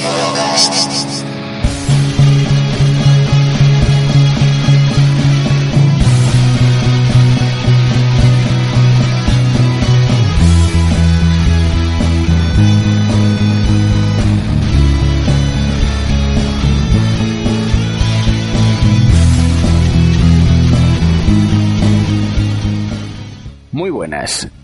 Thank 0.00 0.36
you. 0.36 0.37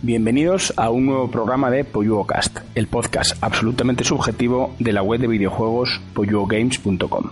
Bienvenidos 0.05 0.75
a 0.77 0.91
un 0.91 1.07
nuevo 1.07 1.31
programa 1.31 1.71
de 1.71 1.87
Cast, 2.29 2.59
el 2.75 2.89
podcast 2.89 3.43
absolutamente 3.43 4.05
subjetivo 4.05 4.75
de 4.79 4.93
la 4.93 5.03
web 5.03 5.19
de 5.19 5.29
videojuegos 5.29 5.99
poyuogames.com. 6.13 7.31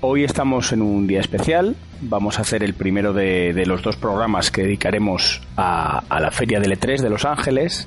Hoy 0.00 0.24
estamos 0.24 0.72
en 0.72 0.82
un 0.82 1.06
día 1.06 1.20
especial, 1.20 1.76
vamos 2.00 2.38
a 2.38 2.42
hacer 2.42 2.64
el 2.64 2.74
primero 2.74 3.12
de, 3.12 3.52
los 3.66 3.82
dos 3.82 3.94
programas 3.94 4.50
que 4.50 4.62
dedicaremos 4.62 5.42
a, 5.56 6.02
la 6.10 6.32
Feria 6.32 6.58
de 6.58 6.66
E3 6.66 7.02
de 7.02 7.08
Los 7.08 7.24
Ángeles. 7.24 7.86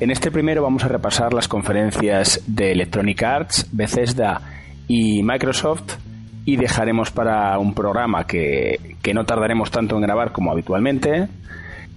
En 0.00 0.10
este 0.10 0.32
primero 0.32 0.60
vamos 0.60 0.82
a 0.82 0.88
repasar 0.88 1.32
las 1.32 1.46
conferencias 1.46 2.42
de 2.48 2.72
Electronic 2.72 3.22
Arts, 3.22 3.68
Bethesda 3.70 4.40
y 4.88 5.22
Microsoft 5.22 5.94
y 6.44 6.56
dejaremos 6.56 7.12
para 7.12 7.56
un 7.60 7.72
programa 7.72 8.26
que, 8.26 8.96
que 9.00 9.14
no 9.14 9.24
tardaremos 9.24 9.70
tanto 9.70 9.94
en 9.94 10.02
grabar 10.02 10.32
como 10.32 10.50
habitualmente, 10.50 11.28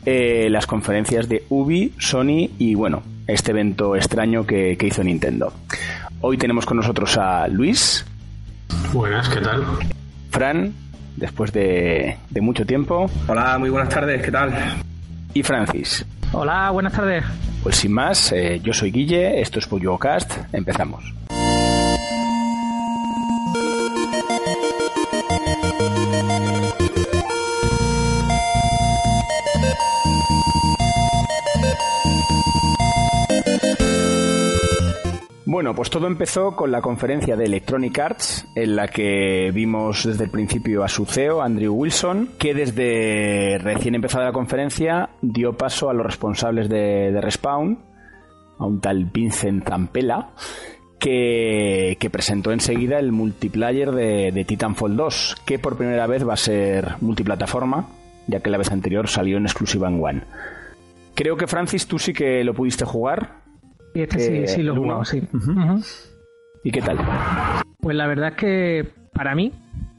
eh, 0.06 0.48
las 0.50 0.68
conferencias 0.68 1.28
de 1.28 1.44
Ubi, 1.50 1.94
Sony 1.98 2.50
y 2.60 2.76
bueno, 2.76 3.02
este 3.28 3.52
evento 3.52 3.96
extraño 3.96 4.46
que, 4.46 4.78
hizo 4.80 5.04
Nintendo. 5.04 5.52
Hoy 6.22 6.38
tenemos 6.38 6.66
con 6.66 6.78
nosotros 6.78 7.18
a 7.18 7.48
Luis. 7.48 8.06
Buenas, 8.94 9.28
¿qué 9.30 9.42
tal? 9.42 9.64
Fran, 10.30 10.74
después 11.16 11.52
de, 11.52 12.18
mucho 12.40 12.66
tiempo. 12.66 13.10
Hola, 13.28 13.58
muy 13.58 13.70
buenas 13.70 13.90
tardes, 13.90 14.22
¿qué 14.22 14.32
tal? 14.32 14.54
Y 15.34 15.44
Francis. 15.44 16.06
Hola, 16.32 16.70
buenas 16.72 16.94
tardes. 16.94 17.24
Pues 17.64 17.78
sin 17.78 17.92
más, 17.92 18.32
eh, 18.32 18.62
yo 18.64 18.74
soy 18.74 18.92
Guille, 18.92 19.42
esto 19.42 19.60
es 19.60 19.68
Cast, 20.00 20.38
empezamos. 20.54 21.04
Bueno, 35.56 35.74
pues 35.74 35.90
todo 35.90 36.08
empezó 36.08 36.54
con 36.54 36.70
la 36.70 36.82
conferencia 36.82 37.38
de 37.38 37.46
Electronic 37.46 37.98
Arts, 37.98 38.46
en 38.56 38.76
la 38.76 38.90
que 38.90 39.52
vimos 39.54 40.04
desde 40.04 40.26
el 40.26 40.30
principio 40.30 40.84
a 40.84 40.90
su 40.90 41.06
CEO, 41.06 41.42
Andrew 41.42 41.74
Wilson, 41.74 42.32
que 42.38 42.54
desde 42.54 43.58
recién 43.60 43.96
empezada 43.96 44.26
la 44.26 44.32
conferencia 44.34 45.12
dio 45.22 45.56
paso 45.56 45.90
a 45.90 45.94
los 45.94 46.06
responsables 46.06 46.68
de, 46.68 47.18
Respawn, 47.22 47.80
a 48.60 48.66
un 48.66 48.82
tal 48.82 49.06
Vincent 49.06 49.66
Zampella, 49.66 50.32
que, 51.00 52.10
presentó 52.12 52.52
enseguida 52.52 53.00
el 53.00 53.14
multiplayer 53.14 53.94
de, 53.94 54.34
de, 54.34 54.44
Titanfall 54.44 54.98
2, 54.98 55.38
que 55.46 55.58
por 55.58 55.78
primera 55.78 56.06
vez 56.06 56.28
va 56.28 56.34
a 56.34 56.38
ser 56.38 56.96
multiplataforma, 57.00 57.88
ya 58.28 58.42
que 58.42 58.50
la 58.50 58.58
vez 58.58 58.72
anterior 58.72 59.08
salió 59.08 59.38
en 59.38 59.46
exclusiva 59.46 59.88
en 59.88 60.04
One. 60.04 60.22
Creo 61.14 61.38
que 61.38 61.48
Francis, 61.48 61.88
tú 61.88 61.98
sí 61.98 62.12
que 62.12 62.44
lo 62.44 62.54
pudiste 62.54 62.84
jugar. 62.84 63.45
Y 63.96 64.02
este 64.02 64.20
sí, 64.20 64.34
eh, 64.34 64.48
sí 64.48 64.62
lo 64.62 64.74
he 64.74 64.78
jugado, 64.78 65.06
sí. 65.06 65.24
¿Y 66.64 66.72
qué 66.72 66.82
tal? 66.82 66.98
Pues 67.80 67.96
la 67.96 68.08
verdad 68.08 68.30
es 68.30 68.36
que 68.36 68.88
para 69.14 69.34
mí, 69.34 69.54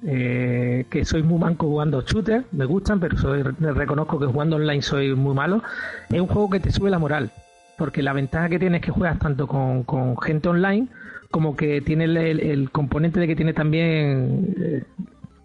eh, 0.06 0.84
que 0.90 1.04
soy 1.06 1.22
muy 1.22 1.38
manco 1.38 1.66
jugando 1.66 2.02
shooter, 2.02 2.44
me 2.52 2.66
gustan, 2.66 3.00
pero 3.00 3.16
soy, 3.16 3.42
reconozco 3.42 4.18
que 4.18 4.26
jugando 4.26 4.56
online 4.56 4.82
soy 4.82 5.14
muy 5.14 5.34
malo, 5.34 5.62
es 6.10 6.20
un 6.20 6.26
juego 6.26 6.50
que 6.50 6.60
te 6.60 6.70
sube 6.70 6.90
la 6.90 6.98
moral. 6.98 7.32
Porque 7.78 8.02
la 8.02 8.12
ventaja 8.12 8.50
que 8.50 8.58
tienes 8.58 8.80
es 8.80 8.86
que 8.86 8.92
juegas 8.92 9.18
tanto 9.18 9.46
con, 9.46 9.84
gente 10.18 10.48
online 10.48 10.88
como 11.30 11.56
que 11.56 11.80
tiene 11.80 12.04
el, 12.04 12.70
componente 12.70 13.18
de 13.18 13.26
que 13.26 13.36
tiene 13.36 13.54
también, 13.54 14.54
eh, 14.60 14.84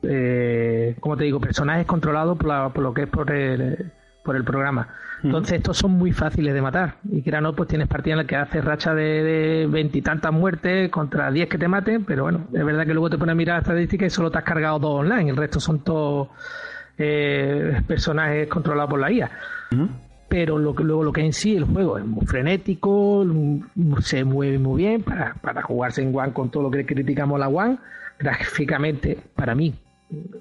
eh, 0.04 0.96
como 1.00 1.16
te 1.16 1.24
digo, 1.24 1.40
personajes 1.40 1.86
controlados 1.86 2.38
por, 2.38 2.74
por 2.74 2.84
lo 2.84 2.94
que 2.94 3.04
es 3.04 3.10
por 3.10 3.32
el, 3.32 3.92
por 4.26 4.36
el 4.36 4.44
programa. 4.44 4.90
Entonces 5.24 5.58
estos 5.58 5.78
son 5.78 5.92
muy 5.92 6.12
fáciles 6.12 6.54
de 6.54 6.62
matar. 6.62 6.96
Y 7.12 7.22
que 7.22 7.32
no, 7.32 7.56
pues 7.56 7.70
tienes 7.70 7.88
partida 7.88 8.14
en 8.14 8.18
la 8.20 8.26
que 8.26 8.36
haces 8.36 8.64
racha 8.64 8.94
de 8.94 9.68
veintitantas 9.70 10.32
muertes 10.32 10.90
contra 10.90 11.32
diez 11.32 11.48
que 11.48 11.58
te 11.58 11.68
maten, 11.68 12.06
pero 12.06 12.24
bueno, 12.24 12.48
es 12.54 12.66
verdad 12.66 12.86
que 12.86 12.94
luego 12.94 13.10
te 13.10 13.18
pones 13.18 13.34
a 13.34 13.36
mirar 13.36 13.56
la 13.58 13.62
estadística 13.62 14.06
y 14.06 14.10
solo 14.10 14.32
te 14.32 14.38
has 14.40 14.44
cargado 14.44 14.80
dos 14.80 15.00
online, 15.02 15.30
el 15.30 15.38
resto 15.38 15.60
son 15.60 15.84
todos 15.84 16.30
eh, 16.98 17.82
personajes 17.88 18.48
controlados 18.48 18.90
por 18.90 19.00
la 19.00 19.12
IA. 19.12 19.32
Pero 20.28 20.58
lo 20.58 20.74
que, 20.74 20.84
luego 20.84 21.04
lo 21.04 21.12
que 21.12 21.22
en 21.22 21.34
sí 21.34 21.56
el 21.56 21.66
juego 21.66 21.98
es 21.98 22.06
muy 22.06 22.26
frenético, 22.26 23.26
se 24.00 24.24
mueve 24.24 24.60
muy 24.60 24.84
bien 24.84 25.04
para, 25.04 25.34
para 25.36 25.62
jugarse 25.62 26.02
en 26.02 26.16
One 26.16 26.32
con 26.32 26.50
todo 26.50 26.64
lo 26.64 26.72
que 26.72 26.86
criticamos 26.86 27.40
la 27.40 27.50
One. 27.50 27.78
Gráficamente, 28.18 29.18
para 29.36 29.56
mí, 29.56 29.74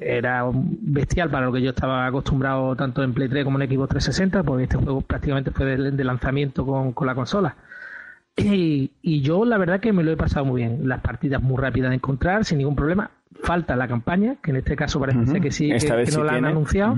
era 0.00 0.44
bestial 0.52 1.30
para 1.30 1.46
lo 1.46 1.52
que 1.52 1.62
yo 1.62 1.70
estaba 1.70 2.06
acostumbrado 2.06 2.74
tanto 2.76 3.02
en 3.02 3.12
Play 3.12 3.28
3 3.28 3.44
como 3.44 3.60
en 3.60 3.68
Xbox 3.68 3.90
360, 3.90 4.42
porque 4.42 4.64
este 4.64 4.76
juego 4.76 5.00
prácticamente 5.00 5.50
fue 5.50 5.76
de, 5.76 6.04
lanzamiento 6.04 6.64
con, 6.66 7.06
la 7.06 7.14
consola. 7.14 7.56
Y, 8.36 8.90
yo 9.22 9.44
la 9.44 9.58
verdad 9.58 9.80
que 9.80 9.92
me 9.92 10.02
lo 10.02 10.12
he 10.12 10.16
pasado 10.16 10.46
muy 10.46 10.62
bien. 10.62 10.88
Las 10.88 11.00
partidas 11.00 11.42
muy 11.42 11.58
rápidas 11.58 11.90
de 11.90 11.96
encontrar, 11.96 12.44
sin 12.44 12.58
ningún 12.58 12.76
problema. 12.76 13.10
Falta 13.42 13.76
la 13.76 13.86
campaña, 13.86 14.36
que 14.42 14.50
en 14.50 14.58
este 14.58 14.76
caso 14.76 14.98
parece 14.98 15.40
que 15.40 15.50
sí, 15.50 15.70
que, 15.70 16.10
no 16.12 16.24
la 16.24 16.34
han 16.34 16.44
anunciado. 16.44 16.96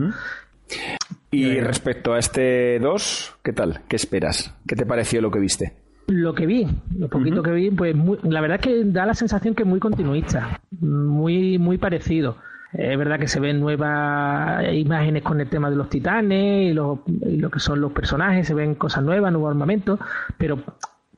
Y 1.30 1.60
respecto 1.60 2.14
a 2.14 2.18
este 2.18 2.78
2, 2.78 3.36
¿qué 3.42 3.52
tal? 3.52 3.80
¿Qué 3.88 3.96
esperas? 3.96 4.54
¿Qué 4.66 4.76
te 4.76 4.86
pareció 4.86 5.20
lo 5.20 5.30
que 5.30 5.40
viste? 5.40 5.74
Lo 6.08 6.34
que 6.34 6.46
vi, 6.46 6.66
lo 6.96 7.08
poquito 7.08 7.42
que 7.42 7.52
vi, 7.52 7.70
pues 7.70 7.94
la 8.24 8.40
verdad 8.40 8.58
es 8.60 8.66
que 8.66 8.84
da 8.84 9.06
la 9.06 9.14
sensación 9.14 9.54
que 9.54 9.62
es 9.62 9.68
muy 9.68 9.78
continuista, 9.78 10.60
muy, 10.80 11.58
muy 11.58 11.78
parecido. 11.78 12.36
Es 12.72 12.96
verdad 12.96 13.18
que 13.18 13.28
se 13.28 13.38
ven 13.38 13.60
nuevas 13.60 14.64
imágenes 14.72 15.22
con 15.22 15.40
el 15.40 15.48
tema 15.48 15.68
de 15.68 15.76
los 15.76 15.90
titanes 15.90 16.70
y 16.70 16.72
lo, 16.72 17.04
que 17.52 17.60
son 17.60 17.80
los 17.80 17.92
personajes, 17.92 18.46
se 18.46 18.54
ven 18.54 18.74
cosas 18.76 19.04
nuevas, 19.04 19.30
nuevos 19.30 19.50
armamentos, 19.50 20.00
pero 20.38 20.58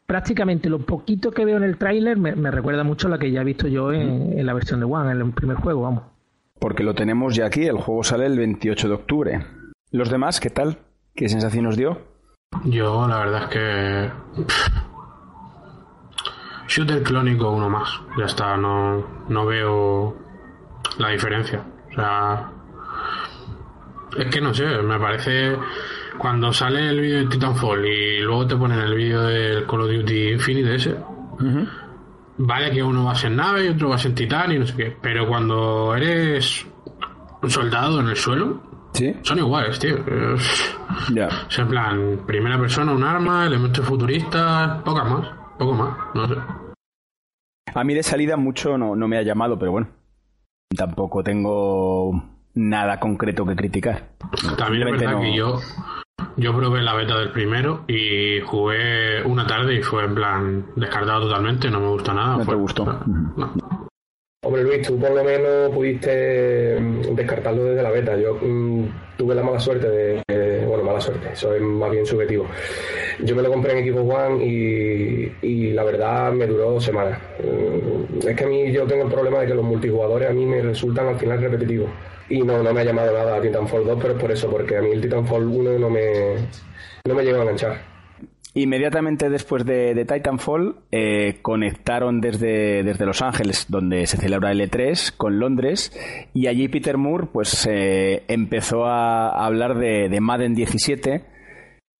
prácticamente 0.04 0.68
lo 0.68 0.80
poquito 0.80 1.30
que 1.30 1.44
veo 1.44 1.56
en 1.56 1.62
el 1.62 1.78
tráiler 1.78 2.16
me, 2.16 2.50
recuerda 2.50 2.82
mucho 2.82 3.06
a 3.06 3.10
la 3.10 3.18
que 3.18 3.30
ya 3.30 3.42
he 3.42 3.44
visto 3.44 3.68
yo 3.68 3.92
en, 3.92 4.44
la 4.44 4.52
versión 4.52 4.80
de 4.80 4.86
One, 4.86 5.12
en 5.12 5.20
el 5.20 5.32
primer 5.32 5.56
juego, 5.56 5.82
vamos. 5.82 6.02
Porque 6.58 6.82
lo 6.82 6.94
tenemos 6.94 7.36
ya 7.36 7.46
aquí, 7.46 7.66
el 7.66 7.76
juego 7.76 8.02
sale 8.02 8.26
el 8.26 8.36
28 8.36 8.88
de 8.88 8.94
octubre. 8.94 9.46
¿Los 9.92 10.10
demás 10.10 10.40
qué 10.40 10.50
tal? 10.50 10.78
¿Qué 11.14 11.28
sensación 11.28 11.66
os 11.66 11.76
dio? 11.76 11.98
Yo 12.64 13.06
la 13.06 13.18
verdad 13.18 13.42
es 13.44 13.48
que... 13.48 14.10
Shooter 16.66 17.02
clónico 17.04 17.52
uno 17.52 17.70
más, 17.70 17.88
ya 18.18 18.24
está, 18.24 18.56
no, 18.56 19.04
no 19.28 19.46
veo 19.46 20.23
la 20.98 21.08
diferencia. 21.10 21.64
O 21.90 21.94
sea, 21.94 22.50
es 24.16 24.26
que 24.26 24.40
no 24.40 24.54
sé, 24.54 24.64
me 24.82 24.98
parece 24.98 25.56
cuando 26.18 26.52
sale 26.52 26.88
el 26.88 27.00
vídeo 27.00 27.18
de 27.20 27.26
Titanfall 27.26 27.84
y 27.84 28.20
luego 28.20 28.46
te 28.46 28.56
ponen 28.56 28.78
el 28.78 28.94
vídeo 28.94 29.22
del 29.22 29.66
Call 29.66 29.82
of 29.82 29.90
Duty 29.90 30.32
Infinite 30.32 30.74
ese. 30.74 30.96
Vale 32.36 32.70
que 32.70 32.82
uno 32.82 33.04
va 33.04 33.12
a 33.12 33.16
ser 33.16 33.30
nave 33.30 33.66
y 33.66 33.68
otro 33.68 33.90
va 33.90 33.96
a 33.96 33.98
ser 33.98 34.14
titán 34.14 34.52
y 34.52 34.58
no 34.58 34.66
sé 34.66 34.74
qué, 34.76 34.96
pero 35.00 35.26
cuando 35.26 35.94
eres 35.94 36.66
un 37.42 37.50
soldado 37.50 38.00
en 38.00 38.08
el 38.08 38.16
suelo, 38.16 38.62
son 39.22 39.38
iguales, 39.38 39.78
tío. 39.78 39.96
Ya. 41.12 41.28
Es 41.48 41.58
en 41.58 41.68
plan, 41.68 42.20
primera 42.26 42.58
persona, 42.58 42.92
un 42.92 43.02
arma, 43.02 43.46
elementos 43.46 43.84
futuristas, 43.84 44.82
poca 44.82 45.04
más, 45.04 45.28
poco 45.58 45.74
más, 45.74 45.96
no 46.14 46.28
sé. 46.28 46.34
A 47.74 47.84
mí 47.84 47.94
de 47.94 48.02
salida 48.02 48.36
mucho 48.36 48.78
no, 48.78 48.94
no 48.94 49.08
me 49.08 49.18
ha 49.18 49.22
llamado, 49.22 49.58
pero 49.58 49.72
bueno, 49.72 49.88
tampoco 50.76 51.22
tengo 51.22 52.22
nada 52.54 53.00
concreto 53.00 53.46
que 53.46 53.56
criticar. 53.56 54.10
También 54.56 54.88
es 54.88 55.00
verdad 55.00 55.20
que 55.20 55.34
yo, 55.34 55.60
yo 56.36 56.56
probé 56.56 56.82
la 56.82 56.94
beta 56.94 57.18
del 57.18 57.30
primero 57.32 57.84
y 57.88 58.40
jugué 58.40 59.22
una 59.24 59.46
tarde 59.46 59.74
y 59.78 59.82
fue 59.82 60.04
en 60.04 60.14
plan 60.14 60.66
descartado 60.76 61.22
totalmente, 61.22 61.70
no 61.70 61.80
me 61.80 61.88
gusta 61.88 62.14
nada. 62.14 62.36
No 62.36 62.46
te 62.46 62.54
gustó. 62.54 63.00
Hombre 64.44 64.62
Luis, 64.62 64.86
tú 64.86 64.98
por 64.98 65.10
lo 65.10 65.24
menos 65.24 65.70
pudiste 65.70 66.78
mm, 66.78 67.14
descartarlo 67.14 67.64
desde 67.64 67.82
la 67.82 67.90
beta. 67.90 68.14
Yo 68.14 68.34
mm, 68.34 69.16
tuve 69.16 69.34
la 69.34 69.42
mala 69.42 69.58
suerte 69.58 69.88
de, 69.88 70.64
bueno, 70.66 70.84
mala 70.84 71.00
suerte, 71.00 71.30
eso 71.32 71.54
es 71.54 71.62
más 71.62 71.90
bien 71.90 72.04
subjetivo. 72.04 72.46
Yo 73.20 73.34
me 73.34 73.40
lo 73.40 73.50
compré 73.50 73.72
en 73.72 73.78
equipo 73.78 74.00
One 74.00 74.44
y, 74.44 75.72
la 75.72 75.82
verdad 75.82 76.30
me 76.32 76.46
duró 76.46 76.72
dos 76.72 76.84
semanas. 76.84 77.18
Mm, 77.42 78.28
es 78.28 78.36
que 78.36 78.44
a 78.44 78.46
mí 78.46 78.70
yo 78.70 78.86
tengo 78.86 79.04
el 79.04 79.10
problema 79.10 79.40
de 79.40 79.46
que 79.46 79.54
los 79.54 79.64
multijugadores 79.64 80.28
a 80.28 80.32
mí 80.34 80.44
me 80.44 80.60
resultan 80.60 81.08
al 81.08 81.18
final 81.18 81.40
repetitivos. 81.40 81.88
Y 82.28 82.42
no, 82.42 82.62
no 82.62 82.74
me 82.74 82.82
ha 82.82 82.84
llamado 82.84 83.12
nada 83.14 83.36
a 83.36 83.40
Titanfall 83.40 83.86
2, 83.86 83.98
pero 83.98 84.14
es 84.14 84.20
por 84.20 84.30
eso, 84.30 84.50
porque 84.50 84.76
a 84.76 84.82
mí 84.82 84.90
el 84.90 85.00
Titanfall 85.00 85.46
1 85.46 85.78
no 85.78 85.88
me, 85.88 86.34
no 87.06 87.14
me 87.14 87.22
llegó 87.22 87.38
a 87.38 87.42
enganchar. 87.42 87.93
Inmediatamente 88.56 89.30
después 89.30 89.64
de, 89.64 90.06
Titanfall, 90.06 90.76
eh, 90.92 91.40
conectaron 91.42 92.20
desde, 92.20 92.84
desde 92.84 93.04
Los 93.04 93.20
Ángeles, 93.20 93.66
donde 93.68 94.06
se 94.06 94.16
celebra 94.16 94.52
el 94.52 94.60
E3, 94.60 95.16
con 95.16 95.40
Londres, 95.40 95.92
y 96.32 96.46
allí 96.46 96.68
Peter 96.68 96.96
Moore 96.96 97.26
pues 97.32 97.66
eh, 97.68 98.22
empezó 98.28 98.86
a 98.86 99.44
hablar 99.44 99.76
de, 99.76 100.08
de, 100.08 100.20
Madden 100.20 100.54
17, 100.54 101.24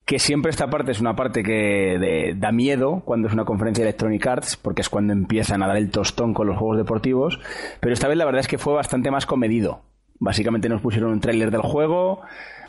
que 0.07 0.19
siempre 0.21 0.51
esta 0.51 0.71
parte 0.71 0.93
es 0.93 1.01
una 1.01 1.17
parte 1.17 1.43
que 1.43 2.35
da 2.37 2.53
miedo 2.53 3.03
cuando 3.05 3.27
es 3.27 3.35
una 3.35 3.45
conferencia 3.45 3.83
de 3.83 3.91
Electronic 3.91 4.25
Arts, 4.25 4.57
porque 4.57 4.83
es 4.83 4.89
cuando 4.89 5.13
empiezan 5.13 5.61
a 5.61 5.67
dar 5.67 5.77
el 5.77 5.91
tostón 5.91 6.35
con 6.35 6.47
los 6.47 6.57
juegos 6.57 6.77
deportivos, 6.77 7.41
pero 7.81 7.93
esta 7.93 8.07
vez 8.07 8.17
la 8.17 8.27
verdad 8.27 8.43
es 8.43 8.49
que 8.49 8.59
fue 8.59 8.75
bastante 8.75 9.11
más 9.11 9.27
comedido. 9.27 9.83
Básicamente 10.21 10.69
nos 10.69 10.83
pusieron 10.83 11.11
un 11.11 11.21
tráiler 11.21 11.51
del 11.51 11.63
juego, 11.63 12.21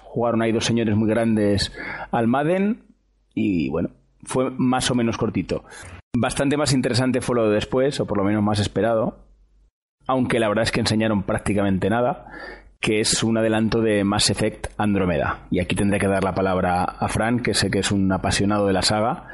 jugaron 0.01 0.41
ahí 0.41 0.51
dos 0.51 0.65
señores 0.65 0.95
muy 0.95 1.07
grandes 1.07 1.71
al 2.09 2.25
Madden, 2.25 2.94
y 3.35 3.69
bueno, 3.69 3.89
fue 4.23 4.49
más 4.57 4.89
o 4.89 4.95
menos 4.95 5.17
cortito. 5.17 5.63
Bastante 6.17 6.57
más 6.57 6.73
interesante 6.73 7.21
fue 7.21 7.35
lo 7.35 7.49
de 7.49 7.55
después, 7.55 7.99
o 7.99 8.07
por 8.07 8.17
lo 8.17 8.23
menos 8.23 8.41
más 8.41 8.59
esperado, 8.59 9.17
aunque 10.07 10.39
la 10.39 10.47
verdad 10.47 10.63
es 10.63 10.71
que 10.71 10.79
enseñaron 10.79 11.23
prácticamente 11.23 11.89
nada, 11.89 12.27
que 12.79 13.01
es 13.01 13.23
un 13.23 13.37
adelanto 13.37 13.81
de 13.81 14.03
Mass 14.03 14.29
Effect 14.29 14.67
Andromeda. 14.77 15.47
Y 15.51 15.59
aquí 15.59 15.75
tendré 15.75 15.99
que 15.99 16.07
dar 16.07 16.23
la 16.23 16.33
palabra 16.33 16.83
a 16.83 17.07
Fran, 17.09 17.41
que 17.41 17.53
sé 17.53 17.69
que 17.69 17.79
es 17.79 17.91
un 17.91 18.11
apasionado 18.11 18.67
de 18.67 18.73
la 18.73 18.81
saga. 18.81 19.27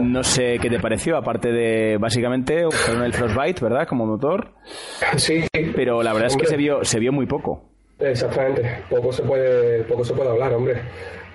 No 0.00 0.22
sé 0.22 0.58
qué 0.60 0.68
te 0.68 0.80
pareció, 0.80 1.16
aparte 1.16 1.52
de 1.52 1.96
básicamente 1.98 2.66
usaron 2.66 3.02
el 3.02 3.14
Frostbite, 3.14 3.62
¿verdad? 3.62 3.86
Como 3.86 4.06
motor. 4.06 4.52
Sí. 5.16 5.44
Pero 5.74 6.02
la 6.02 6.12
verdad 6.12 6.28
es 6.28 6.36
que 6.36 6.46
se 6.46 6.56
vio, 6.56 6.84
se 6.84 6.98
vio 6.98 7.12
muy 7.12 7.26
poco. 7.26 7.64
Exactamente, 7.98 8.82
poco 8.88 9.12
se 9.12 9.22
puede, 9.22 9.84
poco 9.84 10.04
se 10.04 10.14
puede 10.14 10.30
hablar, 10.30 10.54
hombre 10.54 10.80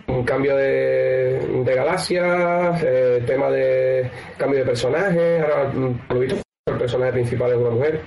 un 0.08 0.24
cambio 0.24 0.56
de, 0.56 1.40
de 1.66 1.76
galaxias, 1.76 2.84
eh, 2.84 3.24
tema 3.26 3.50
de 3.50 4.10
cambio 4.38 4.60
de 4.60 4.66
personaje, 4.66 5.40
ahora 5.40 5.72
lo 6.10 6.20
visto, 6.20 6.36
el 6.68 6.78
personaje 6.78 7.14
principal 7.14 7.52
es 7.52 7.58
una 7.58 7.70
mujer. 7.70 8.02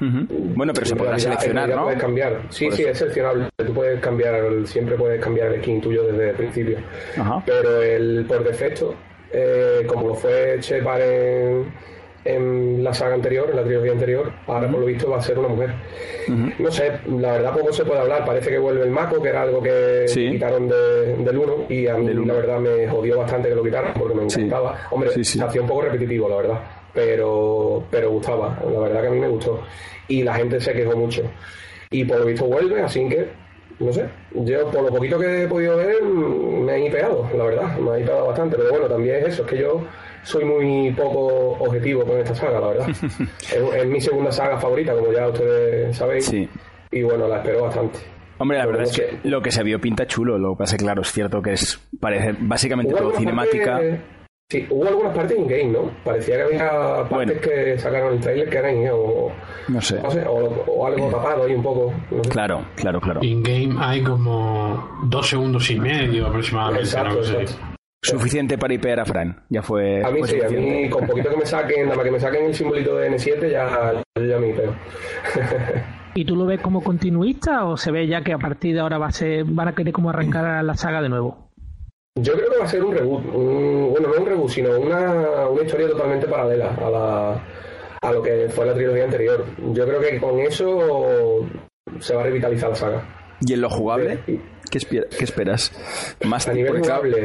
Bueno, 0.00 0.72
pero 0.72 0.86
se 0.86 0.96
podrá 0.96 1.18
seleccionar, 1.18 1.68
¿no? 1.68 1.84
Puedes 1.84 2.00
cambiar. 2.00 2.40
Sí, 2.48 2.70
sí, 2.70 2.84
es 2.84 2.96
seleccionable. 2.96 3.48
Tú 3.56 3.74
puedes 3.74 4.00
cambiar, 4.00 4.42
siempre 4.64 4.96
puedes 4.96 5.22
cambiar 5.22 5.52
el 5.52 5.60
skin 5.60 5.80
tuyo 5.80 6.04
desde 6.04 6.30
el 6.30 6.36
principio. 6.36 6.78
Pero 7.44 7.82
el 7.82 8.24
por 8.26 8.42
defecto, 8.42 8.94
eh, 9.30 9.84
como 9.86 10.08
lo 10.08 10.14
fue 10.14 10.58
Shepard 10.60 11.02
en 11.02 11.72
en 12.24 12.84
la 12.84 12.92
saga 12.92 13.14
anterior, 13.14 13.48
en 13.50 13.56
la 13.56 13.64
trilogía 13.64 13.92
anterior, 13.92 14.32
ahora 14.46 14.68
por 14.70 14.80
lo 14.80 14.86
visto 14.86 15.08
va 15.08 15.18
a 15.18 15.22
ser 15.22 15.38
una 15.38 15.48
mujer. 15.48 15.70
No 16.58 16.70
sé, 16.70 16.92
la 17.08 17.32
verdad 17.32 17.52
poco 17.54 17.72
se 17.72 17.84
puede 17.84 18.00
hablar, 18.00 18.24
parece 18.24 18.50
que 18.50 18.58
vuelve 18.58 18.84
el 18.84 18.90
Mako, 18.90 19.22
que 19.22 19.28
era 19.28 19.42
algo 19.42 19.62
que 19.62 20.06
quitaron 20.14 20.68
del 20.68 21.38
1 21.38 21.66
y 21.68 21.86
a 21.86 21.96
mí 21.96 22.12
la 22.12 22.34
verdad 22.34 22.58
me 22.58 22.88
jodió 22.88 23.18
bastante 23.18 23.48
que 23.48 23.54
lo 23.54 23.64
quitaran 23.64 23.94
porque 23.94 24.14
me 24.14 24.24
encantaba. 24.24 24.76
Hombre, 24.90 25.24
se 25.24 25.42
hacía 25.42 25.60
un 25.60 25.68
poco 25.68 25.82
repetitivo, 25.82 26.28
la 26.28 26.36
verdad, 26.36 26.60
pero, 26.92 27.84
pero 27.90 28.10
gustaba, 28.10 28.58
la 28.70 28.80
verdad 28.80 29.02
que 29.02 29.06
a 29.08 29.10
mí 29.10 29.18
me 29.18 29.28
gustó. 29.28 29.62
Y 30.08 30.22
la 30.22 30.34
gente 30.34 30.60
se 30.60 30.72
quejó 30.72 30.96
mucho. 30.96 31.22
Y 31.90 32.04
por 32.04 32.18
lo 32.20 32.26
visto 32.26 32.44
vuelve, 32.44 32.82
así 32.82 33.08
que 33.08 33.28
no 33.80 33.92
sé, 33.94 34.04
yo 34.34 34.70
por 34.70 34.82
lo 34.82 34.88
poquito 34.90 35.18
que 35.18 35.44
he 35.44 35.48
podido 35.48 35.78
ver 35.78 36.02
me 36.02 36.74
he 36.74 36.86
hipeado, 36.86 37.26
la 37.34 37.44
verdad, 37.44 37.78
me 37.78 37.96
he 37.96 38.00
hipeado 38.02 38.26
bastante, 38.26 38.56
pero 38.56 38.70
bueno, 38.70 38.86
también 38.86 39.16
es 39.16 39.28
eso, 39.28 39.42
es 39.42 39.48
que 39.48 39.56
yo 39.56 39.80
soy 40.22 40.44
muy 40.44 40.92
poco 40.92 41.56
objetivo 41.64 42.04
con 42.04 42.18
esta 42.18 42.34
saga, 42.34 42.60
la 42.60 42.68
verdad. 42.68 42.88
es, 43.76 43.86
mi 43.86 44.00
segunda 44.00 44.30
saga 44.32 44.58
favorita, 44.58 44.94
como 44.94 45.12
ya 45.12 45.28
ustedes 45.28 45.96
sabéis. 45.96 46.32
Y 46.90 47.02
bueno, 47.02 47.28
la 47.28 47.36
espero 47.36 47.62
bastante. 47.62 47.98
Hombre, 48.38 48.56
la 48.56 48.66
verdad 48.66 48.84
es 48.84 48.92
que 48.92 49.28
lo 49.28 49.42
que 49.42 49.50
se 49.50 49.62
vio 49.62 49.78
pinta 49.78 50.06
chulo, 50.06 50.38
lo 50.38 50.54
que 50.54 50.60
pasa 50.60 50.76
es 50.76 50.82
claro, 50.82 51.02
es 51.02 51.12
cierto 51.12 51.42
que 51.42 51.52
es 51.52 51.78
parece 52.00 52.34
básicamente 52.40 52.94
todo 52.94 53.12
cinemática. 53.12 53.78
sí, 54.48 54.66
hubo 54.70 54.88
algunas 54.88 55.14
partes 55.14 55.36
in-game, 55.36 55.66
¿no? 55.66 55.90
Parecía 56.02 56.36
que 56.36 56.42
había 56.44 57.06
partes 57.06 57.38
que 57.38 57.78
sacaron 57.78 58.14
el 58.14 58.20
trailer 58.20 58.48
que 58.48 58.56
eran 58.56 58.76
in 58.78 58.88
o, 58.90 59.30
no 59.68 59.80
sé. 59.82 60.00
o, 60.02 60.86
algo 60.86 61.10
tapado 61.10 61.44
ahí 61.44 61.54
un 61.54 61.62
poco. 61.62 61.92
Claro, 62.30 62.64
claro, 62.76 62.98
claro. 62.98 63.20
In-game 63.22 63.76
hay 63.78 64.02
como 64.02 64.88
dos 65.04 65.28
segundos 65.28 65.70
y 65.70 65.78
medio 65.78 66.26
aproximadamente. 66.26 66.88
Exacto, 66.88 67.20
Suficiente 68.02 68.56
para 68.56 68.72
hipear 68.72 69.00
a 69.00 69.04
Fran. 69.04 69.44
Ya 69.50 69.62
fue. 69.62 70.02
A 70.02 70.10
mí 70.10 70.20
sí, 70.24 70.40
a 70.40 70.48
mí 70.48 70.88
con 70.88 71.06
poquito 71.06 71.30
que 71.30 71.36
me 71.36 71.46
saquen, 71.46 71.84
nada 71.84 71.96
más 71.96 72.04
que 72.04 72.10
me 72.10 72.20
saquen 72.20 72.46
el 72.46 72.54
simbolito 72.54 72.96
de 72.96 73.10
N7, 73.10 73.50
ya, 73.50 74.02
ya 74.16 74.38
me 74.38 74.48
hipeo. 74.48 74.74
¿Y 76.14 76.24
tú 76.24 76.34
lo 76.34 76.46
ves 76.46 76.60
como 76.60 76.82
continuista 76.82 77.66
o 77.66 77.76
se 77.76 77.92
ve 77.92 78.06
ya 78.06 78.22
que 78.22 78.32
a 78.32 78.38
partir 78.38 78.74
de 78.74 78.80
ahora 78.80 78.98
va 78.98 79.08
a 79.08 79.12
ser, 79.12 79.44
van 79.44 79.68
a 79.68 79.74
querer 79.74 79.92
como 79.92 80.10
arrancar 80.10 80.64
la 80.64 80.74
saga 80.74 81.02
de 81.02 81.08
nuevo? 81.08 81.50
Yo 82.18 82.32
creo 82.32 82.50
que 82.50 82.58
va 82.58 82.64
a 82.64 82.68
ser 82.68 82.82
un 82.82 82.92
reboot. 82.92 83.22
bueno, 83.22 84.08
no 84.08 84.20
un 84.20 84.26
reboot, 84.26 84.50
sino 84.50 84.80
una, 84.80 85.48
una 85.48 85.62
historia 85.62 85.88
totalmente 85.88 86.26
paralela 86.26 86.74
a, 86.74 86.90
la, 86.90 87.44
a 88.00 88.12
lo 88.12 88.22
que 88.22 88.48
fue 88.48 88.66
la 88.66 88.74
trilogía 88.74 89.04
anterior. 89.04 89.44
Yo 89.72 89.86
creo 89.86 90.00
que 90.00 90.18
con 90.18 90.40
eso 90.40 91.46
se 92.00 92.14
va 92.14 92.22
a 92.22 92.24
revitalizar 92.24 92.70
la 92.70 92.76
saga. 92.76 93.04
¿Y 93.42 93.52
en 93.54 93.60
lo 93.60 93.70
jugable? 93.70 94.18
¿Qué, 94.70 94.78
esperas? 95.24 95.72
Más 96.24 96.48
a 96.48 96.52
nivel. 96.52 96.82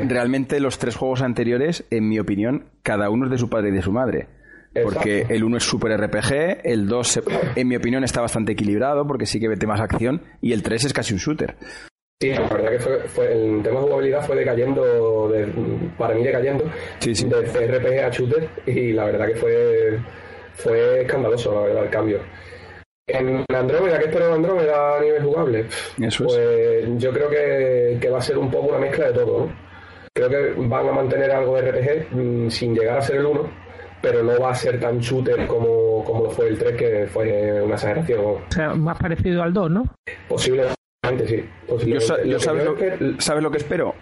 Realmente 0.09 0.59
los 0.59 0.80
tres 0.80 0.95
juegos 0.95 1.21
anteriores, 1.21 1.86
en 1.92 2.09
mi 2.09 2.19
opinión, 2.19 2.65
cada 2.83 3.09
uno 3.09 3.25
es 3.25 3.31
de 3.31 3.38
su 3.38 3.50
padre 3.50 3.69
y 3.69 3.74
de 3.74 3.81
su 3.81 3.92
madre. 3.92 4.27
Porque 4.83 5.25
el 5.30 5.44
uno 5.44 5.56
es 5.56 5.63
super 5.63 5.95
RPG, 5.95 6.65
el 6.65 6.88
2, 6.88 7.21
en 7.56 7.68
mi 7.68 7.77
opinión, 7.77 8.03
está 8.03 8.19
bastante 8.19 8.51
equilibrado 8.51 9.07
porque 9.07 9.25
sí 9.25 9.39
que 9.39 9.47
mete 9.47 9.65
más 9.65 9.80
acción 9.80 10.21
y 10.42 10.51
el 10.51 10.63
3 10.63 10.86
es 10.86 10.94
casi 10.94 11.13
un 11.13 11.19
shooter. 11.19 11.56
Sí, 12.19 12.30
la 12.30 12.47
verdad 12.47 12.71
que 12.71 12.80
fue, 13.07 13.31
el 13.31 13.62
tema 13.62 13.80
de 13.80 13.86
jugabilidad 13.86 14.25
fue 14.25 14.36
decayendo, 14.38 15.30
de, 15.30 15.48
para 15.98 16.15
mí 16.15 16.24
decayendo, 16.24 16.65
sí, 17.00 17.13
sí. 17.13 17.27
de 17.27 17.41
RPG 17.41 18.06
a 18.06 18.09
shooter 18.09 18.50
y 18.65 18.94
la 18.94 19.06
verdad 19.06 19.27
que 19.27 19.36
fue, 19.36 20.00
fue 20.53 21.01
escandaloso, 21.01 21.53
la 21.53 21.68
verdad, 21.68 21.83
el 21.83 21.89
cambio. 21.89 22.19
En 23.07 23.46
Andrómeda, 23.56 24.00
¿qué 24.00 24.06
espero 24.06 24.30
de 24.30 24.34
Andrómeda 24.34 24.98
a 24.98 25.00
nivel 25.00 25.24
jugable? 25.24 25.68
Eso 26.02 26.24
pues 26.24 26.88
yo 26.98 27.12
creo 27.12 27.30
que, 27.30 28.10
va 28.10 28.18
a 28.18 28.22
ser 28.22 28.38
un 28.38 28.50
poco 28.50 28.69
una 28.69 28.80
mezcla 28.80 29.07
de 29.07 29.13
todo, 29.13 29.46
¿no? 29.46 29.54
Creo 30.12 30.30
que 30.30 30.54
van 30.62 30.88
a 30.88 30.92
mantener 30.92 31.30
algo 31.30 31.56
de 31.56 31.72
RPG 31.72 32.16
mm, 32.16 32.50
sin 32.50 32.74
llegar 32.74 32.98
a 32.98 33.02
ser 33.02 33.18
el 33.18 33.28
1, 33.28 33.50
pero 34.02 34.24
no 34.24 34.40
va 34.40 34.52
a 34.52 34.56
ser 34.56 34.80
tan 34.80 35.00
shooter 35.00 35.46
como, 35.46 36.04
como 36.04 36.24
lo 36.24 36.30
fue 36.31 36.48
el 36.48 36.57
3, 36.57 36.75
que 36.75 37.07
fue 37.07 37.62
una 37.62 37.75
exageración. 37.75 38.22
O 38.22 38.42
sea, 38.50 38.74
más 38.74 38.98
parecido 38.98 39.44
al 39.44 39.54
2, 39.54 39.69
¿no? 39.69 39.96
Posiblemente, 40.28 40.75
sí. 41.27 41.46
Yo, 41.86 42.00
sabes, 42.00 42.65
lo, 42.65 43.22
¿Sabes 43.22 43.44
lo 43.44 43.51
que 43.51 43.58
espero? 43.58 43.94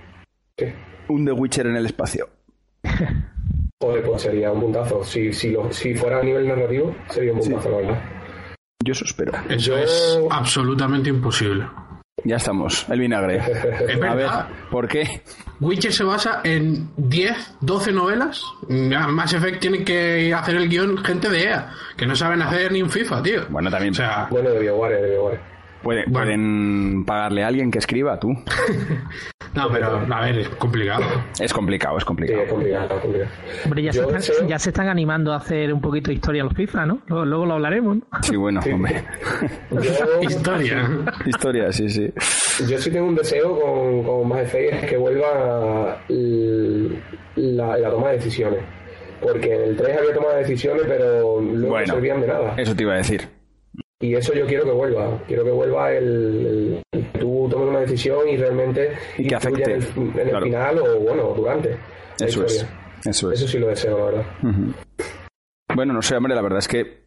¿Qué? 0.55 0.73
Un 1.09 1.25
The 1.25 1.31
Witcher 1.33 1.67
en 1.67 1.75
el 1.75 1.87
espacio. 1.87 2.29
Joder, 3.81 4.03
pues 4.03 4.21
sería 4.21 4.49
un 4.53 4.61
puntazo. 4.61 5.03
Si, 5.03 5.33
si, 5.33 5.51
lo, 5.51 5.73
si 5.73 5.93
fuera 5.93 6.19
a 6.19 6.23
nivel 6.23 6.47
narrativo, 6.47 6.95
sería 7.09 7.33
un 7.33 7.39
puntazo, 7.39 7.69
la 7.69 7.77
verdad. 7.77 8.22
Yo 8.83 8.91
eso 8.91 9.05
espero. 9.05 9.31
Eso 9.49 9.77
es 9.77 10.19
absolutamente 10.29 11.09
imposible. 11.09 11.65
Ya 12.25 12.35
estamos, 12.35 12.85
el 12.89 12.99
vinagre. 12.99 13.41
A 14.09 14.15
ver, 14.15 14.29
¿por 14.69 14.87
qué? 14.87 15.23
Witcher 15.59 15.91
se 15.91 16.03
basa 16.03 16.41
en 16.43 16.89
10, 16.97 17.55
12 17.61 17.91
novelas. 17.91 18.43
Mass 18.69 19.33
Effect 19.33 19.59
tiene 19.59 19.83
que 19.83 20.33
hacer 20.33 20.55
el 20.55 20.69
guion 20.69 20.97
gente 21.03 21.29
de 21.29 21.43
EA, 21.43 21.71
que 21.97 22.05
no 22.05 22.15
saben 22.15 22.41
hacer 22.41 22.71
ni 22.71 22.81
un 22.81 22.89
FIFA, 22.89 23.23
tío. 23.23 23.41
Bueno, 23.49 23.69
también. 23.69 23.93
O 23.93 23.95
sea, 23.95 24.27
bueno, 24.29 24.49
de 24.49 24.59
BioWare, 24.59 25.01
de 25.01 25.09
BioWare 25.11 25.53
pueden 25.83 27.03
pagarle 27.05 27.43
a 27.43 27.47
alguien 27.47 27.69
que 27.69 27.79
escriba, 27.79 28.19
tú. 28.19 28.29
no, 29.55 29.69
pero 29.71 30.05
a 30.09 30.21
ver, 30.21 30.39
es 30.39 30.49
complicado. 30.49 31.03
Es 31.39 31.53
complicado, 31.53 31.97
es 31.97 32.05
complicado. 32.05 32.41
es 32.41 32.49
complicado, 32.49 33.01
Hombre, 33.65 33.83
ya 33.83 33.93
se, 34.59 34.69
están, 34.69 34.87
animando 34.87 35.33
a 35.33 35.37
hacer 35.37 35.73
un 35.73 35.81
poquito 35.81 36.09
de 36.09 36.15
historia 36.15 36.41
a 36.41 36.45
los 36.45 36.53
FIFA, 36.53 36.85
¿no? 36.85 37.01
Luego, 37.07 37.45
lo 37.45 37.53
hablaremos, 37.53 37.97
¿no? 37.97 38.03
Sí, 38.21 38.35
bueno, 38.35 38.59
hombre. 38.71 39.03
historia. 40.21 40.89
historia, 41.25 41.71
sí, 41.71 41.89
sí. 41.89 42.11
Yo 42.67 42.77
sí 42.77 42.91
tengo 42.91 43.07
un 43.07 43.15
deseo 43.15 43.59
con, 43.59 44.03
con 44.03 44.27
más 44.27 44.53
es 44.53 44.85
que 44.85 44.97
vuelva 44.97 45.99
la, 47.35 47.77
la 47.77 47.89
toma 47.89 48.09
de 48.09 48.15
decisiones. 48.17 48.59
Porque 49.21 49.53
en 49.53 49.61
el 49.61 49.77
3 49.77 49.97
había 49.97 50.13
tomado 50.13 50.35
decisiones, 50.35 50.83
pero 50.87 51.39
luego 51.39 51.79
no 51.79 51.85
servían 51.85 52.21
de 52.21 52.27
nada. 52.27 52.55
Eso 52.57 52.75
te 52.75 52.83
iba 52.83 52.93
a 52.93 52.97
decir. 52.97 53.29
Y 53.99 54.15
eso 54.15 54.33
yo 54.33 54.45
quiero 54.45 54.65
que 54.65 54.71
vuelva. 54.71 55.21
Quiero 55.27 55.43
que 55.45 55.51
vuelva 55.51 55.91
el, 55.93 56.81
tú 57.19 57.47
tomes 57.49 57.69
una 57.69 57.79
decisión 57.79 58.27
y 58.27 58.37
realmente 58.37 58.91
y 59.17 59.27
que 59.27 59.35
afecte 59.35 59.63
en 59.63 60.19
el, 60.19 60.41
final 60.41 60.79
o 60.79 60.99
bueno 60.99 61.33
durante. 61.35 61.77
Eso 62.19 62.45
es. 62.45 62.67
Eso 63.05 63.31
es. 63.31 63.39
Eso 63.39 63.47
sí 63.47 63.59
lo 63.59 63.67
deseo, 63.67 63.97
la 63.97 64.05
verdad. 64.05 64.25
Bueno, 65.75 65.93
no 65.93 66.01
sé, 66.01 66.15
hombre, 66.15 66.35
la 66.35 66.41
verdad 66.41 66.59
es 66.59 66.67
que 66.67 67.03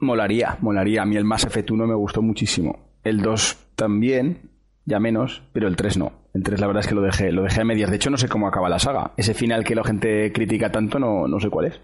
molaría, 0.00 0.58
molaría. 0.60 1.02
A 1.02 1.06
mí 1.06 1.16
el 1.16 1.24
Mass 1.24 1.44
Effect 1.44 1.70
1 1.70 1.86
me 1.86 1.94
gustó 1.94 2.20
muchísimo. 2.20 2.98
El 3.02 3.20
2 3.20 3.74
también, 3.74 4.50
ya 4.84 5.00
menos, 5.00 5.42
pero 5.52 5.68
el 5.68 5.76
3 5.76 5.98
no. 5.98 6.12
El 6.34 6.42
3 6.42 6.60
la 6.60 6.66
verdad 6.66 6.80
es 6.80 6.88
que 6.88 6.94
lo 6.94 7.02
dejé, 7.02 7.32
lo 7.32 7.42
dejé 7.42 7.60
a 7.60 7.64
medias. 7.64 7.90
De 7.90 7.96
hecho, 7.96 8.10
no 8.10 8.16
sé 8.16 8.28
cómo 8.28 8.48
acaba 8.48 8.68
la 8.68 8.78
saga. 8.78 9.12
Ese 9.16 9.34
final 9.34 9.64
que 9.64 9.74
la 9.74 9.84
gente 9.84 10.32
critica 10.32 10.70
tanto, 10.70 10.98
no, 10.98 11.26
no 11.26 11.40
sé 11.40 11.48
cuál 11.48 11.66
es. 11.66 11.80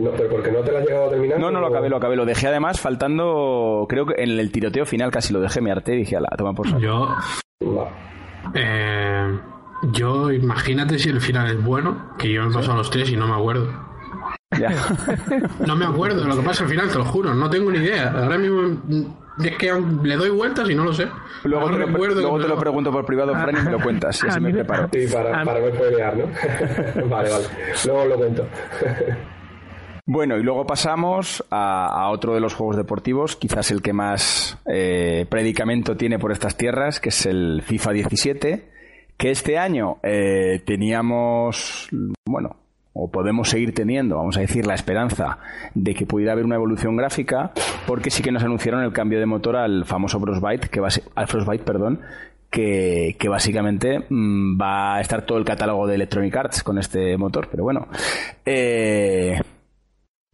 No, 0.00 0.10
pero 0.12 0.28
porque 0.30 0.50
no 0.50 0.60
te 0.60 0.72
lo 0.72 0.78
has 0.78 0.84
llegado 0.86 1.06
a 1.06 1.10
terminar. 1.10 1.38
No, 1.38 1.50
no 1.50 1.60
lo 1.60 1.66
acabé, 1.68 1.88
lo 1.88 1.96
acabé. 1.96 2.16
Lo 2.16 2.24
dejé 2.24 2.48
además 2.48 2.80
faltando, 2.80 3.86
creo 3.88 4.06
que 4.06 4.14
en 4.22 4.30
el 4.38 4.50
tiroteo 4.50 4.86
final 4.86 5.10
casi 5.10 5.32
lo 5.32 5.40
dejé, 5.40 5.60
me 5.60 5.70
harté 5.70 5.94
y 5.94 5.98
dije, 5.98 6.18
la 6.20 6.28
toma 6.36 6.54
por 6.54 6.66
favor. 6.66 6.82
Yo... 6.82 7.14
Eh, 8.54 9.38
Yo, 9.92 10.30
imagínate 10.32 10.98
si 10.98 11.08
el 11.08 11.20
final 11.20 11.46
es 11.48 11.62
bueno, 11.62 12.14
que 12.18 12.32
yo 12.32 12.44
he 12.44 12.52
pasado 12.52 12.76
los 12.78 12.90
tres 12.90 13.10
y 13.10 13.16
no 13.16 13.26
me 13.28 13.34
acuerdo. 13.34 13.68
no 15.66 15.76
me 15.76 15.84
acuerdo 15.86 16.20
de 16.22 16.28
lo 16.28 16.36
que 16.36 16.42
pasa 16.42 16.64
al 16.64 16.70
final, 16.70 16.88
te 16.88 16.98
lo 16.98 17.04
juro, 17.04 17.34
no 17.34 17.48
tengo 17.50 17.70
ni 17.70 17.78
idea. 17.78 18.10
Ahora 18.10 18.38
mismo 18.38 18.80
es 19.42 19.56
que 19.56 19.72
le 20.02 20.16
doy 20.16 20.30
vueltas 20.30 20.68
y 20.68 20.74
no 20.74 20.84
lo 20.84 20.92
sé. 20.92 21.08
Luego, 21.44 21.70
te, 21.70 21.78
lo, 22.22 22.38
te 22.38 22.48
lo 22.48 22.58
pregunto 22.58 22.92
por 22.92 23.04
privado, 23.06 23.32
Fran, 23.34 23.56
y 23.56 23.62
me 23.64 23.70
lo 23.72 23.80
cuentas. 23.82 24.22
Y 24.22 24.28
así 24.28 24.40
me 24.40 24.52
preparo. 24.52 24.88
Sí, 24.92 25.06
para, 25.12 25.44
para 25.44 25.60
no 25.60 25.68
spoilear, 25.74 26.16
¿no? 26.16 26.24
vale, 27.08 27.30
vale. 27.30 27.44
Luego 27.86 28.04
lo 28.06 28.16
cuento. 28.16 28.46
Bueno, 30.04 30.36
y 30.36 30.42
luego 30.42 30.66
pasamos 30.66 31.44
a, 31.50 32.08
otro 32.10 32.34
de 32.34 32.40
los 32.40 32.54
juegos 32.54 32.76
deportivos, 32.76 33.36
quizás 33.36 33.70
el 33.70 33.82
que 33.82 33.92
más 33.92 34.58
eh, 34.66 35.26
predicamento 35.28 35.96
tiene 35.96 36.18
por 36.18 36.32
estas 36.32 36.56
tierras, 36.56 36.98
que 36.98 37.10
es 37.10 37.24
el 37.24 37.62
FIFA 37.62 37.92
17, 37.92 38.68
que 39.16 39.30
este 39.30 39.58
año 39.58 39.98
eh, 40.02 40.60
teníamos, 40.66 41.88
bueno, 42.26 42.56
o 42.94 43.12
podemos 43.12 43.48
seguir 43.48 43.74
teniendo, 43.74 44.16
vamos 44.16 44.36
a 44.36 44.40
decir, 44.40 44.66
la 44.66 44.74
esperanza 44.74 45.38
de 45.74 45.94
que 45.94 46.04
pudiera 46.04 46.32
haber 46.32 46.46
una 46.46 46.56
evolución 46.56 46.96
gráfica, 46.96 47.52
porque 47.86 48.10
sí 48.10 48.24
que 48.24 48.32
nos 48.32 48.42
anunciaron 48.42 48.82
el 48.82 48.92
cambio 48.92 49.20
de 49.20 49.26
motor 49.26 49.54
al 49.54 49.84
famoso 49.84 50.18
Frostbite, 50.18 50.68
que 50.68 50.80
va 50.80 50.88
al 51.14 51.28
Frostbite, 51.28 51.62
perdón, 51.62 52.00
que, 52.50 53.16
básicamente 53.30 54.04
mm, 54.10 54.60
va 54.60 54.96
a 54.96 55.00
estar 55.00 55.24
todo 55.24 55.38
el 55.38 55.44
catálogo 55.44 55.86
de 55.86 55.94
Electronic 55.94 56.36
Arts 56.36 56.64
con 56.64 56.78
este 56.78 57.16
motor, 57.16 57.46
pero 57.48 57.62
bueno. 57.62 57.86
Eh, 58.44 59.40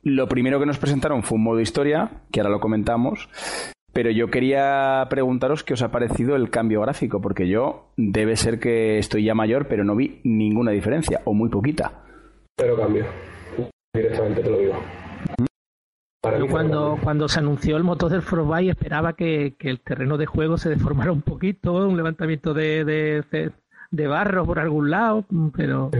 lo 0.08 0.28
primero 0.28 0.58
que 0.60 0.66
nos 0.66 0.78
presentaron 0.78 1.22
fue 1.22 1.36
un 1.36 1.44
modo 1.44 1.60
historia, 1.60 2.22
que 2.30 2.40
ahora 2.40 2.50
lo 2.50 2.60
comentamos, 2.60 3.28
pero 3.92 4.10
yo 4.10 4.28
quería 4.28 5.06
preguntaros 5.10 5.64
qué 5.64 5.74
os 5.74 5.82
ha 5.82 5.90
parecido 5.90 6.36
el 6.36 6.50
cambio 6.50 6.80
gráfico, 6.80 7.20
porque 7.20 7.48
yo 7.48 7.92
debe 7.96 8.36
ser 8.36 8.60
que 8.60 8.98
estoy 8.98 9.24
ya 9.24 9.34
mayor, 9.34 9.66
pero 9.68 9.84
no 9.84 9.96
vi 9.96 10.20
ninguna 10.24 10.70
diferencia, 10.72 11.20
o 11.24 11.34
muy 11.34 11.48
poquita. 11.48 12.04
Pero 12.56 12.76
cambio, 12.76 13.06
directamente 13.94 14.42
te 14.42 14.50
lo 14.50 14.58
digo. 14.58 14.74
Yo 16.38 16.48
cuando, 16.48 16.98
cuando 17.02 17.28
se 17.28 17.38
anunció 17.38 17.76
el 17.76 17.84
motor 17.84 18.10
del 18.10 18.22
Frostbite 18.22 18.72
esperaba 18.72 19.14
que, 19.14 19.56
el 19.58 19.80
terreno 19.80 20.18
de 20.18 20.26
juego 20.26 20.58
se 20.58 20.68
deformara 20.68 21.12
un 21.12 21.22
poquito, 21.22 21.88
un 21.88 21.96
levantamiento 21.96 22.52
de, 22.52 22.84
de, 22.84 23.52
barro 23.90 24.44
por 24.44 24.58
algún 24.58 24.90
lado, 24.90 25.24
pero 25.56 25.90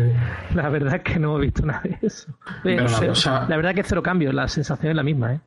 la 0.54 0.68
verdad 0.68 0.96
es 0.96 1.02
que 1.02 1.18
no 1.18 1.38
he 1.38 1.46
visto 1.46 1.64
nada 1.64 1.82
de 1.82 1.98
eso. 2.02 2.32
la, 2.64 3.56
verdad 3.56 3.70
es 3.70 3.76
que 3.76 3.82
cero 3.82 4.02
cambio, 4.02 4.32
la 4.32 4.48
sensación 4.48 4.90
es 4.90 4.96
la 4.96 5.02
misma. 5.02 5.34
¿eh? 5.34 5.40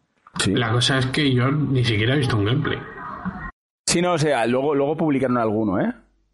La 0.48 0.71
cosa 0.71 0.98
es 0.98 1.07
que 1.07 1.33
yo 1.33 1.51
ni 1.51 1.83
siquiera 1.83 2.15
he 2.15 2.17
visto 2.17 2.38
un 2.38 2.45
gameplay. 2.45 2.79
Sí, 3.86 4.01
no, 4.01 4.13
o 4.13 4.17
sea, 4.17 4.45
luego, 4.48 4.74
luego 4.74 4.95
publicaron 4.95 5.38
alguno, 5.38 5.79
¿eh? 5.79 5.93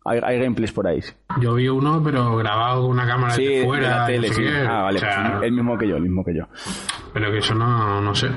Hay, 0.10 0.40
gameplays 0.40 0.72
por 0.72 0.88
ahí. 0.88 1.02
Yo 1.42 1.56
vi 1.56 1.68
uno, 1.68 2.02
pero 2.02 2.38
grabado 2.38 2.84
con 2.84 2.92
una 2.92 3.06
cámara 3.06 3.36
de 3.36 3.66
fuera. 3.66 3.90
la 3.90 4.06
tele, 4.06 4.30
sí. 4.30 4.42
Ah, 4.66 4.84
vale. 4.84 5.02
Pues 5.02 5.44
el 5.44 5.52
mismo 5.52 5.78
que 5.78 5.86
yo, 5.86 5.98
el 5.98 6.04
mismo 6.04 6.24
que 6.24 6.34
yo. 6.34 6.48
Pero 7.14 7.30
que 7.30 7.40
eso 7.40 7.54
no, 7.54 8.00
no 8.00 8.16
sé. 8.16 8.30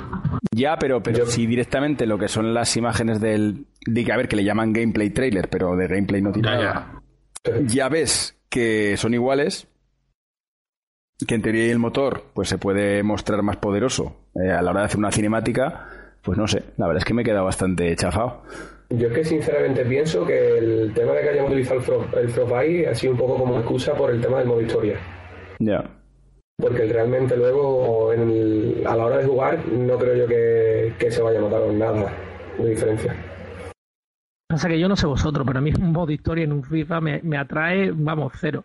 Ya, 0.51 0.77
pero, 0.79 1.01
pero 1.01 1.27
si 1.27 1.47
directamente 1.47 2.07
lo 2.07 2.19
que 2.19 2.27
son 2.27 2.53
las 2.53 2.77
imágenes 2.77 3.21
del. 3.21 3.67
De 3.87 4.05
que, 4.05 4.13
a 4.13 4.17
ver, 4.17 4.27
que 4.27 4.35
le 4.35 4.43
llaman 4.43 4.73
gameplay 4.73 5.11
trailer, 5.11 5.49
pero 5.49 5.77
de 5.77 5.87
gameplay 5.87 6.21
no 6.21 6.33
tiene 6.33 6.51
nada. 6.51 6.63
Ya. 6.63 7.00
Ves 7.91 8.37
que 8.49 8.97
son 8.97 9.15
iguales. 9.15 9.67
Que 11.27 11.35
en 11.35 11.43
teoría 11.43 11.71
el 11.71 11.79
motor 11.79 12.25
pues 12.33 12.49
se 12.49 12.57
puede 12.57 13.03
mostrar 13.03 13.43
más 13.43 13.59
poderoso 13.59 14.17
eh, 14.43 14.51
a 14.51 14.63
la 14.63 14.71
hora 14.71 14.81
de 14.81 14.87
hacer 14.87 14.99
una 14.99 15.13
cinemática. 15.13 15.89
Pues 16.23 16.39
no 16.39 16.47
sé, 16.47 16.63
la 16.77 16.87
verdad 16.87 17.03
es 17.03 17.05
que 17.05 17.15
me 17.15 17.23
he 17.23 17.25
quedado 17.25 17.45
bastante 17.45 17.95
chafado. 17.97 18.43
Yo 18.91 19.07
es 19.09 19.15
que 19.15 19.25
sinceramente 19.25 19.85
pienso 19.85 20.27
que 20.27 20.59
el 20.59 20.93
tema 20.95 21.13
de 21.13 21.23
que 21.23 21.29
hayamos 21.29 21.51
utilizado 21.53 22.07
el, 22.17 22.29
Frostbite 22.31 22.89
ha 22.89 22.95
sido 22.95 23.13
un 23.13 23.19
poco 23.19 23.37
como 23.37 23.59
excusa 23.59 23.95
por 23.95 24.11
el 24.11 24.21
tema 24.21 24.39
del 24.39 24.49
modo 24.49 24.61
historia. 24.61 24.99
Ya. 25.61 25.85
Porque 26.59 26.87
realmente 26.87 27.37
luego 27.37 28.11
a 28.11 28.97
la 28.97 29.07
hora 29.07 29.19
de 29.19 29.25
jugar 29.25 29.67
no 29.69 29.97
creo 29.97 30.17
yo 30.17 30.27
que, 30.27 31.11
se 31.11 31.23
vaya 31.23 31.39
a 31.39 31.43
notar 31.43 31.63
nada 31.73 32.13
de 32.59 32.71
diferencia. 32.71 33.15
Pasa 34.51 34.67
que 34.67 34.81
yo 34.81 34.89
no 34.89 34.97
sé 34.97 35.07
vosotros, 35.07 35.47
pero 35.47 35.61
a 35.61 35.63
mí 35.63 35.73
un 35.81 35.93
modo 35.93 36.11
historia 36.11 36.43
en 36.43 36.53
un 36.53 36.65
FIFA 36.65 37.01
me, 37.01 37.21
me 37.23 37.39
atrae, 37.39 37.93
vamos, 37.95 38.33
cero. 38.41 38.65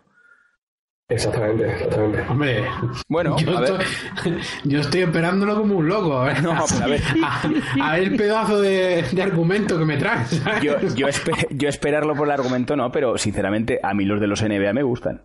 Exactamente, 1.08 1.70
exactamente. 1.70 2.22
Hombre, 2.28 2.64
bueno, 3.08 3.36
yo, 3.38 3.62
estoy, 3.62 3.84
yo 4.64 4.80
estoy 4.80 5.02
esperándolo 5.02 5.56
como 5.56 5.76
un 5.76 5.86
loco. 5.86 6.18
A 6.18 6.24
ver, 6.24 6.38
a, 6.38 6.86
ver. 6.88 7.00
a, 7.80 7.98
el 7.98 8.16
pedazo 8.16 8.60
de, 8.60 9.04
argumento 9.22 9.78
que 9.78 9.84
me 9.84 9.98
traes. 9.98 10.42
Yo, 10.60 10.80
yo, 10.96 11.06
yo 11.50 11.68
esperarlo 11.68 12.16
por 12.16 12.26
el 12.26 12.32
argumento 12.32 12.74
no, 12.74 12.90
pero 12.90 13.16
sinceramente 13.18 13.78
a 13.80 13.94
mí 13.94 14.04
los 14.04 14.20
de 14.20 14.26
los 14.26 14.42
NBA 14.42 14.72
me 14.72 14.82
gustan 14.82 15.22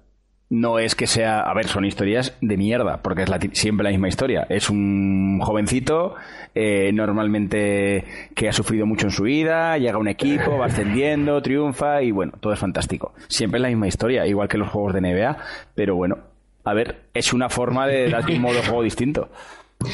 no 0.51 0.79
es 0.79 0.96
que 0.96 1.08
sea, 1.08 1.39
a 1.39 1.53
ver, 1.53 1.67
son 1.67 1.86
historias 1.86 2.36
de 2.41 2.58
mierda, 2.58 2.98
porque 3.01 3.24
es 3.24 3.29
siempre 3.53 3.86
la 3.86 3.89
misma 3.89 4.10
historia. 4.10 4.46
Es 4.50 4.70
un 4.70 5.39
jovencito, 5.41 6.15
eh, 6.53 6.91
normalmente 6.93 8.03
que 8.36 8.50
ha 8.50 8.53
sufrido 8.53 8.86
mucho 8.86 9.08
en 9.08 9.12
su 9.12 9.24
vida, 9.24 9.77
llega 9.77 9.93
a 9.93 9.98
un 9.98 10.10
equipo, 10.10 10.58
va 10.58 10.65
ascendiendo, 10.65 11.41
triunfa 11.41 12.01
y 12.01 12.12
bueno, 12.12 12.34
todo 12.41 12.51
es 12.51 12.60
fantástico. 12.60 13.13
Siempre 13.29 13.60
es 13.60 13.62
la 13.62 13.70
misma 13.70 13.88
historia, 13.88 14.27
igual 14.27 14.50
que 14.50 14.58
los 14.58 14.67
juegos 14.67 14.93
de 14.93 15.00
NBA, 15.00 15.38
pero 15.74 15.96
bueno, 15.96 16.17
a 16.65 16.74
ver, 16.74 17.03
es 17.13 17.31
una 17.31 17.48
forma 17.48 17.88
de 17.88 18.10
dar 18.10 18.29
un 18.29 18.41
modo 18.41 18.55
de 18.55 18.63
juego 18.63 18.84
distinto. 18.84 19.29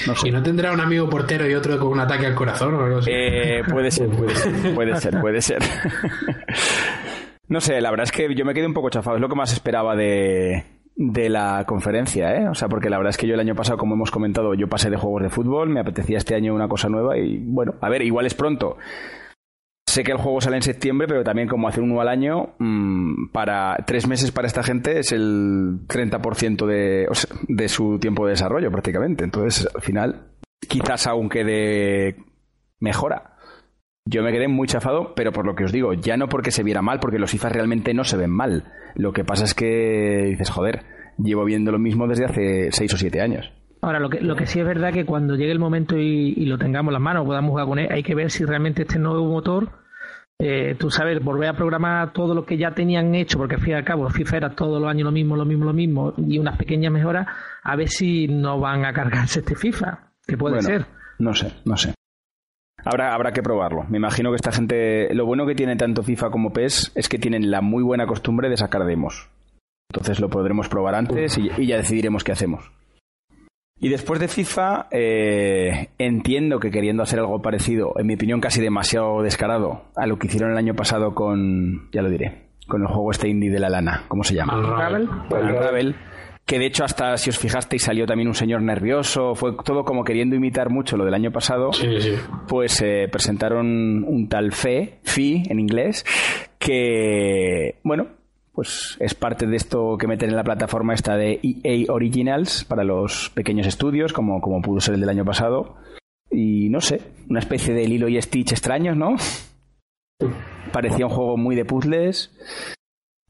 No 0.08 0.16
sé. 0.16 0.30
¿Y 0.30 0.32
no 0.32 0.42
tendrá 0.42 0.72
un 0.72 0.82
amigo 0.82 1.08
portero 1.08 1.48
y 1.48 1.54
otro 1.54 1.78
con 1.78 1.90
un 1.90 2.00
ataque 2.00 2.26
al 2.26 2.34
corazón 2.34 2.74
o 2.74 2.84
algo 2.84 2.98
así? 2.98 3.12
Eh, 3.14 3.62
puede 3.70 3.92
ser, 3.92 4.08
puede 4.10 4.36
ser, 4.36 4.74
puede 4.74 5.00
ser. 5.00 5.22
Puede 5.22 5.42
ser. 5.42 5.60
No 7.50 7.62
sé, 7.62 7.80
la 7.82 7.89
verdad 7.89 8.04
es 8.06 8.12
que 8.12 8.34
yo 8.36 8.46
me 8.46 8.54
quedé 8.54 8.66
un 8.66 8.74
poco 8.74 8.89
chafado. 8.89 9.16
Es 9.18 9.22
lo 9.22 9.30
que 9.30 9.36
más 9.36 9.54
esperaba 9.54 9.96
de, 9.96 10.63
de 10.96 11.30
la 11.30 11.63
conferencia, 11.68 12.36
¿eh? 12.36 12.50
O 12.50 12.56
sea, 12.56 12.68
porque 12.68 12.89
la 12.89 12.98
verdad 12.98 13.12
es 13.12 13.18
que 13.18 13.27
yo 13.27 13.36
el 13.36 13.39
año 13.39 13.56
pasado, 13.56 13.77
como 13.77 13.94
hemos 13.94 14.12
comentado, 14.12 14.54
yo 14.56 14.68
pasé 14.68 14.89
de 14.89 14.98
juegos 14.98 15.24
de 15.24 15.30
fútbol, 15.30 15.70
me 15.70 15.80
apetecía 15.80 16.18
este 16.18 16.36
año 16.36 16.54
una 16.54 16.68
cosa 16.68 16.89
nueva 16.89 17.18
y 17.18 17.38
bueno, 17.38 17.75
a 17.82 17.89
ver, 17.89 18.01
igual 18.01 18.25
es 18.25 18.34
pronto. 18.34 18.77
Sé 19.88 20.04
que 20.04 20.12
el 20.12 20.18
juego 20.18 20.42
sale 20.42 20.58
en 20.58 20.63
septiembre, 20.63 21.08
pero 21.08 21.24
también 21.24 21.48
como 21.48 21.68
hacer 21.68 21.82
uno 21.82 22.01
al 22.01 22.10
año, 22.10 22.56
mmm, 22.60 23.30
para 23.32 23.77
tres 23.86 24.08
meses 24.08 24.32
para 24.32 24.48
esta 24.48 24.62
gente 24.62 25.00
es 25.00 25.12
el 25.12 25.88
30% 25.88 26.66
de, 26.66 27.08
de 27.48 27.70
su 27.70 27.98
tiempo 27.98 28.25
de 28.25 28.32
desarrollo 28.32 28.70
prácticamente. 28.72 29.24
Entonces, 29.24 29.70
al 29.74 29.82
final, 29.82 30.27
quizás 30.68 31.08
aún 31.08 31.30
quede 31.30 32.18
mejora. 32.80 33.37
Yo 34.10 34.24
me 34.24 34.32
quedé 34.32 34.48
muy 34.48 34.68
chafado, 34.68 35.14
pero 35.16 35.34
por 35.34 35.46
lo 35.46 35.54
que 35.54 35.66
os 35.66 35.72
digo, 35.74 35.94
ya 35.94 36.16
no 36.16 36.30
porque 36.30 36.52
se 36.52 36.64
viera 36.64 36.82
mal, 36.82 37.00
porque 37.00 37.20
los 37.20 37.30
FIFA 37.30 37.50
realmente 37.50 37.94
no 37.94 38.06
se 38.06 38.16
ven 38.16 38.32
mal. 38.32 38.64
Lo 38.96 39.12
que 39.12 39.26
pasa 39.26 39.44
es 39.44 39.54
que 39.54 40.28
dices, 40.30 40.50
joder, 40.50 40.84
llevo 41.18 41.44
viendo 41.44 41.72
lo 41.74 41.80
mismo 41.80 42.08
desde 42.08 42.26
hace 42.26 42.72
seis 42.72 42.94
o 42.94 42.98
siete 42.98 43.20
años. 43.20 43.52
Ahora, 43.82 44.00
lo 44.00 44.10
que, 44.10 44.22
lo 44.22 44.36
que 44.36 44.46
sí 44.46 44.60
es 44.60 44.66
verdad 44.66 44.94
que 44.94 45.06
cuando 45.06 45.36
llegue 45.36 45.52
el 45.52 45.60
momento 45.60 45.98
y, 45.98 46.46
lo 46.46 46.58
tengamos 46.58 46.92
en 46.92 46.94
las 46.94 47.02
manos, 47.02 47.26
podamos 47.26 47.52
jugar 47.52 47.68
con 47.68 47.80
él, 47.80 47.90
hay 47.92 48.02
que 48.02 48.16
ver 48.16 48.32
si 48.32 48.46
realmente 48.46 48.84
este 48.84 48.98
nuevo 48.98 49.26
motor, 49.26 49.70
eh, 50.40 50.76
tú 50.80 50.90
sabes, 50.90 51.22
volver 51.22 51.50
a 51.50 51.58
programar 51.58 52.14
todo 52.14 52.34
lo 52.34 52.46
que 52.46 52.58
ya 52.58 52.72
tenían 52.72 53.14
hecho, 53.14 53.38
porque 53.38 53.56
al 53.56 53.62
fin 53.62 53.72
y 53.72 53.76
al 53.76 53.84
cabo 53.84 54.10
FIFA 54.10 54.38
era 54.38 54.56
todos 54.56 54.82
los 54.82 54.90
años 54.90 55.04
lo 55.04 55.12
mismo, 55.12 55.36
lo 55.36 55.46
mismo, 55.46 55.66
lo 55.66 55.74
mismo, 55.74 56.14
y 56.18 56.40
unas 56.40 56.58
pequeñas 56.58 56.94
mejoras, 56.94 57.28
a 57.62 57.76
ver 57.76 57.90
si 57.90 58.28
no 58.30 58.58
van 58.58 58.86
a 58.86 58.94
cargarse 58.94 59.40
este 59.40 59.56
FIFA, 59.56 60.12
que 60.26 60.38
puede 60.38 60.62
ser. 60.62 60.86
No 61.20 61.34
sé, 61.34 61.52
no 61.66 61.76
sé. 61.76 61.97
Habrá, 62.88 63.13
habrá 63.13 63.32
que 63.32 63.44
probarlo. 63.44 63.84
Me 63.89 63.98
imagino 63.98 64.29
que 64.29 64.38
esta 64.38 64.51
gente. 64.51 65.13
Lo 65.13 65.25
bueno 65.25 65.46
que 65.46 65.56
tiene 65.56 65.75
tanto 65.75 66.03
FIFA 66.03 66.29
como 66.29 66.53
PES 66.53 66.94
es 66.96 67.10
que 67.10 67.20
tienen 67.20 67.51
la 67.51 67.62
muy 67.62 67.84
buena 67.84 68.08
costumbre 68.08 68.50
de 68.50 68.58
sacar 68.58 68.86
demos. 68.86 69.29
Entonces 69.91 70.20
lo 70.20 70.29
podremos 70.29 70.70
probar 70.70 70.96
antes 70.96 71.38
y, 71.38 71.65
ya 71.65 71.77
decidiremos 71.77 72.24
qué 72.24 72.32
hacemos. 72.32 72.72
Y 73.79 73.89
después 73.89 74.20
de 74.20 74.27
FIFA, 74.27 74.88
eh, 74.89 75.89
entiendo 75.98 76.60
que 76.60 76.72
queriendo 76.72 77.03
hacer 77.03 77.20
algo 77.20 77.41
parecido, 77.41 77.94
en 77.98 78.08
mi 78.08 78.15
opinión 78.15 78.41
casi 78.41 78.60
demasiado 78.60 79.22
descarado, 79.22 79.84
a 79.96 80.08
lo 80.08 80.17
que 80.17 80.27
hicieron 80.27 80.51
el 80.51 80.58
año 80.58 80.74
pasado 80.74 81.13
con. 81.13 81.89
Ya 81.91 82.01
lo 82.01 82.10
diré. 82.10 82.48
Con 82.67 82.82
el 82.82 82.88
juego 82.88 83.12
este 83.12 83.29
indie 83.29 83.51
de 83.51 83.60
la 83.60 83.70
lana. 83.70 84.03
¿Cómo 84.08 84.24
se 84.24 84.34
llama? 84.34 84.58
Unravel. 84.58 85.10
Unravel 85.29 85.96
que 86.48 86.60
de 86.60 86.66
hecho 86.66 86.86
hasta 86.86 87.18
si 87.18 87.30
os 87.30 87.38
fijasteis 87.38 87.84
salió 87.84 88.06
también 88.06 88.30
un 88.30 88.34
señor 88.34 88.62
nervioso, 88.62 89.36
fue 89.36 89.51
todo 89.66 89.84
como 89.84 90.06
queriendo 90.06 90.36
imitar 90.36 90.70
mucho 90.70 90.96
lo 90.96 91.04
del 91.04 91.13
año 91.13 91.32
pasado, 91.32 91.72
pues 92.48 92.82
eh, 92.82 93.10
presentaron 93.12 94.06
un 94.06 94.30
tal 94.30 94.54
Fe, 94.54 95.00
Fi 95.04 95.44
en 95.50 95.60
inglés, 95.60 96.06
que 96.58 97.75
bueno, 97.84 98.08
pues 98.54 98.98
es 99.01 99.13
parte 99.13 99.46
de 99.46 99.58
esto 99.58 99.98
que 100.00 100.08
meten 100.08 100.30
en 100.30 100.38
la 100.38 100.44
plataforma 100.46 100.94
esta 100.94 101.18
de 101.18 101.39
EA 101.44 101.92
Originals 101.92 102.63
para 102.63 102.86
los 102.86 103.30
pequeños 103.36 103.68
estudios, 103.68 104.13
como, 104.13 104.39
como 104.39 104.62
pudo 104.62 104.80
ser 104.80 104.96
el 104.96 105.01
del 105.01 105.10
año 105.10 105.25
pasado. 105.25 105.75
Y 106.32 106.70
no 106.70 106.80
sé, 106.82 107.01
una 107.30 107.39
especie 107.39 107.74
de 107.74 107.88
Lilo 107.88 108.08
y 108.08 108.20
Stitch 108.22 108.54
extraños, 108.54 108.98
¿no? 108.98 109.16
Parecía 110.72 111.06
un 111.06 111.12
juego 111.12 111.38
muy 111.38 111.56
de 111.56 111.66
puzzles. 111.66 112.32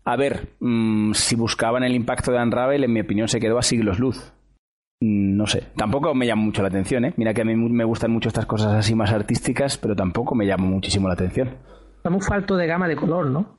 A 0.08 0.16
ver, 0.16 0.54
mm, 0.62 1.12
si 1.12 1.36
buscaban 1.36 1.84
el 1.84 1.94
impacto 1.94 2.32
de 2.32 2.42
Unravel, 2.42 2.86
en 2.86 2.94
mi 2.94 3.02
opinión 3.02 3.28
se 3.28 3.42
quedó 3.42 3.58
a 3.58 3.62
siglos 3.62 4.00
luz. 4.00 4.32
Mm, 5.02 5.36
no 5.36 5.46
sé, 5.48 5.64
tampoco 5.76 6.16
me 6.16 6.26
llama 6.26 6.44
mucho 6.44 6.62
la 6.62 6.70
atención, 6.70 7.04
¿eh? 7.04 7.14
Mira 7.18 7.34
que 7.34 7.42
a 7.42 7.44
mí 7.44 7.54
me 7.56 7.84
gustan 7.84 8.12
mucho 8.12 8.30
estas 8.30 8.46
cosas 8.46 8.74
así 8.74 8.96
más 8.96 9.12
artísticas, 9.12 9.78
pero 9.78 9.98
tampoco 9.98 10.34
me 10.34 10.46
llama 10.46 10.64
muchísimo 10.64 11.10
la 11.10 11.16
atención. 11.16 11.50
Está 11.98 12.10
muy 12.10 12.22
falto 12.22 12.56
de 12.56 12.68
gama 12.68 12.88
de 12.88 12.96
color, 12.96 13.26
¿no? 13.30 13.58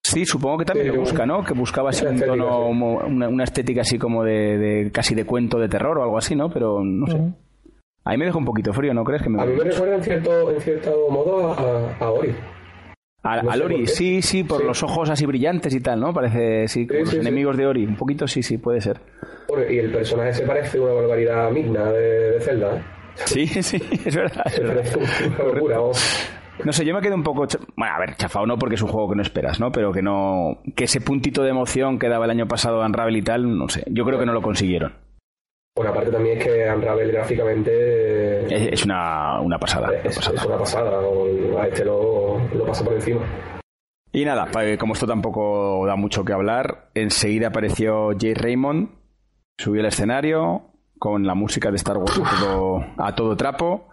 Sí, 0.00 0.24
supongo 0.24 0.58
que 0.58 0.64
también 0.66 0.94
lo 0.94 1.00
busca, 1.00 1.26
¿no? 1.26 1.42
Que 1.42 1.54
buscaba 1.54 1.90
así 1.90 2.06
un 2.06 2.20
tono, 2.20 2.68
una, 2.68 3.42
estética 3.42 3.80
así 3.80 3.98
como 3.98 4.22
de, 4.22 4.92
casi 4.94 5.16
de 5.16 5.26
cuento 5.26 5.58
de 5.58 5.68
terror 5.68 5.98
o 5.98 6.04
algo 6.04 6.18
así, 6.18 6.36
¿no? 6.36 6.50
Pero 6.50 6.84
no 6.84 7.06
sé. 7.08 7.16
A 8.04 8.10
mí 8.12 8.16
me 8.16 8.26
deja 8.26 8.38
un 8.38 8.44
poquito 8.44 8.72
frío, 8.72 8.94
¿no 8.94 9.02
crees 9.02 9.22
que 9.22 9.28
me 9.28 9.42
A 9.42 9.44
mí 9.44 9.54
me 9.56 9.64
recuerda 9.64 9.96
en 9.96 10.02
cierto, 10.04 10.52
en 10.52 10.60
cierto 10.60 11.08
modo 11.10 11.52
a, 11.52 12.10
Ori. 12.12 12.32
A, 13.22 13.42
Ori, 13.62 13.86
sí, 13.86 14.22
sí, 14.22 14.44
por 14.44 14.64
los 14.64 14.82
ojos 14.82 15.10
así 15.10 15.26
brillantes 15.26 15.74
y 15.74 15.80
tal, 15.80 16.00
¿no? 16.00 16.12
Parece, 16.14 16.68
sí, 16.68 16.86
como 16.86 17.00
los 17.00 17.14
enemigos 17.14 17.56
de 17.56 17.66
Ori. 17.66 17.84
Un 17.84 17.96
poquito 17.96 18.26
sí, 18.26 18.42
sí, 18.42 18.56
puede 18.56 18.80
ser. 18.80 19.00
y 19.70 19.78
el 19.78 19.92
personaje 19.92 20.32
se 20.32 20.46
parece 20.46 20.80
una 20.80 20.94
barbaridad 20.94 21.48
a 21.48 21.50
Migna 21.50 21.92
de, 21.92 22.30
de 22.32 22.40
Zelda, 22.40 22.76
¿eh? 22.76 22.82
Sí, 23.26 23.46
sí, 23.62 23.82
es 24.04 24.16
verdad. 24.16 24.44
Es 24.46 24.62
verdad. 24.62 24.84
una 25.26 25.44
locura, 25.52 25.78
no 26.64 26.72
sé, 26.72 26.84
yo 26.84 26.94
me 26.94 27.00
quedo 27.00 27.14
un 27.14 27.22
poco. 27.22 27.46
Bueno, 27.76 27.94
a 27.94 27.98
ver, 27.98 28.16
chafao 28.16 28.46
no 28.46 28.58
porque 28.58 28.74
es 28.74 28.82
un 28.82 28.88
juego 28.88 29.08
que 29.10 29.16
no 29.16 29.22
esperas, 29.22 29.60
¿no? 29.60 29.72
Pero 29.72 29.92
que 29.92 30.02
no. 30.02 30.58
Que 30.76 30.84
ese 30.84 31.00
puntito 31.00 31.42
de 31.42 31.50
emoción 31.50 31.98
que 31.98 32.08
daba 32.08 32.26
el 32.26 32.30
año 32.30 32.46
pasado 32.46 32.84
Unravel 32.84 33.16
y 33.16 33.22
tal, 33.22 33.56
no 33.56 33.68
sé. 33.68 33.84
Yo 33.90 34.04
creo 34.04 34.18
que 34.18 34.26
no 34.26 34.32
lo 34.32 34.42
consiguieron. 34.42 34.92
Bueno, 35.76 35.92
aparte 35.92 36.10
también 36.10 36.38
es 36.38 36.44
que 36.44 36.68
Unravel 36.68 37.12
gráficamente. 37.12 38.72
Es, 38.72 38.84
una, 38.84 39.40
una, 39.40 39.58
pasada, 39.58 39.90
es, 40.04 40.16
una 40.44 40.58
pasada. 40.58 41.00
A 41.60 41.66
este 41.66 41.84
lo, 41.84 42.38
lo 42.54 42.66
pasa 42.66 42.84
por 42.84 42.94
encima. 42.94 43.20
Y 44.12 44.24
nada, 44.24 44.48
como 44.78 44.94
esto 44.94 45.06
tampoco 45.06 45.86
da 45.86 45.94
mucho 45.94 46.24
que 46.24 46.32
hablar, 46.32 46.90
enseguida 46.94 47.48
apareció 47.48 48.10
Jay 48.18 48.34
Raymond, 48.34 48.90
subió 49.56 49.80
al 49.80 49.86
escenario 49.86 50.72
con 50.98 51.24
la 51.26 51.34
música 51.34 51.70
de 51.70 51.76
Star 51.76 51.96
Wars 51.96 52.20
a 52.98 53.14
todo 53.14 53.36
trapo 53.36 53.88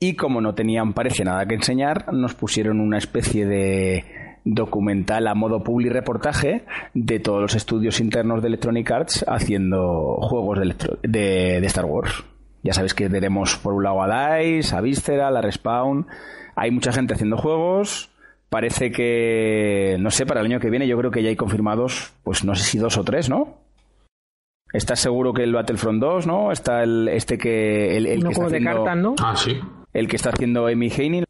y 0.00 0.16
como 0.16 0.40
no 0.40 0.54
tenían, 0.54 0.92
parece, 0.92 1.24
nada 1.24 1.46
que 1.46 1.54
enseñar, 1.54 2.12
nos 2.12 2.34
pusieron 2.34 2.80
una 2.80 2.98
especie 2.98 3.46
de 3.46 4.04
documental 4.44 5.26
a 5.26 5.34
modo 5.34 5.62
public 5.62 5.92
reportaje 5.92 6.64
de 6.92 7.20
todos 7.20 7.40
los 7.40 7.54
estudios 7.54 8.00
internos 8.00 8.42
de 8.42 8.48
Electronic 8.48 8.90
Arts 8.90 9.24
haciendo 9.26 10.16
juegos 10.20 10.58
de, 11.02 11.58
Star 11.66 11.84
Wars. 11.84 12.24
Ya 12.62 12.72
sabéis 12.72 12.94
que 12.94 13.08
tenemos 13.08 13.56
por 13.56 13.74
un 13.74 13.84
lado 13.84 14.02
a 14.02 14.36
DICE, 14.36 14.74
a 14.74 14.80
Visceral, 14.80 15.36
a 15.36 15.40
Respawn. 15.40 16.06
Hay 16.56 16.70
mucha 16.70 16.92
gente 16.92 17.14
haciendo 17.14 17.36
juegos. 17.36 18.10
Parece 18.48 18.92
que, 18.92 19.96
no 19.98 20.10
sé, 20.10 20.26
para 20.26 20.40
el 20.40 20.46
año 20.46 20.60
que 20.60 20.70
viene 20.70 20.86
yo 20.86 20.96
creo 20.96 21.10
que 21.10 21.22
ya 21.22 21.28
hay 21.28 21.36
confirmados, 21.36 22.12
pues 22.22 22.44
no 22.44 22.54
sé 22.54 22.62
si 22.62 22.78
dos 22.78 22.96
o 22.96 23.04
tres, 23.04 23.28
¿no? 23.28 23.58
¿Estás 24.72 25.00
seguro 25.00 25.32
que 25.32 25.42
el 25.42 25.52
Battlefront 25.52 26.00
2, 26.00 26.26
no? 26.26 26.52
Está 26.52 26.82
el 26.82 27.08
este 27.08 27.38
que 27.38 27.96
el, 27.96 28.22
que 28.22 28.28
está 28.30 28.48
de 28.48 28.62
cartas, 28.62 28.96
¿no? 28.96 29.14
Ah, 29.22 29.34
sí 29.36 29.60
el 29.94 30.08
que 30.08 30.16
está 30.16 30.30
haciendo 30.30 30.66
Amy 30.66 30.90
Haney. 30.90 31.24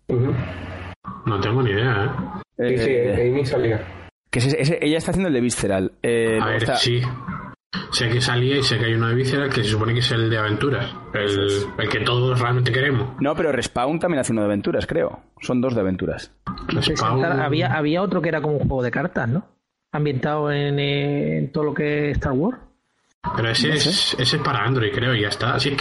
No 1.26 1.40
tengo 1.40 1.62
ni 1.62 1.71
idea, 1.71 2.04
¿eh? 2.04 2.40
Sí, 2.58 2.78
sí, 2.78 2.90
eh, 2.90 3.30
Amy 3.30 3.44
salía. 3.44 3.80
Que 4.30 4.40
ella 4.80 4.99
está 4.99 5.12
haciendo 5.12 5.28
el 5.28 5.34
de 5.34 5.40
Visceral. 5.40 5.92
Eh, 6.02 6.38
a 6.40 6.46
ver, 6.46 6.76
sí. 6.76 7.00
Sé 7.92 8.08
que 8.08 8.20
salía 8.20 8.56
y 8.56 8.62
sé 8.62 8.78
que 8.78 8.87
hay 8.87 8.94
uno 8.94 9.08
de 9.08 9.14
Visceral 9.14 9.49
que 9.49 9.62
se 9.62 9.70
supone 9.70 9.94
que 9.94 10.00
es 10.00 10.11
el 10.11 10.28
de 10.28 10.38
aventuras. 10.38 10.92
El, 11.12 11.88
que 11.88 12.00
todos 12.00 12.40
realmente 12.40 12.73
queremos. 12.73 13.20
No, 13.20 13.34
pero 13.37 13.52
Respawn 13.52 13.99
también 13.99 14.20
hace 14.20 14.32
uno 14.32 14.42
de 14.42 14.46
aventuras, 14.46 14.87
creo. 14.87 15.20
Son 15.40 15.61
dos 15.61 15.75
de 15.75 15.80
aventuras. 15.80 16.32
Había, 17.02 17.73
había 17.73 18.02
otro 18.02 18.20
que 18.20 18.28
era 18.28 18.40
como 18.40 18.56
un 18.56 18.68
juego 18.68 18.82
de 18.82 18.90
cartas, 18.90 19.28
¿no? 19.28 19.46
Ambientado 19.92 20.50
en, 20.50 21.52
todo 21.52 21.64
lo 21.64 21.75
que 21.75 22.11
es 22.11 22.16
Star 22.16 22.32
Wars. 22.32 22.58
Pero 23.37 23.50
ese, 23.50 23.70
es, 23.70 24.16
ese 24.18 24.37
es 24.37 24.42
para 24.42 24.64
Android, 24.64 24.92
creo, 24.92 25.14
y 25.14 25.23
ya 25.23 25.28
está. 25.28 25.54
Así 25.54 25.70
es 25.70 25.76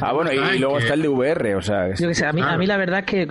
ah, 0.00 0.12
bueno, 0.12 0.32
y, 0.32 0.58
luego 0.58 0.78
está 0.78 0.94
el 0.94 1.02
de 1.02 1.08
VR, 1.08 1.54
o 1.56 1.62
sea... 1.62 1.94
Yo 1.94 2.08
que 2.08 2.14
sé, 2.14 2.26
a 2.26 2.32
mí, 2.32 2.40
a 2.42 2.56
mí 2.56 2.66
la 2.66 2.76
verdad 2.76 3.00
es 3.00 3.04
que 3.06 3.26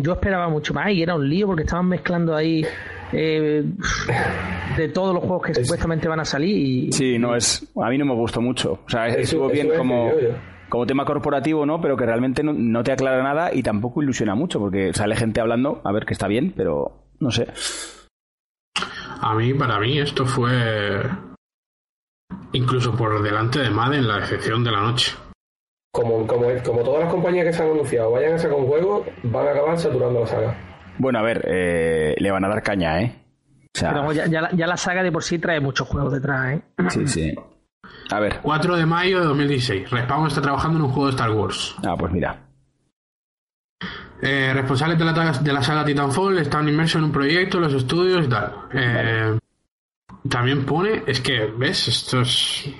yo 0.00 0.12
esperaba 0.12 0.48
mucho 0.48 0.74
más 0.74 0.90
y 0.90 1.02
era 1.02 1.14
un 1.14 1.28
lío 1.28 1.46
porque 1.46 1.62
estaban 1.62 1.88
mezclando 1.88 2.34
ahí 2.34 2.64
eh, 3.12 3.64
de 4.76 4.88
todos 4.88 5.14
los 5.14 5.22
juegos 5.22 5.46
que 5.46 5.54
supuestamente 5.54 6.08
van 6.08 6.20
a 6.20 6.24
salir 6.24 6.56
y... 6.56 6.92
Sí, 6.92 7.18
no, 7.18 7.34
es 7.36 7.66
a 7.76 7.88
mí 7.88 7.98
no 7.98 8.04
me 8.04 8.14
gustó 8.14 8.40
mucho. 8.40 8.80
O 8.86 8.90
sea, 8.90 9.08
estuvo 9.08 9.48
bien 9.48 9.70
como... 9.76 10.10
como 10.68 10.86
tema 10.86 11.04
corporativo, 11.04 11.66
¿no? 11.66 11.80
Pero 11.80 11.96
que 11.96 12.06
realmente 12.06 12.42
no, 12.42 12.82
te 12.82 12.92
aclara 12.92 13.22
nada 13.22 13.54
y 13.54 13.62
tampoco 13.62 14.02
ilusiona 14.02 14.34
mucho, 14.34 14.58
porque 14.58 14.92
sale 14.94 15.16
gente 15.16 15.40
hablando, 15.40 15.80
a 15.84 15.92
ver 15.92 16.06
que 16.06 16.14
está 16.14 16.28
bien, 16.28 16.54
pero 16.56 17.10
no 17.20 17.30
sé. 17.30 17.48
A 19.20 19.34
mí, 19.34 19.52
para 19.54 19.78
mí, 19.78 19.98
esto 19.98 20.24
fue 20.24 21.02
incluso 22.52 22.94
por 22.94 23.22
delante 23.22 23.60
de 23.60 23.70
Madden 23.70 24.08
la 24.08 24.18
excepción 24.18 24.64
de 24.64 24.70
la 24.70 24.80
noche 24.80 25.12
como, 25.92 26.26
como, 26.26 26.46
como 26.64 26.82
todas 26.82 27.04
las 27.04 27.12
compañías 27.12 27.46
que 27.46 27.52
se 27.52 27.62
han 27.62 27.70
anunciado 27.70 28.10
vayan 28.10 28.34
a 28.34 28.38
sacar 28.38 28.56
un 28.56 28.66
juego, 28.66 29.04
van 29.24 29.46
a 29.46 29.50
acabar 29.50 29.78
saturando 29.78 30.20
la 30.20 30.26
saga. 30.26 30.56
Bueno, 30.98 31.18
a 31.18 31.22
ver, 31.22 31.44
eh, 31.46 32.14
le 32.18 32.30
van 32.30 32.44
a 32.44 32.48
dar 32.48 32.62
caña, 32.62 33.00
¿eh? 33.02 33.18
Pero 33.78 34.12
ya, 34.12 34.26
ya, 34.26 34.66
la, 34.66 34.76
saga 34.76 35.02
de 35.02 35.12
por 35.12 35.22
sí 35.22 35.38
trae 35.38 35.60
muchos 35.60 35.88
juegos 35.88 36.12
detrás, 36.12 36.54
¿eh? 36.54 36.62
Sí, 36.88 37.06
sí. 37.06 37.34
A 38.10 38.20
ver. 38.20 38.40
4 38.42 38.76
de 38.76 38.86
mayo 38.86 39.20
de 39.20 39.26
2016. 39.26 39.90
Respawn 39.90 40.26
está 40.26 40.42
trabajando 40.42 40.78
en 40.78 40.84
un 40.84 40.90
juego 40.90 41.06
de 41.06 41.12
Star 41.12 41.30
Wars. 41.30 41.74
Ah, 41.84 41.94
pues 41.98 42.12
mira. 42.12 42.38
Eh, 44.20 44.52
responsables 44.54 44.98
de 44.98 45.04
la, 45.04 45.12
de 45.12 45.52
la 45.52 45.62
saga 45.62 45.84
Titanfall 45.84 46.38
están 46.38 46.68
inmersos 46.68 47.00
en 47.00 47.04
un 47.04 47.12
proyecto, 47.12 47.58
los 47.58 47.74
estudios 47.74 48.26
y 48.26 48.28
tal. 48.28 48.54
Eh, 48.72 49.38
también 50.28 50.64
pone, 50.64 51.02
es 51.06 51.20
que, 51.20 51.46
¿ves? 51.46 51.88
Esto 51.88 52.20
es 52.20 52.70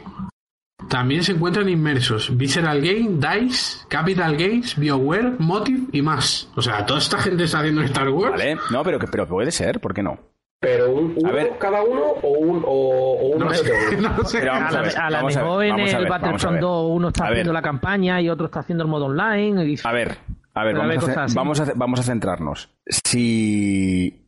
también 0.92 1.22
se 1.22 1.32
encuentran 1.32 1.70
inmersos 1.70 2.36
Visceral 2.36 2.82
Game, 2.82 3.16
DICE, 3.16 3.86
Capital 3.88 4.36
Games, 4.36 4.76
BioWare, 4.76 5.36
Motive 5.38 5.86
y 5.90 6.02
más. 6.02 6.50
O 6.54 6.60
sea, 6.60 6.84
toda 6.84 6.98
esta 6.98 7.16
gente 7.16 7.44
está 7.44 7.60
haciendo 7.60 7.80
Star 7.80 8.10
Wars. 8.10 8.32
Vale, 8.32 8.58
no, 8.70 8.82
pero, 8.82 8.98
pero 8.98 9.26
puede 9.26 9.50
ser, 9.50 9.80
¿por 9.80 9.94
qué 9.94 10.02
no? 10.02 10.18
Pero 10.60 10.92
un, 10.92 11.14
uno, 11.16 11.30
a 11.30 11.32
ver, 11.32 11.56
cada 11.58 11.82
uno 11.82 12.02
o 12.22 12.28
un 12.28 12.62
o, 12.66 13.14
uno 13.34 13.46
no 13.46 13.54
sé, 13.54 13.96
no 13.96 14.24
sé. 14.24 14.46
a, 14.46 14.68
a, 14.68 15.10
la 15.10 15.22
mejor 15.22 15.64
en 15.64 15.78
el 15.80 16.06
Battlefront 16.06 16.60
2 16.60 16.90
uno 16.90 17.08
está 17.08 17.28
haciendo 17.28 17.54
la 17.54 17.62
campaña 17.62 18.20
y 18.20 18.28
otro 18.28 18.46
está 18.46 18.60
haciendo 18.60 18.84
el 18.84 18.90
modo 18.90 19.06
online. 19.06 19.64
Y... 19.64 19.76
A 19.82 19.92
ver, 19.92 20.18
a 20.52 20.62
ver, 20.62 20.76
vamos 20.76 21.08
a, 21.08 21.26
vamos 21.34 21.60
a, 21.60 21.72
vamos 21.74 22.00
a 22.00 22.02
centrarnos. 22.02 22.68
Si 22.86 24.26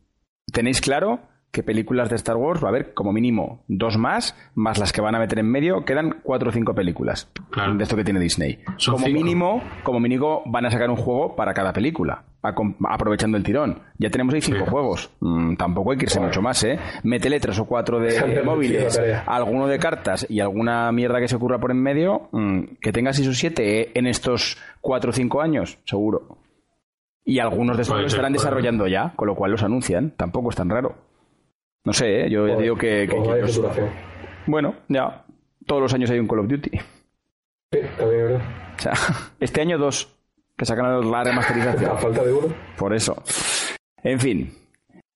tenéis 0.51 0.81
claro 0.81 1.19
que 1.55 1.63
películas 1.63 2.09
de 2.09 2.17
Star 2.17 2.35
Wars 2.35 2.61
va 2.61 2.67
a 2.67 2.71
haber 2.71 2.93
como 2.93 3.13
mínimo 3.13 3.63
dos 3.69 3.97
más, 3.97 4.35
más 4.55 4.77
las 4.77 4.91
que 4.91 4.99
van 4.99 5.15
a 5.15 5.19
meter 5.19 5.39
en 5.39 5.49
medio, 5.49 5.85
quedan 5.85 6.17
cuatro 6.21 6.49
o 6.49 6.51
cinco 6.51 6.75
películas 6.75 7.31
de 7.77 7.81
esto 7.81 7.95
que 7.95 8.03
tiene 8.03 8.19
Disney. 8.19 8.59
como 8.85 9.07
mínimo, 9.07 9.63
como 9.83 10.01
mínimo 10.01 10.43
van 10.47 10.65
a 10.65 10.69
sacar 10.69 10.89
un 10.89 10.97
juego 10.97 11.33
para 11.37 11.53
cada 11.53 11.71
película, 11.71 12.25
aprovechando 12.41 13.37
el 13.37 13.43
tirón. 13.43 13.79
Ya 13.97 14.09
tenemos 14.09 14.33
ahí 14.33 14.41
cinco 14.41 14.65
juegos. 14.65 15.09
Mm, 15.21 15.55
tampoco 15.55 15.91
hay 15.91 15.97
que 15.97 16.03
irse 16.03 16.19
mucho 16.19 16.41
más, 16.41 16.61
¿eh? 16.65 16.77
Métele 17.03 17.39
tres 17.39 17.57
o 17.57 17.63
cuatro 17.63 18.01
de, 18.01 18.41
móviles, 18.43 19.01
alguno 19.25 19.67
de 19.67 19.79
cartas 19.79 20.27
y 20.29 20.41
alguna 20.41 20.91
mierda 20.91 21.21
que 21.21 21.29
se 21.29 21.37
ocurra 21.37 21.57
por 21.57 21.71
en 21.71 21.81
medio, 21.81 22.27
mm, 22.33 22.63
que 22.81 22.91
tenga 22.91 23.13
seis 23.13 23.29
o 23.29 23.33
siete 23.33 23.79
¿eh? 23.79 23.91
en 23.93 24.07
estos 24.07 24.57
cuatro 24.81 25.11
o 25.11 25.13
cinco 25.13 25.41
años, 25.41 25.79
seguro. 25.85 26.37
Y 27.23 27.39
algunos 27.39 27.77
de 27.77 27.83
estos 27.83 28.01
los 28.01 28.11
estarán 28.11 28.33
desarrollando 28.33 28.87
ya, 28.87 29.13
con 29.15 29.29
lo 29.29 29.35
cual 29.35 29.51
los 29.51 29.63
anuncian. 29.63 30.11
Tampoco 30.17 30.49
es 30.49 30.57
tan 30.57 30.69
raro. 30.69 30.95
No 31.85 31.93
sé, 31.93 32.25
¿eh? 32.25 32.29
yo 32.29 32.57
digo 32.57 32.75
que... 32.75 33.07
bueno, 34.47 34.75
ya. 34.89 35.23
Todos 35.65 35.83
los 35.83 35.93
años 35.93 36.09
hay 36.09 36.19
un 36.19 36.27
Call 36.27 36.39
of 36.39 36.47
Duty. 36.47 36.71
Sí, 37.71 37.79
también 37.97 38.23
verdad. 38.23 38.41
O 38.77 38.81
sea, 38.81 38.93
este 39.39 39.61
año 39.61 39.77
dos, 39.77 40.15
que 40.57 40.65
sacan 40.65 41.11
la 41.11 41.23
remasterización. 41.23 41.91
A 41.91 41.95
falta 41.95 42.23
de 42.23 42.33
uno. 42.33 42.53
Por 42.77 42.93
eso. 42.93 43.15
En 44.03 44.19
fin. 44.19 44.51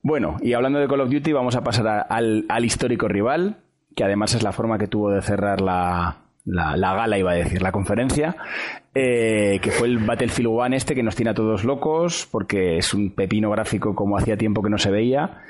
Bueno, 0.01 0.37
y 0.41 0.53
hablando 0.53 0.79
de 0.79 0.87
Call 0.87 1.01
of 1.01 1.09
Duty, 1.09 1.33
vamos 1.33 1.55
a 1.55 1.63
pasar 1.63 2.05
al, 2.07 2.45
histórico 2.63 3.07
rival, 3.07 3.57
que 3.95 4.03
además 4.03 4.35
es 4.35 4.43
la 4.43 4.51
forma 4.51 4.77
que 4.77 4.87
tuvo 4.87 5.09
de 5.09 5.21
cerrar 5.23 5.61
la, 5.61 6.17
la, 6.45 6.93
gala, 6.93 7.17
iba 7.17 7.31
a 7.31 7.35
decir, 7.35 7.63
la 7.63 7.71
conferencia, 7.71 8.35
eh, 8.93 9.59
que 9.61 9.71
fue 9.71 9.87
el 9.87 9.97
Battlefield 9.97 10.49
One 10.51 10.77
este 10.77 10.95
que 10.95 11.03
nos 11.03 11.15
tiene 11.15 11.31
a 11.31 11.33
todos 11.33 11.65
locos, 11.65 12.27
porque 12.31 12.77
es 12.77 12.93
un 12.93 13.13
pepino 13.13 13.49
gráfico 13.49 13.95
como 13.95 14.17
hacía 14.17 14.37
tiempo 14.37 14.61
que 14.61 14.69
no 14.69 14.77
se 14.77 14.91
veía 14.91 15.41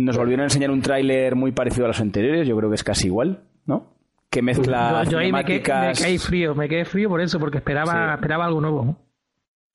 nos 0.00 0.16
volvieron 0.16 0.42
a 0.42 0.44
enseñar 0.44 0.70
un 0.70 0.80
tráiler 0.80 1.36
muy 1.36 1.52
parecido 1.52 1.84
a 1.84 1.88
los 1.88 2.00
anteriores, 2.00 2.48
yo 2.48 2.56
creo 2.56 2.70
que 2.70 2.74
es 2.74 2.84
casi 2.84 3.08
igual, 3.08 3.44
¿no? 3.66 3.94
Que 4.30 4.42
mezcla 4.42 5.04
yo, 5.04 5.18
ahí 5.18 5.32
me, 5.32 5.44
quedé, 5.44 6.18
frío, 6.18 6.54
me 6.54 6.68
quedé 6.68 6.84
frío 6.84 7.08
por 7.08 7.20
eso, 7.20 7.38
porque 7.38 7.58
esperaba, 7.58 8.14
esperaba 8.14 8.46
algo 8.46 8.60
nuevo. 8.60 8.96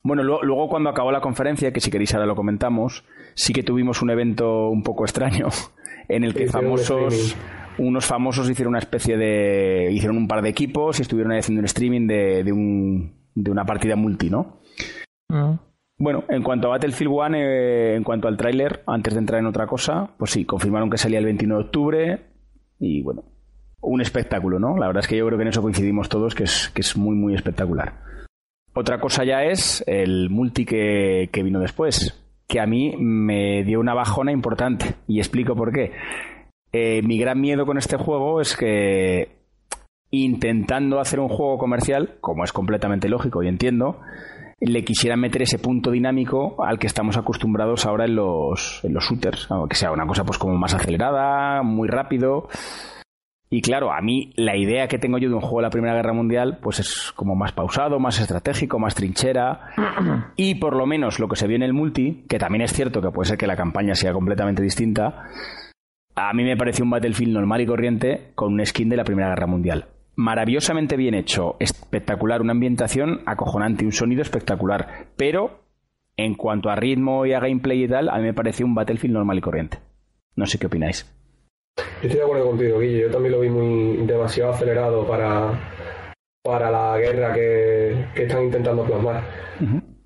Bueno, 0.02 0.24
luego, 0.24 0.70
cuando 0.70 0.90
acabó 0.90 1.12
la 1.12 1.20
conferencia, 1.20 1.74
que 1.74 1.82
si 1.82 1.92
queréis 1.92 2.14
ahora 2.14 2.26
lo 2.26 2.36
comentamos, 2.36 3.04
sí 3.34 3.54
que 3.54 3.64
tuvimos 3.64 4.02
un 4.02 4.12
evento 4.12 4.70
un 4.70 4.84
poco 4.84 5.04
extraño 5.04 5.48
en 6.08 6.24
el 6.24 6.34
que 6.34 6.48
famosos, 6.48 7.36
unos 7.78 8.06
famosos 8.06 8.50
hicieron 8.50 8.72
una 8.72 8.80
especie 8.80 9.18
de, 9.18 9.90
hicieron 9.92 10.18
un 10.18 10.28
par 10.28 10.42
de 10.42 10.50
equipos 10.50 11.00
y 11.00 11.02
estuvieron 11.02 11.34
haciendo 11.34 11.60
un 11.60 11.66
streaming 11.66 12.08
de, 12.08 12.44
de, 12.44 12.52
un, 12.52 13.14
de 13.34 13.52
una 13.52 13.66
partida 13.66 13.96
multi, 13.96 14.30
¿no? 14.30 14.62
Ah. 15.30 15.60
Bueno, 15.98 16.26
en 16.28 16.44
cuanto 16.44 16.68
a 16.68 16.72
Battlefield 16.72 17.14
One, 17.14 17.40
eh, 17.42 17.96
en 17.96 18.04
cuanto 18.04 18.28
al 18.28 18.36
tráiler, 18.36 18.84
antes 18.86 19.14
de 19.14 19.20
entrar 19.20 19.40
en 19.40 19.46
otra 19.46 19.66
cosa, 19.66 20.10
pues 20.18 20.32
sí, 20.32 20.46
confirmaron 20.46 20.90
que 20.90 20.98
salía 20.98 21.20
el 21.20 21.26
29 21.26 21.62
de 21.62 21.66
octubre 21.66 22.20
y 22.80 23.02
bueno, 23.02 23.24
un 23.82 24.02
espectáculo, 24.02 24.60
¿no? 24.60 24.78
La 24.78 24.88
verdad 24.88 25.04
es 25.04 25.08
que 25.08 25.18
yo 25.18 25.26
creo 25.26 25.38
que 25.38 25.44
en 25.44 25.50
eso 25.50 25.62
coincidimos 25.62 26.10
todos, 26.10 26.36
que 26.36 26.44
es, 26.44 26.70
que 26.70 26.82
es 26.82 26.98
muy, 26.98 27.16
muy 27.16 27.34
espectacular. 27.34 27.94
Otra 28.74 29.00
cosa 29.00 29.24
ya 29.24 29.44
es 29.44 29.84
el 29.88 30.30
multi 30.30 30.66
que, 30.66 31.30
vino 31.34 31.60
después. 31.60 32.22
que 32.48 32.60
a 32.60 32.66
mí 32.66 32.96
me 32.98 33.64
dio 33.64 33.80
una 33.80 33.94
bajona 33.94 34.34
importante. 34.34 34.96
Y 35.08 35.20
explico 35.20 35.56
por 35.56 35.72
qué. 35.72 35.94
Eh, 36.74 37.02
mi 37.04 37.18
gran 37.18 37.40
miedo 37.40 37.66
con 37.66 37.78
este 37.78 37.96
juego 37.96 38.42
es 38.42 38.58
que 38.58 39.30
intentando 40.12 41.00
hacer 41.00 41.22
un 41.22 41.30
juego 41.30 41.58
comercial, 41.58 42.18
como 42.20 42.44
es 42.44 42.52
completamente 42.52 43.08
lógico 43.08 43.42
y 43.44 43.48
entiendo, 43.48 44.02
le 44.60 44.84
quisiera 44.84 45.18
meter 45.18 45.42
ese 45.42 45.60
punto 45.60 45.92
dinámico 45.92 46.64
al 46.64 46.80
que 46.80 46.88
estamos 46.88 47.18
acostumbrados 47.18 47.86
ahora 47.86 48.06
en 48.06 48.16
los, 48.16 48.82
en 48.84 48.94
los 48.94 49.04
shooters, 49.04 49.50
que 49.70 49.76
sea 49.76 49.92
una 49.92 50.08
cosa 50.08 50.24
pues 50.24 50.38
como 50.38 50.58
más 50.58 50.74
acelerada, 50.74 51.62
muy 51.62 51.88
rápido. 51.88 52.48
Y 53.50 53.62
claro, 53.62 53.94
a 53.94 54.02
mí 54.02 54.34
la 54.36 54.58
idea 54.58 54.88
que 54.88 54.98
tengo 54.98 55.18
yo 55.18 55.30
de 55.30 55.36
un 55.36 55.42
juego 55.42 55.58
de 55.58 55.64
la 55.64 55.70
Primera 55.70 55.94
Guerra 55.94 56.14
Mundial, 56.14 56.60
pues 56.62 56.80
es 56.80 57.12
como 57.16 57.36
más 57.36 57.52
pausado, 57.52 58.00
más 58.00 58.20
estratégico, 58.20 58.80
más 58.80 58.96
trinchera. 58.96 59.72
Y 60.36 60.56
por 60.56 60.76
lo 60.76 60.86
menos 60.86 61.20
lo 61.20 61.28
que 61.28 61.36
se 61.36 61.48
vio 61.48 61.56
en 61.56 61.64
el 61.64 61.74
multi, 61.74 62.26
que 62.28 62.40
también 62.40 62.64
es 62.64 62.74
cierto 62.74 63.02
que 63.02 63.12
puede 63.12 63.30
ser 63.30 63.38
que 63.38 63.48
la 63.48 63.56
campaña 63.56 63.96
sea 63.96 64.14
completamente 64.14 64.62
distinta, 64.62 65.30
a 66.16 66.34
mí 66.34 66.44
me 66.44 66.58
pareció 66.58 66.84
un 66.84 66.92
Battlefield 66.92 67.34
normal 67.34 67.62
y 67.62 67.66
corriente 67.66 68.32
con 68.36 68.54
un 68.54 68.66
skin 68.66 68.90
de 68.90 68.98
la 68.98 69.04
Primera 69.04 69.30
Guerra 69.30 69.48
Mundial 69.48 69.95
maravillosamente 70.16 70.98
bien 70.98 71.14
hecho, 71.14 71.56
espectacular, 71.60 72.42
una 72.42 72.52
ambientación 72.52 73.22
acojonante, 73.26 73.86
un 73.86 73.92
sonido 73.92 74.22
espectacular, 74.22 75.08
pero 75.18 75.60
en 76.18 76.36
cuanto 76.36 76.70
a 76.70 76.76
ritmo 76.76 77.26
y 77.26 77.34
a 77.34 77.40
gameplay 77.40 77.84
y 77.84 77.88
tal, 77.88 78.10
a 78.10 78.18
mí 78.18 78.24
me 78.24 78.34
pareció 78.34 78.66
un 78.66 78.76
Battlefield 78.76 79.14
normal 79.14 79.38
y 79.38 79.42
corriente. 79.42 79.80
No 80.36 80.46
sé 80.46 80.58
qué 80.58 80.68
opináis. 80.68 81.06
Yo 81.78 81.84
estoy 82.04 82.18
de 82.18 82.24
acuerdo 82.24 82.46
contigo, 82.48 82.80
Guille. 82.80 83.02
Yo 83.02 83.12
también 83.12 83.34
lo 83.34 83.42
vi 83.42 83.50
muy 83.50 84.06
demasiado 84.06 84.52
acelerado 84.52 85.06
para, 85.06 85.52
para 86.42 86.72
la 86.72 86.98
guerra 86.98 87.34
que, 87.34 88.06
están 88.16 88.44
intentando 88.44 88.84
plasmar. 88.84 89.24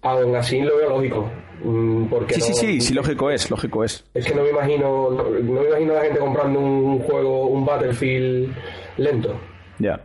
Aún 0.01 0.35
así 0.35 0.61
lo 0.61 0.77
veo 0.77 0.89
lógico. 0.89 1.29
Mm, 1.63 2.05
porque 2.05 2.35
sí, 2.35 2.41
sí, 2.41 2.53
sí, 2.53 2.81
sí, 2.81 2.93
lógico 2.93 3.29
es, 3.29 3.51
lógico 3.51 3.83
es. 3.83 4.05
Es 4.13 4.25
que 4.25 4.33
no 4.33 4.43
me 4.43 4.49
imagino, 4.49 5.09
no, 5.11 5.23
no 5.23 5.61
me 5.61 5.67
imagino 5.67 5.91
a 5.91 5.95
la 5.95 6.01
gente 6.03 6.19
comprando 6.19 6.59
un 6.59 6.99
juego, 6.99 7.47
un 7.47 7.65
Battlefield 7.65 8.55
lento. 8.97 9.39
Ya. 9.79 9.99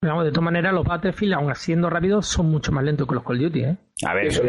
Pero 0.00 0.22
de 0.22 0.30
todas 0.30 0.44
maneras, 0.44 0.74
los 0.74 0.84
Battlefield, 0.84 1.34
aun 1.34 1.54
siendo 1.54 1.88
rápidos, 1.88 2.26
son 2.26 2.50
mucho 2.50 2.72
más 2.72 2.84
lentos 2.84 3.08
que 3.08 3.14
los 3.14 3.24
Call 3.24 3.36
of 3.36 3.42
Duty, 3.44 3.64
¿eh? 3.64 3.76
A 4.04 4.12
ver, 4.12 4.26
es 4.26 4.40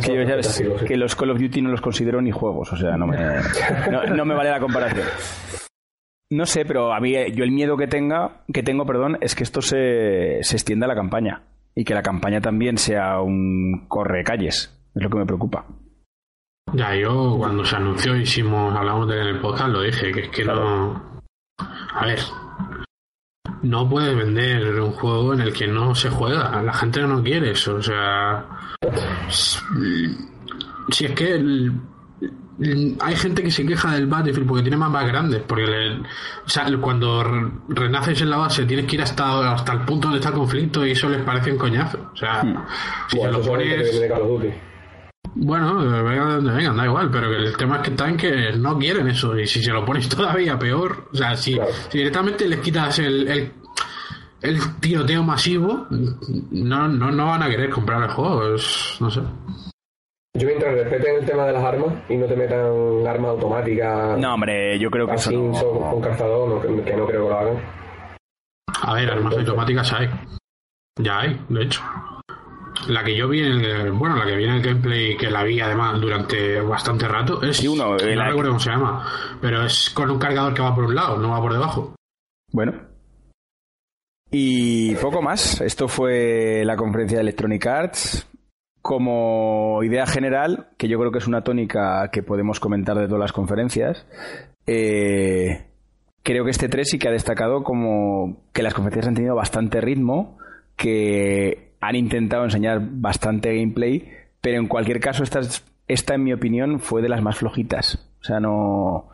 que 0.00 0.14
yo 0.14 0.22
ya 0.22 0.36
ves 0.36 0.62
que 0.86 0.96
los 0.98 1.16
Call 1.16 1.30
of 1.30 1.40
Duty 1.40 1.62
no 1.62 1.70
los 1.70 1.80
considero 1.80 2.20
ni 2.20 2.30
juegos, 2.32 2.70
o 2.70 2.76
sea, 2.76 2.96
no 2.98 3.06
me, 3.06 3.16
no, 4.14 4.24
me 4.26 4.34
vale 4.34 4.50
la 4.50 4.60
comparación. 4.60 5.06
No 6.30 6.44
sé, 6.44 6.66
pero 6.66 6.92
a 6.92 7.00
mí 7.00 7.14
yo 7.32 7.44
el 7.44 7.50
miedo 7.50 7.78
que 7.78 7.86
tenga, 7.86 8.42
que 8.52 8.62
tengo, 8.62 8.84
perdón, 8.84 9.16
es 9.22 9.34
que 9.34 9.44
esto 9.44 9.62
se, 9.62 10.40
se 10.42 10.56
extienda 10.56 10.84
a 10.84 10.88
la 10.88 10.94
campaña 10.94 11.42
y 11.74 11.84
que 11.84 11.94
la 11.94 12.02
campaña 12.02 12.40
también 12.40 12.76
sea 12.76 13.20
un 13.20 13.86
corre 13.88 14.22
calles. 14.22 14.78
Es 14.94 15.02
lo 15.02 15.08
que 15.08 15.18
me 15.18 15.26
preocupa. 15.26 15.64
Ya, 16.72 16.94
yo 16.96 17.36
cuando 17.38 17.64
se 17.64 17.76
anunció 17.76 18.16
hicimos, 18.16 18.74
hablamos 18.76 19.08
de 19.08 19.20
en 19.20 19.26
el 19.28 19.40
podcast, 19.40 19.70
lo 19.70 19.82
dije, 19.82 20.12
que 20.12 20.20
es 20.20 20.28
que 20.28 20.44
no. 20.44 21.22
A 21.58 22.06
ver, 22.06 22.18
no 23.62 23.88
puedes 23.88 24.16
vender 24.16 24.78
un 24.80 24.92
juego 24.92 25.32
en 25.34 25.40
el 25.40 25.52
que 25.52 25.66
no 25.66 25.94
se 25.94 26.10
juega. 26.10 26.62
La 26.62 26.72
gente 26.72 27.00
no 27.02 27.22
quiere 27.22 27.52
eso. 27.52 27.76
O 27.76 27.82
sea, 27.82 28.44
si 30.90 31.06
es 31.06 31.12
que 31.12 31.70
hay 33.00 33.16
gente 33.16 33.42
que 33.42 33.50
se 33.50 33.66
queja 33.66 33.92
del 33.92 34.06
Battlefield 34.06 34.46
porque 34.46 34.62
tiene 34.62 34.76
mapas 34.76 35.06
grandes. 35.06 35.42
Porque 35.42 35.64
o 36.44 36.48
sea, 36.48 36.66
cuando 36.80 37.24
renaces 37.68 38.20
en 38.20 38.30
la 38.30 38.36
base 38.36 38.64
tienes 38.64 38.86
que 38.86 38.96
ir 38.96 39.02
hasta, 39.02 39.54
hasta 39.54 39.72
el 39.72 39.80
punto 39.80 40.08
donde 40.08 40.18
está 40.20 40.28
el 40.30 40.36
conflicto 40.36 40.86
y 40.86 40.92
eso 40.92 41.08
les 41.08 41.22
parece 41.22 41.52
un 41.52 41.58
coñazo. 41.58 42.10
O 42.12 42.16
sea, 42.16 42.42
si 43.08 43.22
lo 43.22 43.40
pones. 43.40 43.90
Bueno, 45.36 45.78
venga 46.04 46.26
de 46.26 46.34
donde 46.34 46.52
vengan, 46.52 46.76
da 46.76 46.84
igual, 46.84 47.10
pero 47.10 47.28
que 47.28 47.36
el 47.36 47.56
tema 47.56 47.76
es 47.76 47.82
que 47.82 47.90
están 47.90 48.16
que 48.16 48.52
no 48.52 48.78
quieren 48.78 49.08
eso. 49.08 49.36
Y 49.38 49.46
si 49.46 49.62
se 49.62 49.72
lo 49.72 49.84
pones 49.84 50.08
todavía 50.14 50.58
peor, 50.58 51.08
o 51.12 51.16
sea, 51.16 51.36
si, 51.36 51.58
directamente 51.92 52.48
les 52.48 52.60
quitas 52.60 52.98
el, 53.00 53.28
el, 53.28 53.52
el, 54.42 54.58
tiroteo 54.80 55.22
masivo, 55.22 55.86
no, 55.90 56.88
no, 56.88 57.10
no 57.10 57.26
van 57.26 57.42
a 57.42 57.48
querer 57.48 57.70
comprar 57.70 58.02
el 58.02 58.10
juego. 58.10 58.56
no 59.00 59.10
sé. 59.10 59.20
Yo 60.36 60.48
mientras 60.48 60.74
respeten 60.74 61.16
el 61.20 61.26
tema 61.26 61.46
de 61.46 61.52
las 61.52 61.62
armas 61.62 61.94
y 62.08 62.16
no 62.16 62.26
te 62.26 62.34
metan 62.34 63.06
armas 63.06 63.30
automáticas. 63.30 64.18
No, 64.18 64.34
hombre, 64.34 64.78
yo 64.80 64.90
creo 64.90 65.06
que 65.06 65.14
eso 65.14 65.30
no... 65.30 65.52
con 65.52 66.00
cazador, 66.00 66.62
que 66.62 66.92
no 66.96 67.06
creo 67.06 67.06
que 67.06 67.12
lo 67.12 67.38
hagan. 67.38 67.56
A 68.82 68.94
ver, 68.94 69.10
armas 69.10 69.36
automáticas 69.36 69.92
hay. 69.92 70.10
Ya 71.00 71.20
hay, 71.20 71.40
de 71.48 71.62
hecho. 71.62 71.82
La 72.88 73.02
que 73.04 73.16
yo 73.16 73.28
vi 73.28 73.40
en 73.40 73.64
el, 73.64 73.92
bueno, 73.92 74.16
la 74.16 74.26
que 74.26 74.36
vi 74.36 74.44
en 74.44 74.54
el 74.54 74.62
gameplay, 74.62 75.16
que 75.16 75.30
la 75.30 75.42
vi 75.42 75.60
además 75.60 76.00
durante 76.00 76.60
bastante 76.60 77.08
rato, 77.08 77.42
es. 77.42 77.56
Sí, 77.56 77.68
uno, 77.68 77.96
no 77.96 78.24
recuerdo 78.24 78.50
cómo 78.50 78.60
se 78.60 78.70
llama, 78.70 79.06
pero 79.40 79.64
es 79.64 79.90
con 79.90 80.10
un 80.10 80.18
cargador 80.18 80.54
que 80.54 80.62
va 80.62 80.74
por 80.74 80.84
un 80.84 80.94
lado, 80.94 81.18
no 81.18 81.30
va 81.30 81.40
por 81.40 81.52
debajo. 81.52 81.94
Bueno. 82.52 82.72
Y 84.30 84.94
poco 84.96 85.22
más. 85.22 85.60
Esto 85.60 85.88
fue 85.88 86.62
la 86.64 86.76
conferencia 86.76 87.18
de 87.18 87.22
Electronic 87.22 87.66
Arts. 87.66 88.28
Como 88.82 89.82
idea 89.82 90.06
general, 90.06 90.68
que 90.76 90.88
yo 90.88 90.98
creo 90.98 91.10
que 91.10 91.18
es 91.18 91.26
una 91.26 91.42
tónica 91.42 92.10
que 92.12 92.22
podemos 92.22 92.60
comentar 92.60 92.98
de 92.98 93.06
todas 93.06 93.20
las 93.20 93.32
conferencias, 93.32 94.06
eh, 94.66 95.66
creo 96.22 96.44
que 96.44 96.50
este 96.50 96.68
3 96.68 96.90
sí 96.90 96.98
que 96.98 97.08
ha 97.08 97.12
destacado 97.12 97.62
como 97.62 98.44
que 98.52 98.62
las 98.62 98.74
conferencias 98.74 99.08
han 99.08 99.14
tenido 99.14 99.34
bastante 99.34 99.80
ritmo, 99.80 100.38
que 100.76 101.63
han 101.88 101.96
intentado 101.96 102.44
enseñar 102.44 102.80
bastante 102.82 103.54
gameplay, 103.54 104.10
pero 104.40 104.58
en 104.58 104.68
cualquier 104.68 105.00
caso 105.00 105.22
esta, 105.22 105.40
esta 105.86 106.14
en 106.14 106.24
mi 106.24 106.32
opinión 106.32 106.80
fue 106.80 107.02
de 107.02 107.08
las 107.08 107.22
más 107.22 107.36
flojitas. 107.36 108.08
O 108.20 108.24
sea, 108.24 108.40
no, 108.40 109.10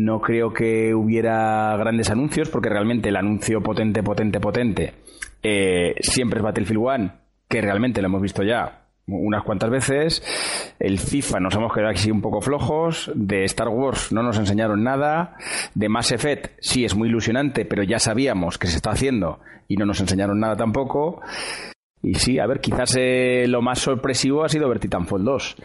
no 0.00 0.20
creo 0.20 0.52
que 0.52 0.94
hubiera 0.94 1.76
grandes 1.76 2.10
anuncios, 2.10 2.48
porque 2.48 2.68
realmente 2.68 3.08
el 3.08 3.16
anuncio 3.16 3.62
potente, 3.62 4.02
potente, 4.02 4.40
potente 4.40 4.94
eh, 5.42 5.94
siempre 6.00 6.38
es 6.38 6.44
Battlefield 6.44 6.82
One, 6.82 7.12
que 7.48 7.60
realmente 7.60 8.00
lo 8.02 8.08
hemos 8.08 8.22
visto 8.22 8.42
ya 8.42 8.80
unas 9.06 9.42
cuantas 9.42 9.70
veces. 9.70 10.74
El 10.78 10.98
FIFA 10.98 11.40
nos 11.40 11.54
hemos 11.54 11.72
quedado 11.72 11.90
aquí 11.90 12.10
un 12.10 12.20
poco 12.20 12.40
flojos. 12.40 13.10
De 13.14 13.44
Star 13.44 13.68
Wars 13.68 14.12
no 14.12 14.22
nos 14.22 14.38
enseñaron 14.38 14.82
nada. 14.82 15.36
De 15.74 15.88
Mass 15.88 16.12
Effect 16.12 16.52
sí 16.60 16.84
es 16.84 16.94
muy 16.94 17.08
ilusionante, 17.08 17.64
pero 17.64 17.82
ya 17.82 17.98
sabíamos 17.98 18.58
que 18.58 18.68
se 18.68 18.76
está 18.76 18.90
haciendo 18.90 19.40
y 19.68 19.76
no 19.76 19.86
nos 19.86 20.00
enseñaron 20.00 20.40
nada 20.40 20.56
tampoco. 20.56 21.20
Y 22.02 22.14
sí, 22.14 22.38
a 22.38 22.46
ver, 22.46 22.60
quizás 22.60 22.96
eh, 22.98 23.46
lo 23.48 23.62
más 23.62 23.78
sorpresivo 23.78 24.44
ha 24.44 24.48
sido 24.48 24.68
ver 24.68 24.80
Titanfall 24.80 25.24
2. 25.24 25.56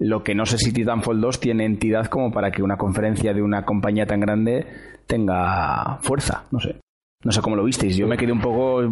Lo 0.00 0.22
que 0.22 0.34
no 0.34 0.46
sé 0.46 0.58
si 0.58 0.72
Titanfall 0.72 1.20
2 1.20 1.40
tiene 1.40 1.64
entidad 1.64 2.06
como 2.06 2.30
para 2.30 2.50
que 2.50 2.62
una 2.62 2.76
conferencia 2.76 3.32
de 3.32 3.42
una 3.42 3.64
compañía 3.64 4.06
tan 4.06 4.20
grande 4.20 4.66
tenga 5.06 5.98
fuerza. 6.02 6.44
No 6.50 6.60
sé. 6.60 6.78
No 7.24 7.32
sé 7.32 7.40
cómo 7.40 7.56
lo 7.56 7.64
visteis. 7.64 7.96
Yo 7.96 8.06
me 8.06 8.16
quedé 8.16 8.30
un 8.30 8.40
poco 8.40 8.82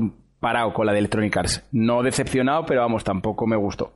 parado 0.41 0.73
con 0.73 0.87
la 0.87 0.93
de 0.93 0.99
Electronic 0.99 1.37
Arts. 1.37 1.69
No 1.73 2.03
decepcionado, 2.03 2.65
pero 2.67 2.81
vamos, 2.81 3.05
tampoco 3.05 3.47
me 3.47 3.57
gustó. 3.57 3.93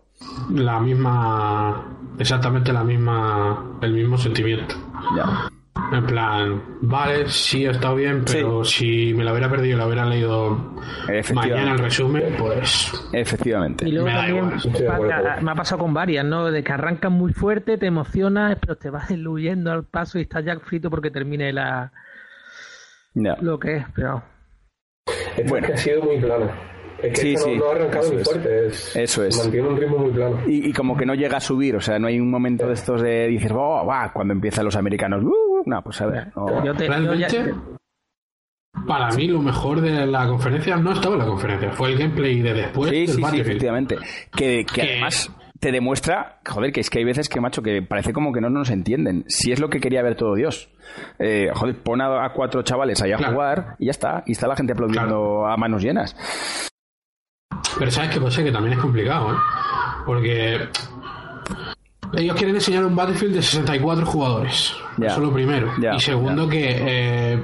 La 0.52 0.78
misma. 0.78 1.96
Exactamente 2.18 2.72
la 2.72 2.84
misma. 2.84 3.78
El 3.80 3.94
mismo 3.94 4.16
sentimiento. 4.18 4.76
Ya. 5.16 5.48
En 5.92 6.06
plan, 6.06 6.62
vale, 6.82 7.28
sí 7.28 7.66
ha 7.66 7.70
estado 7.70 7.94
bien, 7.94 8.24
pero 8.24 8.64
si 8.64 9.14
me 9.14 9.24
lo 9.24 9.30
hubiera 9.30 9.48
perdido 9.48 9.76
y 9.76 9.78
lo 9.78 9.86
hubiera 9.86 10.04
leído 10.04 10.74
mañana 11.32 11.72
el 11.72 11.78
resumen, 11.78 12.34
pues. 12.38 12.92
Efectivamente. 13.12 13.88
Y 13.88 13.92
luego 13.92 14.08
me, 14.08 15.42
me 15.42 15.50
ha 15.50 15.54
pasado 15.54 15.80
con 15.80 15.94
varias, 15.94 16.24
¿no? 16.24 16.50
De 16.50 16.62
que 16.62 16.72
arrancas 16.72 17.10
muy 17.10 17.32
fuerte, 17.32 17.78
te 17.78 17.86
emocionas, 17.86 18.58
pero 18.60 18.76
te 18.76 18.90
vas 18.90 19.08
diluyendo 19.08 19.72
al 19.72 19.84
paso 19.84 20.18
y 20.18 20.22
estás 20.22 20.44
ya 20.44 20.58
frito 20.58 20.90
porque 20.90 21.10
termine 21.10 21.52
la. 21.52 21.92
Lo 23.14 23.58
que 23.58 23.76
es, 23.76 23.86
pero. 23.94 24.22
bueno. 25.48 25.66
que 25.66 25.72
ha 25.72 25.76
sido 25.76 26.02
muy 26.02 26.18
plano. 26.18 26.50
Es 27.02 27.20
que 27.20 27.36
sí, 27.36 27.56
no, 27.56 27.66
ha 27.66 27.72
arrancado 27.72 28.12
muy 28.12 28.24
fuerte. 28.24 28.66
Eso 28.94 29.24
es. 29.24 29.38
Mantiene 29.38 29.68
un 29.68 29.76
ritmo 29.76 29.98
muy 29.98 30.12
plano. 30.12 30.38
Y, 30.46 30.72
como 30.72 30.96
que 30.96 31.06
no 31.06 31.14
llega 31.14 31.38
a 31.38 31.40
subir, 31.40 31.76
o 31.76 31.80
sea, 31.80 31.98
no 31.98 32.06
hay 32.06 32.18
un 32.20 32.30
momento 32.30 32.66
de 32.66 32.74
estos 32.74 33.02
de 33.02 33.28
dices, 33.28 33.52
oh, 33.54 33.84
va, 33.86 34.12
cuando 34.12 34.32
empiezan 34.32 34.64
los 34.64 34.76
americanos, 34.76 35.24
uh, 35.24 35.62
no, 35.66 35.82
pues 35.82 36.00
a 36.00 36.06
ver. 36.06 36.32
Realmente, 36.78 37.54
para 38.86 39.10
mí 39.10 39.26
lo 39.26 39.40
mejor 39.40 39.80
de 39.80 40.06
la 40.06 40.26
conferencia 40.26 40.76
no 40.76 40.92
estaba 40.92 41.14
en 41.14 41.20
la 41.20 41.26
conferencia, 41.26 41.70
fue 41.72 41.92
el 41.92 41.98
gameplay 41.98 42.40
de 42.40 42.54
después 42.54 42.90
sí, 42.90 43.06
sí, 43.06 43.22
sí, 43.30 43.40
efectivamente. 43.40 43.96
Que, 44.34 44.64
que, 44.64 44.82
además 44.82 45.30
te 45.60 45.70
demuestra, 45.72 46.40
joder, 46.48 46.72
que 46.72 46.80
es 46.80 46.88
que 46.88 47.00
hay 47.00 47.04
veces 47.04 47.28
que, 47.28 47.40
macho, 47.40 47.62
que 47.62 47.82
parece 47.82 48.12
como 48.12 48.32
que 48.32 48.40
no 48.40 48.48
nos 48.48 48.70
entienden. 48.70 49.24
Si 49.28 49.52
es 49.52 49.60
lo 49.60 49.68
que 49.68 49.78
quería 49.78 50.02
ver 50.02 50.14
todo 50.14 50.34
Dios. 50.34 50.70
Eh, 51.18 51.50
joder, 51.54 51.76
pon 51.82 52.00
a, 52.00 52.32
cuatro 52.32 52.62
chavales 52.62 53.02
ahí 53.02 53.12
a 53.12 53.18
jugar 53.18 53.76
y 53.78 53.86
ya 53.86 53.90
está. 53.90 54.22
Y 54.26 54.32
está 54.32 54.48
la 54.48 54.56
gente 54.56 54.72
aplaudiendo 54.72 55.46
a 55.46 55.56
manos 55.58 55.82
llenas. 55.82 56.16
Pero 57.78 57.90
sabes 57.90 58.10
que 58.10 58.20
pasa 58.20 58.42
que 58.42 58.52
también 58.52 58.74
es 58.74 58.80
complicado, 58.80 59.32
¿eh? 59.32 59.36
Porque 60.06 60.68
ellos 62.14 62.36
quieren 62.36 62.54
enseñar 62.56 62.84
un 62.84 62.96
Battlefield 62.96 63.34
de 63.34 63.42
64 63.42 64.04
jugadores. 64.06 64.74
Eso 64.98 65.06
es 65.14 65.18
lo 65.18 65.32
primero. 65.32 65.70
y 65.96 66.00
segundo 66.00 66.48
que 66.48 66.76
eh, 66.80 67.42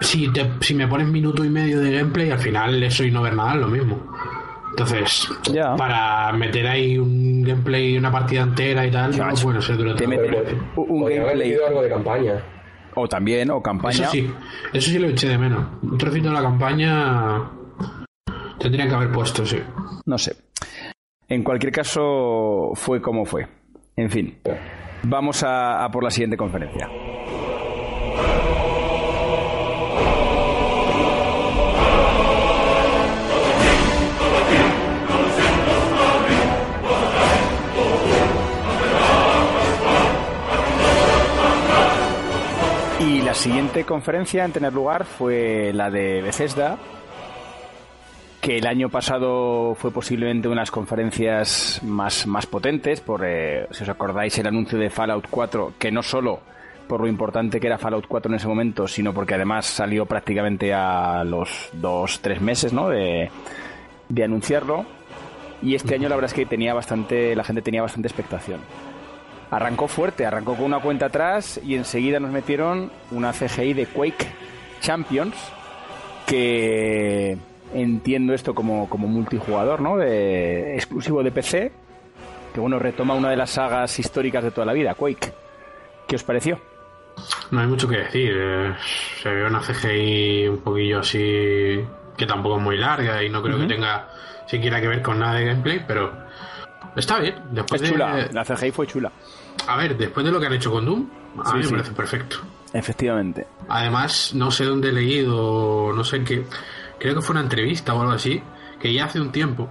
si, 0.00 0.30
si 0.60 0.74
me 0.74 0.86
pones 0.86 1.08
minuto 1.08 1.44
y 1.44 1.50
medio 1.50 1.80
de 1.80 1.92
gameplay, 1.98 2.30
al 2.30 2.38
final 2.38 2.82
eso 2.82 3.04
y 3.04 3.10
no 3.10 3.22
ver 3.22 3.34
nada 3.34 3.54
es 3.54 3.60
lo 3.60 3.68
mismo. 3.68 3.98
Entonces, 4.70 5.28
Ya. 5.52 5.76
para 5.76 6.32
meter 6.32 6.66
ahí 6.66 6.98
un 6.98 7.42
gameplay, 7.42 7.96
una 7.96 8.10
partida 8.10 8.42
entera 8.42 8.84
y 8.84 8.90
tal, 8.90 9.16
no 9.16 9.32
bueno 9.42 9.62
ser 9.62 9.76
durante 9.76 10.04
te 10.04 10.16
todo. 10.16 10.20
mete- 10.22 10.56
Pero 10.74 10.86
un 10.88 11.02
haber 11.04 11.22
gameplay. 11.22 11.56
algo 11.66 11.82
de 11.82 11.88
campaña. 11.88 12.32
O 12.96 13.08
también, 13.08 13.50
o 13.50 13.62
campaña. 13.62 13.94
Eso 13.94 14.10
sí, 14.10 14.30
eso 14.72 14.90
sí 14.90 14.98
lo 14.98 15.08
eché 15.08 15.28
de 15.28 15.38
menos. 15.38 15.64
Un 15.82 15.96
trocito 15.98 16.28
de 16.28 16.34
la 16.34 16.42
campaña 16.42 17.42
tendrían 18.58 18.88
que 18.88 18.94
haber 18.94 19.12
puesto, 19.12 19.44
sí. 19.44 19.58
No 20.06 20.18
sé. 20.18 20.36
En 21.28 21.42
cualquier 21.42 21.72
caso, 21.72 22.70
fue 22.74 23.00
como 23.00 23.24
fue. 23.24 23.46
En 23.96 24.10
fin. 24.10 24.38
Vamos 25.04 25.42
a, 25.46 25.88
por 25.92 26.02
la 26.02 26.10
siguiente 26.10 26.36
conferencia. 26.36 26.88
Y 43.00 43.20
la 43.20 43.34
siguiente 43.34 43.84
conferencia 43.84 44.44
en 44.44 44.52
tener 44.52 44.72
lugar 44.72 45.04
fue 45.04 45.72
la 45.74 45.90
de 45.90 46.22
Bethesda, 46.22 46.78
que 48.44 48.58
el 48.58 48.66
año 48.66 48.90
pasado 48.90 49.74
fue 49.74 49.90
posiblemente 49.90 50.48
una 50.48 50.56
de 50.56 50.62
las 50.64 50.70
conferencias 50.70 51.80
más, 51.82 52.26
más 52.26 52.44
potentes, 52.44 53.00
por, 53.00 53.24
eh, 53.24 53.66
si 53.70 53.84
os 53.84 53.88
acordáis, 53.88 54.36
el 54.36 54.46
anuncio 54.46 54.78
de 54.78 54.90
Fallout 54.90 55.28
4, 55.30 55.72
que 55.78 55.90
no 55.90 56.02
solo 56.02 56.40
por 56.86 57.00
lo 57.00 57.06
importante 57.06 57.58
que 57.58 57.68
era 57.68 57.78
Fallout 57.78 58.06
4 58.06 58.30
en 58.30 58.36
ese 58.36 58.46
momento, 58.46 58.86
sino 58.86 59.14
porque 59.14 59.32
además 59.32 59.64
salió 59.64 60.04
prácticamente 60.04 60.74
a 60.74 61.24
los 61.24 61.70
dos, 61.72 62.20
tres 62.20 62.42
meses 62.42 62.74
¿no? 62.74 62.90
de, 62.90 63.30
de 64.10 64.24
anunciarlo. 64.24 64.84
Y 65.62 65.74
este 65.74 65.94
año 65.94 66.10
la 66.10 66.16
verdad 66.16 66.30
es 66.30 66.34
que 66.34 66.44
tenía 66.44 66.74
bastante, 66.74 67.34
la 67.34 67.44
gente 67.44 67.62
tenía 67.62 67.80
bastante 67.80 68.08
expectación. 68.08 68.60
Arrancó 69.50 69.88
fuerte, 69.88 70.26
arrancó 70.26 70.54
con 70.54 70.66
una 70.66 70.80
cuenta 70.80 71.06
atrás 71.06 71.58
y 71.64 71.76
enseguida 71.76 72.20
nos 72.20 72.30
metieron 72.30 72.92
una 73.10 73.32
CGI 73.32 73.72
de 73.72 73.86
Quake 73.86 74.26
Champions 74.82 75.34
que 76.26 77.38
entiendo 77.74 78.32
esto 78.32 78.54
como, 78.54 78.88
como 78.88 79.06
multijugador, 79.08 79.80
¿no? 79.80 79.96
De, 79.96 80.74
exclusivo 80.76 81.22
de 81.22 81.30
PC, 81.32 81.72
que 82.54 82.60
bueno, 82.60 82.78
retoma 82.78 83.14
una 83.14 83.30
de 83.30 83.36
las 83.36 83.50
sagas 83.50 83.98
históricas 83.98 84.42
de 84.44 84.50
toda 84.50 84.64
la 84.66 84.72
vida, 84.72 84.94
Quake. 84.94 85.32
¿Qué 86.06 86.16
os 86.16 86.22
pareció? 86.22 86.60
No 87.50 87.60
hay 87.60 87.66
mucho 87.66 87.88
que 87.88 87.98
decir. 87.98 88.32
eh, 88.36 88.74
se 89.22 89.28
ve 89.28 89.46
una 89.46 89.60
CGI 89.60 90.48
un 90.48 90.58
poquillo 90.58 91.00
así 91.00 91.80
que 92.16 92.26
tampoco 92.26 92.56
es 92.58 92.62
muy 92.62 92.76
larga 92.76 93.22
y 93.22 93.28
no 93.28 93.42
creo 93.42 93.58
que 93.58 93.66
tenga 93.66 94.08
siquiera 94.46 94.80
que 94.80 94.88
ver 94.88 95.02
con 95.02 95.18
nada 95.18 95.34
de 95.34 95.46
gameplay, 95.46 95.84
pero 95.86 96.12
está 96.96 97.18
bien. 97.18 97.34
Después 97.50 97.80
Es 97.82 97.88
de, 97.88 97.92
chula, 97.94 98.28
la 98.32 98.44
CGI 98.44 98.70
fue 98.70 98.86
chula, 98.86 99.10
A 99.66 99.76
ver, 99.76 99.96
después 99.96 100.24
de 100.24 100.30
lo 100.32 100.38
que 100.40 100.46
han 100.46 100.52
hecho 100.52 100.70
con 100.70 100.84
Doom, 100.84 101.08
a 101.44 101.50
Sí, 101.50 101.56
mí 101.56 101.64
me 101.64 101.70
parece 101.70 101.92
perfecto. 101.92 102.36
efectivamente. 102.72 103.46
Además, 103.68 104.32
no 104.34 104.50
sé 104.50 104.64
dónde 104.64 104.90
he 104.90 104.92
leído, 104.92 105.92
no 105.94 106.04
sé 106.04 106.16
en 106.16 106.24
qué, 106.24 106.44
creo 106.98 107.14
que 107.14 107.22
fue 107.22 107.32
una 107.34 107.40
entrevista 107.42 107.94
o 107.94 108.00
algo 108.00 108.12
así, 108.12 108.42
que 108.80 108.92
ya 108.92 109.04
hace 109.06 109.20
un 109.20 109.32
tiempo, 109.32 109.70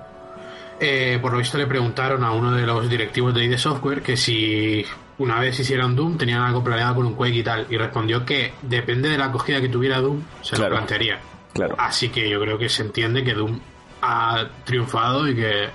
eh, 0.79 1.19
por 1.21 1.31
lo 1.31 1.37
visto 1.37 1.57
le 1.57 1.67
preguntaron 1.67 2.23
a 2.23 2.31
uno 2.31 2.51
de 2.51 2.65
los 2.65 2.89
directivos 2.89 3.33
de 3.33 3.45
ID 3.45 3.57
Software 3.57 4.01
que 4.01 4.17
si 4.17 4.85
una 5.19 5.39
vez 5.39 5.59
hicieran 5.59 5.95
Doom 5.95 6.17
tenían 6.17 6.41
algo 6.41 6.63
planeado 6.63 6.95
con 6.95 7.05
un 7.05 7.13
Quake 7.13 7.35
y 7.35 7.43
tal, 7.43 7.67
y 7.69 7.77
respondió 7.77 8.25
que 8.25 8.53
depende 8.63 9.09
de 9.09 9.17
la 9.17 9.25
acogida 9.25 9.61
que 9.61 9.69
tuviera 9.69 9.99
Doom, 10.01 10.21
se 10.41 10.55
Claro. 10.55 10.71
lo 10.71 10.77
plantearía. 10.77 11.19
Claro. 11.53 11.75
Así 11.77 12.09
que 12.09 12.27
yo 12.29 12.39
creo 12.41 12.57
que 12.57 12.67
se 12.67 12.81
entiende 12.81 13.23
que 13.23 13.33
Doom 13.33 13.59
ha 14.01 14.47
triunfado 14.65 15.27
y 15.29 15.35
que 15.35 15.69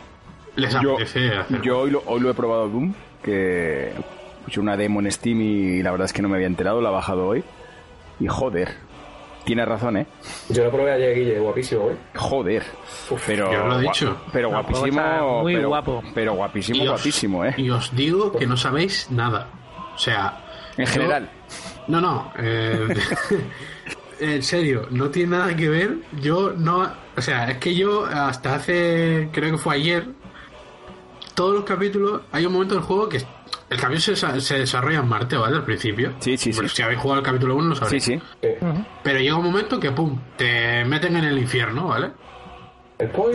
les 0.57 0.73
Yo, 0.81 0.95
apetece 0.95 1.29
hacerlo. 1.37 1.63
yo 1.63 1.79
hoy, 1.79 1.91
lo, 1.93 2.03
hoy 2.07 2.21
lo 2.21 2.31
he 2.31 2.35
probado 2.35 2.69
Doom, 2.69 2.93
que 3.23 3.93
puse 4.45 4.59
una 4.59 4.77
demo 4.77 5.01
en 5.01 5.11
Steam 5.13 5.41
y 5.41 5.83
la 5.83 5.93
verdad 5.93 6.07
es 6.07 6.13
que 6.13 6.21
no 6.21 6.29
me 6.29 6.35
había 6.35 6.49
enterado, 6.49 6.81
la 6.83 6.89
he 6.91 6.93
bajado 6.93 7.27
hoy. 7.29 7.45
Y 8.19 8.27
joder, 8.27 8.75
tienes 9.49 9.67
razón, 9.67 9.97
¿eh? 9.97 10.07
Yo 10.51 10.65
lo 10.65 10.71
probé 10.71 10.93
ayer, 10.93 11.15
Guille, 11.17 11.39
guapísimo, 11.41 11.91
¿eh? 11.91 11.97
Joder. 12.15 12.63
Pero, 13.27 13.51
yo 13.53 13.67
lo 13.67 13.75
he 13.81 13.85
gua- 13.85 13.93
dicho. 13.93 14.17
Pero 14.33 14.51
guapísimo. 14.51 15.41
muy 15.43 15.55
pero, 15.57 15.69
guapo. 15.69 16.03
Pero 16.15 16.35
guapísimo, 16.35 16.83
os- 16.85 16.89
guapísimo, 16.91 17.45
¿eh? 17.45 17.55
Y 17.57 17.71
os 17.71 17.95
digo 17.97 18.33
que 18.33 18.47
no 18.47 18.57
sabéis 18.57 19.11
nada. 19.11 19.49
O 19.95 19.99
sea, 19.99 20.45
En 20.77 20.85
yo- 20.87 20.93
general. 20.93 21.31
No, 21.89 22.01
no. 22.01 22.31
eh, 22.39 22.87
en 24.21 24.43
serio, 24.43 24.87
no 24.91 25.09
tiene 25.09 25.37
nada 25.39 25.57
que 25.57 25.69
ver. 25.69 25.97
Yo 26.21 26.53
no. 26.57 26.87
O 27.17 27.21
sea, 27.23 27.51
es 27.51 27.57
que 27.59 27.75
yo 27.75 28.05
hasta 28.05 28.55
hace. 28.57 29.29
Creo 29.33 29.53
que 29.53 29.59
fue 29.59 29.75
ayer. 29.77 30.07
Todos 31.35 31.55
los 31.55 31.65
capítulos. 31.65 32.21
Hay 32.33 32.45
un 32.47 32.53
momento 32.53 32.75
del 32.75 32.85
juego 32.85 33.09
que. 33.09 33.23
El 33.71 33.77
capítulo 33.79 34.01
se, 34.01 34.13
desa- 34.13 34.41
se 34.41 34.59
desarrolla 34.61 35.01
en 35.01 35.09
Marte, 35.09 35.37
¿vale? 35.37 35.57
Al 35.57 35.65
principio. 35.65 36.13
Sí, 36.21 36.37
sí, 36.39 36.53
Pero 36.55 36.69
sí. 36.69 36.77
Si 36.77 36.83
habéis 36.83 37.01
jugado 37.01 37.21
el 37.21 37.27
capítulo 37.27 37.57
1, 37.57 37.69
lo 37.69 37.75
Sí, 37.75 37.81
sabréis. 37.81 38.05
sí. 38.05 38.21
Eh, 38.43 38.59
Pero 39.03 39.19
llega 39.21 39.37
un 39.37 39.45
momento 39.45 39.79
que, 39.79 39.91
pum, 39.93 40.19
te 40.37 40.85
meten 40.87 41.17
en 41.17 41.25
el 41.25 41.39
infierno, 41.39 41.89
¿vale? 41.89 42.11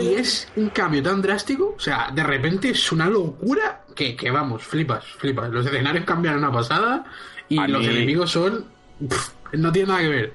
Y 0.00 0.14
es 0.14 0.52
un 0.56 0.68
cambio 0.70 1.02
tan 1.02 1.22
drástico, 1.22 1.74
o 1.76 1.80
sea, 1.80 2.10
de 2.12 2.22
repente 2.22 2.68
es 2.70 2.92
una 2.92 3.06
locura 3.08 3.82
que, 3.96 4.14
que 4.14 4.30
vamos, 4.30 4.62
flipas, 4.62 5.04
flipas. 5.06 5.50
Los 5.50 5.64
escenarios 5.64 6.04
cambian 6.04 6.36
una 6.36 6.52
pasada 6.52 7.04
y 7.48 7.58
A 7.58 7.66
los 7.68 7.80
mí- 7.80 7.86
enemigos 7.94 8.30
son. 8.32 8.66
pff, 9.08 9.30
no 9.54 9.72
tiene 9.72 9.88
nada 9.88 10.00
que 10.00 10.08
ver. 10.08 10.32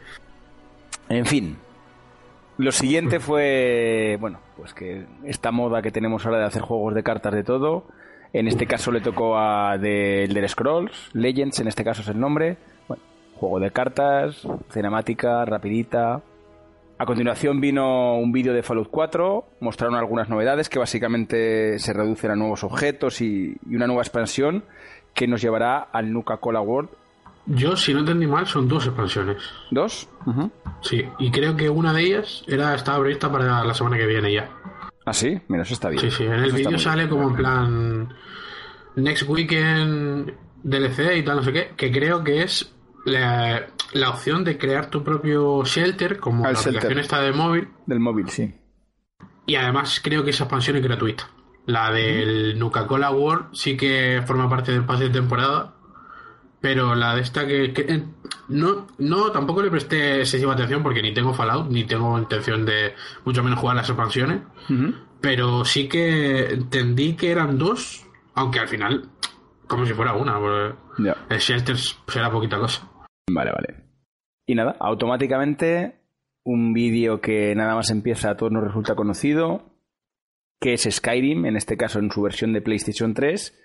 En 1.10 1.26
fin. 1.26 1.58
Lo 2.58 2.72
siguiente 2.72 3.20
fue, 3.20 4.18
bueno, 4.20 4.40
pues 4.58 4.74
que 4.74 5.06
esta 5.26 5.52
moda 5.52 5.82
que 5.82 5.92
tenemos 5.92 6.26
ahora 6.26 6.40
de 6.40 6.46
hacer 6.46 6.62
juegos 6.64 6.96
de 6.96 7.04
cartas 7.04 7.34
de 7.34 7.44
todo, 7.44 7.86
en 8.34 8.48
este 8.48 8.68
caso 8.68 8.92
le 8.92 9.02
tocó 9.02 9.38
a 9.38 9.78
The 9.80 10.24
Elder 10.26 10.48
Scrolls, 10.50 11.10
Legends 11.14 11.60
en 11.60 11.68
este 11.68 11.84
caso 11.84 12.02
es 12.02 12.08
el 12.08 12.20
nombre, 12.20 12.58
bueno, 12.88 13.02
juego 13.36 13.60
de 13.60 13.72
cartas, 13.72 14.48
cinemática, 14.72 15.46
rapidita. 15.46 16.22
A 16.98 17.06
continuación 17.06 17.62
vino 17.62 18.16
un 18.18 18.32
vídeo 18.34 18.54
de 18.54 18.62
Fallout 18.62 18.90
4, 18.92 19.46
mostraron 19.62 19.96
algunas 19.96 20.28
novedades 20.30 20.68
que 20.68 20.80
básicamente 20.80 21.80
se 21.80 21.94
reducen 21.94 22.32
a 22.32 22.36
nuevos 22.36 22.64
objetos 22.64 23.22
y, 23.22 23.56
y 23.70 23.76
una 23.76 23.88
nueva 23.88 24.02
expansión 24.02 24.64
que 25.14 25.26
nos 25.28 25.42
llevará 25.42 25.80
al 25.80 26.12
Nuka-Cola 26.12 26.62
World 26.62 26.90
Yo, 27.48 27.76
si 27.78 27.94
no 27.94 28.02
entendí 28.02 28.28
mal, 28.28 28.46
son 28.48 28.68
dos 28.68 28.86
expansiones. 28.86 29.38
2. 29.72 30.10
Ujú. 30.28 30.52
Sí, 30.82 31.04
y 31.20 31.32
creo 31.32 31.56
que 31.56 31.70
una 31.70 31.94
de 31.94 32.04
ellas 32.04 32.44
era 32.48 32.76
estaba 32.76 33.00
prevista 33.00 33.32
para 33.32 33.64
la 33.64 33.74
semana 33.74 33.98
que 33.98 34.06
viene 34.06 34.34
ya. 34.34 34.50
Ah, 35.06 35.14
sí, 35.14 35.40
mira, 35.48 35.64
eso 35.64 35.74
está 35.74 35.90
bien. 35.90 36.02
Sí, 36.02 36.12
sí, 36.12 36.24
en 36.26 36.34
el 36.34 36.52
vídeo 36.52 36.78
sale 36.78 37.06
bien. 37.06 37.10
como 37.10 37.30
en 37.30 37.36
plan 37.36 38.10
Next 38.96 39.28
Weekend 39.28 40.34
DLC 40.64 41.18
y 41.18 41.24
tal, 41.24 41.38
no 41.38 41.44
sé 41.44 41.54
qué, 41.54 41.72
que 41.76 41.92
creo 41.92 42.24
que 42.24 42.44
es 42.44 42.74
la, 43.06 43.68
la 43.94 44.10
opción 44.10 44.44
de 44.44 44.58
crear 44.58 44.90
tu 44.90 45.04
propio 45.04 45.64
shelter, 45.64 46.20
como 46.20 46.46
Ah, 46.46 46.52
la 46.52 46.54
shelter. 46.60 46.70
aplicación 46.78 47.00
está 47.00 47.22
de 47.22 47.32
móvil, 47.32 47.70
Del 47.86 48.00
móvil, 48.00 48.30
sí. 48.30 48.54
y 49.48 49.56
además 49.56 50.00
creo 50.04 50.24
que 50.24 50.32
esa 50.32 50.44
expansión 50.44 50.76
es 50.78 50.84
gratuita. 50.84 51.30
La 51.66 51.92
del 51.92 52.58
Nuka-Cola 52.60 53.12
World 53.12 53.54
sí 53.54 53.78
que 53.78 54.22
forma 54.26 54.50
parte 54.50 54.72
del 54.72 54.86
pase 54.86 55.06
de 55.06 55.10
temporada, 55.12 55.76
pero 56.62 56.94
la 56.96 57.16
de 57.16 57.22
esta 57.22 57.48
que, 57.48 57.72
que- 57.74 58.04
no, 58.50 58.88
no, 58.98 59.32
tampoco 59.32 59.62
le 59.62 59.70
presté 59.72 60.20
excesiva 60.20 60.54
atención 60.54 60.82
porque 60.84 61.02
ni 61.02 61.14
tengo 61.14 61.34
Fallout, 61.34 61.70
ni 61.70 61.84
tengo 61.86 62.18
intención 62.18 62.66
de 62.66 62.94
mucho 63.26 63.44
menos 63.44 63.60
jugar 63.60 63.76
las 63.76 63.90
expansiones. 63.90 64.42
Pero 65.22 65.66
sí 65.66 65.88
que 65.90 66.54
entendí 66.54 67.14
que 67.16 67.32
eran 67.32 67.58
dos, 67.58 68.06
aunque 68.36 68.60
al 68.60 68.68
final, 68.68 69.10
como 69.68 69.86
si 69.86 69.94
fuera 69.94 70.14
una, 70.14 70.40
porque 70.40 70.76
Ya. 71.04 71.16
el 71.30 71.40
Shelter 71.40 71.76
será 72.08 72.32
poquita 72.32 72.58
cosa. 72.58 72.90
Vale, 73.30 73.52
vale. 73.52 73.84
Y 74.48 74.56
nada, 74.56 74.76
automáticamente 74.80 76.00
un 76.44 76.74
vídeo 76.74 77.22
que 77.22 77.54
nada 77.56 77.76
más 77.76 77.92
empieza 77.92 78.32
a 78.32 78.38
todos 78.38 78.52
nos 78.52 78.64
resulta 78.64 78.96
conocido, 78.96 79.76
que 80.60 80.74
es 80.74 80.88
Skyrim, 80.90 81.46
en 81.46 81.56
este 81.58 81.78
caso 81.78 82.00
en 82.00 82.10
su 82.12 82.22
versión 82.22 82.54
de 82.54 82.62
PlayStation 82.62 83.14
3, 83.14 83.56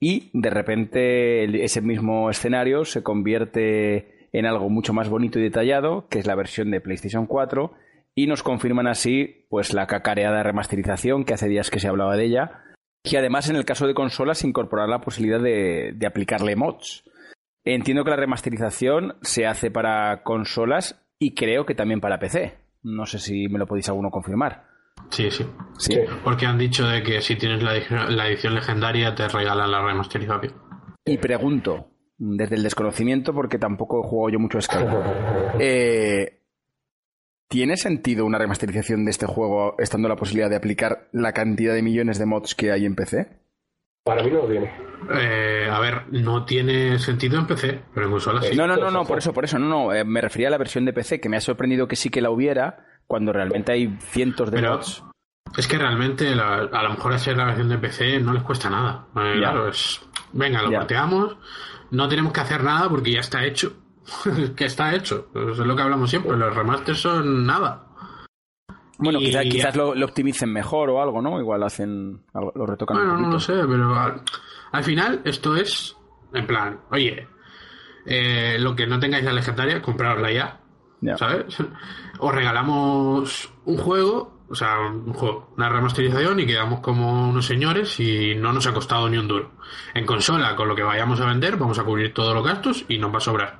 y 0.00 0.30
de 0.32 0.50
repente 0.50 1.64
ese 1.64 1.80
mismo 1.80 2.30
escenario 2.30 2.84
se 2.84 3.02
convierte 3.02 4.28
en 4.32 4.46
algo 4.46 4.68
mucho 4.68 4.92
más 4.92 5.08
bonito 5.08 5.38
y 5.38 5.42
detallado, 5.42 6.08
que 6.08 6.18
es 6.18 6.26
la 6.26 6.34
versión 6.34 6.70
de 6.70 6.80
PlayStation 6.80 7.26
4, 7.26 7.72
y 8.14 8.26
nos 8.26 8.42
confirman 8.42 8.86
así 8.86 9.46
pues 9.48 9.72
la 9.72 9.86
cacareada 9.86 10.42
remasterización, 10.42 11.24
que 11.24 11.34
hace 11.34 11.48
días 11.48 11.70
que 11.70 11.80
se 11.80 11.88
hablaba 11.88 12.16
de 12.16 12.24
ella, 12.24 12.64
que 13.02 13.18
además 13.18 13.48
en 13.48 13.56
el 13.56 13.64
caso 13.64 13.86
de 13.86 13.94
consolas 13.94 14.44
incorporar 14.44 14.88
la 14.88 15.00
posibilidad 15.00 15.40
de, 15.40 15.92
de 15.94 16.06
aplicarle 16.06 16.56
mods. 16.56 17.04
Entiendo 17.64 18.04
que 18.04 18.10
la 18.10 18.16
remasterización 18.16 19.16
se 19.22 19.46
hace 19.46 19.70
para 19.70 20.22
consolas 20.22 21.00
y 21.18 21.34
creo 21.34 21.64
que 21.64 21.74
también 21.74 22.00
para 22.00 22.18
PC. 22.18 22.58
No 22.82 23.06
sé 23.06 23.18
si 23.18 23.48
me 23.48 23.58
lo 23.58 23.66
podéis 23.66 23.88
alguno 23.88 24.10
confirmar. 24.10 24.73
Sí, 25.10 25.30
sí. 25.30 25.46
Sí. 25.78 25.98
Porque 26.22 26.46
han 26.46 26.58
dicho 26.58 26.86
de 26.86 27.02
que 27.02 27.20
si 27.20 27.36
tienes 27.36 27.62
la, 27.62 27.74
edición- 27.76 28.16
la 28.16 28.28
edición 28.28 28.54
legendaria 28.54 29.14
te 29.14 29.28
regalan 29.28 29.70
la 29.70 29.82
remasterización. 29.82 30.52
Y 31.04 31.18
pregunto, 31.18 31.88
desde 32.16 32.56
el 32.56 32.62
desconocimiento, 32.62 33.34
porque 33.34 33.58
tampoco 33.58 34.00
he 34.00 34.08
jugado 34.08 34.30
yo 34.32 34.38
mucho 34.38 34.58
a 34.58 34.62
Skyrim. 34.62 34.90
Eh, 35.60 36.40
¿Tiene 37.48 37.76
sentido 37.76 38.24
una 38.24 38.38
remasterización 38.38 39.04
de 39.04 39.10
este 39.12 39.26
juego 39.26 39.76
estando 39.78 40.08
la 40.08 40.16
posibilidad 40.16 40.50
de 40.50 40.56
aplicar 40.56 41.08
la 41.12 41.32
cantidad 41.32 41.74
de 41.74 41.82
millones 41.82 42.18
de 42.18 42.26
mods 42.26 42.54
que 42.54 42.72
hay 42.72 42.84
en 42.86 42.96
PC? 42.96 43.28
Para 44.02 44.22
mí 44.22 44.30
no 44.30 44.38
lo 44.42 44.48
tiene. 44.48 44.72
Eh, 45.14 45.68
a 45.70 45.78
ver, 45.78 46.06
no 46.10 46.44
tiene 46.44 46.98
sentido 46.98 47.38
en 47.38 47.46
PC, 47.46 47.80
pero 47.94 48.06
en 48.06 48.12
consola 48.12 48.42
sí. 48.42 48.56
No, 48.56 48.66
no, 48.66 48.76
no, 48.76 48.90
no, 48.90 49.04
por 49.04 49.18
eso, 49.18 49.32
por 49.32 49.44
eso, 49.44 49.58
no, 49.58 49.68
no. 49.68 49.94
eh, 49.94 50.04
me 50.04 50.20
refería 50.20 50.48
a 50.48 50.50
la 50.50 50.58
versión 50.58 50.84
de 50.84 50.92
PC, 50.92 51.20
que 51.20 51.28
me 51.28 51.36
ha 51.36 51.40
sorprendido 51.40 51.86
que 51.86 51.96
sí 51.96 52.08
que 52.10 52.20
la 52.22 52.30
hubiera, 52.30 52.86
cuando 53.06 53.32
realmente 53.32 53.72
hay 53.72 53.96
cientos 54.00 54.50
de 54.50 54.56
Pero 54.58 54.72
mods. 54.76 55.02
es 55.56 55.66
que 55.68 55.78
realmente 55.78 56.34
la- 56.34 56.68
a 56.72 56.82
lo 56.82 56.90
mejor 56.90 57.12
hacer 57.12 57.36
la 57.36 57.46
versión 57.46 57.68
de 57.68 57.78
PC 57.78 58.18
no 58.20 58.32
les 58.32 58.42
cuesta 58.42 58.68
nada. 58.70 59.06
Eh. 59.16 59.34
Claro, 59.38 59.68
es. 59.68 60.00
Venga, 60.32 60.62
lo 60.62 60.70
porteamos, 60.72 61.36
no 61.90 62.08
tenemos 62.08 62.32
que 62.32 62.40
hacer 62.40 62.62
nada 62.64 62.88
porque 62.88 63.12
ya 63.12 63.20
está 63.20 63.44
hecho. 63.44 63.72
que 64.56 64.64
está 64.66 64.94
hecho. 64.94 65.28
Eso 65.34 65.50
es 65.52 65.58
lo 65.58 65.74
que 65.76 65.82
hablamos 65.82 66.10
siempre. 66.10 66.36
Los 66.36 66.54
remasters 66.54 67.00
son 67.00 67.46
nada. 67.46 67.86
Bueno, 68.98 69.18
Y- 69.20 69.30
quizás 69.48 69.74
lo, 69.76 69.94
lo 69.94 70.06
optimicen 70.06 70.52
mejor 70.52 70.88
o 70.90 71.02
algo, 71.02 71.20
¿no? 71.20 71.40
Igual 71.40 71.62
hacen, 71.62 72.22
algo- 72.32 72.52
lo 72.54 72.66
retocan 72.66 72.96
Bueno, 72.96 73.14
un 73.14 73.22
no 73.22 73.30
lo 73.30 73.40
sé, 73.40 73.54
pero 73.68 73.94
al, 73.94 74.22
al 74.72 74.84
final 74.84 75.20
esto 75.24 75.56
es 75.56 75.96
en 76.32 76.46
plan, 76.46 76.80
oye, 76.90 77.26
eh, 78.06 78.56
lo 78.60 78.74
que 78.76 78.86
no 78.86 78.98
tengáis 79.00 79.24
la 79.24 79.32
legendaria, 79.32 79.80
comprarosla 79.82 80.30
ya, 80.32 80.60
Ya. 81.00 81.16
¿sabes? 81.16 81.56
Os 82.18 82.34
regalamos 82.34 83.52
un 83.64 83.76
juego, 83.76 84.32
o 84.48 84.54
sea, 84.54 84.78
un 84.80 85.12
juego, 85.12 85.52
una 85.56 85.68
remasterización 85.68 86.40
y 86.40 86.46
quedamos 86.46 86.80
como 86.80 87.28
unos 87.30 87.46
señores 87.46 87.98
y 88.00 88.34
no 88.36 88.52
nos 88.52 88.66
ha 88.66 88.72
costado 88.74 89.08
ni 89.08 89.16
un 89.18 89.28
duro. 89.28 89.50
En 89.94 90.06
consola, 90.06 90.54
con 90.56 90.68
lo 90.68 90.74
que 90.76 90.82
vayamos 90.82 91.20
a 91.20 91.26
vender, 91.26 91.56
vamos 91.56 91.78
a 91.78 91.84
cubrir 91.84 92.12
todos 92.14 92.34
los 92.34 92.44
gastos 92.44 92.84
y 92.88 92.98
nos 92.98 93.12
va 93.12 93.18
a 93.18 93.20
sobrar. 93.20 93.58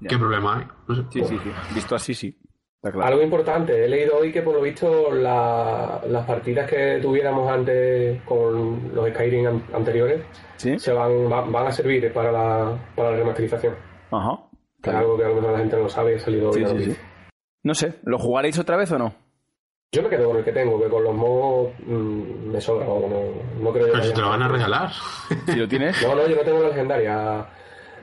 Ya. 0.00 0.08
¿Qué 0.08 0.18
problema 0.18 0.58
hay? 0.58 0.64
No 0.86 0.94
sé. 0.94 1.02
Sí, 1.10 1.24
sí, 1.24 1.38
sí. 1.42 1.50
Visto 1.74 1.94
así, 1.94 2.14
sí. 2.14 2.38
Está 2.76 2.92
claro. 2.92 3.08
Algo 3.08 3.22
importante, 3.22 3.84
he 3.84 3.88
leído 3.88 4.18
hoy 4.18 4.30
que 4.30 4.40
por 4.42 4.54
lo 4.54 4.60
visto 4.60 5.10
la- 5.12 6.00
las 6.08 6.24
partidas 6.26 6.70
que 6.70 7.00
tuviéramos 7.02 7.50
antes 7.50 8.22
con 8.22 8.94
los 8.94 9.08
Skyrim 9.10 9.46
an- 9.48 9.64
anteriores 9.74 10.22
¿Sí? 10.56 10.78
se 10.78 10.92
van, 10.92 11.10
va- 11.32 11.40
van 11.40 11.66
a 11.66 11.72
servir 11.72 12.12
para 12.12 12.30
la, 12.30 12.78
para 12.94 13.10
la 13.10 13.16
remasterización. 13.16 13.74
Ajá. 14.12 14.38
Que 14.80 14.90
es 14.90 14.96
algo 14.96 15.16
que 15.16 15.24
a 15.24 15.28
lo 15.28 15.34
mejor 15.34 15.52
la 15.54 15.58
gente 15.58 15.76
no 15.76 15.88
sabe 15.88 16.12
y 16.12 16.16
ha 16.16 16.20
salido 16.20 16.50
hoy 16.50 16.64
Sí, 16.64 16.84
sí. 16.84 16.96
No 17.62 17.74
sé, 17.74 17.94
¿lo 18.04 18.18
jugaréis 18.18 18.58
otra 18.58 18.76
vez 18.76 18.90
o 18.92 18.98
no? 18.98 19.14
Yo 19.90 20.02
me 20.02 20.10
quedo 20.10 20.28
con 20.28 20.36
el 20.36 20.44
que 20.44 20.52
tengo, 20.52 20.78
que 20.80 20.88
con 20.88 21.02
los 21.02 21.14
mods 21.14 21.72
mm, 21.86 22.50
me 22.50 22.60
sobra. 22.60 22.84
No, 22.84 23.00
no 23.60 23.72
creo 23.72 23.86
que 23.86 23.92
Pero 23.92 24.04
si 24.04 24.12
te 24.12 24.20
lo 24.20 24.28
van 24.28 24.42
a 24.42 24.48
regalar. 24.48 24.90
Si 25.46 25.56
lo 25.56 25.66
tienes. 25.66 26.02
No, 26.02 26.14
no, 26.14 26.26
yo 26.28 26.36
no 26.36 26.42
tengo 26.42 26.62
la 26.62 26.68
legendaria. 26.68 27.46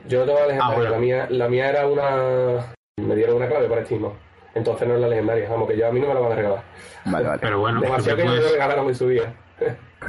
Yo 0.08 0.20
no 0.20 0.26
tengo 0.26 0.40
la 0.40 0.46
legendaria. 0.46 0.74
Ah, 0.74 0.74
bueno. 0.74 0.90
la, 0.90 0.98
mía, 0.98 1.26
la 1.30 1.48
mía 1.48 1.68
era 1.68 1.86
una. 1.86 2.74
Me 2.96 3.14
dieron 3.14 3.36
una 3.36 3.46
clave 3.46 3.68
para 3.68 3.84
Steam. 3.84 4.04
Entonces 4.54 4.88
no 4.88 4.94
es 4.94 5.00
la 5.00 5.08
legendaria. 5.08 5.48
Vamos, 5.48 5.68
que 5.68 5.76
yo 5.76 5.86
a 5.86 5.92
mí 5.92 6.00
no 6.00 6.08
me 6.08 6.14
la 6.14 6.20
van 6.20 6.32
a 6.32 6.34
regalar. 6.34 6.64
Vale, 7.04 7.28
vale. 7.28 7.38
Pero 7.40 7.60
bueno, 7.60 7.80
Demasiado 7.80 8.16
que 8.16 8.24
me 8.24 8.30
lo 8.30 8.36
puedes, 8.36 8.52
regalaron 8.52 8.88
en 8.88 8.94
su 8.94 9.08
día. 9.08 9.34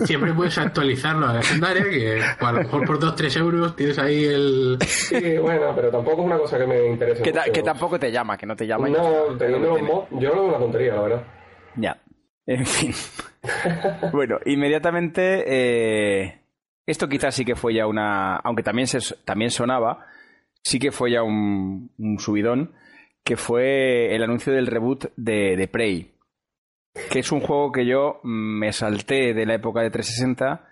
Siempre 0.05 0.33
puedes 0.33 0.57
actualizarlo 0.57 1.25
a 1.25 1.33
la 1.33 1.39
legendaria, 1.39 1.83
que 1.83 2.21
a 2.45 2.51
lo 2.51 2.59
mejor 2.59 2.85
por 2.85 2.99
2-3 2.99 3.37
euros 3.39 3.75
tienes 3.75 3.97
ahí 3.99 4.25
el... 4.25 4.77
Sí, 4.85 5.37
bueno, 5.37 5.73
pero 5.75 5.89
tampoco 5.91 6.21
es 6.21 6.25
una 6.27 6.37
cosa 6.37 6.57
que 6.57 6.67
me 6.67 6.87
interese. 6.87 7.23
Que, 7.23 7.31
ta- 7.31 7.41
mucho. 7.41 7.51
que 7.53 7.63
tampoco 7.63 7.99
te 7.99 8.11
llama, 8.11 8.37
que 8.37 8.45
no 8.45 8.55
te 8.55 8.65
llama. 8.67 8.89
y- 8.89 8.91
No, 8.93 9.37
teniendo 9.37 9.69
los 9.69 9.81
mods, 9.81 10.07
yo 10.11 10.29
lo 10.29 10.35
veo 10.35 10.45
una 10.49 10.57
tontería, 10.59 10.93
la 10.95 11.01
verdad. 11.01 11.23
Ya. 11.75 11.97
En 12.45 12.65
fin. 12.65 12.93
bueno, 14.11 14.37
inmediatamente. 14.45 15.43
eh, 15.47 16.41
esto 16.85 17.07
quizás 17.09 17.35
sí 17.35 17.43
que 17.43 17.55
fue 17.55 17.73
ya 17.73 17.85
una. 17.87 18.37
Aunque 18.37 18.63
también, 18.63 18.87
se, 18.87 18.99
también 19.25 19.51
sonaba. 19.51 20.05
Sí 20.63 20.79
que 20.79 20.91
fue 20.91 21.11
ya 21.11 21.23
un, 21.23 21.91
un 21.97 22.19
subidón. 22.19 22.73
Que 23.23 23.35
fue 23.35 24.15
el 24.15 24.23
anuncio 24.23 24.53
del 24.53 24.67
reboot 24.67 25.07
de, 25.17 25.57
de 25.57 25.67
Prey. 25.67 26.13
Que 27.11 27.19
es 27.19 27.31
un 27.31 27.41
juego 27.41 27.71
que 27.71 27.85
yo 27.85 28.19
me 28.23 28.71
salté 28.73 29.33
de 29.33 29.45
la 29.45 29.55
época 29.55 29.81
de 29.81 29.89
360 29.89 30.67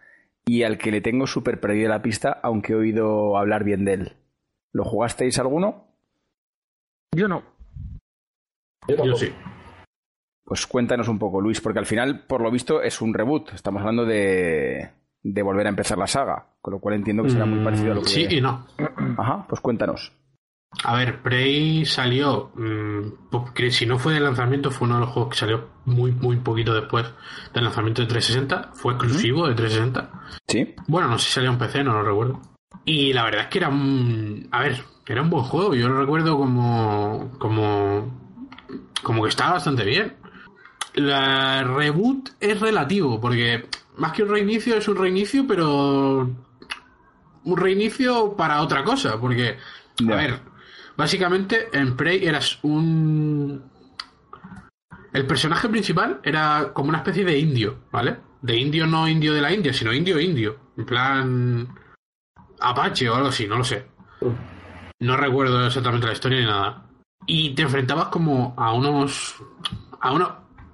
y 0.46 0.64
al 0.64 0.78
que 0.78 0.92
le 0.92 1.02
tengo 1.02 1.28
súper 1.28 1.60
perdida 1.60 1.90
la 1.90 2.02
pista, 2.02 2.40
aunque 2.44 2.74
he 2.74 2.76
oído 2.76 3.38
hablar 3.38 3.64
bien 3.64 3.86
de 3.86 3.94
él. 3.94 4.14
¿Lo 4.72 4.84
jugasteis 4.84 5.40
alguno? 5.40 5.88
Yo 7.16 7.28
no. 7.28 7.44
Yo 8.88 9.04
Yo 9.06 9.16
sí. 9.16 9.32
Pues 10.44 10.68
cuéntanos 10.68 11.08
un 11.08 11.18
poco, 11.18 11.42
Luis, 11.42 11.60
porque 11.60 11.80
al 11.80 11.88
final, 11.88 12.26
por 12.28 12.42
lo 12.42 12.52
visto, 12.52 12.82
es 12.82 13.02
un 13.02 13.14
reboot. 13.14 13.54
Estamos 13.54 13.82
hablando 13.82 14.06
de, 14.06 14.92
de 15.24 15.42
volver 15.42 15.66
a 15.66 15.70
empezar 15.70 15.98
la 15.98 16.06
saga, 16.06 16.50
con 16.62 16.74
lo 16.74 16.80
cual 16.80 16.96
entiendo 16.96 17.24
que 17.24 17.32
será 17.32 17.46
muy 17.46 17.64
parecido 17.64 17.94
a 17.94 17.96
lo 17.96 18.02
que... 18.02 18.08
Mm, 18.08 18.10
Sí 18.10 18.28
y 18.30 18.42
no. 18.42 18.68
Ajá, 19.18 19.46
pues 19.50 19.60
cuéntanos. 19.62 20.14
A 20.84 20.96
ver, 20.96 21.22
Prey 21.22 21.86
salió, 21.86 22.52
mm, 22.56 23.30
porque 23.32 23.72
si 23.72 23.86
no 23.86 23.98
fue 23.98 24.14
de 24.14 24.20
lanzamiento, 24.20 24.72
fue 24.72 24.88
uno 24.88 24.96
de 24.96 25.02
los 25.02 25.10
juegos 25.10 25.32
que 25.32 25.40
salió 25.40 25.70
muy, 25.86 26.12
muy 26.12 26.38
poquito 26.38 26.74
después 26.74 27.06
del 27.54 27.64
lanzamiento 27.64 28.02
de 28.02 28.08
360. 28.08 28.72
Fue 28.74 28.94
exclusivo 28.94 29.48
de 29.48 29.56
360. 29.56 30.12
¿Sí? 30.48 30.76
Bueno, 30.88 31.08
no 31.08 31.18
sé 31.18 31.28
si 31.28 31.34
salió 31.34 31.52
en 31.52 31.58
PC, 31.58 31.84
no 31.84 31.94
lo 31.94 32.04
recuerdo. 32.04 32.42
Y 32.84 33.14
la 33.14 33.24
verdad 33.24 33.42
es 33.44 33.48
que 33.48 33.58
era 33.60 33.70
un... 33.70 34.48
A 34.52 34.62
ver, 34.62 34.84
era 35.08 35.22
un 35.22 35.30
buen 35.30 35.44
juego. 35.44 35.74
Yo 35.74 35.88
lo 35.88 36.00
recuerdo 36.00 36.38
como... 36.38 37.32
Como... 37.40 38.26
Como 39.02 39.24
que 39.24 39.30
estaba 39.30 39.54
bastante 39.54 39.84
bien. 39.86 40.16
La 40.94 41.64
reboot 41.64 42.30
es 42.40 42.60
relativo, 42.60 43.20
porque 43.20 43.68
más 43.98 44.14
que 44.14 44.24
un 44.24 44.30
reinicio 44.30 44.76
es 44.76 44.88
un 44.88 44.98
reinicio, 44.98 45.46
pero... 45.48 46.30
Un 47.44 47.58
reinicio 47.58 48.36
para 48.36 48.62
otra 48.62 48.84
cosa, 48.84 49.20
porque... 49.20 49.58
A 50.10 50.16
ver, 50.16 50.42
básicamente 50.98 51.70
en 51.74 51.96
Prey 51.96 52.26
eras 52.26 52.60
un... 52.64 53.64
El 55.14 55.26
personaje 55.26 55.70
principal 55.70 56.20
era 56.24 56.72
como 56.74 56.90
una 56.90 56.98
especie 57.00 57.24
de 57.24 57.38
indio, 57.38 57.84
¿vale? 57.92 58.18
De 58.42 58.58
indio 58.58 58.86
no 58.86 59.08
indio 59.08 59.34
de 59.34 59.42
la 59.42 59.54
India, 59.54 59.74
sino 59.74 59.94
indio 59.94 60.20
indio. 60.20 60.58
En 60.78 60.86
plan... 60.86 61.68
Apache 62.60 63.10
o 63.10 63.16
algo 63.16 63.30
así, 63.30 63.48
no 63.48 63.58
lo 63.58 63.64
sé. 63.64 63.88
No 65.00 65.18
recuerdo 65.18 65.66
exactamente 65.66 66.08
la 66.08 66.14
historia 66.14 66.40
ni 66.40 66.46
nada. 66.46 66.86
Y 67.26 67.56
te 67.56 67.62
enfrentabas 67.62 68.08
como 68.08 68.54
a 68.58 68.74
unos... 68.74 69.36
A 70.02 70.12
unos... 70.12 70.30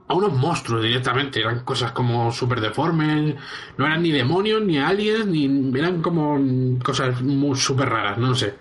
A 0.08 0.14
unos 0.14 0.34
monstruos 0.34 0.84
directamente, 0.84 1.40
eran 1.40 1.64
cosas 1.64 1.94
como 1.94 2.34
súper 2.34 2.60
deformes, 2.60 3.34
no 3.78 3.86
eran 3.86 4.04
ni 4.04 4.12
demonios, 4.12 4.62
ni 4.62 4.78
aliens, 4.78 5.26
ni 5.26 5.72
eran 5.80 6.02
como 6.02 6.38
cosas 6.84 7.22
muy 7.22 7.56
súper 7.56 7.88
raras, 7.88 8.18
no 8.18 8.28
lo 8.28 8.36
sé. 8.36 8.56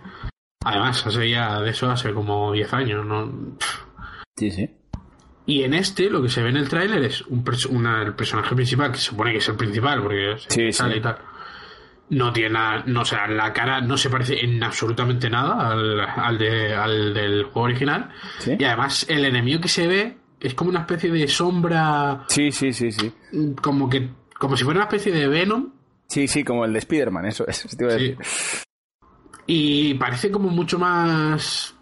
Además, 0.64 1.06
hace 1.06 1.30
ya 1.30 1.60
de 1.60 1.70
eso 1.70 1.90
hace 1.90 2.12
como 2.12 2.52
10 2.52 2.72
años, 2.74 3.04
¿no? 3.06 3.56
Sí, 4.36 4.50
sí. 4.50 4.68
Y 5.46 5.62
en 5.64 5.74
este, 5.74 6.10
lo 6.10 6.22
que 6.22 6.28
se 6.28 6.42
ve 6.42 6.50
en 6.50 6.56
el 6.58 6.68
tráiler 6.68 7.02
es 7.02 7.22
un 7.22 7.42
perso- 7.42 7.70
una- 7.70 8.02
el 8.02 8.14
personaje 8.14 8.54
principal, 8.54 8.92
que 8.92 8.98
se 8.98 9.04
supone 9.04 9.32
que 9.32 9.38
es 9.38 9.48
el 9.48 9.56
principal, 9.56 10.02
porque 10.02 10.34
Sí, 10.48 10.72
sale 10.72 10.94
sí. 10.94 10.98
y 10.98 11.02
tal. 11.02 11.16
No 12.10 12.32
tiene 12.32 12.50
nada, 12.50 12.82
no, 12.86 13.02
o 13.02 13.04
sea, 13.04 13.26
la 13.28 13.52
cara 13.52 13.80
no 13.80 13.96
se 13.96 14.10
parece 14.10 14.44
en 14.44 14.62
absolutamente 14.62 15.30
nada 15.30 15.70
al, 15.70 16.00
al, 16.00 16.38
de- 16.38 16.74
al 16.74 17.14
del 17.14 17.44
juego 17.44 17.62
original. 17.62 18.10
¿Sí? 18.38 18.56
Y 18.58 18.64
además, 18.64 19.06
el 19.08 19.24
enemigo 19.24 19.60
que 19.60 19.68
se 19.68 19.86
ve 19.86 20.18
es 20.40 20.54
como 20.54 20.70
una 20.70 20.80
especie 20.80 21.10
de 21.10 21.26
sombra, 21.28 22.24
Sí, 22.28 22.52
sí, 22.52 22.72
sí, 22.72 22.90
sí. 22.92 23.12
como 23.62 23.88
que, 23.88 24.10
como 24.38 24.56
si 24.56 24.64
fuera 24.64 24.78
una 24.80 24.84
especie 24.88 25.12
de 25.12 25.26
Venom. 25.28 25.72
Sí, 26.08 26.26
sí, 26.28 26.44
como 26.44 26.64
el 26.64 26.72
de 26.72 26.80
Spider-Man, 26.80 27.26
eso 27.26 27.46
es. 27.46 27.64
eso 27.64 27.76
te 27.76 27.84
iba 27.84 27.94
a 27.94 27.98
Sí. 27.98 28.08
decir. 28.08 28.18
Y 29.46 29.94
parece 29.94 30.30
como 30.30 30.48
mucho 30.50 30.78
más. 30.78 31.74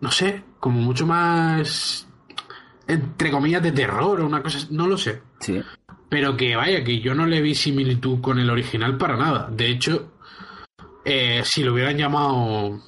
No 0.00 0.10
sé, 0.10 0.42
como 0.60 0.80
mucho 0.80 1.06
más. 1.06 2.06
Entre 2.86 3.30
comillas, 3.30 3.62
de 3.62 3.72
terror 3.72 4.20
o 4.20 4.26
una 4.26 4.42
cosa. 4.42 4.58
así, 4.58 4.68
No 4.70 4.86
lo 4.86 4.96
sé. 4.96 5.22
Sí. 5.40 5.60
Pero 6.08 6.36
que 6.36 6.54
vaya, 6.54 6.84
que 6.84 7.00
yo 7.00 7.14
no 7.14 7.26
le 7.26 7.40
vi 7.40 7.54
similitud 7.54 8.20
con 8.20 8.38
el 8.38 8.48
original 8.50 8.96
para 8.96 9.16
nada. 9.16 9.48
De 9.50 9.66
hecho, 9.68 10.12
eh, 11.04 11.42
si 11.44 11.64
lo 11.64 11.72
hubieran 11.74 11.96
llamado 11.96 12.80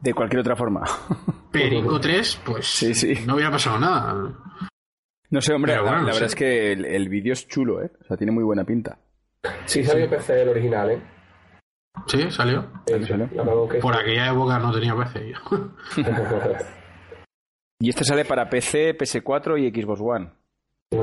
De 0.00 0.14
cualquier 0.14 0.40
otra 0.40 0.56
forma. 0.56 0.82
Perico 1.52 2.00
3, 2.00 2.40
pues 2.44 2.66
Sí, 2.66 2.94
sí. 2.94 3.14
no 3.26 3.34
hubiera 3.34 3.50
pasado 3.50 3.78
nada. 3.78 4.32
No 5.28 5.40
sé, 5.40 5.52
hombre, 5.52 5.72
Pero 5.72 5.84
la, 5.84 5.90
bueno, 5.90 6.04
la 6.06 6.08
no 6.08 6.14
verdad 6.14 6.28
es 6.30 6.34
que 6.34 6.72
el, 6.72 6.84
el 6.86 7.08
vídeo 7.08 7.32
es 7.34 7.46
chulo, 7.46 7.82
¿eh? 7.82 7.90
O 8.00 8.04
sea, 8.04 8.16
tiene 8.16 8.32
muy 8.32 8.42
buena 8.42 8.64
pinta. 8.64 8.98
Sí, 9.66 9.84
salió 9.84 10.04
en 10.04 10.10
PC 10.10 10.42
el 10.42 10.48
original, 10.48 10.90
¿eh? 10.90 11.02
Sí, 12.06 12.30
salió. 12.30 12.66
Sí, 12.86 13.14
Por 13.80 13.96
aquella 13.96 14.30
época 14.32 14.58
no 14.58 14.72
tenía 14.72 14.94
PC 14.96 15.32
yo. 15.32 15.70
Y 17.82 17.88
este 17.88 18.04
sale 18.04 18.26
para 18.26 18.50
PC, 18.50 18.96
PS4 18.98 19.58
y 19.58 19.82
Xbox 19.82 20.00
One. 20.02 20.30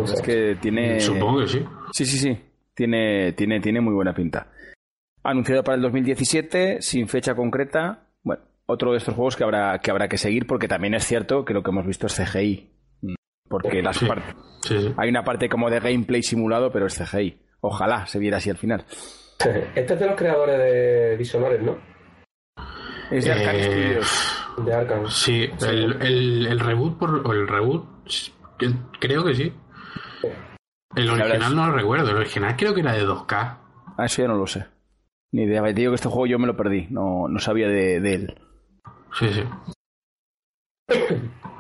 Es 0.04 0.22
que 0.22 0.56
tiene... 0.62 1.00
Supongo 1.00 1.40
que 1.40 1.48
sí. 1.48 1.66
Sí, 1.92 2.06
sí, 2.06 2.18
sí. 2.20 2.40
Tiene, 2.76 3.32
tiene, 3.34 3.60
tiene 3.60 3.82
muy 3.82 3.96
buena 3.96 4.14
pinta. 4.14 4.52
Anunciado 5.24 5.64
para 5.64 5.76
el 5.78 5.82
2017, 5.82 6.82
sin 6.84 7.08
fecha 7.08 7.34
concreta. 7.34 8.10
Bueno, 8.22 8.44
otro 8.68 8.92
de 8.92 8.98
estos 9.00 9.16
juegos 9.16 9.36
que 9.36 9.44
habrá 9.44 9.80
que, 9.80 9.90
habrá 9.90 10.08
que 10.08 10.20
seguir 10.20 10.46
porque 10.46 10.68
también 10.68 10.94
es 10.94 11.04
cierto 11.04 11.44
que 11.44 11.56
lo 11.56 11.64
que 11.64 11.72
hemos 11.72 11.88
visto 11.88 12.06
es 12.06 12.14
CGI. 12.16 12.70
Mm, 13.02 13.16
Porque 13.50 13.82
las 13.82 13.98
Sí. 13.98 14.06
par- 14.06 14.36
Sí, 14.62 14.80
sí. 14.80 14.94
hay 14.98 15.10
una 15.10 15.24
parte 15.24 15.50
como 15.50 15.72
de 15.72 15.80
gameplay 15.80 16.22
simulado, 16.22 16.72
pero 16.72 16.86
es 16.86 16.94
CGI. 16.96 17.42
Ojalá 17.62 18.06
se 18.06 18.20
viera 18.20 18.38
así 18.38 18.52
al 18.52 18.58
final. 18.58 18.86
Este 19.76 19.94
es 19.94 20.00
de 20.00 20.06
los 20.08 20.16
creadores 20.16 20.58
de 20.58 21.18
Dishonored, 21.18 21.62
¿no? 21.62 21.78
Es 23.12 23.26
de 23.26 23.32
Arcane 23.32 23.60
Eh, 23.60 23.64
Studios. 24.02 24.66
De 24.66 24.74
Arkham. 24.74 25.08
Sí, 25.08 25.50
el, 25.62 26.02
el, 26.02 26.48
el 26.48 26.60
reboot 26.60 26.98
por, 26.98 27.28
o 27.28 27.32
el 27.34 27.48
reboot 27.48 27.86
creo 29.00 29.24
que 29.24 29.36
sí. 29.36 29.54
El 30.96 31.10
original 31.12 31.56
no 31.56 31.68
lo 31.68 31.74
recuerdo, 31.74 32.10
el 32.10 32.18
original 32.18 32.56
creo 32.58 32.74
que 32.74 32.82
era 32.82 32.94
de 32.94 33.06
2K. 33.06 33.58
Ah, 33.98 34.06
eso 34.06 34.22
ya 34.24 34.28
no 34.28 34.36
lo 34.36 34.48
sé. 34.48 34.66
Ni 35.32 35.44
idea. 35.44 35.62
Te 35.64 35.74
digo 35.74 35.92
que 35.92 35.96
este 35.96 36.10
juego 36.10 36.26
yo 36.26 36.40
me 36.40 36.48
lo 36.48 36.58
perdí, 36.58 36.88
no, 36.90 37.28
no 37.28 37.40
sabía 37.40 37.68
de, 37.68 38.00
de 38.00 38.14
él. 38.14 38.42
Sí, 39.14 39.30
sí. 39.32 39.44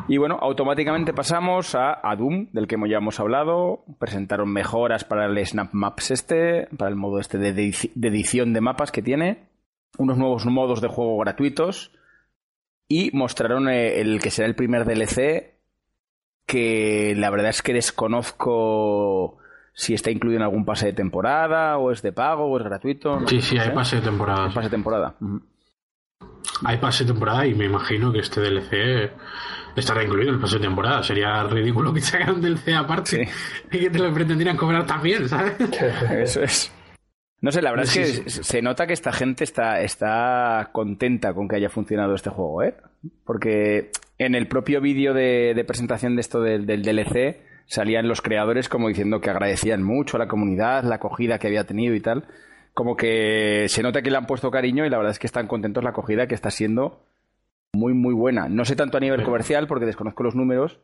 Y 0.07 0.17
bueno, 0.17 0.37
automáticamente 0.41 1.13
pasamos 1.13 1.75
a, 1.75 1.99
a, 2.01 2.15
Doom, 2.15 2.47
del 2.53 2.67
que 2.67 2.77
ya 2.87 2.97
hemos 2.97 3.19
hablado. 3.19 3.83
Presentaron 3.99 4.51
mejoras 4.51 5.03
para 5.03 5.25
el 5.25 5.45
Snap 5.45 5.73
Maps 5.73 6.11
este, 6.11 6.67
para 6.77 6.89
el 6.89 6.95
modo 6.95 7.19
este 7.19 7.37
de, 7.37 7.51
de 7.53 8.07
edición 8.07 8.53
de 8.53 8.61
mapas 8.61 8.91
que 8.91 9.01
tiene. 9.01 9.49
Unos 9.97 10.17
nuevos 10.17 10.45
modos 10.45 10.79
de 10.79 10.87
juego 10.87 11.17
gratuitos. 11.17 11.91
Y 12.87 13.11
mostraron 13.11 13.67
eh, 13.67 13.99
el 13.99 14.21
que 14.21 14.31
será 14.31 14.47
el 14.47 14.55
primer 14.55 14.85
DLC, 14.85 15.55
que 16.45 17.13
la 17.17 17.29
verdad 17.29 17.49
es 17.49 17.61
que 17.61 17.73
desconozco 17.73 19.37
si 19.73 19.93
está 19.93 20.09
incluido 20.09 20.37
en 20.37 20.43
algún 20.43 20.63
pase 20.63 20.87
de 20.87 20.93
temporada, 20.93 21.77
o 21.77 21.91
es 21.91 22.01
de 22.01 22.13
pago, 22.13 22.45
o 22.45 22.57
es 22.57 22.63
gratuito. 22.63 23.27
sí, 23.27 23.41
sí, 23.41 23.57
hay 23.57 23.71
pase 23.71 23.97
de 23.97 24.03
temporada. 24.03 24.45
Hay 24.45 24.53
pase 24.53 24.69
de 24.69 24.75
temporada. 24.75 25.15
Uh 25.19 25.25
-huh. 25.25 25.41
Hay 26.63 26.77
pase 26.77 27.03
de 27.03 27.11
temporada 27.11 27.45
y 27.45 27.53
me 27.53 27.65
imagino 27.65 28.11
que 28.11 28.19
este 28.19 28.41
DLC 28.41 29.11
estará 29.80 30.03
incluido 30.03 30.30
en 30.30 30.36
el 30.36 30.41
pase 30.41 30.55
de 30.55 30.61
temporada. 30.65 31.03
Sería 31.03 31.43
ridículo 31.43 31.93
que 31.93 32.01
sacaran 32.01 32.36
un 32.36 32.41
DLC 32.41 32.73
aparte 32.75 33.25
sí. 33.25 33.32
y 33.71 33.80
que 33.80 33.89
te 33.89 33.99
lo 33.99 34.13
pretendieran 34.13 34.57
cobrar 34.57 34.86
también, 34.86 35.28
¿sabes? 35.30 35.55
Eso 36.11 36.43
es. 36.43 36.71
No 37.39 37.51
sé, 37.51 37.61
la 37.61 37.69
verdad 37.69 37.86
sí, 37.86 37.99
es 37.99 38.19
que 38.19 38.30
sí, 38.30 38.43
se 38.43 38.61
nota 38.63 38.88
que 38.88 38.93
esta 38.93 39.13
gente 39.13 39.43
está, 39.43 39.82
está 39.82 40.69
contenta 40.71 41.34
con 41.34 41.47
que 41.47 41.57
haya 41.57 41.69
funcionado 41.69 42.15
este 42.15 42.32
juego, 42.32 42.63
¿eh? 42.63 42.75
Porque 43.23 43.91
en 44.17 44.34
el 44.34 44.47
propio 44.47 44.82
vídeo 44.82 45.13
de, 45.13 45.53
de, 45.55 45.63
presentación 45.63 46.15
de 46.15 46.21
esto 46.21 46.41
del, 46.41 46.65
del, 46.65 46.82
DLC 46.82 47.38
salían 47.67 48.07
los 48.07 48.21
creadores 48.21 48.69
como 48.69 48.88
diciendo 48.88 49.21
que 49.21 49.30
agradecían 49.30 49.84
mucho 49.84 50.17
a 50.17 50.19
la 50.19 50.28
comunidad, 50.28 50.84
la 50.84 50.95
acogida 50.95 51.38
que 51.38 51.47
había 51.47 51.65
tenido 51.65 51.93
y 51.93 52.01
tal. 52.01 52.25
Como 52.73 52.95
que 52.95 53.65
se 53.69 53.84
nota 53.84 54.01
que 54.01 54.09
le 54.09 54.17
han 54.17 54.25
puesto 54.25 54.49
cariño 54.49 54.86
y 54.86 54.89
la 54.89 54.97
verdad 54.97 55.11
es 55.11 55.19
que 55.19 55.28
están 55.28 55.47
contentos 55.47 55.84
la 55.84 55.91
acogida 55.91 56.28
que 56.28 56.36
está 56.36 56.49
siendo 56.49 57.03
muy, 57.74 57.93
muy 57.93 58.13
buena. 58.13 58.47
No 58.49 58.65
sé 58.65 58.76
tanto 58.76 58.97
a 58.97 58.99
nivel 58.99 59.24
comercial 59.24 59.68
porque 59.68 59.86
desconozco 59.86 60.24
los 60.24 60.36
números, 60.36 60.80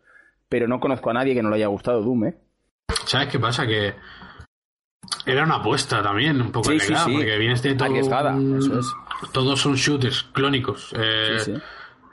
pero 0.50 0.68
no 0.68 0.80
conozco 0.80 1.10
a 1.10 1.14
nadie 1.14 1.34
que 1.34 1.44
no 1.44 1.50
le 1.50 1.56
haya 1.58 1.68
gustado 1.68 2.02
Doom, 2.02 2.26
¿eh? 2.26 2.38
¿Sabes 3.06 3.30
qué 3.30 3.40
pasa? 3.40 3.66
Que 3.66 3.94
era 5.26 5.44
una 5.44 5.56
apuesta 5.56 6.02
también, 6.02 6.42
un 6.42 6.52
poco 6.52 6.72
sí, 6.72 6.80
sí, 6.80 6.94
sí. 6.96 7.14
porque 7.14 7.38
vienes 7.38 7.62
de 7.62 7.76
todo. 7.76 7.90
Un... 7.90 8.58
Eso 8.58 8.80
es. 8.80 8.88
Todos 9.32 9.60
son 9.60 9.76
shooters 9.76 10.24
clónicos. 10.34 10.94
Eh, 10.98 11.38
sí, 11.40 11.54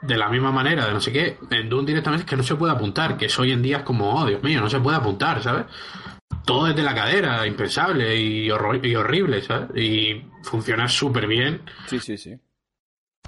de 0.01 0.17
la 0.17 0.29
misma 0.29 0.51
manera, 0.51 0.87
de 0.87 0.93
no 0.93 0.99
sé 0.99 1.11
qué. 1.11 1.37
En 1.49 1.69
Doom 1.69 1.85
directamente 1.85 2.23
es 2.23 2.29
que 2.29 2.35
no 2.35 2.43
se 2.43 2.55
puede 2.55 2.73
apuntar, 2.73 3.17
que 3.17 3.25
eso 3.25 3.43
hoy 3.43 3.51
en 3.51 3.61
día 3.61 3.77
es 3.77 3.83
como, 3.83 4.13
oh, 4.13 4.25
Dios 4.25 4.41
mío, 4.43 4.59
no 4.59 4.69
se 4.69 4.79
puede 4.79 4.97
apuntar, 4.97 5.41
¿sabes? 5.43 5.65
Todo 6.45 6.65
desde 6.65 6.81
la 6.81 6.95
cadera, 6.95 7.45
impensable 7.45 8.15
y, 8.15 8.49
horror 8.49 8.83
y 8.83 8.95
horrible, 8.95 9.41
¿sabes? 9.41 9.69
Y 9.75 10.25
funciona 10.43 10.87
súper 10.87 11.27
bien. 11.27 11.61
Sí, 11.85 11.99
sí, 11.99 12.17
sí. 12.17 12.39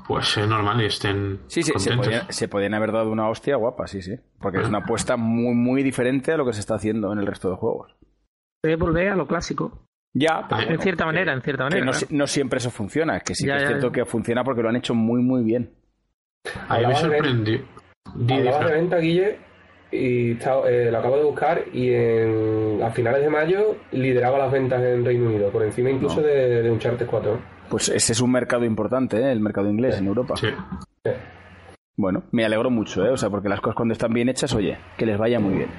Pues 0.07 0.37
es 0.37 0.47
normal 0.47 0.81
y 0.81 0.85
estén. 0.85 1.39
Sí, 1.47 1.63
sí, 1.63 1.71
se 1.77 1.95
podían, 1.95 2.31
se 2.31 2.47
podían, 2.47 2.73
haber 2.73 2.91
dado 2.91 3.09
una 3.11 3.29
hostia 3.29 3.55
guapa, 3.55 3.87
sí, 3.87 4.01
sí. 4.01 4.15
Porque 4.39 4.59
es 4.59 4.67
una 4.67 4.79
apuesta 4.79 5.15
muy, 5.15 5.55
muy 5.55 5.83
diferente 5.83 6.31
a 6.33 6.37
lo 6.37 6.45
que 6.45 6.53
se 6.53 6.59
está 6.59 6.75
haciendo 6.75 7.11
en 7.13 7.19
el 7.19 7.25
resto 7.25 7.49
de 7.49 7.55
juegos. 7.55 7.95
Debe 8.61 8.75
volver 8.75 9.09
a 9.09 9.15
lo 9.15 9.27
clásico. 9.27 9.85
Ya, 10.13 10.45
pero 10.47 10.61
en 10.61 10.67
bueno, 10.67 10.83
cierta 10.83 11.05
manera, 11.05 11.31
que, 11.31 11.37
en 11.37 11.41
cierta 11.41 11.63
manera. 11.63 11.85
No, 11.85 11.91
¿no? 11.91 11.97
no, 12.09 12.27
siempre 12.27 12.57
eso 12.57 12.69
funciona, 12.69 13.19
que 13.21 13.33
sí 13.33 13.47
ya, 13.47 13.53
que 13.53 13.57
es 13.57 13.63
ya, 13.63 13.67
cierto 13.69 13.87
ya. 13.87 13.93
que 13.93 14.05
funciona 14.05 14.43
porque 14.43 14.61
lo 14.61 14.69
han 14.69 14.75
hecho 14.75 14.93
muy, 14.93 15.21
muy 15.21 15.43
bien. 15.43 15.73
A 16.67 16.77
mí 16.79 16.87
me 16.87 16.95
sorprendió. 16.95 17.61
Hablaba 18.05 18.65
de 18.65 18.73
venta, 18.73 18.97
Guille, 18.97 19.39
y 19.91 20.31
está, 20.31 20.59
eh, 20.69 20.91
lo 20.91 20.99
acabo 20.99 21.17
de 21.17 21.23
buscar 21.23 21.63
y 21.71 21.93
en, 21.93 22.81
a 22.83 22.91
finales 22.91 23.21
de 23.21 23.29
mayo 23.29 23.77
lideraba 23.91 24.37
las 24.37 24.51
ventas 24.51 24.83
en 24.83 25.05
Reino 25.05 25.27
Unido, 25.27 25.51
por 25.51 25.63
encima 25.63 25.89
incluso 25.89 26.21
no. 26.21 26.27
de, 26.27 26.61
de 26.61 26.69
Uncharted 26.69 27.07
4. 27.07 27.52
Pues 27.73 27.89
ese 27.89 28.13
es 28.13 28.21
un 28.21 28.31
mercado 28.31 28.65
importante, 28.65 29.17
¿eh? 29.17 29.31
el 29.31 29.39
mercado 29.39 29.67
inglés 29.67 29.97
en 29.97 30.05
Europa. 30.05 30.35
Sí. 30.35 30.49
Sí. 31.03 31.11
Bueno, 31.97 32.25
me 32.31 32.45
alegro 32.45 32.69
mucho, 32.69 33.03
¿eh? 33.03 33.09
O 33.09 33.17
sea, 33.17 33.31
porque 33.31 33.49
las 33.49 33.61
cosas 33.61 33.75
cuando 33.75 33.93
están 33.93 34.13
bien 34.13 34.29
hechas, 34.29 34.53
oye, 34.53 34.77
que 34.95 35.07
les 35.07 35.17
vaya 35.17 35.39
muy 35.39 35.55
bien. 35.55 35.69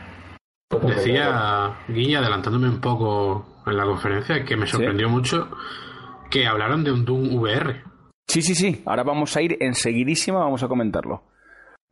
Decía 0.82 1.76
Guilla, 1.86 2.18
adelantándome 2.18 2.68
un 2.68 2.80
poco 2.80 3.62
en 3.64 3.76
la 3.76 3.84
conferencia, 3.84 4.44
que 4.44 4.56
me 4.56 4.66
sorprendió 4.66 5.06
¿Sí? 5.06 5.12
mucho 5.14 5.48
que 6.32 6.48
hablaron 6.48 6.82
de 6.82 6.90
un 6.90 7.04
Doom 7.04 7.36
VR. 7.36 7.84
Sí, 8.26 8.42
sí, 8.42 8.56
sí. 8.56 8.82
Ahora 8.86 9.04
vamos 9.04 9.36
a 9.36 9.42
ir 9.42 9.56
enseguidísima, 9.60 10.40
vamos 10.40 10.64
a 10.64 10.68
comentarlo. 10.68 11.22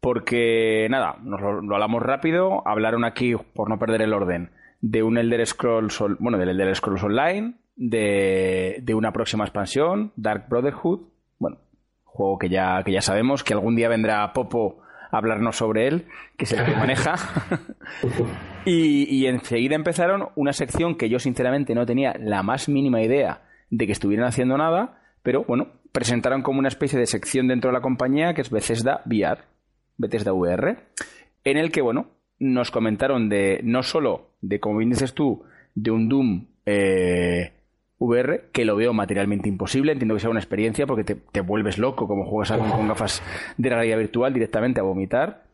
Porque, 0.01 0.89
nada, 0.91 1.15
nos 1.23 1.41
lo, 1.41 1.63
lo, 1.63 1.77
hablamos 1.77 2.03
rápido. 2.03 2.67
Hablaron 2.67 3.05
aquí, 3.05 3.37
por 3.55 3.71
no 3.71 3.79
perder 3.79 4.03
el 4.03 4.15
orden, 4.15 4.51
de 4.81 5.05
un 5.05 5.17
Elder 5.17 5.47
Scrolls, 5.47 6.03
bueno, 6.19 6.39
del 6.39 6.49
Elder 6.49 6.75
Scrolls 6.75 7.05
Online, 7.05 7.55
de, 7.77 8.79
de 8.83 8.95
una 8.95 9.13
próxima 9.13 9.45
expansión, 9.45 10.13
Dark 10.17 10.49
Brotherhood. 10.49 11.01
Bueno, 11.39 11.59
juego 12.05 12.39
que 12.39 12.49
ya, 12.49 12.83
que 12.85 12.93
ya 12.93 13.01
sabemos, 13.01 13.45
que 13.45 13.55
algún 13.55 13.77
día 13.77 13.89
vendrá 13.89 14.33
Popo 14.33 14.83
a 15.11 15.19
hablarnos 15.19 15.57
sobre 15.57 15.89
él, 15.89 16.07
que 16.37 16.45
es 16.45 16.53
el 16.53 16.65
que 16.65 16.77
maneja. 16.77 17.15
y, 18.65 19.15
y 19.15 19.27
enseguida 19.27 19.75
empezaron 19.75 20.29
una 20.37 20.53
sección 20.53 20.97
que 20.97 21.09
yo 21.09 21.19
sinceramente 21.19 21.75
no 21.75 21.87
tenía 21.87 22.15
la 22.19 22.43
más 22.43 22.69
mínima 22.69 23.03
idea 23.03 23.43
de 23.71 23.87
que 23.87 23.93
estuvieran 23.93 24.27
haciendo 24.27 24.57
nada, 24.57 25.01
pero 25.23 25.45
bueno, 25.45 25.69
presentaron 25.93 26.43
como 26.43 26.59
una 26.59 26.69
especie 26.69 26.99
de 26.99 27.07
sección 27.07 27.49
dentro 27.49 27.71
de 27.71 27.75
la 27.75 27.83
compañía 27.83 28.35
que 28.35 28.41
es 28.41 28.51
Bethesda 28.51 29.03
VR, 29.07 29.43
Bethesda 29.99 30.33
VR, 30.33 30.79
en 31.45 31.57
el 31.57 31.71
que, 31.71 31.83
bueno, 31.83 32.11
nos 32.39 32.71
comentaron 32.71 33.29
de, 33.29 33.61
no 33.63 33.83
solo 33.83 34.31
de, 34.41 34.61
como 34.61 34.79
bien 34.79 34.91
dices 34.91 35.15
tú, 35.15 35.45
de 35.75 35.91
un 35.91 36.09
Doom 36.09 36.47
eh, 36.67 37.53
VR, 38.03 38.49
que 38.53 38.65
lo 38.65 38.77
veo 38.77 38.93
materialmente 38.93 39.49
imposible, 39.49 39.93
entiendo 39.93 40.15
que 40.15 40.21
sea 40.21 40.31
una 40.31 40.41
experiencia 40.41 40.87
porque 40.87 41.05
te, 41.05 41.15
te 41.15 41.41
vuelves 41.41 41.79
loco 41.79 42.09
como 42.09 42.25
juegas 42.25 42.59
con, 42.59 42.71
con 42.71 42.89
gafas 42.89 43.23
de 43.57 43.69
realidad 43.69 43.99
virtual 43.99 44.33
directamente 44.33 44.81
a 44.81 44.83
vomitar. 44.83 45.45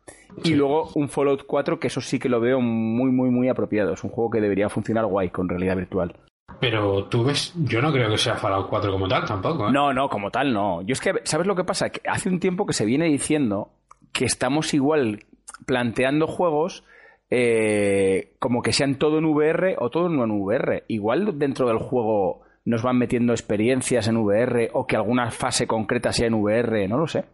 Y 0.45 0.55
luego 0.55 0.91
un 0.95 1.09
Fallout 1.09 1.45
4, 1.47 1.81
que 1.81 1.89
eso 1.89 2.01
sí 2.01 2.19
que 2.19 2.29
lo 2.29 2.41
veo 2.41 2.61
muy, 2.61 3.11
muy, 3.11 3.31
muy 3.31 3.49
apropiado. 3.49 3.93
Es 3.93 4.05
un 4.05 4.11
juego 4.11 4.31
que 4.31 4.41
debería 4.41 4.69
funcionar 4.69 5.05
guay 5.07 5.31
con 5.31 5.49
realidad 5.49 5.77
virtual. 5.77 6.15
Pero 6.61 7.05
tú 7.05 7.25
ves, 7.25 7.55
yo 7.57 7.83
no 7.83 7.93
creo 7.93 8.11
que 8.11 8.19
sea 8.19 8.37
Fallout 8.37 8.69
4 8.69 8.93
como 8.93 9.09
tal 9.09 9.25
tampoco. 9.25 9.69
¿eh? 9.69 9.73
No, 9.73 9.93
no, 9.93 10.09
como 10.09 10.31
tal 10.31 10.53
no. 10.53 10.83
Yo 10.83 10.93
es 10.93 11.01
que, 11.01 11.15
¿sabes 11.25 11.47
lo 11.47 11.55
que 11.55 11.65
pasa? 11.65 11.91
Que 11.91 12.01
hace 12.09 12.29
un 12.29 12.41
tiempo 12.41 12.67
que 12.67 12.73
se 12.73 12.85
viene 12.85 13.07
diciendo 13.07 13.71
que 14.13 14.25
estamos 14.25 14.75
igual 14.75 15.25
planteando 15.67 16.27
juegos 16.27 16.85
eh, 17.31 18.33
como 18.39 18.63
que 18.63 18.73
sean 18.73 18.97
todo 18.97 19.19
en 19.19 19.27
VR 19.27 19.77
o 19.79 19.91
todo 19.91 20.09
no 20.09 20.25
en 20.25 20.31
VR. 20.31 20.85
Igual 20.89 21.39
dentro 21.39 21.69
del 21.69 21.79
juego 21.79 22.43
nos 22.65 22.83
van 22.83 22.99
metiendo 22.99 23.33
experiencias 23.33 24.09
en 24.09 24.17
VR 24.19 24.71
o 24.73 24.87
que 24.87 24.97
alguna 24.97 25.31
fase 25.31 25.67
concreta 25.67 26.13
sea 26.13 26.27
en 26.27 26.35
VR, 26.35 26.89
no 26.89 26.99
lo 26.99 27.07
sé. 27.07 27.25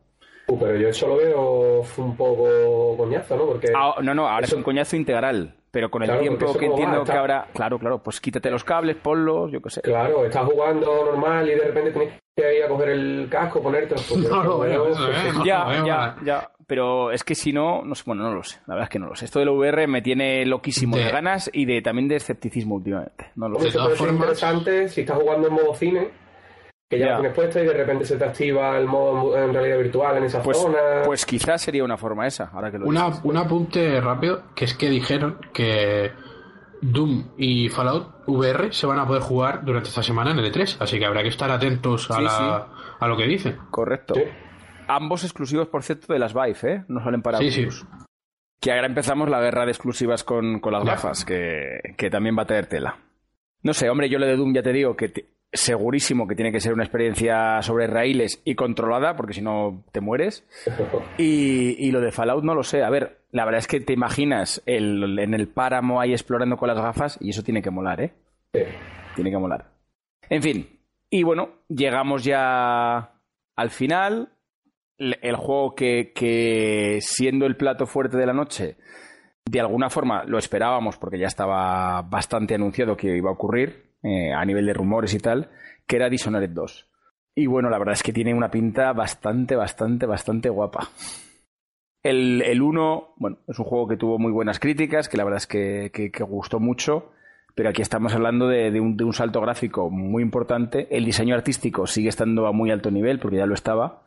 Uh, 0.46 0.58
pero 0.58 0.76
yo 0.76 0.88
eso 0.88 1.08
lo 1.08 1.16
veo 1.16 1.82
un 1.96 2.16
poco 2.16 2.96
coñazo, 2.96 3.36
¿no? 3.36 3.46
Porque 3.46 3.68
ah, 3.74 3.94
no, 4.02 4.14
no, 4.14 4.28
ahora 4.28 4.44
eso... 4.44 4.54
es 4.54 4.58
un 4.58 4.64
coñazo 4.64 4.96
integral. 4.96 5.54
Pero 5.70 5.90
con 5.90 6.02
el 6.02 6.08
claro, 6.08 6.22
tiempo 6.22 6.56
que 6.56 6.66
entiendo 6.66 6.98
va, 7.00 7.04
que 7.04 7.18
ahora, 7.18 7.48
claro, 7.52 7.80
claro, 7.80 8.00
pues 8.00 8.20
quítate 8.20 8.48
los 8.48 8.62
cables, 8.62 8.94
ponlos, 8.94 9.50
yo 9.50 9.60
qué 9.60 9.70
sé. 9.70 9.80
Claro, 9.80 10.24
estás 10.24 10.44
jugando 10.44 11.04
normal 11.04 11.48
y 11.48 11.54
de 11.56 11.64
repente 11.64 11.90
tienes 11.90 12.14
que 12.36 12.58
ir 12.58 12.62
a 12.62 12.68
coger 12.68 12.90
el 12.90 13.26
casco, 13.28 13.60
ponértelo. 13.60 14.00
Pues, 14.56 15.34
no 15.34 15.44
ya, 15.44 15.84
ya, 15.84 16.16
ya. 16.24 16.50
Pero 16.66 17.10
es 17.12 17.24
que 17.24 17.34
si 17.34 17.52
no, 17.52 17.82
no 17.84 17.94
sé, 17.94 18.04
bueno, 18.06 18.22
no 18.24 18.34
lo 18.34 18.42
sé. 18.42 18.60
La 18.66 18.74
verdad 18.74 18.84
es 18.84 18.90
que 18.90 18.98
no 18.98 19.08
lo 19.08 19.16
sé. 19.16 19.26
Esto 19.26 19.38
del 19.38 19.50
VR 19.50 19.86
me 19.86 20.02
tiene 20.02 20.46
loquísimo 20.46 20.96
de, 20.96 21.04
de 21.04 21.10
ganas 21.10 21.50
y 21.52 21.64
de 21.66 21.82
también 21.82 22.08
de 22.08 22.16
escepticismo 22.16 22.76
últimamente. 22.76 23.32
No 23.36 23.48
lo 23.48 23.58
sé. 23.58 23.66
De 23.66 23.72
todas 23.72 23.98
formas... 23.98 24.16
interesante 24.16 24.88
si 24.88 25.02
estás 25.02 25.18
jugando 25.18 25.48
en 25.48 25.54
modo 25.54 25.74
cine 25.74 26.10
que 26.88 26.98
ya, 26.98 27.06
ya, 27.06 27.12
lo 27.12 27.20
tienes 27.20 27.36
puesto 27.36 27.58
y 27.60 27.66
de 27.66 27.72
repente 27.72 28.04
se 28.04 28.16
te 28.16 28.24
activa 28.24 28.78
el 28.78 28.86
modo 28.86 29.36
en 29.36 29.52
realidad 29.52 29.78
virtual 29.78 30.18
en 30.18 30.24
esa 30.24 30.42
pues, 30.42 30.58
zona. 30.58 31.02
Pues 31.04 31.24
quizás 31.24 31.62
sería 31.62 31.84
una 31.84 31.96
forma 31.96 32.26
esa, 32.26 32.50
ahora 32.52 32.70
que 32.70 32.78
lo 32.78 32.86
una, 32.86 33.06
dices. 33.06 33.20
Un 33.24 33.36
apunte 33.36 34.00
rápido, 34.00 34.44
que 34.54 34.66
es 34.66 34.74
que 34.74 34.88
dijeron 34.90 35.38
que 35.52 36.12
Doom 36.80 37.30
y 37.38 37.68
Fallout 37.70 38.24
VR 38.26 38.72
se 38.72 38.86
van 38.86 38.98
a 38.98 39.06
poder 39.06 39.22
jugar 39.22 39.64
durante 39.64 39.88
esta 39.88 40.02
semana 40.02 40.32
en 40.32 40.38
el 40.38 40.52
E3, 40.52 40.76
así 40.80 40.98
que 40.98 41.06
habrá 41.06 41.22
que 41.22 41.28
estar 41.28 41.50
atentos 41.50 42.10
a, 42.10 42.16
sí, 42.16 42.22
la, 42.22 42.30
sí. 42.30 42.94
a 43.00 43.08
lo 43.08 43.16
que 43.16 43.26
dicen. 43.26 43.58
Correcto. 43.70 44.14
Sí. 44.14 44.22
Ambos 44.88 45.24
exclusivos, 45.24 45.68
por 45.68 45.82
cierto, 45.82 46.12
de 46.12 46.18
las 46.18 46.34
Vive, 46.34 46.74
¿eh? 46.74 46.84
No 46.88 47.02
salen 47.02 47.22
para 47.22 47.38
sí, 47.38 47.48
Oculus. 47.48 47.80
Sí. 47.80 47.86
Que 48.60 48.72
ahora 48.72 48.86
empezamos 48.86 49.28
la 49.28 49.40
guerra 49.40 49.64
de 49.64 49.72
exclusivas 49.72 50.24
con, 50.24 50.60
con 50.60 50.72
las 50.72 50.84
gafas, 50.84 51.24
que, 51.24 51.80
que, 51.96 52.10
también 52.10 52.36
va 52.36 52.42
a 52.42 52.46
traer 52.46 52.66
tela. 52.66 52.98
No 53.62 53.74
sé, 53.74 53.90
hombre, 53.90 54.08
yo 54.08 54.18
le 54.18 54.26
de 54.26 54.36
Doom 54.36 54.54
ya 54.54 54.62
te 54.62 54.72
digo 54.72 54.96
que 54.96 55.08
te, 55.08 55.26
segurísimo 55.52 56.26
que 56.26 56.34
tiene 56.34 56.52
que 56.52 56.60
ser 56.60 56.72
una 56.72 56.82
experiencia 56.82 57.62
sobre 57.62 57.86
raíles 57.86 58.42
y 58.44 58.54
controlada, 58.54 59.16
porque 59.16 59.34
si 59.34 59.40
no 59.40 59.84
te 59.92 60.00
mueres. 60.00 60.44
Y, 61.18 61.76
y, 61.78 61.92
lo 61.92 62.00
de 62.00 62.10
Fallout 62.10 62.42
no 62.42 62.54
lo 62.54 62.64
sé. 62.64 62.82
A 62.82 62.90
ver, 62.90 63.20
la 63.30 63.44
verdad 63.44 63.60
es 63.60 63.68
que 63.68 63.80
te 63.80 63.92
imaginas 63.92 64.62
el, 64.66 65.18
en 65.18 65.32
el 65.32 65.48
páramo 65.48 66.00
ahí 66.00 66.12
explorando 66.12 66.56
con 66.56 66.68
las 66.68 66.78
gafas 66.78 67.18
y 67.20 67.30
eso 67.30 67.42
tiene 67.42 67.62
que 67.62 67.70
molar, 67.70 68.00
¿eh? 68.00 68.12
Sí. 68.52 68.60
Tiene 69.14 69.30
que 69.30 69.38
molar. 69.38 69.70
En 70.28 70.42
fin, 70.42 70.68
y 71.10 71.22
bueno, 71.22 71.50
llegamos 71.68 72.24
ya 72.24 73.12
al 73.54 73.70
final. 73.70 74.30
El 74.98 75.36
juego 75.36 75.74
que, 75.74 76.12
que, 76.14 76.98
siendo 77.00 77.46
el 77.46 77.56
plato 77.56 77.86
fuerte 77.86 78.16
de 78.16 78.26
la 78.26 78.32
noche, 78.32 78.76
de 79.44 79.60
alguna 79.60 79.90
forma 79.90 80.24
lo 80.24 80.38
esperábamos 80.38 80.96
porque 80.96 81.18
ya 81.18 81.26
estaba 81.26 82.02
bastante 82.02 82.54
anunciado 82.54 82.96
que 82.96 83.16
iba 83.16 83.30
a 83.30 83.34
ocurrir 83.34 83.94
eh, 84.02 84.32
a 84.32 84.44
nivel 84.44 84.66
de 84.66 84.74
rumores 84.74 85.14
y 85.14 85.18
tal, 85.18 85.50
que 85.86 85.96
era 85.96 86.08
Dishonored 86.08 86.50
2. 86.50 86.88
Y 87.36 87.46
bueno, 87.46 87.68
la 87.68 87.78
verdad 87.78 87.94
es 87.94 88.02
que 88.02 88.12
tiene 88.12 88.32
una 88.32 88.50
pinta 88.50 88.92
bastante, 88.92 89.56
bastante, 89.56 90.06
bastante 90.06 90.48
guapa. 90.48 90.90
El, 92.02 92.42
el 92.42 92.62
1, 92.62 93.14
bueno, 93.16 93.38
es 93.48 93.58
un 93.58 93.64
juego 93.64 93.88
que 93.88 93.96
tuvo 93.96 94.18
muy 94.18 94.30
buenas 94.30 94.60
críticas, 94.60 95.08
que 95.08 95.16
la 95.16 95.24
verdad 95.24 95.38
es 95.38 95.46
que, 95.46 95.90
que, 95.90 96.24
gustó 96.24 96.60
mucho, 96.60 97.12
pero 97.54 97.70
aquí 97.70 97.82
estamos 97.82 98.14
hablando 98.14 98.46
de, 98.46 98.70
de, 98.70 98.80
un, 98.80 98.96
de, 98.96 99.04
un, 99.04 99.14
salto 99.14 99.40
gráfico 99.40 99.90
muy 99.90 100.22
importante. 100.22 100.86
El 100.94 101.06
diseño 101.06 101.34
artístico 101.34 101.86
sigue 101.86 102.10
estando 102.10 102.46
a 102.46 102.52
muy 102.52 102.70
alto 102.70 102.90
nivel, 102.90 103.18
porque 103.18 103.38
ya 103.38 103.46
lo 103.46 103.54
estaba. 103.54 104.03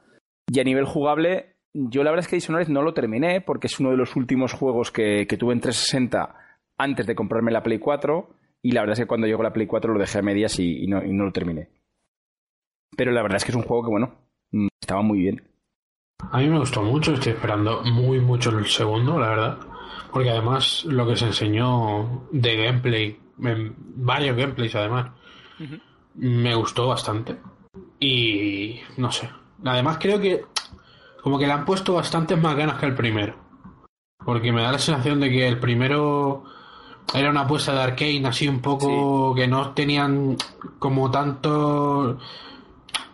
Y 0.52 0.60
a 0.60 0.64
nivel 0.64 0.86
jugable, 0.86 1.56
yo 1.74 2.04
la 2.04 2.12
verdad 2.12 2.26
es 2.26 2.30
que 2.30 2.38
Dishonored 2.38 2.70
no 2.70 2.82
lo 2.82 2.94
terminé, 2.94 3.42
porque 3.42 3.68
es 3.68 3.80
uno 3.80 3.92
de 3.92 3.98
los 3.98 4.16
últimos 4.16 4.54
juegos 4.54 4.92
que, 4.92 5.28
que 5.28 5.38
tuve 5.38 5.54
en 5.54 5.62
360 5.62 6.36
antes 6.78 7.06
de 7.06 7.16
comprarme 7.16 7.52
la 7.52 7.64
Play 7.64 7.80
4, 7.80 8.30
y 8.62 8.72
la 8.72 8.82
verdad 8.82 8.94
es 8.94 9.00
que 9.00 9.08
cuando 9.08 9.28
llegó 9.28 9.44
la 9.44 9.54
Play 9.54 9.68
4 9.68 9.94
lo 9.94 10.00
dejé 10.00 10.20
a 10.20 10.22
medias 10.22 10.60
y, 10.60 10.84
y, 10.84 10.88
no, 10.88 11.04
y 11.04 11.12
no 11.12 11.26
lo 11.26 11.32
terminé. 11.32 11.70
Pero 12.96 13.12
la 13.12 13.22
verdad 13.22 13.38
es 13.38 13.46
que 13.46 13.52
es 13.52 13.58
un 13.58 13.64
juego 13.64 13.84
que, 13.84 13.90
bueno, 13.90 14.16
mm, 14.52 14.68
estaba 14.82 15.02
muy 15.02 15.20
bien. 15.20 15.48
A 16.32 16.40
mí 16.40 16.50
me 16.50 16.60
gustó 16.60 16.82
mucho, 16.82 17.14
estoy 17.14 17.34
esperando 17.34 17.84
muy 17.84 18.20
mucho 18.20 18.58
el 18.58 18.66
segundo, 18.66 19.20
la 19.20 19.30
verdad. 19.30 19.58
Porque 20.12 20.30
además 20.30 20.86
lo 20.86 21.08
que 21.08 21.16
se 21.16 21.26
enseñó 21.26 22.28
de 22.32 22.56
gameplay, 22.56 23.20
en 23.44 23.76
varios 23.78 24.36
gameplays 24.36 24.76
además, 24.76 25.12
me 26.16 26.56
gustó 26.56 26.88
bastante. 26.88 27.36
Y 28.00 28.80
no 28.98 29.12
sé. 29.12 29.30
Además 29.66 29.98
creo 30.00 30.20
que 30.20 30.46
como 31.22 31.40
que 31.40 31.48
le 31.48 31.54
han 31.54 31.66
puesto 31.66 31.94
bastantes 31.94 32.40
más 32.42 32.56
ganas 32.56 32.80
que 32.80 32.86
el 32.86 32.96
primero. 32.96 33.36
Porque 34.24 34.52
me 34.52 34.62
da 34.62 34.72
la 34.72 34.80
sensación 34.80 35.20
de 35.20 35.30
que 35.30 35.48
el 35.48 35.60
primero 35.60 36.44
era 37.14 37.30
una 37.30 37.42
apuesta 37.42 37.74
de 37.74 37.82
Arkane 37.82 38.28
así 38.28 38.48
un 38.48 38.62
poco 38.62 39.34
que 39.36 39.48
no 39.48 39.72
tenían 39.72 40.38
como 40.80 41.10
tanto 41.10 42.18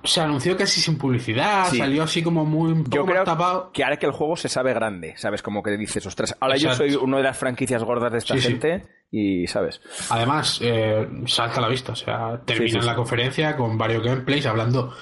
se 0.03 0.21
anunció 0.21 0.57
casi 0.57 0.81
sin 0.81 0.97
publicidad, 0.97 1.71
salió 1.71 2.03
así 2.03 2.21
como 2.21 2.45
muy 2.45 2.83
Yo 2.89 3.05
creo 3.05 3.23
tapado. 3.23 3.71
que 3.71 3.83
ahora 3.83 3.97
que 3.97 4.05
el 4.05 4.11
juego 4.11 4.35
se 4.35 4.49
sabe 4.49 4.73
grande, 4.73 5.13
¿sabes? 5.17 5.41
Como 5.41 5.63
que 5.63 5.71
dices, 5.77 6.05
ostras, 6.05 6.35
ahora 6.39 6.57
yo 6.57 6.73
soy 6.73 6.95
una 6.95 7.17
de 7.17 7.23
las 7.23 7.37
franquicias 7.37 7.83
gordas 7.83 8.11
de 8.11 8.17
esta 8.17 8.37
gente 8.37 8.85
y, 9.11 9.47
¿sabes? 9.47 9.81
Además, 10.09 10.59
eh, 10.61 11.07
salta 11.25 11.59
a 11.59 11.61
la 11.61 11.69
vista, 11.69 11.93
o 11.93 11.95
sea, 11.95 12.41
terminan 12.45 12.85
la 12.85 12.95
conferencia 12.95 13.55
con 13.55 13.77
varios 13.77 14.03
gameplays 14.03 14.45
hablando. 14.45 14.93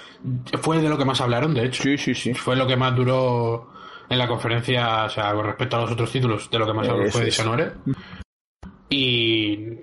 Fue 0.61 0.79
de 0.79 0.89
lo 0.89 0.97
que 0.97 1.05
más 1.05 1.19
hablaron, 1.21 1.53
de 1.53 1.65
hecho. 1.65 1.83
Sí, 1.83 1.97
sí, 1.97 2.13
sí. 2.13 2.33
Fue 2.33 2.55
lo 2.55 2.67
que 2.67 2.75
más 2.75 2.95
duró 2.95 3.71
en 4.09 4.17
la 4.17 4.27
conferencia, 4.27 5.05
o 5.05 5.09
sea, 5.09 5.33
con 5.33 5.45
respecto 5.45 5.77
a 5.77 5.81
los 5.81 5.91
otros 5.91 6.11
títulos, 6.11 6.49
de 6.51 6.59
lo 6.59 6.67
que 6.67 6.73
más 6.73 6.87
habló 6.87 7.09
fue 7.09 7.25
Dishonored. 7.25 7.71
Y 8.89 9.77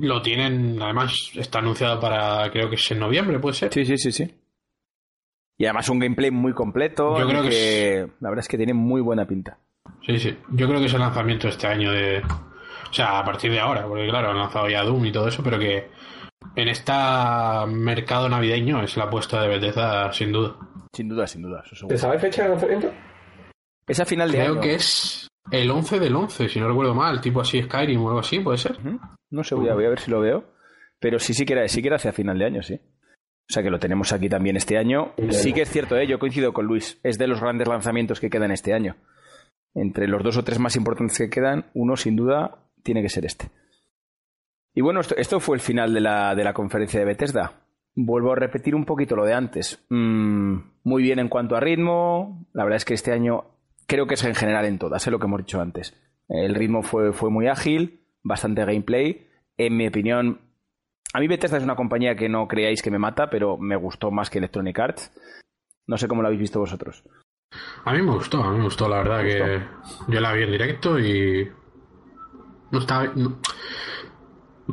lo 0.00 0.22
tienen, 0.22 0.80
además, 0.80 1.30
está 1.34 1.58
anunciado 1.58 2.00
para, 2.00 2.50
creo 2.50 2.68
que 2.68 2.76
es 2.76 2.90
en 2.90 2.98
noviembre, 2.98 3.38
¿puede 3.38 3.54
ser? 3.54 3.72
Sí, 3.72 3.84
sí, 3.84 3.96
sí, 3.96 4.12
sí. 4.12 4.34
Y 5.58 5.66
además 5.66 5.88
un 5.90 5.98
gameplay 5.98 6.30
muy 6.30 6.54
completo. 6.54 7.18
Yo 7.18 7.28
creo 7.28 7.42
que, 7.42 8.08
la 8.20 8.30
verdad 8.30 8.42
es 8.42 8.48
que 8.48 8.56
tiene 8.56 8.72
muy 8.72 9.02
buena 9.02 9.26
pinta. 9.26 9.58
Sí, 10.06 10.18
sí. 10.18 10.38
Yo 10.52 10.66
creo 10.66 10.80
que 10.80 10.86
es 10.86 10.94
el 10.94 11.00
lanzamiento 11.00 11.48
este 11.48 11.66
año 11.66 11.92
de. 11.92 12.20
O 12.20 12.92
sea, 12.92 13.18
a 13.18 13.24
partir 13.24 13.52
de 13.52 13.60
ahora, 13.60 13.86
porque 13.86 14.08
claro, 14.08 14.30
han 14.30 14.38
lanzado 14.38 14.68
ya 14.68 14.82
Doom 14.82 15.04
y 15.04 15.12
todo 15.12 15.28
eso, 15.28 15.42
pero 15.42 15.58
que 15.58 15.90
en 16.56 16.68
este 16.68 16.92
mercado 17.68 18.28
navideño 18.28 18.82
es 18.82 18.96
la 18.96 19.04
apuesta 19.04 19.42
de 19.42 19.48
Bethesda, 19.48 20.12
sin 20.12 20.32
duda. 20.32 20.56
Sin 20.92 21.08
duda, 21.08 21.26
sin 21.26 21.42
duda. 21.42 21.62
¿Te 21.88 21.98
sabes 21.98 22.20
fecha 22.20 22.44
de 22.44 22.48
lanzamiento? 22.48 22.90
Es 23.86 24.00
a 24.00 24.04
final 24.04 24.32
de 24.32 24.40
año. 24.40 24.50
Creo 24.52 24.62
que 24.62 24.74
es 24.74 25.29
el 25.50 25.70
11 25.70 25.98
del 25.98 26.14
11, 26.14 26.48
si 26.48 26.60
no 26.60 26.68
recuerdo 26.68 26.94
mal, 26.94 27.20
tipo 27.20 27.40
así 27.40 27.62
Skyrim 27.62 28.02
o 28.02 28.08
algo 28.08 28.20
así, 28.20 28.40
¿puede 28.40 28.58
ser? 28.58 28.78
No 29.30 29.44
sé, 29.44 29.54
voy 29.54 29.68
a, 29.68 29.74
ver 29.74 29.98
si 29.98 30.10
lo 30.10 30.20
veo. 30.20 30.44
Pero 30.98 31.18
sí, 31.18 31.34
sí 31.34 31.44
que 31.44 31.54
era, 31.54 31.66
sí 31.68 31.80
que 31.80 31.88
era 31.88 31.96
hacia 31.96 32.12
final 32.12 32.38
de 32.38 32.44
año, 32.44 32.62
sí. 32.62 32.74
O 32.74 33.52
sea 33.52 33.62
que 33.62 33.70
lo 33.70 33.80
tenemos 33.80 34.12
aquí 34.12 34.28
también 34.28 34.56
este 34.56 34.78
año. 34.78 35.12
Sí 35.30 35.52
que 35.52 35.62
es 35.62 35.70
cierto, 35.70 35.96
¿eh? 35.96 36.06
yo 36.06 36.18
coincido 36.18 36.52
con 36.52 36.66
Luis. 36.66 37.00
Es 37.02 37.18
de 37.18 37.26
los 37.26 37.40
grandes 37.40 37.66
lanzamientos 37.66 38.20
que 38.20 38.30
quedan 38.30 38.52
este 38.52 38.74
año. 38.74 38.96
Entre 39.74 40.06
los 40.06 40.22
dos 40.22 40.36
o 40.36 40.44
tres 40.44 40.58
más 40.58 40.76
importantes 40.76 41.18
que 41.18 41.30
quedan, 41.30 41.66
uno 41.74 41.96
sin 41.96 42.16
duda 42.16 42.66
tiene 42.82 43.02
que 43.02 43.08
ser 43.08 43.24
este. 43.24 43.50
Y 44.72 44.82
bueno, 44.82 45.00
esto, 45.00 45.40
fue 45.40 45.56
el 45.56 45.60
final 45.60 45.92
de 45.92 46.00
la, 46.00 46.34
de 46.36 46.44
la, 46.44 46.52
conferencia 46.52 47.00
de 47.00 47.06
Bethesda. 47.06 47.64
Vuelvo 47.96 48.32
a 48.32 48.36
repetir 48.36 48.76
un 48.76 48.84
poquito 48.84 49.16
lo 49.16 49.24
de 49.24 49.34
antes. 49.34 49.84
Mm, 49.88 50.58
muy 50.84 51.02
bien 51.02 51.18
en 51.18 51.28
cuanto 51.28 51.56
a 51.56 51.60
ritmo. 51.60 52.46
La 52.52 52.62
verdad 52.62 52.76
es 52.76 52.84
que 52.84 52.94
este 52.94 53.12
año 53.12 53.46
creo 53.90 54.06
que 54.06 54.14
es 54.14 54.22
en 54.22 54.36
general 54.36 54.64
en 54.66 54.78
todas, 54.78 55.04
es 55.04 55.10
lo 55.10 55.18
que 55.18 55.26
hemos 55.26 55.40
dicho 55.40 55.60
antes. 55.60 56.00
El 56.28 56.54
ritmo 56.54 56.84
fue, 56.84 57.12
fue 57.12 57.28
muy 57.28 57.48
ágil, 57.48 58.06
bastante 58.22 58.64
gameplay. 58.64 59.28
En 59.58 59.76
mi 59.76 59.88
opinión, 59.88 60.40
a 61.12 61.18
mí 61.18 61.26
Bethesda 61.26 61.56
es 61.56 61.64
una 61.64 61.74
compañía 61.74 62.14
que 62.14 62.28
no 62.28 62.46
creáis 62.46 62.82
que 62.82 62.92
me 62.92 63.00
mata, 63.00 63.28
pero 63.28 63.58
me 63.58 63.74
gustó 63.74 64.12
más 64.12 64.30
que 64.30 64.38
Electronic 64.38 64.78
Arts. 64.78 65.10
No 65.88 65.98
sé 65.98 66.06
cómo 66.06 66.22
lo 66.22 66.28
habéis 66.28 66.40
visto 66.40 66.60
vosotros. 66.60 67.02
A 67.84 67.92
mí 67.92 68.00
me 68.00 68.12
gustó, 68.12 68.44
a 68.44 68.52
mí 68.52 68.58
me 68.58 68.64
gustó, 68.64 68.88
la 68.88 68.98
verdad, 68.98 69.22
que 69.22 69.60
yo 70.06 70.20
la 70.20 70.32
vi 70.34 70.44
en 70.44 70.52
directo 70.52 70.96
y. 70.96 71.50
No 72.70 72.78
estaba. 72.78 73.12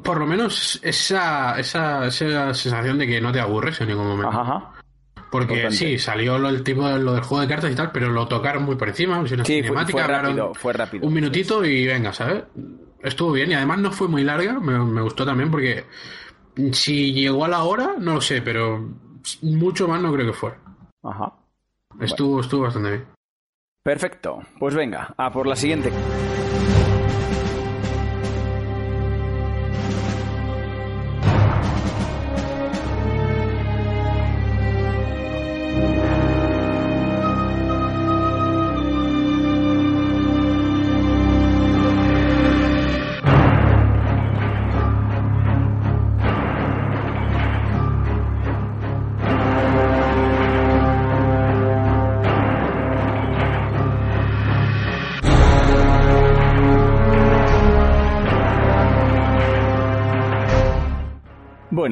Por 0.04 0.20
lo 0.20 0.28
menos 0.28 0.80
esa, 0.84 1.58
esa, 1.58 2.06
esa 2.06 2.54
sensación 2.54 3.00
de 3.00 3.08
que 3.08 3.20
no 3.20 3.32
te 3.32 3.40
aburres 3.40 3.82
en 3.82 3.88
ningún 3.88 4.10
momento. 4.10 4.40
Ajá, 4.40 4.77
porque 5.30 5.72
sí, 5.72 5.98
salió 5.98 6.38
lo, 6.38 6.50
el 6.50 6.64
tipo 6.64 6.88
lo 6.88 7.14
del 7.14 7.24
juego 7.24 7.42
de 7.42 7.48
cartas 7.48 7.72
y 7.72 7.76
tal, 7.76 7.92
pero 7.92 8.10
lo 8.10 8.28
tocaron 8.28 8.64
muy 8.64 8.76
por 8.76 8.90
encima, 8.90 9.20
una 9.20 9.46
sí, 9.46 9.64
fue, 9.64 9.76
rápido, 10.04 10.54
fue 10.54 10.74
rápido. 10.74 11.06
Un 11.06 11.14
minutito 11.14 11.64
y 11.66 11.86
venga, 11.86 12.14
¿sabes? 12.14 12.44
Estuvo 13.02 13.34
bien 13.34 13.52
y 13.52 13.54
además 13.54 13.80
no 13.80 13.92
fue 13.92 14.08
muy 14.08 14.24
larga, 14.24 14.60
me, 14.60 15.02
gustó 15.02 15.26
también 15.26 15.52
porque 15.52 15.86
si 16.72 17.14
llegó 17.14 17.46
a 17.46 17.50
la 17.50 17.64
hora, 17.64 17.96
no 18.00 18.16
lo 18.16 18.22
sé, 18.22 18.42
pero 18.42 18.90
mucho 19.42 19.88
más 19.88 20.02
no 20.02 20.14
creo 20.14 20.28
que 20.28 20.34
fuera. 20.34 20.58
Ajá. 21.04 21.34
Estuvo, 22.00 22.42
estuvo 22.42 22.64
bastante 22.64 22.90
bien. 22.90 23.06
Perfecto, 23.84 24.40
pues 24.60 24.76
venga, 24.76 25.14
a 25.18 25.32
por 25.32 25.48
la 25.48 25.56
siguiente. 25.56 25.92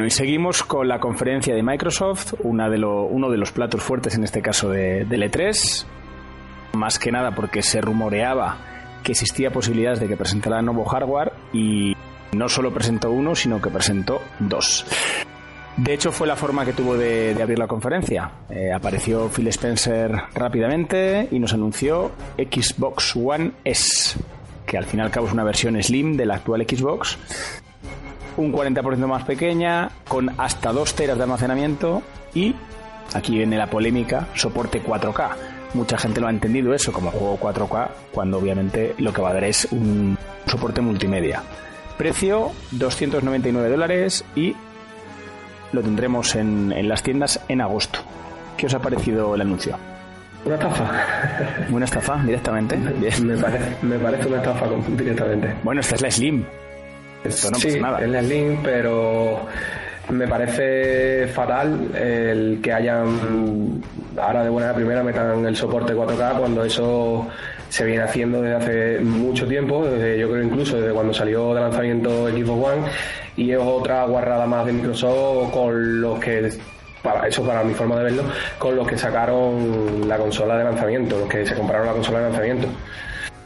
Y 0.05 0.11
seguimos 0.11 0.63
con 0.63 0.87
la 0.87 0.99
conferencia 0.99 1.55
de 1.55 1.63
Microsoft, 1.63 2.33
una 2.43 2.69
de 2.69 2.83
uno 2.83 3.29
de 3.31 3.37
los 3.37 3.51
platos 3.51 3.81
fuertes 3.81 4.15
en 4.15 4.23
este 4.23 4.41
caso 4.41 4.69
de, 4.69 5.05
de 5.05 5.17
E3, 5.17 5.85
más 6.73 6.99
que 6.99 7.11
nada 7.11 7.31
porque 7.31 7.63
se 7.63 7.81
rumoreaba 7.81 8.57
que 9.03 9.13
existía 9.13 9.51
posibilidades 9.51 9.99
de 9.99 10.07
que 10.07 10.17
presentara 10.17 10.61
nuevo 10.61 10.85
hardware 10.85 11.31
y 11.53 11.95
no 12.33 12.49
solo 12.49 12.73
presentó 12.73 13.11
uno, 13.11 13.35
sino 13.35 13.61
que 13.61 13.69
presentó 13.69 14.21
dos. 14.39 14.85
De 15.77 15.93
hecho, 15.93 16.11
fue 16.11 16.27
la 16.27 16.35
forma 16.35 16.65
que 16.65 16.73
tuvo 16.73 16.95
de, 16.97 17.35
abrir 17.41 17.59
la 17.59 17.67
conferencia. 17.67 18.31
Eh, 18.49 18.71
apareció 18.71 19.29
Phil 19.29 19.47
Spencer 19.47 20.11
rápidamente 20.33 21.27
y 21.31 21.39
nos 21.39 21.53
anunció 21.53 22.11
Xbox 22.37 23.15
One 23.15 23.51
S, 23.63 24.19
que 24.65 24.77
al 24.77 24.85
fin 24.85 24.99
y 24.99 25.03
al 25.03 25.11
cabo 25.11 25.27
es 25.27 25.33
una 25.33 25.43
versión 25.43 25.81
slim 25.81 26.15
de 26.15 26.25
la 26.25 26.35
actual 26.35 26.65
Xbox, 26.67 27.17
un 28.37 28.51
40% 28.51 29.07
más 29.07 29.23
pequeña, 29.23 29.89
con 30.07 30.29
hasta 30.39 30.71
2 30.71 30.95
teras 30.95 31.17
de 31.17 31.23
almacenamiento 31.23 32.01
y, 32.33 32.55
aquí 33.13 33.35
viene 33.37 33.57
la 33.57 33.67
polémica, 33.67 34.27
soporte 34.35 34.83
4K. 34.83 35.29
Mucha 35.73 35.97
gente 35.97 36.21
lo 36.21 36.27
ha 36.27 36.29
entendido 36.29 36.73
eso 36.73 36.93
como 36.93 37.11
juego 37.11 37.37
4K, 37.39 37.89
cuando 38.11 38.37
obviamente 38.37 38.95
lo 38.97 39.13
que 39.13 39.21
va 39.21 39.29
a 39.29 39.33
dar 39.33 39.43
es 39.43 39.67
un 39.71 40.17
soporte 40.45 40.81
multimedia. 40.81 41.43
Precio 41.97 42.51
299 42.71 43.69
dólares 43.69 44.23
y 44.35 44.55
lo 45.71 45.81
tendremos 45.81 46.35
en, 46.35 46.71
en 46.71 46.87
las 46.87 47.03
tiendas 47.03 47.41
en 47.47 47.61
agosto. 47.61 47.99
¿Qué 48.57 48.67
os 48.67 48.73
ha 48.73 48.79
parecido 48.79 49.35
el 49.35 49.41
anuncio? 49.41 49.77
Una 50.45 50.55
estafa. 50.55 50.91
Una 51.71 51.85
estafa, 51.85 52.23
directamente. 52.23 52.77
Me 52.77 53.35
parece, 53.35 53.75
me 53.81 53.97
parece 53.97 54.27
una 54.27 54.37
estafa 54.37 54.67
directamente. 54.89 55.55
Bueno, 55.63 55.81
esta 55.81 55.95
es 55.95 56.01
la 56.01 56.11
Slim. 56.11 56.45
Sí, 57.31 57.67
es 57.67 57.81
la 57.81 58.21
Slim, 58.21 58.57
pero 58.63 59.45
me 60.09 60.27
parece 60.27 61.27
fatal 61.27 61.89
el 61.95 62.59
que 62.61 62.71
hayan 62.71 63.81
ahora 64.17 64.43
de 64.43 64.49
buena 64.49 64.73
primera 64.73 65.03
metan 65.03 65.45
el 65.45 65.55
soporte 65.55 65.93
4K 65.93 66.37
cuando 66.37 66.63
eso 66.63 67.27
se 67.69 67.85
viene 67.85 68.03
haciendo 68.03 68.41
desde 68.41 68.55
hace 68.55 68.99
mucho 68.99 69.47
tiempo, 69.47 69.85
desde, 69.85 70.19
yo 70.19 70.29
creo 70.29 70.43
incluso 70.43 70.79
desde 70.79 70.93
cuando 70.93 71.13
salió 71.13 71.53
de 71.53 71.61
lanzamiento 71.61 72.27
Xbox 72.29 72.67
One 72.67 72.81
y 73.35 73.51
es 73.51 73.59
otra 73.59 74.05
guarrada 74.05 74.45
más 74.45 74.65
de 74.65 74.73
Microsoft 74.73 75.51
con 75.51 76.01
los 76.01 76.19
que 76.19 76.51
para 77.01 77.27
eso 77.27 77.43
para 77.45 77.63
mi 77.63 77.73
forma 77.73 77.97
de 77.97 78.03
verlo 78.05 78.23
con 78.57 78.75
los 78.75 78.87
que 78.87 78.97
sacaron 78.97 80.07
la 80.07 80.17
consola 80.17 80.57
de 80.57 80.63
lanzamiento, 80.63 81.19
los 81.19 81.29
que 81.29 81.45
se 81.45 81.55
compraron 81.55 81.87
la 81.87 81.93
consola 81.93 82.19
de 82.19 82.23
lanzamiento. 82.25 82.67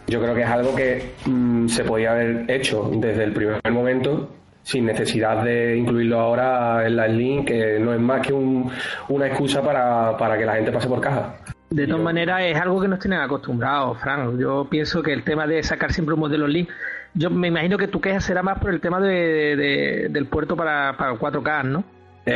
Yo 0.09 0.19
creo 0.19 0.33
que 0.33 0.41
es 0.41 0.49
algo 0.49 0.75
que 0.75 1.11
mm, 1.25 1.67
se 1.67 1.83
podía 1.83 2.11
haber 2.11 2.45
hecho 2.49 2.89
desde 2.95 3.23
el 3.23 3.31
primer 3.31 3.61
momento 3.71 4.29
sin 4.63 4.85
necesidad 4.85 5.43
de 5.43 5.77
incluirlo 5.77 6.19
ahora 6.19 6.85
en 6.85 6.95
la 6.95 7.07
Slim, 7.07 7.45
que 7.45 7.79
no 7.79 7.93
es 7.93 7.99
más 7.99 8.25
que 8.25 8.33
una 8.33 9.27
excusa 9.27 9.61
para, 9.61 10.17
para 10.17 10.37
que 10.37 10.45
la 10.45 10.55
gente 10.55 10.71
pase 10.71 10.87
por 10.87 10.99
caja. 10.99 11.35
De 11.69 11.85
todas 11.85 12.01
maneras, 12.01 12.41
es 12.43 12.57
algo 12.59 12.81
que 12.81 12.87
nos 12.87 12.99
tienen 12.99 13.19
acostumbrados, 13.19 13.99
Frank. 13.99 14.37
Yo 14.39 14.67
pienso 14.69 15.03
que 15.03 15.13
el 15.13 15.23
tema 15.23 15.45
de 15.45 15.61
sacar 15.63 15.93
siempre 15.93 16.15
un 16.15 16.21
modelo 16.21 16.47
Link, 16.47 16.69
yo 17.13 17.29
me 17.29 17.47
imagino 17.47 17.77
que 17.77 17.87
tu 17.87 18.01
queja 18.01 18.19
será 18.19 18.43
más 18.43 18.59
por 18.59 18.71
el 18.71 18.81
tema 18.81 18.99
de, 18.99 20.07
del 20.09 20.25
puerto 20.25 20.55
para, 20.55 20.95
para 20.97 21.13
4K, 21.13 21.63
¿no? 21.65 21.83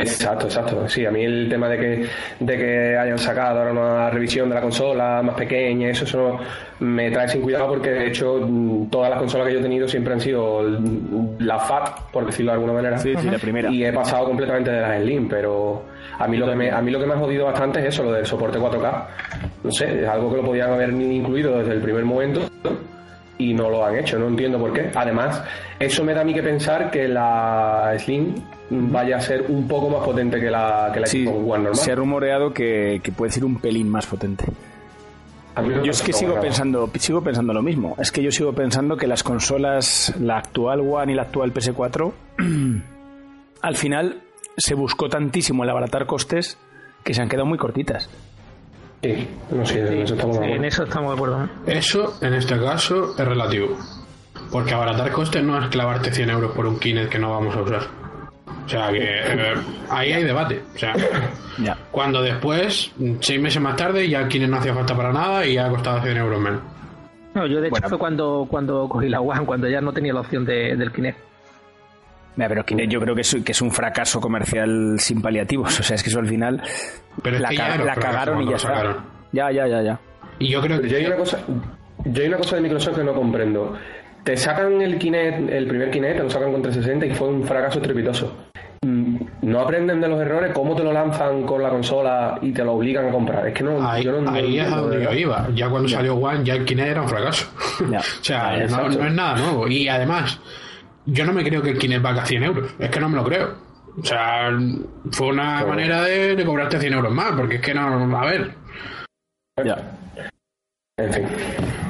Exacto, 0.00 0.46
exacto. 0.46 0.88
Sí, 0.88 1.04
a 1.06 1.10
mí 1.10 1.24
el 1.24 1.48
tema 1.48 1.68
de 1.68 1.78
que, 1.78 2.06
de 2.40 2.56
que 2.56 2.96
hayan 2.96 3.18
sacado 3.18 3.60
ahora 3.60 3.72
una 3.72 4.10
revisión 4.10 4.48
de 4.48 4.54
la 4.54 4.60
consola 4.60 5.22
más 5.22 5.34
pequeña, 5.34 5.90
eso, 5.90 6.04
eso 6.04 6.38
me 6.80 7.10
trae 7.10 7.28
sin 7.28 7.42
cuidado 7.42 7.68
porque 7.68 7.90
de 7.90 8.08
hecho 8.08 8.48
todas 8.90 9.10
las 9.10 9.18
consolas 9.18 9.46
que 9.46 9.54
yo 9.54 9.60
he 9.60 9.62
tenido 9.62 9.88
siempre 9.88 10.14
han 10.14 10.20
sido 10.20 10.62
la 11.38 11.58
FAT, 11.58 12.10
por 12.12 12.26
decirlo 12.26 12.52
de 12.52 12.54
alguna 12.56 12.72
manera. 12.74 12.98
Sí, 12.98 13.14
sí, 13.16 13.30
la 13.30 13.38
primera. 13.38 13.70
Y 13.70 13.84
he 13.84 13.92
pasado 13.92 14.26
completamente 14.26 14.70
de 14.70 14.80
las 14.80 15.02
Slim, 15.02 15.28
pero 15.28 15.84
a 16.18 16.26
mí 16.28 16.36
lo 16.36 16.46
que 16.46 16.54
me, 16.54 16.70
a 16.70 16.80
mí 16.80 16.90
lo 16.90 17.00
que 17.00 17.06
me 17.06 17.14
ha 17.14 17.18
jodido 17.18 17.46
bastante 17.46 17.80
es 17.80 17.86
eso, 17.86 18.04
lo 18.04 18.12
del 18.12 18.26
soporte 18.26 18.58
4K. 18.58 19.04
No 19.62 19.70
sé, 19.70 20.02
es 20.02 20.08
algo 20.08 20.30
que 20.30 20.36
lo 20.36 20.44
podían 20.44 20.72
haber 20.72 20.90
incluido 20.90 21.58
desde 21.58 21.72
el 21.72 21.80
primer 21.80 22.04
momento 22.04 22.48
y 23.44 23.54
no 23.54 23.68
lo 23.68 23.84
han 23.84 23.96
hecho, 23.96 24.18
no 24.18 24.28
entiendo 24.28 24.58
por 24.58 24.72
qué. 24.72 24.90
Además, 24.94 25.42
eso 25.78 26.02
me 26.04 26.14
da 26.14 26.22
a 26.22 26.24
mí 26.24 26.32
que 26.32 26.42
pensar 26.42 26.90
que 26.90 27.08
la 27.08 27.94
Slim 27.98 28.34
vaya 28.70 29.16
a 29.16 29.20
ser 29.20 29.46
un 29.48 29.68
poco 29.68 29.90
más 29.90 30.04
potente 30.04 30.40
que 30.40 30.50
la, 30.50 30.90
que 30.92 31.00
la 31.00 31.06
Xbox 31.06 31.36
One 31.36 31.46
normal. 31.46 31.76
Se 31.76 31.92
ha 31.92 31.94
rumoreado 31.94 32.52
que, 32.52 33.00
puede 33.16 33.32
ser 33.32 33.44
un 33.44 33.56
pelín 33.56 33.90
más 33.90 34.06
potente. 34.06 34.46
yo 35.82 35.90
es 35.90 36.02
que 36.02 36.12
sigo 36.12 36.40
pensando, 36.40 36.90
sigo 36.98 37.22
pensando 37.22 37.52
lo 37.52 37.62
mismo. 37.62 37.96
Es 37.98 38.10
que 38.10 38.22
yo 38.22 38.30
sigo 38.30 38.52
pensando 38.52 38.96
que 38.96 39.06
las 39.06 39.22
consolas, 39.22 40.14
la 40.18 40.38
actual 40.38 40.80
One 40.80 41.12
y 41.12 41.14
la 41.14 41.22
actual 41.22 41.52
PS4, 41.52 42.12
al 43.62 43.76
final 43.76 44.22
se 44.56 44.74
buscó 44.74 45.08
tantísimo 45.08 45.64
el 45.64 45.70
abaratar 45.70 46.06
costes 46.06 46.58
que 47.02 47.12
se 47.12 47.20
han 47.20 47.28
quedado 47.28 47.46
muy 47.46 47.58
cortitas. 47.58 48.08
Sí, 49.04 49.28
no 49.50 49.66
sé, 49.66 49.80
en 49.80 50.00
eso 50.00 50.14
estamos 50.14 50.38
de 50.38 50.46
acuerdo. 50.46 50.56
En 50.56 50.64
eso 50.64 50.84
estamos 50.84 51.10
de 51.10 51.14
acuerdo. 51.14 51.48
Eso, 51.66 52.18
en 52.22 52.32
este 52.32 52.58
caso, 52.58 53.14
es 53.18 53.28
relativo. 53.28 53.76
Porque 54.50 54.72
abaratar 54.72 55.12
costes 55.12 55.44
no 55.44 55.62
es 55.62 55.68
clavarte 55.68 56.10
100 56.10 56.30
euros 56.30 56.52
por 56.52 56.64
un 56.64 56.78
Kinect 56.78 57.10
que 57.10 57.18
no 57.18 57.32
vamos 57.32 57.54
a 57.54 57.60
usar. 57.60 57.82
O 58.64 58.66
sea 58.66 58.90
que 58.90 59.02
eh, 59.02 59.54
ahí 59.90 60.10
hay 60.10 60.24
debate. 60.24 60.62
O 60.74 60.78
sea, 60.78 60.94
cuando 61.90 62.22
después, 62.22 62.92
seis 63.20 63.38
meses 63.38 63.60
más 63.60 63.76
tarde, 63.76 64.08
ya 64.08 64.26
Kinect 64.26 64.50
no 64.50 64.56
hacía 64.56 64.72
falta 64.72 64.96
para 64.96 65.12
nada 65.12 65.44
y 65.44 65.52
ya 65.52 65.66
ha 65.66 65.68
costado 65.68 66.00
100 66.00 66.16
euros 66.16 66.40
menos. 66.40 66.62
No, 67.34 67.46
yo 67.46 67.60
de 67.60 67.68
hecho 67.68 67.86
fue 67.86 67.98
cuando, 67.98 68.46
cuando 68.48 68.88
cogí 68.88 69.10
la 69.10 69.20
One, 69.20 69.44
cuando 69.44 69.68
ya 69.68 69.82
no 69.82 69.92
tenía 69.92 70.14
la 70.14 70.20
opción 70.20 70.46
de, 70.46 70.76
del 70.76 70.90
Kinect. 70.90 71.18
Pero 72.36 72.64
Kinect 72.64 72.90
yo 72.90 73.00
creo 73.00 73.14
que 73.14 73.20
es, 73.20 73.36
que 73.44 73.52
es 73.52 73.62
un 73.62 73.70
fracaso 73.70 74.20
comercial 74.20 74.96
sin 74.98 75.22
paliativos. 75.22 75.80
O 75.80 75.82
sea, 75.82 75.96
es 75.96 76.02
que 76.02 76.10
eso 76.10 76.18
al 76.18 76.26
final 76.26 76.62
la, 77.22 77.94
cagaron 77.94 78.42
y 78.42 78.50
ya 78.50 78.56
está. 78.56 79.04
Ya, 79.32 79.50
ya, 79.50 79.66
ya, 79.66 79.82
ya. 79.82 80.00
Y 80.38 80.48
yo 80.48 80.60
creo 80.60 80.80
que... 80.80 80.88
Yo 80.88 80.96
hay 80.96 81.06
una 81.06 81.16
cosa, 81.16 81.38
yo 82.04 82.22
hay 82.22 82.28
una 82.28 82.38
cosa 82.38 82.56
de 82.56 82.62
Microsoft 82.62 82.96
que 82.96 83.04
no 83.04 83.14
comprendo. 83.14 83.74
Te 84.22 84.36
sacan 84.36 84.80
el 84.80 84.98
Kinect, 84.98 85.50
el 85.50 85.66
primer 85.66 85.90
Kinect, 85.90 86.16
te 86.16 86.22
lo 86.22 86.30
sacan 86.30 86.52
con 86.52 86.62
360 86.62 87.06
y 87.06 87.14
fue 87.14 87.28
un 87.28 87.44
fracaso 87.44 87.78
estrepitoso. 87.78 88.34
Mm, 88.84 89.16
no 89.42 89.60
aprenden 89.60 90.00
de 90.00 90.08
los 90.08 90.20
errores, 90.20 90.52
cómo 90.52 90.74
te 90.74 90.82
lo 90.82 90.92
lanzan 90.92 91.42
con 91.42 91.62
la 91.62 91.70
consola 91.70 92.38
y 92.40 92.52
te 92.52 92.64
lo 92.64 92.72
obligan 92.72 93.08
a 93.08 93.10
comprar. 93.10 93.46
Es 93.48 93.54
que 93.54 93.64
no. 93.64 93.86
Ahí, 93.86 94.04
yo 94.04 94.20
no, 94.20 94.30
ahí 94.30 94.58
es 94.58 94.72
a 94.72 94.76
donde 94.76 95.02
yo 95.02 95.12
iba. 95.12 95.48
Ya 95.54 95.68
cuando 95.68 95.88
salió 95.88 96.14
One, 96.14 96.44
ya 96.44 96.54
el 96.54 96.64
Kinect 96.64 96.88
era 96.88 97.02
un 97.02 97.08
fracaso. 97.08 97.46
o 97.80 98.24
sea, 98.24 98.56
no, 98.66 98.88
es 98.88 99.12
nada 99.12 99.36
nuevo. 99.36 99.68
Y 99.68 99.88
además, 99.88 100.38
yo 101.06 101.24
no 101.24 101.32
me 101.32 101.44
creo 101.44 101.62
que 101.62 101.70
el 101.70 101.78
Kinect 101.78 102.02
valga 102.02 102.24
100 102.24 102.42
euros. 102.42 102.74
Es 102.78 102.90
que 102.90 103.00
no 103.00 103.08
me 103.08 103.16
lo 103.16 103.24
creo. 103.24 103.54
O 103.96 104.04
sea, 104.04 104.50
fue 105.12 105.28
una 105.28 105.64
manera 105.64 106.02
de, 106.02 106.34
de, 106.34 106.44
cobrarte 106.44 106.80
100 106.80 106.92
euros 106.92 107.12
más, 107.12 107.32
porque 107.32 107.56
es 107.56 107.60
que 107.60 107.74
no. 107.74 108.18
A 108.18 108.26
ver. 108.26 108.54
Ya. 109.64 109.76
En 110.96 111.12
fin. 111.12 111.26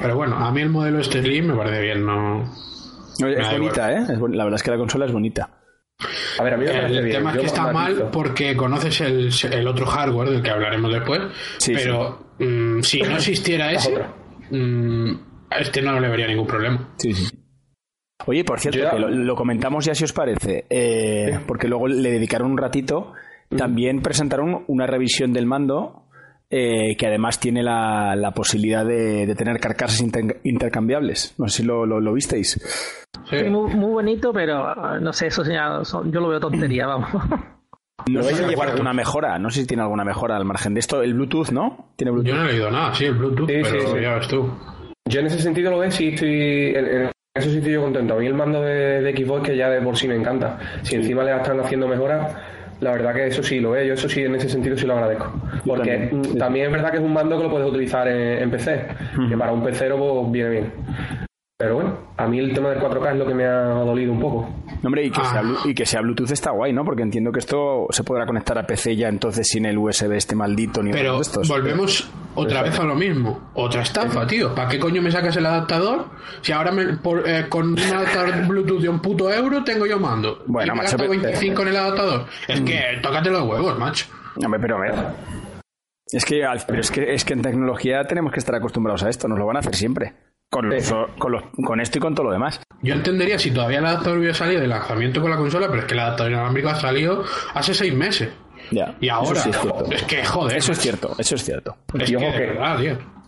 Pero 0.00 0.16
bueno, 0.16 0.36
a 0.36 0.50
mí 0.50 0.62
el 0.62 0.70
modelo 0.70 0.98
este 0.98 1.22
Slim 1.22 1.48
me 1.48 1.56
parece 1.56 1.80
bien, 1.80 2.04
no. 2.04 2.42
Es 3.18 3.50
bonita, 3.50 3.92
¿eh? 3.92 4.06
la 4.32 4.44
verdad 4.44 4.54
es 4.54 4.62
que 4.62 4.70
la 4.70 4.76
consola 4.76 5.06
es 5.06 5.12
bonita. 5.12 5.50
A 6.38 6.42
ver, 6.42 6.54
a 6.54 6.56
mí 6.56 6.64
me 6.64 6.86
el 6.86 7.10
tema 7.10 7.32
es 7.32 7.38
que 7.38 7.46
está 7.46 7.72
mal 7.72 8.08
porque 8.10 8.56
conoces 8.56 9.00
el, 9.02 9.30
el, 9.52 9.68
otro 9.68 9.86
hardware 9.86 10.30
del 10.30 10.42
que 10.42 10.50
hablaremos 10.50 10.92
después, 10.92 11.20
pero 11.66 12.34
mm, 12.38 12.80
si 12.80 13.02
no 13.02 13.16
existiera 13.16 13.72
ese, 13.72 13.94
mm, 14.50 15.14
este 15.50 15.80
no 15.80 16.00
le 16.00 16.08
vería 16.08 16.26
ningún 16.26 16.46
problema. 16.46 16.88
Sí, 16.96 17.12
sí. 17.12 17.43
Oye, 18.26 18.44
por 18.44 18.60
cierto, 18.60 18.80
que 18.90 18.98
lo, 18.98 19.34
comentamos 19.34 19.84
ya 19.84 19.94
si 19.94 20.04
os 20.04 20.12
parece, 20.12 20.64
eh, 20.70 21.40
porque 21.46 21.68
luego 21.68 21.88
le 21.88 22.10
dedicaron 22.10 22.50
un 22.50 22.58
ratito. 22.58 23.12
También 23.56 24.00
presentaron 24.00 24.64
una 24.68 24.86
revisión 24.86 25.32
del 25.32 25.46
mando 25.46 26.04
eh, 26.50 26.96
que 26.96 27.06
además 27.06 27.40
tiene 27.40 27.62
la, 27.62 28.32
posibilidad 28.34 28.84
de, 28.84 29.34
tener 29.36 29.58
carcasas 29.58 30.00
intercambiables. 30.44 31.34
No 31.38 31.48
sé 31.48 31.58
si 31.58 31.62
lo, 31.64 31.84
lo, 31.84 32.12
visteis. 32.12 32.60
Sí. 33.28 33.44
Muy, 33.44 33.72
bonito, 33.74 34.32
pero 34.32 35.00
no 35.00 35.12
sé, 35.12 35.28
eso 35.28 35.42
yo 35.44 36.20
lo 36.20 36.28
veo 36.28 36.40
tontería, 36.40 36.86
vamos. 36.86 37.10
No 38.10 38.22
sé 38.22 38.34
si 38.34 38.44
llevar 38.44 38.68
alguna 38.68 38.92
mejora, 38.92 39.38
no 39.38 39.48
sé 39.50 39.60
si 39.60 39.66
tiene 39.66 39.82
alguna 39.82 40.04
mejora 40.04 40.36
al 40.36 40.44
margen 40.44 40.74
de 40.74 40.80
esto. 40.80 41.00
El 41.00 41.14
Bluetooth, 41.14 41.50
¿no? 41.50 41.92
¿Tiene 41.96 42.10
Bluetooth? 42.10 42.34
Yo 42.34 42.36
no 42.36 42.48
he 42.48 42.52
leído 42.52 42.70
nada, 42.70 42.92
sí, 42.92 43.06
el 43.06 43.14
Bluetooth, 43.14 43.46
pero 43.46 44.00
ya 44.00 44.14
ves 44.16 44.28
tú. 44.28 44.52
Yo 45.08 45.20
en 45.20 45.26
ese 45.26 45.38
sentido 45.38 45.70
lo 45.70 45.78
veo, 45.78 45.90
sí 45.90 46.08
estoy. 46.08 46.74
En, 46.74 47.10
eso 47.36 47.50
sí 47.50 47.56
estoy 47.56 47.72
yo 47.72 47.82
contento. 47.82 48.14
A 48.14 48.18
mí 48.18 48.26
el 48.26 48.34
mando 48.34 48.62
de, 48.62 49.02
de 49.02 49.16
Xbox 49.16 49.48
que 49.48 49.56
ya 49.56 49.68
de 49.68 49.80
por 49.82 49.96
sí 49.96 50.06
me 50.06 50.14
encanta. 50.14 50.56
Si 50.82 50.94
encima 50.94 51.24
le 51.24 51.34
están 51.34 51.58
haciendo 51.58 51.88
mejoras 51.88 52.32
la 52.80 52.92
verdad 52.92 53.14
que 53.14 53.26
eso 53.26 53.42
sí 53.42 53.60
lo 53.60 53.72
veo, 53.72 53.84
yo 53.84 53.94
eso 53.94 54.08
sí 54.08 54.22
en 54.22 54.34
ese 54.34 54.48
sentido 54.48 54.76
sí 54.76 54.86
lo 54.86 54.94
agradezco. 54.94 55.32
Porque 55.66 56.12
también, 56.38 56.66
es 56.66 56.72
verdad 56.72 56.90
que 56.90 56.98
es 56.98 57.02
un 57.02 57.12
mando 57.12 57.36
que 57.36 57.44
lo 57.44 57.50
puedes 57.50 57.68
utilizar 57.68 58.06
en, 58.06 58.50
PC, 58.50 58.86
que 59.28 59.36
para 59.36 59.52
un 59.52 59.62
pecero 59.64 59.96
pues, 59.96 60.32
viene 60.32 60.50
bien. 60.50 60.72
Pero 61.56 61.76
bueno, 61.76 61.96
a 62.16 62.26
mí 62.26 62.40
el 62.40 62.52
tema 62.52 62.70
del 62.70 62.80
4K 62.80 63.12
es 63.12 63.16
lo 63.16 63.26
que 63.26 63.34
me 63.34 63.44
ha 63.44 63.62
dolido 63.84 64.10
un 64.10 64.18
poco. 64.18 64.48
hombre, 64.82 65.04
y 65.04 65.10
que, 65.10 65.20
sea, 65.20 65.40
ah. 65.44 65.62
y 65.64 65.72
que 65.72 65.86
sea 65.86 66.00
Bluetooth 66.00 66.32
está 66.32 66.50
guay, 66.50 66.72
¿no? 66.72 66.84
Porque 66.84 67.02
entiendo 67.02 67.30
que 67.30 67.38
esto 67.38 67.86
se 67.90 68.02
podrá 68.02 68.26
conectar 68.26 68.58
a 68.58 68.66
PC 68.66 68.96
ya 68.96 69.08
entonces 69.08 69.46
sin 69.46 69.64
el 69.64 69.78
USB 69.78 70.14
este 70.14 70.34
maldito 70.34 70.82
ni 70.82 70.90
Pero 70.90 71.14
de 71.14 71.20
estos. 71.20 71.48
volvemos 71.48 72.10
otra 72.34 72.62
vez 72.62 72.76
a 72.80 72.82
lo 72.82 72.96
mismo. 72.96 73.50
Otra 73.54 73.82
estafa, 73.82 74.26
tío. 74.26 74.52
¿Para 74.52 74.68
qué 74.68 74.80
coño 74.80 75.00
me 75.00 75.12
sacas 75.12 75.36
el 75.36 75.46
adaptador? 75.46 76.06
Si 76.40 76.50
ahora 76.50 76.72
me, 76.72 76.98
eh, 77.24 77.46
con 77.48 77.68
un 77.68 77.78
adaptador 77.78 78.46
Bluetooth 78.48 78.82
de 78.82 78.88
un 78.88 78.98
puto 78.98 79.32
euro 79.32 79.62
tengo 79.62 79.86
yo 79.86 80.00
mando. 80.00 80.42
Bueno, 80.46 80.74
macho. 80.74 80.96
25 80.98 81.62
en 81.62 81.68
el 81.68 81.76
adaptador. 81.76 82.26
Es 82.48 82.60
que 82.62 82.80
mm. 82.98 83.02
tócate 83.02 83.30
los 83.30 83.42
huevos, 83.44 83.78
macho. 83.78 84.06
Hombre, 84.44 84.58
pero 84.60 84.76
a 84.76 84.80
ver. 84.80 84.94
Es 86.10 86.24
que, 86.24 86.44
pero 86.66 86.80
es 86.80 86.90
que, 86.90 87.14
es 87.14 87.24
que 87.24 87.32
en 87.34 87.42
tecnología 87.42 88.02
tenemos 88.08 88.32
que 88.32 88.40
estar 88.40 88.56
acostumbrados 88.56 89.04
a 89.04 89.08
esto, 89.08 89.28
nos 89.28 89.38
lo 89.38 89.46
van 89.46 89.56
a 89.56 89.60
hacer 89.60 89.76
siempre. 89.76 90.14
Con, 90.54 90.70
con, 91.64 91.80
esto 91.80 91.98
y 91.98 92.00
con 92.00 92.14
todo 92.14 92.26
lo 92.26 92.32
demás. 92.32 92.60
Yo 92.80 92.94
entendería 92.94 93.40
si 93.40 93.50
todavía 93.50 93.80
el 93.80 93.86
adaptador 93.86 94.18
hubiera 94.18 94.34
salido 94.34 94.60
de 94.60 94.68
lanzamiento 94.68 95.20
con 95.20 95.28
la 95.28 95.36
consola, 95.36 95.66
pero 95.66 95.80
es 95.80 95.86
que 95.86 95.94
el 95.94 96.00
adaptador 96.00 96.30
inalámbrico 96.30 96.68
ha 96.68 96.76
salido 96.76 97.24
hace 97.54 97.74
seis 97.74 97.92
meses. 97.92 98.28
Ya, 98.70 98.94
y 99.00 99.08
ahora, 99.08 99.40
es, 99.40 100.02
que 100.04 100.24
joder. 100.24 100.56
Eso 100.56 100.70
es 100.70 100.78
cierto, 100.78 101.10
eso 101.18 101.34
es 101.34 101.44
cierto. 101.44 101.76
Es 101.98 102.08
que, 102.08 102.16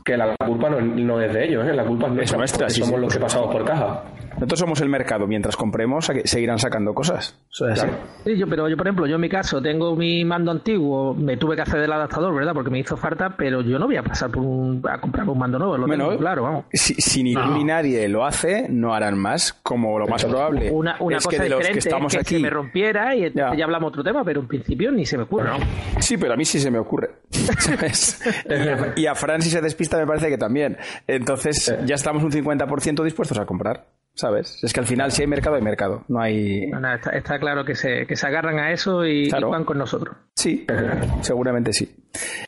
que, 0.04 0.16
la 0.16 0.36
culpa 0.36 0.70
no, 0.70 1.20
es 1.20 1.32
de 1.32 1.48
ellos, 1.48 1.66
¿eh? 1.66 1.74
la 1.74 1.84
culpa 1.84 2.06
es 2.22 2.32
nuestra. 2.32 2.70
somos 2.70 3.00
los 3.00 3.12
que 3.12 3.18
pasamos 3.18 3.52
por 3.52 3.64
caja. 3.64 4.04
Nosotros 4.36 4.60
somos 4.60 4.80
el 4.80 4.88
mercado. 4.88 5.26
Mientras 5.26 5.56
compremos, 5.56 6.10
seguirán 6.24 6.58
sacando 6.58 6.94
cosas. 6.94 7.38
Sí, 7.50 8.36
yo, 8.36 8.46
pero 8.46 8.68
yo, 8.68 8.76
por 8.76 8.86
ejemplo, 8.86 9.06
yo 9.06 9.14
en 9.14 9.20
mi 9.20 9.28
caso 9.28 9.62
tengo 9.62 9.96
mi 9.96 10.24
mando 10.24 10.50
antiguo, 10.50 11.14
me 11.14 11.36
tuve 11.36 11.56
que 11.56 11.62
hacer 11.62 11.80
el 11.80 11.92
adaptador, 11.92 12.34
¿verdad? 12.34 12.52
Porque 12.52 12.70
me 12.70 12.78
hizo 12.78 12.96
falta, 12.96 13.34
pero 13.36 13.62
yo 13.62 13.78
no 13.78 13.86
voy 13.86 13.96
a 13.96 14.02
pasar 14.02 14.30
por 14.30 14.42
un, 14.42 14.82
a 14.88 15.00
comprar 15.00 15.28
un 15.28 15.38
mando 15.38 15.58
nuevo. 15.58 15.78
Lo 15.78 15.86
tengo 15.86 16.16
claro, 16.18 16.42
vamos. 16.42 16.64
Si, 16.72 17.22
ni 17.22 17.34
tú 17.34 17.46
ni 17.52 17.64
nadie 17.64 18.08
lo 18.08 18.24
hace, 18.24 18.66
no 18.68 18.94
harán 18.94 19.18
más, 19.18 19.54
como 19.54 19.98
lo 19.98 20.06
más 20.06 20.24
probable. 20.24 20.70
Una, 20.70 20.96
una 21.00 21.16
cosa 21.16 21.30
que 21.30 21.42
diferente 21.44 21.72
que 21.72 21.78
estamos 21.78 22.14
es 22.14 22.26
que 22.26 22.34
aquí... 22.36 22.42
me 22.42 22.50
rompiera 22.50 23.14
y 23.14 23.32
ya. 23.32 23.54
ya 23.54 23.64
hablamos 23.64 23.88
otro 23.88 24.04
tema, 24.04 24.22
pero 24.24 24.40
en 24.40 24.48
principio 24.48 24.92
ni 24.92 25.06
se 25.06 25.16
me 25.16 25.24
ocurre. 25.24 25.50
Sí, 25.98 26.16
pero 26.18 26.34
a 26.34 26.36
mí 26.36 26.44
sí 26.44 26.60
se 26.60 26.70
me 26.70 26.78
ocurre. 26.78 27.10
y, 27.32 28.52
a, 28.52 28.92
y 28.96 29.06
a 29.06 29.14
Fran 29.14 29.40
si 29.40 29.50
se 29.50 29.60
despista 29.60 29.96
me 29.96 30.06
parece 30.06 30.28
que 30.28 30.38
también. 30.38 30.76
Entonces 31.06 31.74
ya 31.84 31.94
estamos 31.94 32.22
un 32.22 32.30
50% 32.30 33.02
dispuestos 33.02 33.38
a 33.38 33.46
comprar. 33.46 33.86
¿Sabes? 34.16 34.62
Es 34.64 34.72
que 34.72 34.80
al 34.80 34.86
final 34.86 35.12
si 35.12 35.22
hay 35.22 35.28
mercado, 35.28 35.56
hay 35.56 35.62
mercado. 35.62 36.04
No 36.08 36.20
hay... 36.20 36.70
está, 37.12 37.38
claro 37.38 37.64
que 37.64 37.74
se, 37.74 38.06
que 38.06 38.16
se 38.16 38.26
agarran 38.26 38.58
a 38.58 38.72
eso 38.72 39.06
y, 39.06 39.30
van 39.30 39.64
con 39.64 39.78
nosotros. 39.78 40.16
Sí, 40.34 40.66
seguramente 41.20 41.72
sí. 41.72 41.94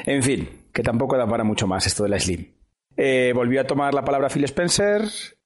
En 0.05 0.23
fin, 0.23 0.49
que 0.73 0.83
tampoco 0.83 1.17
da 1.17 1.27
para 1.27 1.45
mucho 1.45 1.67
más 1.67 1.87
esto 1.87 2.03
de 2.03 2.09
la 2.09 2.19
Slim. 2.19 2.47
Eh, 2.97 3.33
volvió 3.35 3.61
a 3.61 3.65
tomar 3.65 3.95
la 3.95 4.05
palabra 4.05 4.29
Phil 4.29 4.45
Spencer 4.45 5.03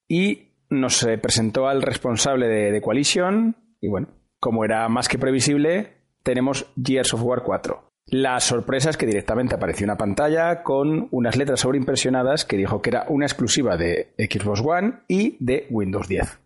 y 0.08 0.52
nos 0.70 1.02
eh, 1.02 1.18
presentó 1.18 1.68
al 1.68 1.82
responsable 1.82 2.46
de, 2.46 2.72
de 2.72 2.80
Coalition 2.80 3.56
y 3.80 3.88
bueno, 3.88 4.08
como 4.40 4.64
era 4.64 4.88
más 4.88 5.08
que 5.08 5.18
previsible, 5.18 5.92
tenemos 6.22 6.72
Gears 6.82 7.12
of 7.14 7.22
War 7.22 7.42
4. 7.42 7.91
La 8.12 8.40
sorpresa 8.40 8.90
es 8.90 8.98
que 8.98 9.06
directamente 9.06 9.54
apareció 9.54 9.84
una 9.84 9.96
pantalla 9.96 10.62
con 10.62 11.08
unas 11.12 11.34
letras 11.38 11.60
sobreimpresionadas 11.60 12.44
que 12.44 12.58
dijo 12.58 12.82
que 12.82 12.90
era 12.90 13.06
una 13.08 13.24
exclusiva 13.24 13.78
de 13.78 14.12
Xbox 14.18 14.60
One 14.60 14.98
y 15.08 15.38
de 15.40 15.66
Windows 15.70 16.08
10. 16.08 16.38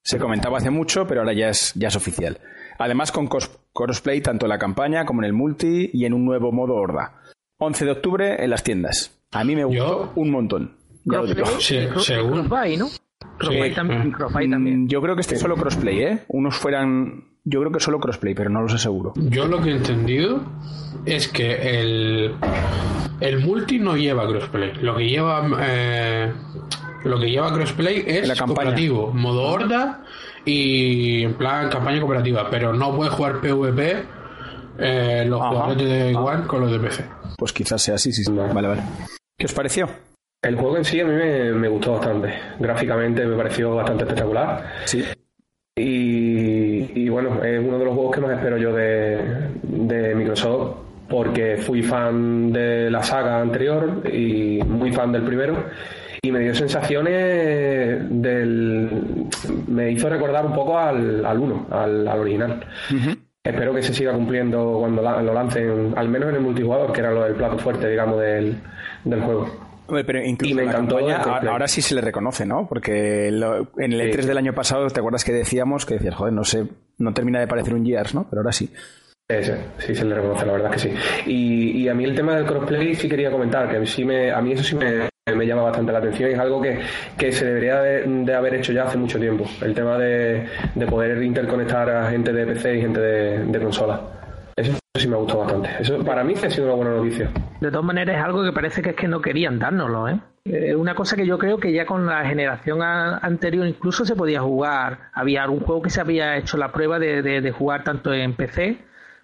Se 0.00 0.18
comentaba 0.20 0.58
hace 0.58 0.70
mucho, 0.70 1.08
pero 1.08 1.22
ahora 1.22 1.32
ya 1.32 1.48
es, 1.48 1.74
ya 1.74 1.88
es 1.88 1.96
oficial. 1.96 2.38
Además 2.78 3.10
con 3.10 3.26
crossplay 3.26 4.20
tanto 4.20 4.46
en 4.46 4.50
la 4.50 4.60
campaña 4.60 5.04
como 5.06 5.22
en 5.22 5.24
el 5.24 5.32
multi 5.32 5.90
y 5.92 6.04
en 6.04 6.14
un 6.14 6.24
nuevo 6.24 6.52
modo 6.52 6.76
horda. 6.76 7.20
11 7.56 7.84
de 7.84 7.90
octubre 7.90 8.44
en 8.44 8.50
las 8.50 8.62
tiendas. 8.62 9.20
A 9.32 9.42
mí 9.42 9.56
me 9.56 9.64
gustó 9.64 10.12
un 10.14 10.30
montón. 10.30 10.76
Crossplay, 11.04 12.76
¿no? 12.76 12.86
Crossplay 13.38 13.74
también, 13.74 14.12
también. 14.52 14.88
Yo 14.88 15.02
creo 15.02 15.16
que 15.16 15.22
este 15.22 15.34
es 15.34 15.40
solo 15.40 15.56
crossplay, 15.56 16.00
¿eh? 16.00 16.24
Unos 16.28 16.54
fueran 16.54 17.24
yo 17.48 17.60
creo 17.60 17.72
que 17.72 17.80
solo 17.80 17.98
crossplay, 17.98 18.34
pero 18.34 18.50
no 18.50 18.62
lo 18.62 18.68
sé 18.68 18.78
seguro. 18.78 19.12
Yo 19.16 19.46
lo 19.46 19.60
que 19.62 19.70
he 19.70 19.76
entendido 19.76 20.42
es 21.04 21.28
que 21.28 21.80
el, 21.80 22.34
el 23.20 23.40
multi 23.40 23.78
no 23.78 23.96
lleva 23.96 24.26
crossplay. 24.26 24.74
Lo 24.82 24.96
que 24.96 25.08
lleva 25.08 25.48
eh, 25.60 26.32
lo 27.04 27.18
que 27.18 27.30
lleva 27.30 27.52
crossplay 27.52 28.04
es 28.06 28.28
la 28.28 28.36
cooperativo, 28.36 29.12
modo 29.12 29.42
horda 29.44 30.04
y 30.44 31.22
en 31.24 31.34
plan 31.34 31.70
campaña 31.70 32.00
cooperativa, 32.00 32.48
pero 32.50 32.72
no 32.72 32.94
puede 32.94 33.10
jugar 33.10 33.40
PvP 33.40 34.04
eh, 34.78 35.24
los 35.26 35.40
jugadores 35.40 35.88
de 35.88 36.14
One 36.16 36.46
con 36.46 36.60
los 36.60 36.70
de 36.70 36.78
PC. 36.78 37.04
Pues 37.36 37.52
quizás 37.52 37.80
sea 37.80 37.94
así, 37.94 38.12
sí, 38.12 38.24
sí. 38.24 38.32
Vale, 38.32 38.68
vale. 38.68 38.82
¿Qué 39.36 39.46
os 39.46 39.54
pareció? 39.54 39.88
El 40.42 40.56
juego 40.56 40.76
en 40.76 40.84
sí 40.84 41.00
a 41.00 41.04
mí 41.04 41.14
me, 41.14 41.52
me, 41.52 41.68
gustó 41.68 41.94
bastante. 41.94 42.32
Gráficamente 42.58 43.26
me 43.26 43.36
pareció 43.36 43.74
bastante 43.74 44.04
espectacular. 44.04 44.64
Sí. 44.84 45.04
Y, 45.76 46.17
bueno, 47.08 47.42
es 47.42 47.60
uno 47.60 47.78
de 47.78 47.84
los 47.84 47.94
juegos 47.94 48.14
que 48.14 48.20
más 48.20 48.32
espero 48.32 48.56
yo 48.58 48.72
de, 48.72 50.14
Microsoft 50.14 50.76
porque 51.08 51.56
fui 51.56 51.82
fan 51.82 52.52
de 52.52 52.90
la 52.90 53.02
saga 53.02 53.40
anterior 53.40 54.02
y 54.12 54.60
muy 54.62 54.92
fan 54.92 55.10
del 55.12 55.22
primero 55.22 55.64
y 56.20 56.30
me 56.30 56.40
dio 56.40 56.54
sensaciones 56.54 58.02
del... 58.10 59.26
me 59.68 59.90
hizo 59.92 60.08
recordar 60.08 60.44
un 60.44 60.52
poco 60.52 60.78
al, 60.78 61.24
al 61.24 61.38
1, 61.38 61.66
al, 61.70 62.08
original. 62.08 62.60
Espero 63.42 63.72
que 63.72 63.82
se 63.82 63.94
siga 63.94 64.12
cumpliendo 64.12 64.78
cuando 64.80 65.00
lo 65.00 65.32
lancen, 65.32 65.94
al 65.96 66.08
menos 66.08 66.28
en 66.30 66.34
el 66.34 66.40
multijugador, 66.42 66.92
que 66.92 67.00
era 67.00 67.12
lo 67.12 67.24
del 67.24 67.34
plato 67.34 67.56
fuerte, 67.58 67.88
digamos, 67.88 68.20
del, 68.20 68.60
del 69.04 69.22
juego 69.22 69.67
pero 69.88 70.24
incluso 70.24 70.54
me 70.54 70.64
encantó 70.64 70.98
ahora, 70.98 71.68
sí 71.68 71.82
se 71.82 71.94
le 71.94 72.00
reconoce, 72.00 72.44
¿no? 72.44 72.66
Porque 72.68 73.28
en 73.28 73.92
el 73.92 74.00
E3 74.00 74.24
del 74.24 74.38
año 74.38 74.54
pasado, 74.54 74.88
¿te 74.88 75.00
acuerdas 75.00 75.24
que 75.24 75.32
decíamos 75.32 75.86
que 75.86 75.94
decías, 75.94 76.14
joder, 76.14 76.32
no 76.32 76.44
sé, 76.44 76.66
no 76.98 77.12
termina 77.14 77.40
de 77.40 77.46
parecer 77.46 77.74
un 77.74 77.84
Gears, 77.84 78.14
¿no? 78.14 78.26
Pero 78.28 78.40
ahora 78.40 78.52
sí. 78.52 78.70
Sí, 79.30 79.52
sí, 79.78 79.94
se 79.94 80.04
le 80.06 80.14
reconoce, 80.14 80.46
la 80.46 80.52
verdad 80.52 80.70
que 80.70 80.78
sí. 80.78 80.90
Y, 81.26 81.82
y, 81.82 81.88
a 81.88 81.94
mí 81.94 82.04
el 82.04 82.14
tema 82.14 82.34
del 82.34 82.46
crossplay 82.46 82.94
sí 82.94 83.08
quería 83.10 83.30
comentar, 83.30 83.68
que 83.70 83.86
sí 83.86 84.02
me, 84.02 84.30
a 84.30 84.40
mí 84.40 84.52
eso 84.52 84.62
sí 84.62 84.74
me, 84.74 85.08
me 85.34 85.46
llama 85.46 85.62
bastante 85.62 85.92
la 85.92 85.98
atención 85.98 86.30
y 86.30 86.32
es 86.32 86.38
algo 86.38 86.62
que, 86.62 86.78
que 87.16 87.30
se 87.30 87.44
debería 87.44 87.80
de, 87.82 88.34
haber 88.34 88.54
hecho 88.54 88.72
ya 88.72 88.84
hace 88.84 88.96
mucho 88.96 89.18
tiempo. 89.18 89.44
El 89.60 89.74
tema 89.74 89.98
de, 89.98 90.46
de 90.74 90.86
poder 90.86 91.22
interconectar 91.22 91.90
a 91.90 92.10
gente 92.10 92.32
de 92.32 92.46
PC 92.46 92.78
y 92.78 92.80
gente 92.80 93.00
de, 93.00 93.44
de 93.44 93.60
consola. 93.60 94.17
Eso 94.58 94.76
sí 94.96 95.08
me 95.08 95.16
gustado 95.16 95.40
bastante. 95.40 95.70
Eso 95.80 96.04
para 96.04 96.24
mí 96.24 96.34
ha 96.34 96.50
sido 96.50 96.66
una 96.66 96.74
buena 96.74 96.96
noticia. 96.96 97.30
De 97.60 97.70
todas 97.70 97.84
maneras 97.84 98.16
es 98.16 98.22
algo 98.22 98.42
que 98.42 98.52
parece 98.52 98.82
que 98.82 98.90
es 98.90 98.96
que 98.96 99.06
no 99.06 99.20
querían 99.20 99.58
dárnoslo, 99.58 100.08
¿eh? 100.08 100.20
¿eh? 100.44 100.74
Una 100.74 100.94
cosa 100.96 101.14
que 101.14 101.26
yo 101.26 101.38
creo 101.38 101.58
que 101.58 101.72
ya 101.72 101.86
con 101.86 102.06
la 102.06 102.24
generación 102.24 102.82
anterior 102.82 103.66
incluso 103.66 104.04
se 104.04 104.16
podía 104.16 104.40
jugar. 104.40 105.10
Había 105.12 105.44
algún 105.44 105.60
juego 105.60 105.82
que 105.82 105.90
se 105.90 106.00
había 106.00 106.36
hecho 106.36 106.56
la 106.56 106.72
prueba 106.72 106.98
de, 106.98 107.22
de, 107.22 107.50
jugar 107.52 107.84
tanto 107.84 108.12
en 108.12 108.34
PC 108.34 108.78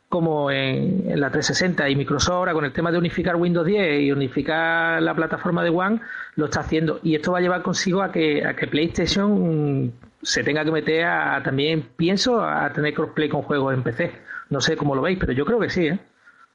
como 0.08 0.52
en, 0.52 1.18
la 1.18 1.30
360 1.30 1.88
y 1.88 1.96
Microsoft 1.96 2.34
ahora 2.34 2.52
con 2.52 2.64
el 2.64 2.72
tema 2.72 2.92
de 2.92 2.98
unificar 2.98 3.34
Windows 3.34 3.66
10 3.66 4.02
y 4.02 4.12
unificar 4.12 5.02
la 5.02 5.14
plataforma 5.14 5.64
de 5.64 5.70
One 5.70 6.00
lo 6.36 6.44
está 6.44 6.60
haciendo 6.60 7.00
y 7.02 7.16
esto 7.16 7.32
va 7.32 7.38
a 7.38 7.40
llevar 7.40 7.62
consigo 7.62 8.00
a 8.00 8.12
que, 8.12 8.46
a 8.46 8.54
que 8.54 8.68
PlayStation 8.68 9.92
se 10.22 10.44
tenga 10.44 10.64
que 10.64 10.70
meter 10.70 11.04
a, 11.04 11.42
también 11.42 11.82
pienso 11.96 12.40
a 12.44 12.72
tener 12.72 12.94
crossplay 12.94 13.28
con 13.28 13.42
juegos 13.42 13.74
en 13.74 13.82
PC 13.82 14.12
no 14.50 14.60
sé 14.60 14.76
cómo 14.76 14.94
lo 14.94 15.02
veis, 15.02 15.18
pero 15.18 15.32
yo 15.32 15.44
creo 15.44 15.58
que 15.58 15.70
sí, 15.70 15.86
¿eh? 15.86 15.98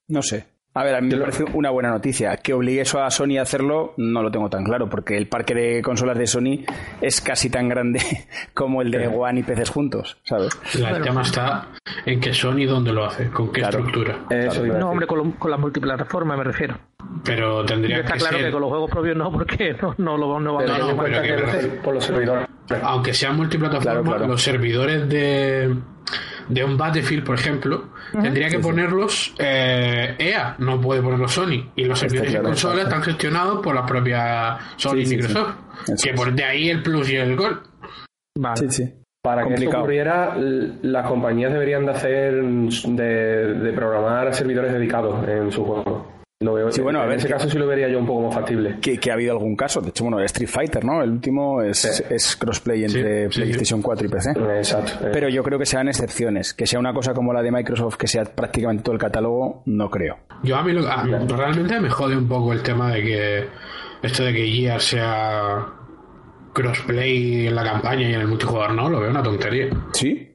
No 0.08 0.22
sé. 0.22 0.48
A 0.76 0.84
ver, 0.84 0.96
a 0.96 1.02
mí 1.02 1.10
me 1.10 1.18
parece 1.18 1.44
una 1.54 1.72
buena 1.72 1.90
noticia. 1.90 2.38
Que 2.38 2.54
obligue 2.54 2.82
eso 2.82 3.02
a 3.02 3.10
Sony 3.10 3.38
a 3.40 3.42
hacerlo, 3.42 3.96
no 3.98 4.22
lo 4.22 4.30
tengo 4.30 4.50
tan 4.50 4.64
claro, 4.64 4.88
porque 4.88 5.18
el 5.18 5.28
parque 5.28 5.56
de 5.56 5.82
consolas 5.82 6.18
de 6.18 6.28
Sony 6.28 6.64
es 7.02 7.22
casi 7.22 7.50
tan 7.50 7.68
grande 7.68 8.00
como 8.54 8.82
el 8.82 8.92
de 8.92 9.08
One 9.08 9.40
y 9.40 9.44
PCs 9.44 9.70
juntos, 9.72 10.18
¿sabes? 10.24 10.58
El 10.76 11.02
tema 11.02 11.24
está 11.24 11.70
en 12.06 12.20
que 12.20 12.34
Sony 12.34 12.66
dónde 12.68 12.94
lo 12.94 13.06
hace, 13.06 13.30
con 13.30 13.52
qué 13.52 13.62
estructura. 13.62 14.20
no, 14.80 14.92
hombre, 14.92 15.08
con, 15.08 15.32
con 15.34 15.50
la 15.50 15.58
multiplataforma 15.58 16.38
me 16.38 16.44
refiero. 16.44 16.78
Pero 17.24 17.66
tendría 17.66 18.02
está 18.02 18.14
que 18.14 18.20
claro 18.20 18.38
que 18.38 18.52
con 18.52 18.62
los 18.62 18.70
juegos 18.70 18.92
propios 18.92 19.18
no, 19.18 19.32
porque 19.32 19.76
no, 19.82 19.96
no 19.98 20.18
lo 20.18 20.40
no, 20.40 20.62
no, 20.62 20.78
no, 20.78 21.84
por 21.84 21.94
los 21.96 22.06
servidores. 22.06 22.48
Aunque 22.84 23.14
sean 23.14 23.36
multiplataforma, 23.36 24.20
los 24.20 24.42
servidores 24.42 25.10
de 25.10 25.76
de 26.50 26.64
un 26.64 26.78
Battlefield, 26.78 27.24
por 27.24 27.36
ejemplo, 27.36 27.89
tendría 28.12 28.50
que 28.50 28.60
ponerlos 28.60 29.34
EA, 29.38 29.45
eh, 29.47 30.16
e 30.20 30.36
no 30.58 30.82
puede 30.82 31.02
ponerlos 31.02 31.32
Sony. 31.32 31.72
Y 31.76 31.86
los 31.86 32.00
servidores 32.00 32.34
de 32.34 32.41
consolas 32.41 32.86
están 32.86 33.04
gestionados 33.04 33.62
por 33.62 33.76
la 33.76 33.86
propia 33.86 34.58
Sony 34.76 34.97
y 34.97 35.06
Microsoft. 35.06 35.56
Que 36.04 36.14
por 36.14 36.34
de 36.34 36.43
ahí 36.43 36.70
el 36.70 36.84
plus 36.84 37.10
y 37.10 37.16
el 37.16 37.36
gol. 37.36 37.62
Vale. 38.38 38.68
Para 39.22 39.45
que 39.47 39.54
eso 39.54 39.70
ocurriera, 39.70 40.36
las 40.38 41.08
compañías 41.08 41.52
deberían 41.52 41.86
de 41.86 41.91
hacer 41.91 42.41
de, 42.41 43.54
de 43.54 43.74
programar 43.74 44.34
servidores 44.34 44.72
dedicados 44.74 45.28
en 45.28 45.52
su 45.52 45.66
juego 45.66 46.09
sí, 46.72 46.82
bueno, 46.82 47.04
en 47.04 47.12
ese 47.12 47.28
caso 47.28 47.50
sí 47.50 47.58
lo 47.58 47.68
vería 47.68 47.90
yo 47.90 48.00
un 48.00 48.06
poco 48.06 48.22
más 48.22 48.34
factible. 48.34 48.78
Que, 48.80 48.98
ha 49.12 49.14
habido 49.14 49.34
algún 49.34 49.58
caso, 49.58 49.82
de 49.82 49.90
hecho, 49.90 50.06
bueno, 50.06 50.22
Street 50.22 50.48
Fighter, 50.48 50.86
¿no? 50.86 51.04
El 51.04 51.12
último 51.12 51.62
es, 51.62 52.38
crossplay 52.40 52.86
entre 52.86 53.28
PlayStation 53.28 53.82
4 53.82 54.08
y 54.08 54.10
PC. 54.10 54.32
Exacto. 54.58 54.94
Pero 55.12 55.28
yo 55.28 55.44
creo 55.44 55.60
que 55.60 55.66
sean 55.66 55.90
excepciones. 55.90 56.54
Que 56.54 56.66
sea 56.66 56.80
una 56.80 56.94
cosa 56.94 57.14
como 57.14 57.34
la 57.34 57.42
de 57.42 57.52
Microsoft, 57.52 57.98
que 57.98 58.08
sea 58.08 58.24
prácticamente 58.24 58.84
todo 58.84 58.94
el 58.94 59.02
catálogo, 59.02 59.64
no 59.66 59.90
creo. 59.90 60.18
Yo 60.44 60.56
a 60.56 60.64
mí 60.64 60.72
realmente 60.74 61.80
me 61.82 61.90
jode 61.90 62.16
un 62.16 62.28
poco 62.30 62.54
el 62.54 62.64
tema 62.64 62.94
de 62.94 63.02
que 63.02 63.48
esto 64.02 64.24
de 64.24 64.34
que 64.34 64.48
Gear 64.48 64.80
sea 64.80 65.66
crossplay 66.54 67.48
en 67.48 67.56
la 67.56 67.64
campaña 67.66 68.10
y 68.10 68.14
en 68.14 68.22
el 68.22 68.28
multijugador 68.28 68.74
no, 68.74 68.90
lo 68.90 69.02
veo 69.02 69.10
una 69.10 69.24
tontería. 69.24 69.68
¿Sí? 69.92 70.29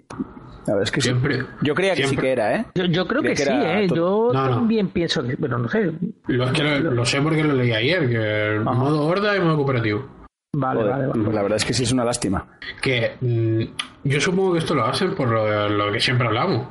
Es 0.82 0.90
que 0.90 1.00
siempre, 1.00 1.44
Yo 1.62 1.74
creía 1.74 1.94
que 1.94 2.06
sí 2.06 2.16
que 2.16 2.32
era, 2.32 2.56
¿eh? 2.56 2.64
Yo, 2.74 3.06
creo 3.06 3.22
que, 3.22 3.36
sí, 3.36 3.50
¿eh? 3.50 3.86
Yo 3.94 4.30
también 4.32 4.88
pienso 4.88 5.22
que, 5.22 5.36
bueno, 5.36 5.58
no 5.58 5.68
sé. 5.68 5.92
Lo, 6.26 6.44
es 6.44 6.52
que 6.52 6.62
lo, 6.62 7.04
sé 7.04 7.20
porque 7.20 7.44
lo 7.44 7.54
leí 7.54 7.72
ayer, 7.72 8.08
que 8.08 8.60
modo 8.64 9.06
horda 9.06 9.36
y 9.36 9.40
modo 9.40 9.56
cooperativo. 9.56 10.23
Vale, 10.54 10.84
vale, 10.84 11.08
Pues 11.08 11.34
la 11.34 11.42
verdad 11.42 11.56
es 11.56 11.64
que 11.64 11.74
sí 11.74 11.82
es 11.82 11.92
una 11.92 12.04
lástima. 12.04 12.46
Que 12.80 13.16
mm, 13.20 13.62
yo 14.04 14.20
supongo 14.20 14.52
que 14.52 14.60
esto 14.60 14.74
lo 14.74 14.84
hacen 14.84 15.14
por 15.14 15.28
lo, 15.28 15.92
que 15.92 16.00
siempre 16.00 16.26
hablamos. 16.26 16.68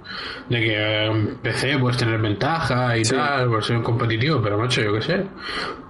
De 0.49 0.59
que 0.59 1.05
en 1.05 1.35
PC 1.37 1.77
puedes 1.77 1.97
tener 1.97 2.19
ventaja 2.21 2.97
y 2.97 3.03
tal, 3.03 3.49
por 3.49 3.63
ser 3.63 3.77
un 3.77 3.83
competitivo, 3.83 4.41
pero 4.41 4.57
macho, 4.57 4.81
yo 4.81 4.93
qué 4.93 5.01
sé. 5.01 5.23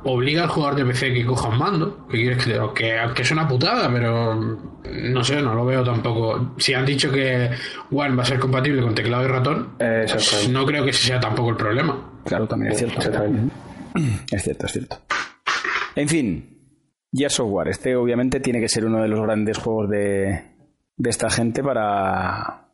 Obliga 0.04 0.44
al 0.44 0.50
jugador 0.50 0.76
de 0.76 0.86
PC 0.86 1.14
que 1.14 1.26
coja 1.26 1.50
un 1.50 1.58
mando. 1.58 2.08
Que 2.08 2.18
quieres 2.18 2.44
que, 2.44 2.60
que, 2.74 2.98
que 3.14 3.22
es 3.22 3.32
una 3.32 3.48
putada, 3.48 3.92
pero 3.92 4.36
no 4.36 5.24
sé, 5.24 5.42
no 5.42 5.54
lo 5.54 5.66
veo 5.66 5.84
tampoco. 5.84 6.54
Si 6.58 6.74
han 6.74 6.86
dicho 6.86 7.12
que 7.12 7.50
One 7.92 8.16
va 8.16 8.24
a 8.24 8.26
ser 8.26 8.40
compatible 8.40 8.82
con 8.82 8.96
teclado 8.96 9.24
y 9.24 9.28
ratón, 9.28 9.70
no 10.50 10.66
creo 10.66 10.84
que 10.84 10.90
ese 10.90 11.08
sea 11.08 11.20
tampoco 11.20 11.52
el 11.52 11.58
problema. 11.58 12.12
Claro, 12.26 12.48
también 12.48 12.72
es 12.72 12.80
cierto. 12.80 13.00
Es 14.32 14.44
cierto, 14.44 14.66
es 14.66 14.72
cierto. 14.72 14.98
En 15.96 16.10
fin, 16.10 16.53
ya 17.14 17.30
Software, 17.30 17.70
este 17.70 17.96
obviamente 17.96 18.40
tiene 18.40 18.60
que 18.60 18.68
ser 18.68 18.86
uno 18.86 19.02
de 19.02 19.08
los 19.08 19.22
grandes 19.22 19.60
juegos 19.60 19.90
de, 19.90 20.42
de 20.98 21.10
esta 21.10 21.30
gente 21.30 21.62
para, 21.64 22.70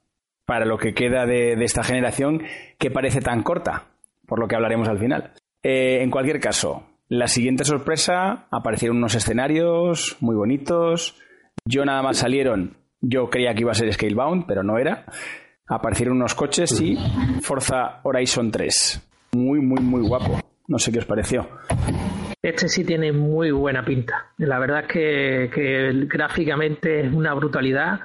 para 0.45 0.65
lo 0.65 0.77
que 0.77 0.93
queda 0.93 1.25
de, 1.25 1.53
esta 1.63 1.83
generación 1.83 2.41
que 2.77 2.89
parece 2.89 3.19
tan 3.19 3.43
corta, 3.43 3.89
por 4.25 4.39
lo 4.39 4.47
que 4.47 4.55
hablaremos 4.55 4.87
al 4.87 4.97
final. 4.97 5.33
Eh, 5.61 5.99
en 6.01 6.09
cualquier 6.09 6.39
caso, 6.39 6.83
la 7.09 7.27
siguiente 7.27 7.65
sorpresa, 7.65 8.47
aparecieron 8.49 8.97
unos 8.97 9.13
escenarios 9.13 10.15
muy 10.21 10.35
bonitos. 10.35 11.19
Yo 11.65 11.83
nada 11.83 12.01
más 12.01 12.17
salieron, 12.17 12.77
yo 13.01 13.29
creía 13.29 13.53
que 13.53 13.61
iba 13.61 13.71
a 13.71 13.75
ser 13.75 13.91
Scalebound, 13.91 14.45
pero 14.47 14.63
no 14.63 14.77
era. 14.77 15.05
Aparecieron 15.67 16.15
unos 16.15 16.33
coches 16.33 16.79
y 16.79 16.97
Forza 17.41 17.99
Horizon 18.03 18.51
3. 18.51 19.09
Muy, 19.33 19.59
muy, 19.59 19.81
muy 19.83 20.07
guapo. 20.07 20.39
No 20.67 20.79
sé 20.79 20.91
qué 20.93 20.99
os 20.99 21.05
pareció. 21.05 21.47
Este 22.41 22.69
sí 22.69 22.85
tiene 22.85 23.11
muy 23.11 23.51
buena 23.51 23.83
pinta. 23.83 24.27
La 24.37 24.59
verdad 24.59 24.81
es 24.81 24.87
que, 24.87 25.51
que 25.53 26.05
gráficamente 26.07 27.01
es 27.01 27.13
una 27.13 27.33
brutalidad. 27.33 27.99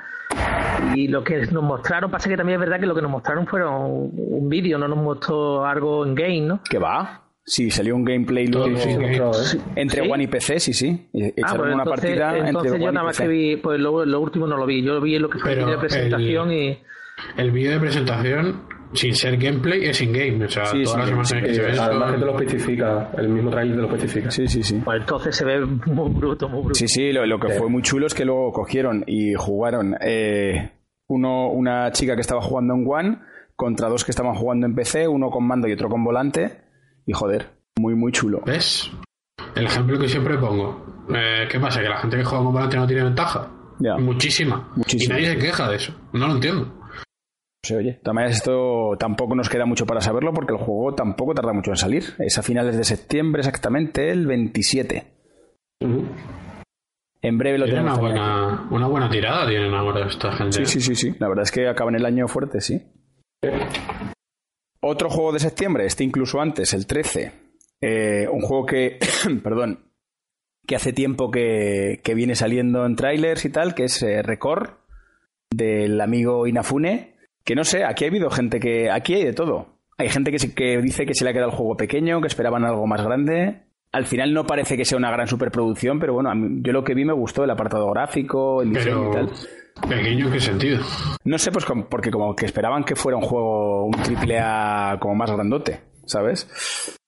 Y 0.97 1.07
lo 1.07 1.22
que 1.22 1.47
nos 1.47 1.62
mostraron, 1.62 2.11
pasa 2.11 2.28
que 2.28 2.37
también 2.37 2.61
es 2.61 2.61
verdad 2.66 2.80
que 2.80 2.87
lo 2.87 2.97
que 2.97 3.03
nos 3.03 3.11
mostraron 3.12 3.47
fueron 3.47 4.11
un 4.12 4.49
vídeo, 4.49 4.76
no 4.76 4.89
nos 4.89 4.99
mostró 4.99 5.64
algo 5.64 6.05
en 6.05 6.14
game, 6.16 6.41
¿no? 6.41 6.61
¿Qué 6.68 6.78
va? 6.78 7.22
Sí, 7.47 7.70
salió 7.70 7.95
un 7.95 8.05
gameplay 8.05 8.47
luego 8.47 8.68
entre 9.76 10.11
One 10.11 10.24
y 10.24 10.26
PC, 10.26 10.59
sí, 10.59 10.72
sí. 10.72 11.09
Ah, 11.45 11.55
pues 11.57 11.74
una 11.74 11.85
partida 11.85 12.39
entonces 12.39 12.80
yo 12.80 12.91
nada 12.91 13.07
más 13.07 13.18
que 13.18 13.28
vi, 13.28 13.57
pues 13.57 13.78
lo, 13.78 14.05
lo, 14.05 14.20
último 14.20 14.47
no 14.47 14.57
lo 14.57 14.66
vi, 14.66 14.82
yo 14.82 15.01
vi 15.01 15.18
lo 15.18 15.28
que 15.28 15.39
fue 15.39 15.53
el 15.53 15.59
vídeo 15.59 15.70
de 15.72 15.78
presentación 15.78 16.53
y... 16.53 16.78
El 17.37 17.51
vídeo 17.53 17.72
de 17.72 17.80
presentación 17.80 18.62
sin 18.95 19.15
ser 19.15 19.37
gameplay 19.37 19.85
es 19.85 20.01
in-game. 20.01 20.45
O 20.45 20.49
sea, 20.49 20.65
todas 20.65 20.97
las 20.97 21.11
imágenes 21.11 21.45
que 21.45 21.55
se 21.55 21.63
ven. 21.63 21.79
Además, 21.79 22.13
que 22.13 22.19
te 22.19 22.25
lo 22.25 22.39
especifica. 22.39 23.11
El 23.19 23.29
mismo 23.29 23.51
trailer 23.51 23.77
te 23.77 23.83
lo 23.83 23.95
especifica. 23.95 24.31
Sí, 24.31 24.49
sí, 24.49 24.63
sí. 24.63 24.81
Pues 24.85 25.01
entonces 25.01 25.37
se 25.37 25.45
ve 25.45 25.65
muy 25.65 26.11
bruto, 26.11 26.49
muy 26.49 26.61
bruto. 26.61 26.75
Sí, 26.75 26.89
sí, 26.89 27.13
lo, 27.13 27.39
que 27.39 27.51
fue 27.51 27.69
muy 27.69 27.83
chulo 27.83 28.07
es 28.07 28.15
que 28.15 28.25
luego 28.25 28.53
cogieron 28.53 29.05
y 29.07 29.35
jugaron 29.35 29.97
eh, 30.01 30.73
uno, 31.09 31.51
una 31.51 31.91
chica 31.93 32.15
que 32.15 32.21
estaba 32.21 32.41
jugando 32.41 32.75
en 32.75 32.87
One 32.89 33.19
contra 33.57 33.89
dos 33.89 34.05
que 34.05 34.11
estaban 34.11 34.35
jugando 34.35 34.67
en 34.67 34.75
PC, 34.75 35.07
uno 35.07 35.31
con 35.31 35.47
mando 35.47 35.69
y 35.69 35.73
otro 35.73 35.89
con 35.89 36.05
volante. 36.05 36.61
Y 37.07 37.13
joder, 37.13 37.51
muy, 37.77 37.95
muy 37.95 38.13
chulo. 38.13 38.43
¿Ves? 38.47 38.91
El 39.55 39.67
ejemplo 39.67 39.99
que 39.99 40.09
siempre 40.09 40.39
pongo. 40.39 41.05
Eh, 41.15 41.47
¿Qué 41.51 41.61
pasa? 41.61 41.81
¿Que 41.81 41.89
la 41.89 41.99
gente 41.99 42.17
que 42.17 42.25
juega 42.25 42.45
con 42.45 42.53
volante 42.53 42.77
no 42.77 42.87
tiene 42.87 43.05
ventaja? 43.05 43.51
Muchísima. 43.99 44.71
Muchísima. 44.77 45.19
Y 45.19 45.23
nadie 45.23 45.35
se 45.35 45.39
queja 45.47 45.69
de 45.69 45.77
eso. 45.77 45.95
No 46.13 46.29
lo 46.29 46.35
entiendo 46.35 46.84
se 47.65 47.77
oye. 47.77 48.01
Maneras, 48.05 48.37
esto 48.37 48.97
tampoco 48.99 49.35
nos 49.35 49.49
queda 49.49 49.67
mucho 49.67 49.87
para 49.87 50.01
saberlo 50.01 50.33
porque 50.33 50.53
el 50.53 50.59
juego 50.59 50.95
tampoco 50.95 51.35
tarda 51.35 51.53
mucho 51.53 51.71
en 51.71 51.77
salir. 51.77 52.05
Es 52.19 52.39
a 52.39 52.43
finales 52.43 52.77
de 52.77 52.85
septiembre 52.85 53.41
exactamente, 53.41 54.11
el 54.11 54.27
27. 54.27 55.05
En 57.23 57.39
breve 57.39 57.59
lo 57.59 57.67
tenemos. 57.67 57.99
Una 57.99 58.09
buena, 58.09 58.69
una 58.71 58.87
buena 58.87 59.11
tirada 59.11 59.49
tienen 59.49 59.75
ahora 59.75 60.07
esta 60.07 60.33
gente. 60.33 60.65
Sí, 60.65 60.67
sí, 60.67 60.81
sí, 60.81 60.95
sí. 60.95 61.17
La 61.19 61.29
verdad 61.29 61.45
es 61.45 61.51
que 61.51 61.67
acaban 61.69 61.95
el 61.95 62.05
año 62.05 62.29
fuerte, 62.29 62.61
sí. 62.61 62.83
Otro 64.81 65.09
juego 65.09 65.33
de 65.33 65.39
septiembre, 65.39 65.87
este 65.87 66.05
incluso 66.05 66.41
antes, 66.41 66.75
el 66.75 66.87
13. 66.87 67.33
Eh, 67.81 68.29
un 68.31 68.41
juego 68.41 68.67
que, 68.67 68.99
perdón, 69.43 69.91
que 70.67 70.77
hace 70.77 70.93
tiempo 70.93 71.31
que, 71.31 72.01
viene 72.15 72.35
saliendo 72.35 72.85
en 72.85 72.97
trailers 72.97 73.45
y 73.45 73.51
tal, 73.51 73.75
que 73.75 73.85
es 73.85 74.03
eh, 74.03 74.23
Record, 74.23 74.71
del 75.51 76.01
amigo 76.01 76.47
Inafune 76.47 77.14
que 77.45 77.55
no 77.55 77.65
sé, 77.65 77.85
aquí 77.85 78.05
ha 78.05 78.09
habido 78.09 78.31
gente 78.31 78.59
que. 78.59 78.91
Aquí 78.91 79.15
hay 79.15 79.25
de 79.25 79.33
todo. 79.33 79.79
Hay 79.97 80.09
gente 80.09 80.33
que, 80.33 80.55
que 80.55 80.79
dice 80.83 81.07
que 81.07 81.15
se 81.15 81.25
le 81.25 81.31
ha 81.31 81.33
quedado 81.33 81.51
el 81.51 81.57
juego 81.57 81.77
pequeño, 81.77 82.21
que 82.21 82.27
esperaban 82.27 82.65
algo 82.65 82.87
más 82.87 83.03
grande. 83.03 83.63
Al 83.93 84.07
final 84.07 84.35
no 84.35 84.45
parece 84.45 84.77
que 84.77 84.85
sea 84.85 84.99
una 84.99 85.13
gran 85.13 85.29
superproducción, 85.29 86.01
pero 86.01 86.15
bueno, 86.15 86.33
yo 86.63 86.73
lo 86.73 86.83
que 86.83 86.95
vi 86.95 87.05
me 87.05 87.13
gustó, 87.13 87.45
el 87.45 87.51
apartado 87.51 87.89
gráfico, 87.91 88.61
el 88.61 88.71
diseño 88.73 89.11
y 89.11 89.13
tal. 89.13 89.31
¿Pequeño 89.89 90.27
en 90.27 90.33
qué 90.33 90.41
sentido? 90.41 90.81
No 91.25 91.39
sé, 91.39 91.53
pues 91.53 91.65
porque 91.89 92.11
como 92.11 92.35
que 92.35 92.47
esperaban 92.47 92.83
que 92.83 92.97
fuera 92.97 93.19
un 93.19 93.25
juego, 93.25 93.85
un 93.87 94.03
triple 94.03 94.41
A 94.41 94.97
como 95.01 95.15
más 95.15 95.31
grandote, 95.31 95.81
¿sabes? 96.07 96.99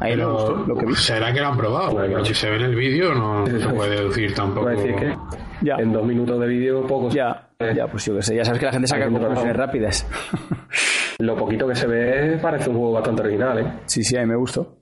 Ahí 0.00 0.16
me 0.16 0.24
gustó 0.24 0.64
lo 0.66 0.76
que 0.76 0.86
vi. 0.86 0.94
¿Será 0.94 1.32
que 1.32 1.40
lo 1.40 1.46
han 1.48 1.56
probado? 1.56 1.90
Porque 1.92 2.24
si 2.26 2.34
se 2.34 2.50
ve 2.50 2.56
en 2.56 2.62
el 2.62 2.74
vídeo 2.74 3.14
no 3.14 3.46
se 3.46 3.68
puede 3.68 3.96
deducir 3.96 4.34
tampoco. 4.34 4.68
Decir 4.68 4.94
que 4.94 5.16
ya. 5.62 5.76
En 5.76 5.92
dos 5.92 6.06
minutos 6.06 6.40
de 6.40 6.46
vídeo, 6.46 6.86
pocos. 6.86 7.12
Ya, 7.12 7.48
ya, 7.74 7.86
pues 7.86 8.04
yo 8.04 8.14
que 8.14 8.22
sé. 8.22 8.36
Ya 8.36 8.44
sabes 8.44 8.60
que 8.60 8.66
la 8.66 8.72
gente 8.72 8.88
saca 8.88 9.08
conclusiones 9.08 9.56
rápidas. 9.56 10.06
Lo 11.18 11.36
poquito 11.36 11.66
que 11.66 11.74
se 11.74 11.86
ve 11.88 12.38
parece 12.40 12.70
un 12.70 12.76
juego 12.76 12.92
bastante 12.92 13.22
original, 13.22 13.58
¿eh? 13.58 13.72
Sí, 13.86 14.04
sí, 14.04 14.16
a 14.16 14.20
mí 14.20 14.26
me 14.26 14.36
gustó. 14.36 14.76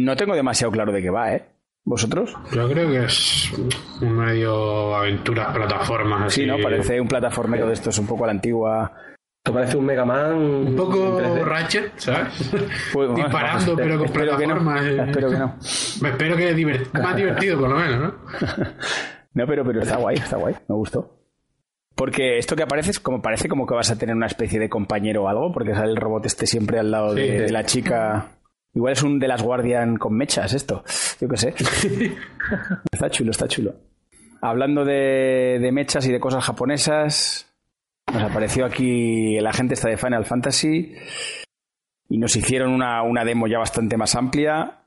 No 0.00 0.16
tengo 0.16 0.34
demasiado 0.34 0.72
claro 0.72 0.90
de 0.90 1.02
qué 1.02 1.10
va, 1.10 1.34
¿eh? 1.34 1.44
¿Vosotros? 1.84 2.34
Yo 2.52 2.68
creo 2.68 2.90
que 2.90 3.04
es 3.04 3.52
un 4.00 4.12
medio 4.12 4.96
aventuras, 4.96 5.54
plataformas. 5.54 6.32
Sí, 6.32 6.44
¿no? 6.44 6.56
Parece 6.60 7.00
un 7.00 7.06
plataformero 7.06 7.66
de 7.68 7.74
estos 7.74 7.98
un 7.98 8.06
poco 8.06 8.24
a 8.24 8.26
la 8.26 8.32
antigua. 8.32 8.92
Esto 9.46 9.54
parece 9.54 9.76
un 9.76 9.86
Mega 9.86 10.04
Man. 10.04 10.34
Un 10.34 10.74
poco 10.74 11.20
Ratchet, 11.44 11.92
¿sabes? 11.98 12.50
Pues, 12.92 13.14
Disparando, 13.14 13.76
pero 13.76 13.98
con 14.00 14.08
plataformas. 14.08 14.82
No. 14.82 15.04
Espero 15.04 15.30
que 15.30 15.38
no. 15.38 15.56
Me 16.02 16.08
espero 16.08 16.36
que 16.36 16.50
es 16.50 16.92
más 16.92 17.14
divertido, 17.14 17.60
por 17.60 17.68
lo 17.68 17.76
menos, 17.76 18.00
¿no? 18.00 18.14
No, 19.34 19.46
pero, 19.46 19.64
pero 19.64 19.82
está 19.82 19.98
guay, 19.98 20.16
está 20.16 20.36
guay, 20.36 20.56
me 20.66 20.74
gustó. 20.74 21.16
Porque 21.94 22.38
esto 22.38 22.56
que 22.56 22.64
aparece 22.64 22.90
es 22.90 22.98
como 22.98 23.22
parece 23.22 23.48
como 23.48 23.66
que 23.66 23.74
vas 23.74 23.90
a 23.90 23.96
tener 23.96 24.16
una 24.16 24.26
especie 24.26 24.58
de 24.58 24.68
compañero 24.68 25.24
o 25.24 25.28
algo, 25.28 25.52
porque 25.52 25.74
sale 25.74 25.90
el 25.90 25.96
robot 25.96 26.26
este 26.26 26.46
siempre 26.46 26.80
al 26.80 26.90
lado 26.90 27.14
de, 27.14 27.48
la 27.50 27.64
chica. 27.64 28.30
Igual 28.74 28.94
es 28.94 29.02
un 29.04 29.20
de 29.20 29.28
las 29.28 29.42
Guardian 29.42 29.96
con 29.96 30.16
mechas 30.16 30.54
esto. 30.54 30.82
Yo 31.20 31.28
qué 31.28 31.36
sé. 31.36 31.54
está 32.90 33.10
chulo, 33.10 33.30
está 33.30 33.46
chulo. 33.46 33.76
Hablando 34.40 34.84
de, 34.84 35.58
de, 35.60 35.70
mechas 35.70 36.04
y 36.08 36.12
de 36.12 36.18
cosas 36.18 36.42
japonesas, 36.42 37.45
nos 38.12 38.22
apareció 38.22 38.64
aquí 38.64 39.38
la 39.40 39.52
gente 39.52 39.74
esta 39.74 39.88
de 39.88 39.96
Final 39.96 40.24
Fantasy 40.24 40.94
y 42.08 42.18
nos 42.18 42.36
hicieron 42.36 42.72
una, 42.72 43.02
una 43.02 43.24
demo 43.24 43.46
ya 43.46 43.58
bastante 43.58 43.96
más 43.96 44.14
amplia 44.14 44.84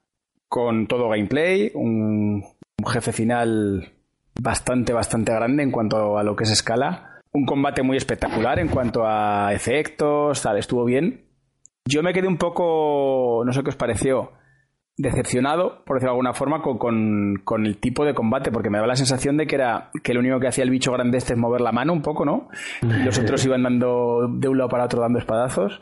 con 0.47 0.88
todo 0.88 1.09
gameplay, 1.09 1.72
un, 1.76 2.43
un 2.80 2.86
jefe 2.88 3.11
final 3.11 3.93
bastante, 4.41 4.93
bastante 4.93 5.34
grande 5.34 5.63
en 5.63 5.72
cuanto 5.72 6.17
a 6.17 6.24
lo 6.24 6.36
que 6.36 6.45
es 6.45 6.51
escala. 6.51 7.20
Un 7.32 7.45
combate 7.45 7.84
muy 7.84 7.97
espectacular 7.97 8.57
en 8.57 8.70
cuanto 8.70 9.05
a 9.05 9.53
efectos, 9.53 10.41
tal, 10.41 10.57
estuvo 10.57 10.86
bien. 10.86 11.26
Yo 11.86 12.01
me 12.01 12.13
quedé 12.13 12.28
un 12.28 12.38
poco, 12.38 13.43
no 13.45 13.53
sé 13.53 13.61
qué 13.63 13.70
os 13.70 13.76
pareció, 13.76 14.32
decepcionado, 15.00 15.82
por 15.86 15.95
decirlo 15.95 16.12
de 16.12 16.16
alguna 16.18 16.34
forma, 16.34 16.62
con, 16.62 17.66
el 17.66 17.78
tipo 17.78 18.04
de 18.04 18.14
combate, 18.14 18.52
porque 18.52 18.70
me 18.70 18.78
daba 18.78 18.88
la 18.88 18.97
sensación 18.97 19.38
de 19.38 19.47
que 19.47 19.56
era 19.56 19.91
que 20.04 20.14
lo 20.14 20.20
único 20.20 20.41
que 20.41 20.47
hacía 20.50 20.66
el 20.66 20.70
bicho 20.70 20.91
grande 20.91 21.18
este 21.18 21.34
es 21.34 21.39
mover 21.39 21.62
la 21.62 21.72
mano 21.72 21.93
un 21.93 22.02
poco, 22.02 22.26
¿no? 22.26 22.50
Y 22.82 23.04
los 23.04 23.18
otros 23.18 23.43
iban 23.45 23.64
dando 23.64 24.28
de 24.30 24.50
un 24.50 24.58
lado 24.58 24.70
para 24.70 24.84
otro 24.84 25.02
dando 25.02 25.18
espadazos. 25.18 25.82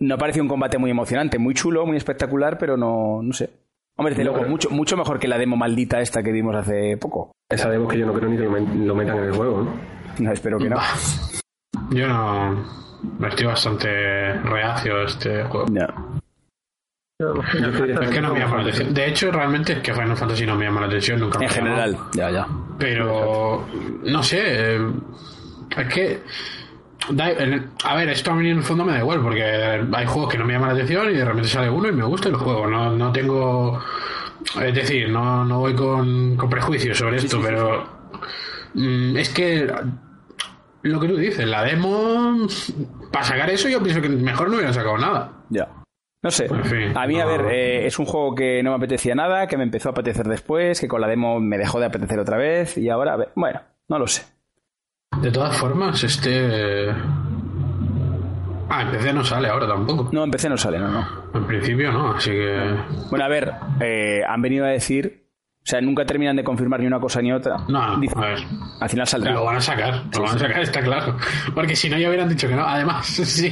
No 0.00 0.18
parecía 0.18 0.42
un 0.42 0.48
combate 0.48 0.76
muy 0.76 0.90
emocionante, 0.90 1.38
muy 1.38 1.54
chulo, 1.54 1.86
muy 1.86 1.96
espectacular, 1.96 2.58
pero 2.58 2.76
no, 2.76 3.22
no 3.22 3.32
sé. 3.32 3.48
Hombre, 3.96 4.14
de 4.14 4.24
luego, 4.24 4.42
mucho, 4.48 4.68
mucho 4.68 4.98
mejor 4.98 5.18
que 5.18 5.28
la 5.28 5.38
demo 5.38 5.56
maldita 5.56 6.00
esta 6.00 6.22
que 6.22 6.32
vimos 6.32 6.54
hace 6.54 6.98
poco. 6.98 7.32
Esa 7.48 7.70
demo 7.70 7.88
que 7.88 7.98
yo 7.98 8.04
no 8.04 8.12
creo 8.12 8.28
ni 8.28 8.36
que 8.36 8.42
lo 8.84 8.94
metan 8.94 9.16
en 9.16 9.24
el 9.24 9.32
juego, 9.32 9.62
¿no? 9.62 9.70
No, 10.18 10.32
espero 10.32 10.58
que 10.58 10.68
no. 10.68 10.76
Yo 11.90 12.06
no. 12.06 12.64
Estoy 13.26 13.46
bastante 13.46 14.32
reacio 14.42 14.96
a 14.96 15.04
este 15.04 15.44
juego. 15.44 15.66
No. 15.70 16.22
Es 17.18 18.10
que 18.10 18.20
no 18.20 18.34
me 18.34 18.40
llama 18.40 18.56
la 18.56 18.62
atención. 18.62 18.92
De 18.92 19.08
hecho, 19.08 19.30
realmente 19.30 19.74
es 19.74 19.78
que 19.80 19.94
Final 19.94 20.16
Fantasy 20.16 20.46
no 20.46 20.56
me 20.56 20.64
llama 20.64 20.80
la 20.80 20.86
atención 20.88 21.20
nunca. 21.20 21.38
En 21.40 21.48
general, 21.48 21.96
ya, 22.12 22.30
ya. 22.30 22.46
Pero, 22.78 23.66
no 24.02 24.22
sé. 24.22 24.76
Es 25.76 25.94
que 25.94 26.20
a 27.84 27.96
ver, 27.96 28.08
esto 28.08 28.30
a 28.30 28.34
mí 28.34 28.48
en 28.48 28.58
el 28.58 28.62
fondo 28.62 28.84
me 28.84 28.92
da 28.92 28.98
igual, 28.98 29.20
porque 29.20 29.44
hay 29.44 30.06
juegos 30.06 30.32
que 30.32 30.38
no 30.38 30.44
me 30.44 30.54
llaman 30.54 30.70
la 30.70 30.74
atención 30.74 31.10
y 31.10 31.14
de 31.14 31.24
repente 31.24 31.48
sale 31.48 31.68
uno 31.68 31.88
y 31.88 31.92
me 31.92 32.04
gusta 32.04 32.28
el 32.28 32.36
juego. 32.36 32.66
No, 32.66 32.90
no 32.90 33.12
tengo. 33.12 33.82
Es 34.60 34.74
decir, 34.74 35.08
no, 35.10 35.44
no 35.44 35.58
voy 35.60 35.74
con, 35.74 36.36
con 36.36 36.48
prejuicios 36.48 36.98
sobre 36.98 37.18
esto, 37.18 37.40
pero. 37.42 37.86
Mm, 38.74 39.16
es 39.16 39.28
que. 39.30 39.72
Lo 40.82 41.00
que 41.00 41.08
tú 41.08 41.16
dices, 41.16 41.46
la 41.46 41.62
demo. 41.62 42.46
Para 43.12 43.24
sacar 43.24 43.50
eso, 43.50 43.68
yo 43.68 43.82
pienso 43.82 44.02
que 44.02 44.08
mejor 44.08 44.48
no 44.48 44.56
hubiera 44.56 44.72
sacado 44.72 44.98
nada. 44.98 45.32
Ya. 45.48 45.68
No 46.24 46.30
sé. 46.30 46.48
a 46.94 47.06
mí, 47.06 47.20
a 47.20 47.26
ver, 47.26 47.42
eh, 47.50 47.86
es 47.86 47.98
un 47.98 48.06
juego 48.06 48.34
que 48.34 48.62
no 48.62 48.70
me 48.70 48.76
apetecía 48.76 49.14
nada, 49.14 49.46
que 49.46 49.58
me 49.58 49.62
empezó 49.62 49.90
a 49.90 49.92
apetecer 49.92 50.26
después, 50.26 50.80
que 50.80 50.88
con 50.88 51.02
la 51.02 51.06
demo 51.06 51.38
me 51.38 51.58
dejó 51.58 51.78
de 51.78 51.84
apetecer 51.84 52.18
otra 52.18 52.38
vez 52.38 52.78
y 52.78 52.88
ahora, 52.88 53.12
a 53.12 53.16
ver, 53.16 53.28
bueno, 53.34 53.60
no 53.88 53.98
lo 53.98 54.06
sé. 54.06 54.24
De 55.20 55.30
todas 55.30 55.54
formas, 55.58 56.02
este. 56.02 56.88
Ah, 58.70 58.82
en 58.82 58.90
PC 58.90 59.12
no 59.12 59.22
sale 59.22 59.48
ahora 59.48 59.68
tampoco. 59.68 60.08
No, 60.12 60.24
en 60.24 60.30
PC 60.30 60.48
no 60.48 60.56
sale, 60.56 60.78
no, 60.78 60.88
no. 60.88 61.06
En 61.34 61.46
principio 61.46 61.92
no, 61.92 62.12
así 62.14 62.30
que. 62.30 62.74
Bueno, 63.10 63.24
a 63.26 63.28
ver, 63.28 63.52
eh, 63.80 64.22
han 64.26 64.40
venido 64.40 64.64
a 64.64 64.70
decir. 64.70 65.23
O 65.64 65.66
sea, 65.66 65.80
nunca 65.80 66.04
terminan 66.04 66.36
de 66.36 66.44
confirmar 66.44 66.80
ni 66.80 66.86
una 66.86 67.00
cosa 67.00 67.22
ni 67.22 67.32
otra. 67.32 67.56
No, 67.68 67.80
a 67.82 67.96
ver. 67.96 68.38
Al 68.80 68.90
final 68.90 69.06
saldrá. 69.06 69.32
Lo 69.32 69.46
van 69.46 69.56
a 69.56 69.60
sacar, 69.62 70.04
lo 70.12 70.22
van 70.22 70.36
a 70.36 70.38
sacar, 70.38 70.62
está 70.62 70.82
claro. 70.82 71.16
Porque 71.54 71.74
si 71.74 71.88
no, 71.88 71.96
ya 71.96 72.08
hubieran 72.08 72.28
dicho 72.28 72.46
que 72.46 72.54
no. 72.54 72.66
Además, 72.66 73.06
si, 73.06 73.50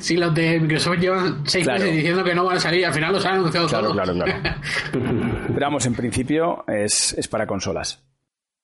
si 0.00 0.16
los 0.16 0.34
de 0.34 0.58
Microsoft 0.58 0.98
llevan 0.98 1.46
seis 1.46 1.64
meses 1.64 1.92
diciendo 1.92 2.24
que 2.24 2.34
no 2.34 2.44
van 2.46 2.56
a 2.56 2.60
salir, 2.60 2.84
al 2.84 2.92
final 2.92 3.12
los 3.12 3.24
han 3.24 3.34
anunciado 3.34 3.68
claro, 3.68 3.92
Claro, 3.92 4.12
claro, 4.12 4.32
Pero 4.90 5.60
vamos, 5.60 5.86
en 5.86 5.94
principio 5.94 6.64
es, 6.66 7.12
es 7.16 7.28
para 7.28 7.46
consolas. 7.46 8.02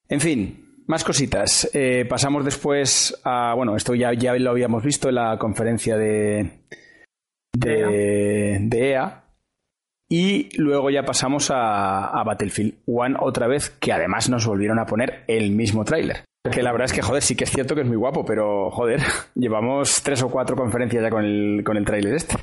En 0.08 0.20
fin, 0.20 0.82
más 0.88 1.04
cositas. 1.04 1.70
Eh, 1.72 2.04
pasamos 2.08 2.44
después 2.44 3.16
a. 3.22 3.54
Bueno, 3.54 3.76
esto 3.76 3.94
ya, 3.94 4.12
ya 4.12 4.34
lo 4.34 4.50
habíamos 4.50 4.82
visto 4.82 5.08
en 5.08 5.14
la 5.14 5.38
conferencia 5.38 5.96
de. 5.96 6.50
de, 7.52 8.58
de 8.60 8.90
EA. 8.90 9.22
Y 10.08 10.48
luego 10.56 10.88
ya 10.90 11.02
pasamos 11.02 11.50
a, 11.52 12.22
Battlefield 12.24 12.78
One 12.86 13.16
otra 13.20 13.46
vez, 13.46 13.70
que 13.70 13.92
además 13.92 14.30
nos 14.30 14.46
volvieron 14.46 14.78
a 14.78 14.86
poner 14.86 15.24
el 15.26 15.50
mismo 15.50 15.84
tráiler. 15.84 16.24
Que 16.50 16.62
la 16.62 16.72
verdad 16.72 16.86
es 16.86 16.92
que, 16.94 17.02
joder, 17.02 17.22
sí 17.22 17.36
que 17.36 17.44
es 17.44 17.50
cierto 17.50 17.74
que 17.74 17.82
es 17.82 17.86
muy 17.86 17.96
guapo, 17.96 18.24
pero, 18.24 18.70
joder, 18.70 19.00
llevamos 19.34 20.02
tres 20.02 20.22
o 20.22 20.30
cuatro 20.30 20.56
conferencias 20.56 21.02
ya 21.02 21.10
con 21.10 21.24
el, 21.24 21.62
con 21.62 21.76
el 21.76 21.84
tráiler 21.84 22.14
este. 22.14 22.36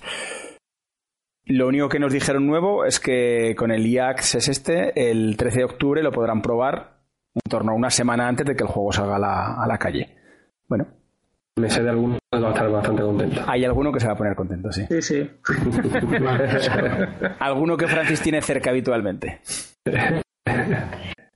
Lo 1.46 1.68
único 1.68 1.90
que 1.90 2.00
nos 2.00 2.14
dijeron 2.14 2.46
nuevo 2.46 2.86
es 2.86 3.00
que 3.00 3.56
con 3.58 3.72
el 3.72 3.86
EA 3.86 4.12
es 4.12 4.48
este, 4.48 5.10
el 5.10 5.38
13 5.38 5.60
de 5.60 5.66
octubre 5.66 6.04
lo 6.04 6.12
podrán 6.12 6.42
probar 6.42 7.02
en 7.36 7.50
torno 7.50 7.72
a 7.72 7.76
una 7.76 7.90
semana 7.90 8.28
antes 8.28 8.46
de 8.46 8.56
que 8.56 8.64
el 8.64 8.70
juego 8.70 8.92
salga 8.92 9.16
a 9.18 9.20
la, 9.20 9.64
a 9.64 9.68
la 9.68 9.78
calle. 9.78 10.16
Bueno, 10.68 10.88
Me 11.58 11.70
sé 11.70 11.82
de 11.84 11.90
alguno 11.90 12.20
que 12.32 12.40
va 12.40 12.50
a 12.50 12.52
estar 12.52 12.70
bastante 12.70 13.02
contento. 13.02 13.42
hay 13.48 13.64
alguno 13.64 13.92
que 13.92 14.00
se 14.02 14.08
va 14.08 14.14
a 14.14 14.18
poner 14.18 14.36
contento, 14.36 14.72
sí. 14.74 14.86
Sí, 14.90 15.02
sí. 15.02 15.30
Alguno 17.40 17.78
que 17.78 17.88
Francis 17.88 18.22
tiene 18.22 18.42
cerca 18.42 18.72
habitualmente. 18.72 19.40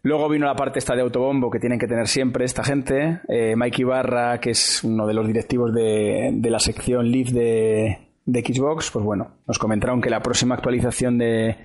Luego 0.04 0.28
vino 0.30 0.46
la 0.46 0.56
parte 0.56 0.80
esta 0.80 0.96
de 0.96 1.02
autobombo 1.02 1.50
que 1.50 1.60
tienen 1.60 1.80
que 1.80 1.88
tener 1.88 2.08
siempre 2.08 2.44
esta 2.44 2.64
gente. 2.66 3.20
Eh, 3.30 3.56
Mike 3.56 3.82
Ibarra, 3.82 4.40
que 4.40 4.52
es 4.52 4.84
uno 4.84 5.08
de 5.08 5.14
los 5.14 5.26
directivos 5.26 5.74
de, 5.74 6.32
de 6.34 6.50
la 6.50 6.60
sección 6.60 7.10
Leaf 7.10 7.30
de, 7.30 7.98
de 8.26 8.42
Xbox, 8.42 8.92
pues 8.92 9.06
bueno, 9.06 9.36
nos 9.48 9.58
comentaron 9.58 10.02
que 10.02 10.10
la 10.10 10.22
próxima 10.22 10.56
actualización 10.56 11.18
de, 11.18 11.56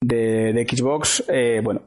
de, 0.00 0.52
de 0.52 0.66
Xbox, 0.68 1.24
eh, 1.28 1.60
bueno, 1.62 1.82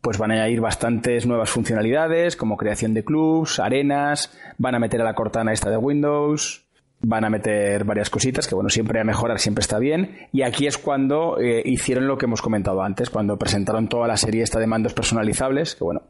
pues 0.00 0.18
van 0.18 0.30
a 0.30 0.48
ir 0.48 0.60
bastantes 0.60 1.26
nuevas 1.26 1.50
funcionalidades, 1.50 2.36
como 2.36 2.56
creación 2.56 2.94
de 2.94 3.04
clubs, 3.04 3.58
arenas, 3.58 4.36
van 4.58 4.74
a 4.74 4.78
meter 4.78 5.00
a 5.00 5.04
la 5.04 5.14
cortana 5.14 5.52
esta 5.52 5.70
de 5.70 5.76
Windows, 5.76 6.66
van 7.02 7.24
a 7.24 7.30
meter 7.30 7.84
varias 7.84 8.10
cositas 8.10 8.46
que 8.46 8.54
bueno 8.54 8.70
siempre 8.70 9.00
a 9.00 9.04
mejorar 9.04 9.38
siempre 9.38 9.62
está 9.62 9.78
bien. 9.78 10.28
Y 10.32 10.42
aquí 10.42 10.66
es 10.66 10.78
cuando 10.78 11.38
eh, 11.40 11.62
hicieron 11.64 12.06
lo 12.06 12.18
que 12.18 12.26
hemos 12.26 12.42
comentado 12.42 12.82
antes 12.82 13.10
cuando 13.10 13.38
presentaron 13.38 13.88
toda 13.88 14.06
la 14.08 14.16
serie 14.16 14.42
esta 14.42 14.58
de 14.58 14.66
mandos 14.66 14.94
personalizables 14.94 15.74
que 15.74 15.84
bueno 15.84 16.02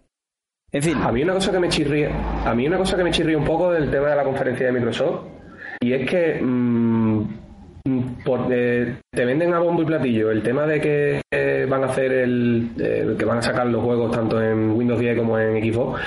en 0.72 0.82
fin. 0.82 0.98
A 0.98 1.10
mí 1.10 1.22
una 1.22 1.34
cosa 1.34 1.50
que 1.50 1.58
me 1.58 1.68
chirría, 1.68 2.44
a 2.44 2.54
mí 2.54 2.66
una 2.66 2.78
cosa 2.78 2.96
que 2.96 3.02
me 3.02 3.10
chirría 3.10 3.36
un 3.36 3.44
poco 3.44 3.72
del 3.72 3.90
tema 3.90 4.10
de 4.10 4.16
la 4.16 4.24
conferencia 4.24 4.66
de 4.66 4.72
Microsoft 4.72 5.26
y 5.80 5.92
es 5.92 6.08
que 6.08 6.40
mm, 6.40 7.49
por- 8.24 8.46
eh, 8.50 8.96
te 9.12 9.24
venden 9.24 9.52
a 9.54 9.58
bombo 9.60 9.82
y 9.82 9.86
platillo 9.86 10.30
el 10.30 10.42
tema 10.42 10.66
de 10.66 10.80
que 10.80 11.20
eh, 11.32 11.66
van 11.68 11.82
a 11.84 11.86
hacer 11.86 12.12
el 12.12 12.70
eh, 12.78 13.14
que 13.18 13.24
van 13.24 13.38
a 13.38 13.42
sacar 13.42 13.66
los 13.66 13.82
juegos 13.82 14.10
tanto 14.10 14.40
en 14.42 14.70
Windows 14.72 15.00
10 15.00 15.18
como 15.18 15.38
en 15.38 15.62
Xbox, 15.72 16.00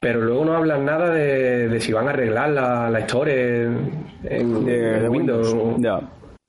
pero 0.00 0.20
luego 0.20 0.44
no 0.44 0.56
hablan 0.56 0.84
nada 0.84 1.10
de, 1.10 1.68
de 1.68 1.80
si 1.80 1.92
van 1.92 2.08
a 2.08 2.10
arreglar 2.10 2.50
la, 2.50 2.90
la 2.90 2.98
Store 3.00 3.62
en, 3.64 4.04
en- 4.24 4.64
de, 4.66 5.08
Windows. 5.08 5.54
ya 5.78 6.00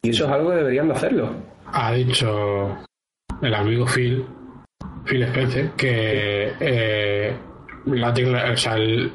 Y 0.04 0.10
eso 0.10 0.26
es 0.26 0.32
algo 0.32 0.50
que 0.52 0.56
deberían 0.58 0.88
de 0.88 0.94
hacerlo. 0.94 1.30
ha 1.72 1.92
dicho 1.94 2.78
el 3.42 3.54
amigo 3.56 3.86
Phil, 3.86 4.26
Phil 5.06 5.24
Spencer, 5.24 5.70
que 5.78 6.52
eh, 6.60 7.34
la 7.86 8.14
tecla- 8.14 8.52
o 8.54 8.58
sea, 8.58 8.76
el- 8.76 9.12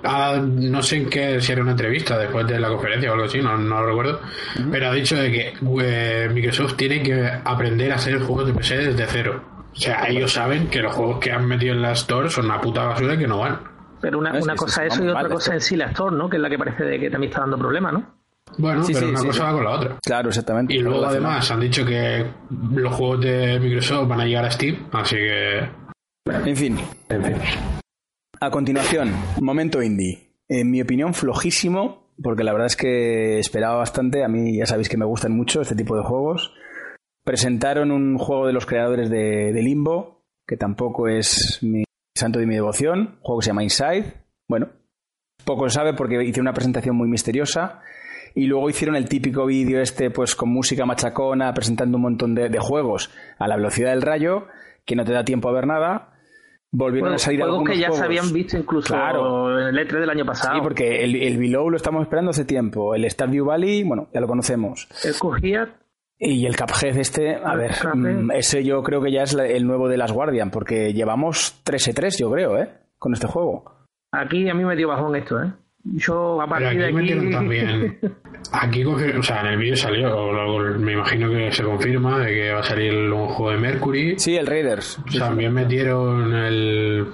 no 0.71 0.83
sé 0.83 0.97
en 0.97 1.09
qué, 1.11 1.41
si 1.41 1.53
era 1.53 1.63
una 1.63 1.73
entrevista 1.73 2.19
después 2.19 2.47
de 2.47 2.59
la 2.59 2.69
conferencia 2.69 3.11
o 3.11 3.15
algo 3.15 3.27
así, 3.27 3.41
no, 3.41 3.57
no 3.57 3.81
lo 3.81 3.87
recuerdo, 3.87 4.21
pero 4.71 4.89
ha 4.89 4.93
dicho 4.93 5.17
de 5.17 5.31
que 5.33 5.55
eh, 5.83 6.29
Microsoft 6.33 6.75
tiene 6.77 7.03
que 7.03 7.31
aprender 7.45 7.93
a 7.93 7.97
hacer 7.97 8.19
juegos 8.21 8.47
de 8.49 8.53
PC 8.55 8.77
desde 8.79 9.07
cero. 9.07 9.43
O 9.73 9.77
sea, 9.79 10.09
ellos 10.09 10.33
saben 10.33 10.69
que 10.69 10.81
los 10.81 10.93
juegos 10.95 11.19
que 11.21 11.31
han 11.33 11.47
metido 11.47 11.75
en 11.75 11.83
la 11.83 11.93
Store 11.93 12.31
son 12.31 12.47
una 12.47 12.61
puta 12.61 12.85
basura 12.85 13.15
y 13.15 13.19
que 13.19 13.27
no 13.27 13.39
van. 13.41 13.59
Pero 14.01 14.19
una, 14.19 14.33
No, 14.33 14.57
cosa 14.57 14.83
sí, 14.83 14.87
eso 14.89 15.05
y 15.05 15.09
otra 15.09 15.29
cosa 15.29 15.55
en 15.55 15.61
sí 15.61 15.77
la 15.77 15.87
Store, 15.87 16.17
¿no? 16.17 16.29
Que 16.31 16.37
es 16.37 16.43
la 16.43 16.49
que 16.49 16.59
parece 16.59 16.85
de 16.85 16.99
que 16.99 17.11
también 17.11 17.31
está 17.31 17.41
dando 17.43 17.59
problemas, 17.59 17.93
¿no? 17.93 18.15
Bueno, 18.59 18.83
Sí, 18.85 18.93
pero 18.95 19.07
sí, 19.07 19.11
una 19.11 19.21
sí, 19.21 19.27
cosa 19.27 19.39
sí. 19.41 19.45
va 19.45 19.53
con 19.53 19.65
la 19.65 19.71
otra. 19.71 19.97
claro 20.05 20.29
exactamente 20.29 20.73
Y 20.75 20.79
luego 20.79 21.05
además 21.05 21.51
han 21.51 21.61
dicho 21.61 21.85
que 21.85 22.25
los 22.75 22.95
juegos 22.95 23.21
de 23.21 23.59
Microsoft 23.61 24.09
van 24.09 24.21
a 24.21 24.25
llegar 24.25 24.45
a 24.47 24.51
Steam, 24.51 24.87
así 24.93 25.17
que 25.17 25.59
en 26.27 26.57
fin 26.57 26.79
En 27.09 27.25
fin. 27.25 27.35
A 28.39 28.51
continuación, 28.51 29.13
momento 29.41 29.83
indie. 29.83 30.35
En 30.47 30.71
mi 30.71 30.83
opinión, 30.83 31.15
flojísimo, 31.15 32.11
porque 32.23 32.45
la 32.45 32.53
verdad 32.53 32.67
es 32.67 32.77
que 32.77 33.39
esperaba 33.39 33.77
bastante. 33.77 34.25
A 34.25 34.29
mí 34.29 34.59
ya 34.59 34.67
sabéis 34.67 34.91
que 34.91 34.99
me 34.99 35.07
gustan 35.07 35.33
mucho 35.33 35.63
este 35.63 35.75
tipo 35.75 35.97
de 35.97 36.03
juegos. 36.03 36.53
Presentaron 37.25 37.91
un 37.91 38.19
juego 38.19 38.47
de 38.47 38.53
los 38.53 38.67
creadores 38.67 39.09
de, 39.09 39.53
de 39.55 39.63
Limbo, 39.63 40.27
que 40.47 40.59
tampoco 40.59 41.09
es 41.09 41.61
mi 41.63 41.85
santo 42.15 42.39
de 42.39 42.47
mi 42.47 42.55
devoción. 42.55 42.99
Un 42.99 43.21
juego 43.21 43.41
que 43.41 43.45
se 43.45 43.51
llama 43.51 43.63
Inside. 43.63 44.13
Bueno, 44.49 44.69
poco 45.45 45.69
se 45.71 45.77
sabe 45.77 45.95
porque 45.95 46.23
hicieron 46.23 46.45
una 46.45 46.55
presentación 46.55 46.95
muy 46.95 47.09
misteriosa. 47.09 47.81
Y 48.35 48.45
luego 48.47 48.69
hicieron 48.69 48.97
el 48.97 49.09
típico 49.09 49.47
vídeo 49.47 49.81
este, 49.81 50.11
pues 50.11 50.35
con 50.35 50.51
música 50.51 50.85
machacona, 50.85 51.55
presentando 51.55 51.97
un 51.97 52.03
montón 52.03 52.35
de 52.35 52.59
juegos 52.59 53.11
a 53.39 53.49
la 53.49 53.57
velocidad 53.57 53.93
del 53.93 54.03
rayo, 54.03 54.47
que 54.85 54.95
no 54.95 55.07
te 55.07 55.13
da 55.13 55.25
tiempo 55.25 55.49
a 55.49 55.53
ver 55.53 55.67
nada. 55.67 56.16
Volvieron 56.73 57.07
Bueno, 57.09 57.17
a 57.17 57.19
salir 57.19 57.41
juegos 57.41 57.65
que 57.65 57.77
ya 57.79 57.87
juegos. 57.89 57.99
se 57.99 58.05
habían 58.05 58.33
visto 58.33 58.57
incluso 58.59 58.93
Claro. 58.95 59.61
en 59.61 59.75
el 59.77 59.87
E3 59.89 60.01
del 60.01 60.11
año 60.11 60.25
pasado. 60.27 60.57
Sí, 60.57 60.61
porque 60.63 61.05
el, 61.05 61.15
el 61.17 61.39
Below 61.39 61.71
lo 61.71 61.77
estamos 61.77 62.03
esperando 62.03 62.31
hace 62.31 62.45
tiempo. 62.45 62.95
El 62.95 63.09
Stardew 63.11 63.45
Valley, 63.47 63.85
bueno, 63.85 64.09
ya 64.13 64.21
lo 64.21 64.27
conocemos. 64.27 64.89
El 65.05 65.15
Cujía, 65.19 65.69
Y 66.19 66.45
el 66.47 66.57
Cuphead 66.57 66.97
este, 66.99 67.37
a 67.37 67.53
El 67.53 67.59
ver, 67.59 67.71
Cuphead. 67.73 67.95
mm, 67.97 68.31
ese 68.33 68.65
yo 68.65 68.83
creo 68.83 69.01
que 69.01 69.13
ya 69.13 69.23
es 69.23 69.35
el 69.35 69.67
nuevo 69.67 69.89
de 69.89 69.97
las 69.97 70.13
Guardian, 70.13 70.51
porque 70.51 70.93
llevamos 70.93 71.63
3-3, 71.65 72.19
yo 72.19 72.31
creo, 72.31 72.59
¿eh? 72.59 72.69
Con 72.99 73.13
este 73.15 73.27
juego. 73.27 73.65
aquí 74.13 74.49
a 74.49 74.55
mí 74.55 74.65
me 74.65 74.75
dio 74.77 74.89
bajón 74.89 75.15
esto, 75.17 75.43
¿eh? 75.43 75.53
Yo 75.95 76.41
a 76.41 76.47
Pero 76.47 76.49
partir 76.49 76.67
aquí 76.69 76.77
de 76.79 76.85
aquí... 76.85 76.95
metieron 76.95 77.31
también. 77.31 77.99
Aquí, 78.53 78.85
o 78.85 79.23
sea, 79.25 79.41
en 79.41 79.47
el 79.49 79.59
vídeo 79.59 79.77
salió, 79.77 80.17
o 80.17 80.33
luego 80.33 80.79
me 80.79 80.93
imagino 80.93 81.29
que 81.31 81.51
se 81.51 81.65
confirma 81.65 82.21
de 82.21 82.33
que 82.33 82.53
va 82.53 82.61
a 82.61 82.63
salir 82.63 82.95
un 82.95 83.27
juego 83.27 83.51
de 83.51 83.59
Mercury. 83.59 84.19
Sí, 84.21 84.37
el 84.37 84.47
Raiders. 84.47 85.01
También 85.19 85.53
metieron 85.53 86.33
el. 86.33 87.07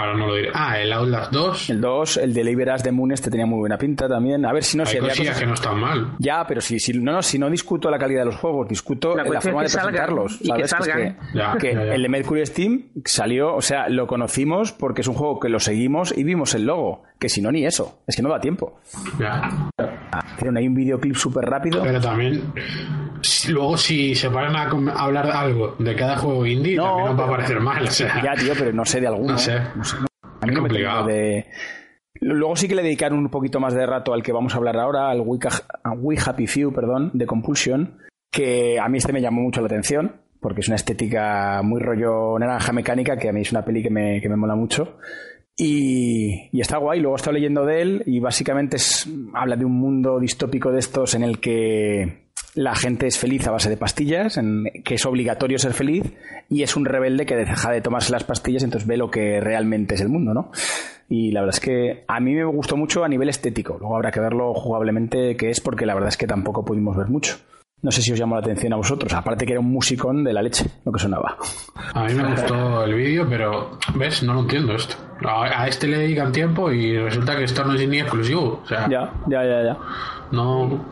Ahora 0.00 0.14
no 0.16 0.26
lo 0.28 0.34
diré. 0.34 0.50
Ah, 0.54 0.78
el 0.80 0.92
Outlast 0.92 1.32
2. 1.32 1.70
El 1.70 1.80
2, 1.80 2.16
el 2.18 2.34
de 2.34 2.44
Labor 2.44 2.70
As 2.70 2.82
the 2.82 2.90
Moon 2.92 3.12
este 3.12 3.30
tenía 3.30 3.46
muy 3.46 3.58
buena 3.58 3.76
pinta 3.76 4.08
también. 4.08 4.44
A 4.46 4.52
ver 4.52 4.64
si 4.64 4.76
no 4.76 4.84
Hay 4.84 4.88
sé. 4.92 4.98
había 4.98 5.10
cosas- 5.14 5.38
que 5.38 5.46
no 5.46 5.54
están 5.54 5.78
mal. 5.78 6.12
Ya, 6.18 6.44
pero 6.46 6.60
si, 6.60 6.80
si, 6.80 6.92
no, 6.94 7.12
no, 7.12 7.22
si 7.22 7.38
no 7.38 7.50
discuto 7.50 7.90
la 7.90 7.98
calidad 7.98 8.20
de 8.22 8.26
los 8.26 8.36
juegos, 8.36 8.68
discuto 8.68 9.10
La 9.10 9.22
la, 9.22 9.24
cuestión 9.28 9.52
forma 9.52 9.66
es 9.66 9.72
de 9.72 9.78
que 9.78 9.82
salgan, 9.82 9.92
presentarlos. 10.06 10.38
y 10.40 10.52
que 10.52 10.68
¿sabes? 10.68 10.86
es 10.88 10.92
salgan. 10.94 11.18
Ya, 11.34 11.56
que 11.58 11.74
ya, 11.74 11.84
ya. 11.84 11.94
el 11.94 12.02
de 12.02 12.08
Mercury 12.08 12.46
Steam 12.46 12.82
salió, 13.04 13.54
o 13.54 13.60
sea, 13.62 13.88
lo 13.88 14.06
conocimos 14.06 14.72
porque 14.72 15.02
es 15.02 15.08
un 15.08 15.14
juego 15.14 15.38
que 15.38 15.48
lo 15.48 15.60
seguimos 15.60 16.16
y 16.16 16.24
vimos 16.24 16.54
el 16.54 16.64
logo. 16.64 17.02
Que 17.18 17.28
si 17.28 17.42
no, 17.42 17.52
ni 17.52 17.66
eso. 17.66 18.00
Es 18.06 18.16
que 18.16 18.22
no 18.22 18.30
da 18.30 18.40
tiempo. 18.40 18.80
Ya. 19.18 19.68
Hicieron 20.34 20.56
ahí 20.56 20.66
un 20.66 20.74
videoclip 20.74 21.14
súper 21.16 21.44
rápido. 21.44 21.82
Pero 21.82 22.00
también. 22.00 22.42
Luego, 23.48 23.76
si 23.76 24.14
se 24.14 24.30
paran 24.30 24.56
a 24.56 24.70
hablar 24.92 25.30
algo 25.30 25.76
de 25.78 25.94
cada 25.94 26.16
juego 26.16 26.46
indie, 26.46 26.76
No, 26.76 26.84
también 26.84 27.06
nos 27.08 27.20
va 27.20 27.24
a 27.24 27.30
parecer 27.36 27.60
mal. 27.60 27.82
O 27.84 27.90
sea, 27.90 28.22
Ya, 28.22 28.34
tío, 28.34 28.52
pero 28.58 28.72
no 28.72 28.84
sé 28.84 29.00
de 29.00 29.06
alguno. 29.06 29.32
No 29.32 29.38
sé. 29.38 29.58
No 29.76 29.84
sé, 29.84 29.96
no. 30.00 30.06
A 30.22 30.46
mí 30.46 30.52
Es 30.52 30.54
me 30.54 30.54
complicado. 30.60 31.06
de... 31.06 31.46
Luego 32.22 32.56
sí 32.56 32.68
que 32.68 32.74
le 32.74 32.82
dedicaron 32.82 33.18
un 33.18 33.30
poquito 33.30 33.60
más 33.60 33.74
de 33.74 33.86
rato 33.86 34.12
al 34.12 34.22
que 34.22 34.32
vamos 34.32 34.54
a 34.54 34.58
hablar 34.58 34.76
ahora, 34.76 35.10
al 35.10 35.20
We, 35.22 35.38
Happy 36.24 36.46
Few, 36.46 36.72
perdón, 36.72 37.10
de 37.14 37.24
Compulsion, 37.26 37.98
que 38.30 38.78
a 38.78 38.88
mí 38.88 38.98
este 38.98 39.12
me 39.12 39.22
llamó 39.22 39.40
mucho 39.42 39.60
la 39.60 39.66
atención, 39.66 40.16
porque 40.40 40.60
es 40.60 40.68
una 40.68 40.76
estética 40.76 41.60
muy 41.62 41.80
rollo 41.80 42.38
naranja 42.38 42.72
mecánica, 42.72 43.16
que 43.16 43.28
a 43.28 43.32
mí 43.32 43.40
es 43.42 43.52
una 43.52 43.64
peli 43.64 43.82
que 43.82 43.90
me, 43.90 44.20
que 44.20 44.28
me 44.28 44.36
mola 44.36 44.54
mucho. 44.54 44.98
Y, 45.56 46.48
y 46.52 46.60
está 46.60 46.78
guay, 46.78 47.00
luego 47.00 47.16
he 47.16 47.18
estado 47.18 47.34
leyendo 47.34 47.64
de 47.66 47.82
él 47.82 48.02
y 48.06 48.18
básicamente 48.20 48.76
es, 48.76 49.06
habla 49.34 49.56
de 49.56 49.64
un 49.64 49.72
mundo 49.78 50.18
distópico 50.18 50.72
de 50.72 50.78
estos 50.78 51.14
en 51.14 51.22
el 51.22 51.38
que 51.38 52.29
la 52.54 52.74
gente 52.74 53.06
es 53.06 53.18
feliz 53.18 53.46
a 53.46 53.52
base 53.52 53.68
de 53.70 53.76
pastillas, 53.76 54.36
en 54.36 54.64
que 54.84 54.94
es 54.94 55.06
obligatorio 55.06 55.58
ser 55.58 55.72
feliz 55.72 56.12
y 56.48 56.62
es 56.62 56.76
un 56.76 56.84
rebelde 56.84 57.26
que 57.26 57.36
deja 57.36 57.70
de 57.70 57.80
tomarse 57.80 58.10
las 58.12 58.24
pastillas 58.24 58.62
y 58.62 58.64
entonces 58.66 58.88
ve 58.88 58.96
lo 58.96 59.10
que 59.10 59.40
realmente 59.40 59.94
es 59.94 60.00
el 60.00 60.08
mundo, 60.08 60.34
¿no? 60.34 60.50
Y 61.08 61.30
la 61.32 61.40
verdad 61.40 61.54
es 61.56 61.60
que 61.60 62.04
a 62.08 62.20
mí 62.20 62.34
me 62.34 62.44
gustó 62.44 62.76
mucho 62.76 63.04
a 63.04 63.08
nivel 63.08 63.28
estético, 63.28 63.76
luego 63.78 63.96
habrá 63.96 64.10
que 64.10 64.20
verlo 64.20 64.52
jugablemente 64.54 65.36
qué 65.36 65.50
es 65.50 65.60
porque 65.60 65.86
la 65.86 65.94
verdad 65.94 66.08
es 66.08 66.16
que 66.16 66.26
tampoco 66.26 66.64
pudimos 66.64 66.96
ver 66.96 67.08
mucho. 67.08 67.36
No 67.82 67.90
sé 67.90 68.02
si 68.02 68.12
os 68.12 68.18
llamó 68.18 68.34
la 68.34 68.42
atención 68.42 68.74
a 68.74 68.76
vosotros, 68.76 69.10
aparte 69.14 69.46
que 69.46 69.52
era 69.52 69.60
un 69.60 69.72
musicón 69.72 70.22
de 70.22 70.34
la 70.34 70.42
leche, 70.42 70.66
lo 70.84 70.92
que 70.92 70.98
sonaba. 70.98 71.38
a 71.94 72.04
mí 72.04 72.12
me 72.12 72.30
gustó 72.30 72.84
el 72.84 72.92
vídeo, 72.94 73.26
pero. 73.26 73.78
¿Ves? 73.94 74.22
No 74.22 74.34
lo 74.34 74.40
entiendo 74.40 74.74
esto. 74.74 74.96
A, 75.26 75.62
a 75.62 75.66
este 75.66 75.86
le 75.88 75.96
dedican 75.96 76.30
tiempo 76.30 76.70
y 76.70 76.98
resulta 76.98 77.34
que 77.38 77.44
esto 77.44 77.64
no 77.64 77.72
es 77.74 77.88
ni 77.88 78.00
exclusivo. 78.00 78.60
O 78.62 78.66
sea, 78.66 78.86
Ya, 78.86 79.10
ya, 79.28 79.42
ya, 79.44 79.62
ya. 79.64 79.78
no. 80.30 80.84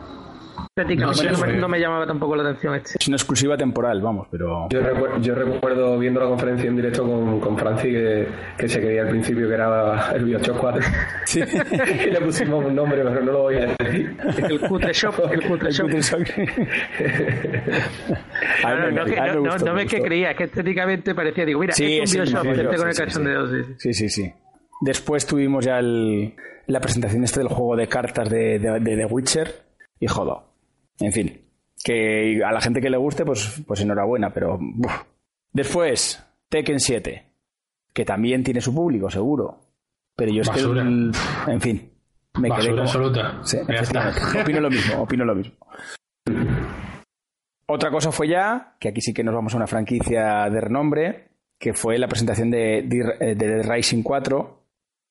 Estéticamente 0.81 1.23
No 1.25 1.31
me, 1.31 1.37
fue- 1.37 1.57
no 1.57 1.67
me 1.67 1.79
llamaba 1.79 2.05
tampoco 2.07 2.35
la 2.35 2.43
atención 2.43 2.75
este. 2.75 2.91
Es 2.99 3.07
una 3.07 3.17
exclusiva 3.17 3.57
temporal, 3.57 4.01
vamos, 4.01 4.27
pero... 4.31 4.67
Yo, 4.69 4.81
recuer- 4.81 5.21
yo 5.21 5.35
recuerdo 5.35 5.97
viendo 5.99 6.19
la 6.19 6.27
conferencia 6.27 6.67
en 6.69 6.75
directo 6.75 7.03
con, 7.05 7.39
con 7.39 7.57
Franci 7.57 7.89
que, 7.91 8.27
que 8.57 8.67
se 8.69 8.79
creía 8.79 9.01
al 9.03 9.09
principio 9.09 9.47
que 9.47 9.53
era 9.53 10.11
el 10.13 10.25
Bioshock 10.25 10.57
4 10.57 10.81
Sí. 11.25 11.41
y 12.07 12.09
le 12.11 12.21
pusimos 12.21 12.65
un 12.65 12.75
nombre, 12.75 13.03
pero 13.03 13.21
no 13.21 13.31
lo 13.31 13.41
voy 13.43 13.55
a 13.57 13.65
decir. 13.79 14.15
El 14.49 14.59
cutre 14.61 14.93
shop, 14.93 15.13
el 15.31 15.43
cutre 15.47 15.71
shop. 15.71 15.89
No, 18.63 18.75
me- 18.75 18.91
no, 18.91 19.05
que- 19.05 19.19
a 19.19 19.23
mí 19.23 19.29
me 19.29 19.35
no, 19.35 19.41
no, 19.41 19.51
gustó, 19.51 19.65
no 19.65 19.73
me 19.73 19.83
es 19.83 19.89
que 19.89 19.97
gustó. 19.97 20.07
creía, 20.07 20.31
es 20.31 20.37
que 20.37 20.43
estéticamente 20.45 21.15
parecía, 21.15 21.45
digo, 21.45 21.59
mira, 21.59 21.73
Sí, 21.73 21.99
es 21.99 22.13
un 22.15 22.23
Bioshock, 22.23 22.45
este 22.45 22.63
con 22.65 22.87
el 22.87 22.93
sí, 22.93 23.01
sí, 23.01 23.01
cachondeo, 23.05 23.47
sí, 23.47 23.63
sí. 23.63 23.73
Sí, 23.77 23.93
sí, 23.93 24.09
sí. 24.09 24.33
Después 24.81 25.25
tuvimos 25.25 25.65
ya 25.65 25.79
el- 25.79 26.35
la 26.67 26.79
presentación 26.79 27.23
este 27.23 27.39
del 27.39 27.49
juego 27.49 27.75
de 27.75 27.87
cartas 27.87 28.29
de, 28.29 28.59
de, 28.59 28.79
de 28.79 28.95
The 28.97 29.05
Witcher 29.05 29.51
y 29.99 30.07
jodo. 30.07 30.48
En 30.99 31.11
fin, 31.11 31.41
que 31.83 32.41
a 32.43 32.51
la 32.51 32.61
gente 32.61 32.81
que 32.81 32.89
le 32.89 32.97
guste, 32.97 33.25
pues, 33.25 33.61
pues 33.65 33.81
enhorabuena, 33.81 34.31
pero... 34.33 34.59
Después, 35.51 36.23
Tekken 36.49 36.79
7, 36.79 37.25
que 37.93 38.05
también 38.05 38.43
tiene 38.43 38.61
su 38.61 38.73
público, 38.73 39.09
seguro. 39.09 39.59
Pero 40.15 40.31
yo 40.31 40.41
es 40.41 40.47
Basura. 40.49 40.83
que... 40.83 40.87
el- 40.89 41.11
En 41.47 41.61
fin, 41.61 41.91
me 42.39 42.49
quedé 42.49 42.71
Basura 42.71 42.71
como... 42.71 42.81
absoluta. 42.81 43.39
Sí, 43.43 43.57
opino 44.41 44.59
lo 44.59 44.69
mismo, 44.69 45.01
opino 45.01 45.25
lo 45.25 45.35
mismo. 45.35 45.55
Otra 47.67 47.91
cosa 47.91 48.11
fue 48.11 48.27
ya, 48.27 48.75
que 48.79 48.89
aquí 48.89 49.01
sí 49.01 49.13
que 49.13 49.23
nos 49.23 49.33
vamos 49.35 49.53
a 49.53 49.57
una 49.57 49.67
franquicia 49.67 50.49
de 50.49 50.59
renombre, 50.61 51.29
que 51.59 51.73
fue 51.73 51.97
la 51.99 52.07
presentación 52.07 52.49
de, 52.49 52.83
de, 52.83 53.35
de 53.35 53.63
Rising 53.63 54.01
4, 54.01 54.63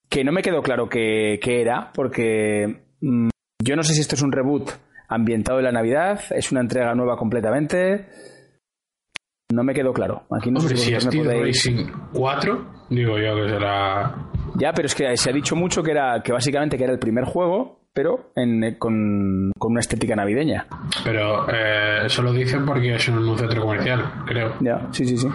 que 0.08 0.24
no 0.24 0.32
me 0.32 0.42
quedó 0.42 0.60
claro 0.62 0.88
qué, 0.88 1.38
era, 1.44 1.92
porque 1.92 2.82
mm, 3.00 3.28
yo 3.62 3.76
no 3.76 3.82
sé 3.84 3.94
si 3.94 4.00
esto 4.00 4.16
es 4.16 4.22
un 4.22 4.32
reboot 4.32 4.70
ambientado 5.08 5.58
en 5.58 5.64
la 5.64 5.72
Navidad, 5.72 6.20
es 6.30 6.52
una 6.52 6.60
entrega 6.60 6.94
nueva 6.94 7.16
completamente. 7.16 8.06
No 9.50 9.64
me 9.64 9.72
quedó 9.72 9.92
claro. 9.92 10.26
Aquí 10.30 10.50
no 10.50 10.60
sé 10.60 10.76
si, 10.76 10.92
es 10.92 11.04
Racing 11.06 11.86
4, 12.12 12.66
digo 12.90 13.18
yo 13.18 13.34
que 13.34 13.48
será. 13.48 14.14
Ya, 14.56 14.72
pero 14.72 14.86
es 14.86 14.94
que 14.94 15.16
se 15.16 15.30
ha 15.30 15.32
dicho 15.32 15.56
mucho 15.56 15.82
que 15.82 15.92
era 15.92 16.22
que 16.22 16.32
básicamente 16.32 16.76
que 16.76 16.84
era 16.84 16.92
el 16.92 16.98
primer 16.98 17.24
juego, 17.24 17.80
pero 17.94 18.30
en, 18.36 18.76
con, 18.78 19.50
una 19.58 19.80
estética 19.80 20.14
navideña. 20.14 20.66
Pero 21.02 21.48
eh, 21.50 22.04
eso 22.04 22.22
lo 22.22 22.32
dicen 22.32 22.66
porque 22.66 22.94
es 22.94 23.08
un 23.08 23.38
centro 23.38 23.62
comercial, 23.62 24.04
creo. 24.26 24.54
Ya, 24.60 24.86
sí, 24.92 25.06
sí, 25.06 25.16
sí. 25.16 25.28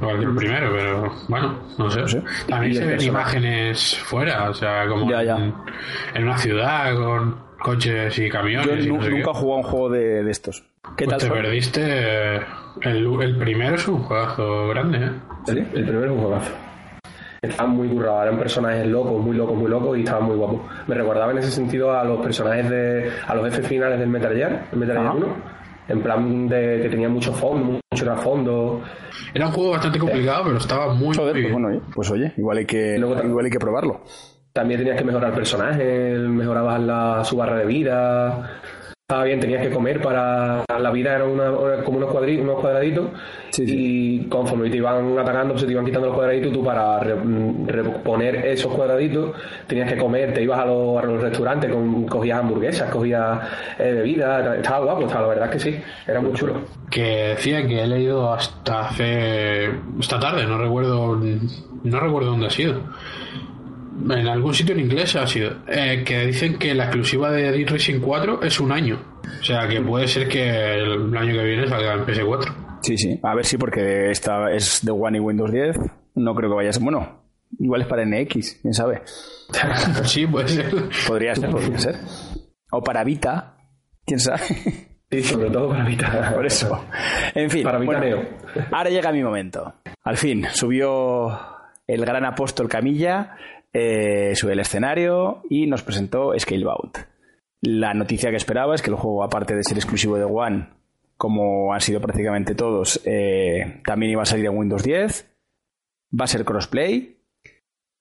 Igual 0.00 0.18
que 0.18 0.24
el 0.24 0.34
primero, 0.34 0.72
pero 0.72 1.12
bueno, 1.28 1.60
no 1.78 1.90
sé. 1.90 2.22
También 2.48 2.74
se 2.74 2.86
ven 2.86 3.02
imágenes 3.02 3.98
fuera, 3.98 4.50
o 4.50 4.54
sea, 4.54 4.86
como 4.88 5.08
En, 5.12 6.22
una 6.24 6.38
ciudad 6.38 6.94
con 6.96 7.36
coches 7.62 8.18
y 8.18 8.28
camiones. 8.28 8.84
Yo 8.84 8.92
nunca 8.92 9.08
he 9.08 9.34
jugado 9.34 9.56
un 9.56 9.62
juego 9.62 9.90
de, 9.90 10.30
estos. 10.30 10.64
¿Qué 10.96 11.04
pues 11.04 11.18
tal? 11.18 11.20
Te 11.20 11.34
perdiste. 11.34 12.36
El, 12.82 13.22
el, 13.22 13.36
primero 13.36 13.76
es 13.76 13.86
un 13.88 14.02
juegazo 14.02 14.68
grande, 14.68 14.98
¿eh? 14.98 15.10
Sí, 15.46 15.58
el 15.58 15.84
primero 15.84 16.04
es 16.04 16.10
un 16.10 16.20
juegazo. 16.20 16.52
Estaban 17.42 17.72
muy 17.72 17.88
currados, 17.88 18.22
eran 18.22 18.38
personajes 18.38 18.86
locos, 18.86 19.20
muy 19.20 19.36
locos, 19.36 19.56
muy 19.56 19.68
locos 19.68 19.98
y 19.98 20.02
estaban 20.02 20.24
muy 20.24 20.36
guapos. 20.36 20.60
Me 20.86 20.94
recordaba 20.94 21.32
en 21.32 21.38
ese 21.38 21.50
sentido 21.50 21.96
a 21.96 22.04
los 22.04 22.20
personajes 22.20 22.70
de. 22.70 23.10
a 23.26 23.34
los 23.34 23.48
F 23.48 23.62
finales 23.62 23.98
del 23.98 24.08
Metal 24.08 24.32
Gear, 24.32 24.68
el 24.72 24.78
Metal 24.78 24.96
Gear 24.96 25.16
1. 25.16 25.26
En 25.88 26.00
plan 26.00 26.48
de 26.48 26.80
que 26.82 26.88
tenía 26.88 27.08
mucho 27.08 27.32
fondo, 27.32 27.80
mucho 27.90 28.04
trasfondo. 28.04 28.82
Era 29.34 29.46
un 29.46 29.52
juego 29.52 29.70
bastante 29.70 29.98
complicado, 29.98 30.44
pero 30.44 30.58
estaba 30.58 30.94
muy, 30.94 31.16
Joder, 31.16 31.32
pues 31.32 31.52
bueno, 31.52 31.80
pues 31.92 32.10
oye, 32.10 32.32
igual 32.36 32.58
hay 32.58 32.66
que, 32.66 32.96
igual 32.96 33.44
hay 33.44 33.50
que 33.50 33.58
probarlo. 33.58 34.02
También 34.52 34.80
tenías 34.80 34.98
que 34.98 35.04
mejorar 35.04 35.30
el 35.30 35.34
personaje, 35.34 36.18
mejorabas 36.18 36.80
la, 36.80 37.24
su 37.24 37.36
barra 37.36 37.56
de 37.56 37.66
vida, 37.66 38.60
estaba 39.12 39.24
bien, 39.24 39.40
tenías 39.40 39.60
que 39.60 39.70
comer 39.70 40.00
para. 40.00 40.64
La 40.80 40.90
vida 40.90 41.14
era 41.14 41.24
una, 41.24 41.52
como 41.84 41.98
unos, 41.98 42.10
cuadritos, 42.10 42.44
unos 42.44 42.60
cuadraditos. 42.60 43.10
Y 43.58 44.24
conforme 44.24 44.70
te 44.70 44.78
iban 44.78 45.18
atacando, 45.18 45.58
se 45.58 45.66
te 45.66 45.72
iban 45.72 45.84
quitando 45.84 46.06
los 46.06 46.16
cuadraditos, 46.16 46.50
tú 46.50 46.64
para 46.64 46.98
reponer 47.00 48.36
esos 48.46 48.72
cuadraditos 48.74 49.32
tenías 49.66 49.92
que 49.92 49.98
comer. 49.98 50.32
Te 50.32 50.42
ibas 50.42 50.60
a 50.60 50.64
los, 50.64 51.20
restaurantes, 51.20 51.70
cogías 52.08 52.38
hamburguesas, 52.38 52.90
cogías 52.90 53.38
eh, 53.78 53.92
bebidas. 53.92 54.56
Estaba 54.56 54.86
guapo, 54.86 55.02
estaba, 55.02 55.22
la 55.22 55.28
verdad 55.28 55.54
es 55.54 55.62
que 55.62 55.70
sí, 55.70 55.82
era 56.06 56.20
muy 56.22 56.32
chulo. 56.32 56.62
Que 56.90 57.34
decía 57.36 57.66
que 57.66 57.82
he 57.82 57.86
leído 57.86 58.32
hasta 58.32 58.88
hace. 58.88 59.66
esta 60.00 60.18
tarde, 60.18 60.46
no 60.46 60.56
recuerdo. 60.56 61.20
No 61.84 62.00
recuerdo 62.00 62.30
dónde 62.30 62.46
ha 62.46 62.50
sido 62.50 62.80
en 64.10 64.26
algún 64.26 64.54
sitio 64.54 64.74
en 64.74 64.80
inglés 64.80 65.14
ha 65.16 65.26
sido, 65.26 65.52
eh, 65.68 66.02
que 66.04 66.26
dicen 66.26 66.58
que 66.58 66.74
la 66.74 66.84
exclusiva 66.84 67.30
de 67.30 67.50
Dead 67.52 67.68
Racing 67.68 68.00
4 68.00 68.42
es 68.42 68.60
un 68.60 68.72
año. 68.72 69.00
O 69.40 69.44
sea 69.44 69.68
que 69.68 69.80
puede 69.80 70.08
ser 70.08 70.28
que 70.28 70.74
el 70.74 71.16
año 71.16 71.32
que 71.32 71.44
viene 71.44 71.68
salga 71.68 71.94
en 71.94 72.06
PS4. 72.06 72.78
Sí, 72.82 72.96
sí, 72.96 73.20
a 73.22 73.34
ver 73.34 73.44
si 73.44 73.56
porque 73.58 74.10
esta 74.10 74.50
es 74.52 74.84
de 74.84 74.90
One 74.90 75.18
y 75.18 75.20
Windows 75.20 75.52
10, 75.52 75.76
no 76.16 76.34
creo 76.34 76.50
que 76.50 76.56
vaya 76.56 76.70
a 76.70 76.72
ser. 76.72 76.82
Bueno, 76.82 77.22
igual 77.58 77.82
es 77.82 77.86
para 77.86 78.04
NX, 78.04 78.60
quién 78.60 78.74
sabe. 78.74 79.02
sí, 80.04 80.26
puede 80.26 80.48
ser. 80.48 80.70
Podría 81.06 81.34
ser, 81.34 81.50
podría 81.50 81.78
ser. 81.78 81.96
O 82.72 82.82
para 82.82 83.04
Vita, 83.04 83.56
quién 84.04 84.18
sabe. 84.18 84.40
Sí, 85.10 85.22
sobre 85.22 85.50
todo 85.50 85.68
para 85.68 85.84
Vita. 85.84 86.32
Por 86.34 86.46
eso. 86.46 86.86
En 87.34 87.50
fin. 87.50 87.62
Para 87.62 87.78
Vita 87.78 88.00
Ahora 88.70 88.90
llega 88.90 89.12
mi 89.12 89.22
momento. 89.22 89.74
Al 90.02 90.16
fin, 90.16 90.46
subió 90.52 91.38
el 91.86 92.04
gran 92.04 92.24
apóstol 92.24 92.68
Camilla 92.68 93.36
eh, 93.74 94.34
sube 94.34 94.52
el 94.52 94.60
escenario 94.60 95.42
y 95.48 95.66
nos 95.66 95.82
presentó 95.82 96.38
Scalebound. 96.38 96.92
La 97.62 97.94
noticia 97.94 98.30
que 98.30 98.36
esperaba 98.36 98.74
es 98.74 98.82
que 98.82 98.90
el 98.90 98.96
juego, 98.96 99.22
aparte 99.22 99.54
de 99.54 99.64
ser 99.64 99.78
exclusivo 99.78 100.18
de 100.18 100.24
One, 100.24 100.68
como 101.16 101.72
han 101.72 101.80
sido 101.80 102.00
prácticamente 102.00 102.54
todos, 102.54 103.00
eh, 103.04 103.80
también 103.86 104.12
iba 104.12 104.22
a 104.22 104.26
salir 104.26 104.46
en 104.46 104.58
Windows 104.58 104.82
10. 104.82 105.30
Va 106.20 106.24
a 106.24 106.28
ser 106.28 106.44
crossplay. 106.44 107.18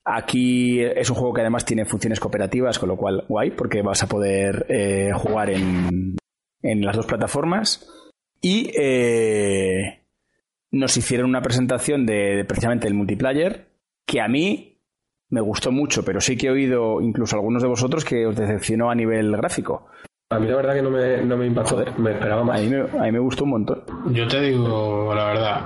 Aquí 0.03 0.81
es 0.81 1.09
un 1.09 1.15
juego 1.15 1.33
que 1.33 1.41
además 1.41 1.63
tiene 1.63 1.85
funciones 1.85 2.19
cooperativas, 2.19 2.79
con 2.79 2.89
lo 2.89 2.97
cual 2.97 3.23
guay, 3.29 3.51
porque 3.51 3.83
vas 3.83 4.01
a 4.03 4.07
poder 4.07 4.65
eh, 4.67 5.11
jugar 5.13 5.51
en, 5.51 6.17
en, 6.63 6.81
las 6.81 6.95
dos 6.95 7.05
plataformas. 7.05 7.87
Y 8.41 8.71
nos 10.71 10.97
hicieron 10.97 11.29
una 11.29 11.43
presentación 11.43 12.07
de, 12.07 12.43
precisamente 12.45 12.87
el 12.87 12.95
multiplayer, 12.95 13.67
que 14.07 14.19
a 14.19 14.27
mí 14.27 14.70
me 15.31 15.41
gustó 15.41 15.71
mucho, 15.71 16.03
pero 16.03 16.21
sí 16.21 16.37
que 16.37 16.47
he 16.47 16.51
oído 16.51 17.01
incluso 17.01 17.35
algunos 17.35 17.61
de 17.63 17.69
vosotros 17.69 18.05
que 18.05 18.25
os 18.25 18.35
decepcionó 18.35 18.91
a 18.91 18.95
nivel 18.95 19.35
gráfico. 19.35 19.87
A 20.29 20.39
mí 20.39 20.47
la 20.47 20.57
verdad 20.57 20.75
que 20.75 20.81
no 20.81 20.91
me, 20.91 21.17
no 21.23 21.37
me 21.37 21.47
impactó, 21.47 21.83
me 21.97 22.11
esperaba 22.11 22.43
más. 22.43 22.59
A 22.59 22.63
mí 22.63 23.11
me, 23.11 23.19
gustó 23.19 23.45
un 23.45 23.49
montón. 23.51 23.83
Yo 24.11 24.27
te 24.27 24.41
digo 24.41 25.13
la 25.15 25.25
verdad, 25.25 25.65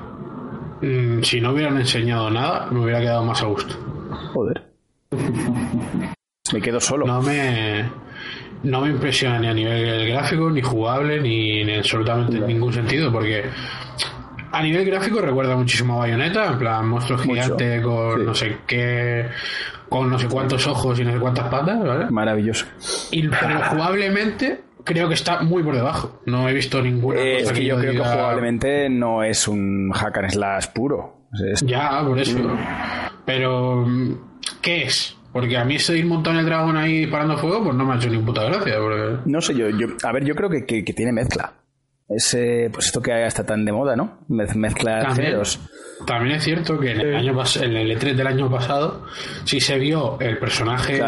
mm, 0.82 1.22
si 1.22 1.42
no 1.42 1.52
hubieran 1.52 1.78
enseñado 1.78 2.30
nada, 2.30 2.68
me 2.72 2.80
hubiera 2.80 3.00
quedado 3.00 3.24
más 3.24 3.42
a 3.42 3.48
gusto. 3.48 3.76
Joder. 4.34 4.64
me 6.54 6.62
quedo 6.62 6.80
solo. 6.80 7.06
No 7.06 7.22
me, 7.22 7.90
no 8.64 8.82
me 8.82 8.90
impresiona 8.90 9.40
ni 9.40 9.48
a 9.48 9.54
nivel 9.54 10.08
gráfico, 10.10 10.50
ni 10.50 10.62
jugable, 10.62 11.22
ni 11.22 11.62
en 11.62 11.80
absolutamente 11.80 12.40
ningún 12.40 12.74
sentido, 12.74 13.12
porque 13.12 13.44
a 14.56 14.62
nivel 14.62 14.86
gráfico 14.86 15.20
recuerda 15.20 15.56
muchísimo 15.58 15.96
a 15.96 16.00
Bayonetta, 16.00 16.48
en 16.48 16.58
plan 16.58 16.88
monstruo 16.88 17.20
gigante 17.20 17.82
con 17.82 18.26
no 18.26 18.34
sé 18.34 18.60
qué, 18.66 19.26
con 19.90 20.10
no 20.10 20.18
sé 20.18 20.30
cuántos 20.30 20.66
ojos 20.66 20.98
y 20.98 21.04
no 21.04 21.12
sé 21.12 21.20
cuántas 21.20 21.50
patas, 21.50 21.78
¿vale? 21.84 22.10
Maravilloso. 22.10 22.66
Y, 23.12 23.28
pero 23.28 23.62
jugablemente 23.70 24.62
creo 24.86 25.10
que 25.10 25.16
está 25.16 25.42
muy 25.42 25.62
por 25.62 25.76
debajo. 25.76 26.22
No 26.26 26.48
he 26.48 26.54
visto 26.54 26.82
ninguna 26.82 27.20
eh, 27.20 27.40
Es 27.40 27.52
que, 27.52 27.66
yo 27.66 27.78
creo 27.78 27.92
que 27.92 28.00
jugablemente 28.00 28.90
no 28.90 29.24
es 29.24 29.46
un 29.46 29.92
hack 29.92 30.20
and 30.20 30.30
slash 30.30 30.68
puro. 30.68 31.28
Ya, 31.64 32.02
por 32.02 32.18
eso. 32.18 32.40
Pero, 33.26 33.86
¿qué 34.62 34.84
es? 34.84 35.18
Porque 35.34 35.58
a 35.58 35.66
mí 35.66 35.76
ese 35.76 35.98
ir 35.98 36.06
montando 36.06 36.40
el 36.40 36.46
dragón 36.46 36.78
ahí 36.78 37.00
disparando 37.00 37.38
fuego, 37.38 37.62
pues 37.62 37.76
no 37.76 37.84
me 37.84 37.94
ha 37.94 37.98
hecho 37.98 38.10
ni 38.10 38.20
puta 38.20 38.46
gracia. 38.46 38.76
No 39.26 39.42
sé, 39.42 39.54
yo, 39.54 39.68
yo, 39.70 39.88
a 40.02 40.14
ver, 40.14 40.24
yo 40.24 40.34
creo 40.34 40.50
que 40.50 40.94
tiene 40.94 41.12
mezcla. 41.12 41.52
Ese, 42.08 42.70
pues 42.72 42.86
esto 42.86 43.02
que 43.02 43.26
está 43.26 43.44
tan 43.44 43.66
de 43.66 43.72
moda, 43.72 43.96
¿no? 43.96 44.20
Mezcla 44.28 45.02
también, 45.02 45.42
También 46.06 46.36
es 46.36 46.44
cierto 46.44 46.80
que 46.80 46.92
en 46.92 47.02
el, 47.02 47.16
año 47.16 47.36
en 47.62 47.76
el 47.76 47.98
E3 47.98 48.14
del 48.14 48.28
año 48.28 48.48
pasado 48.48 49.08
sí 49.44 49.60
se 49.60 49.80
vio 49.80 50.20
el 50.20 50.38
personaje, 50.38 51.02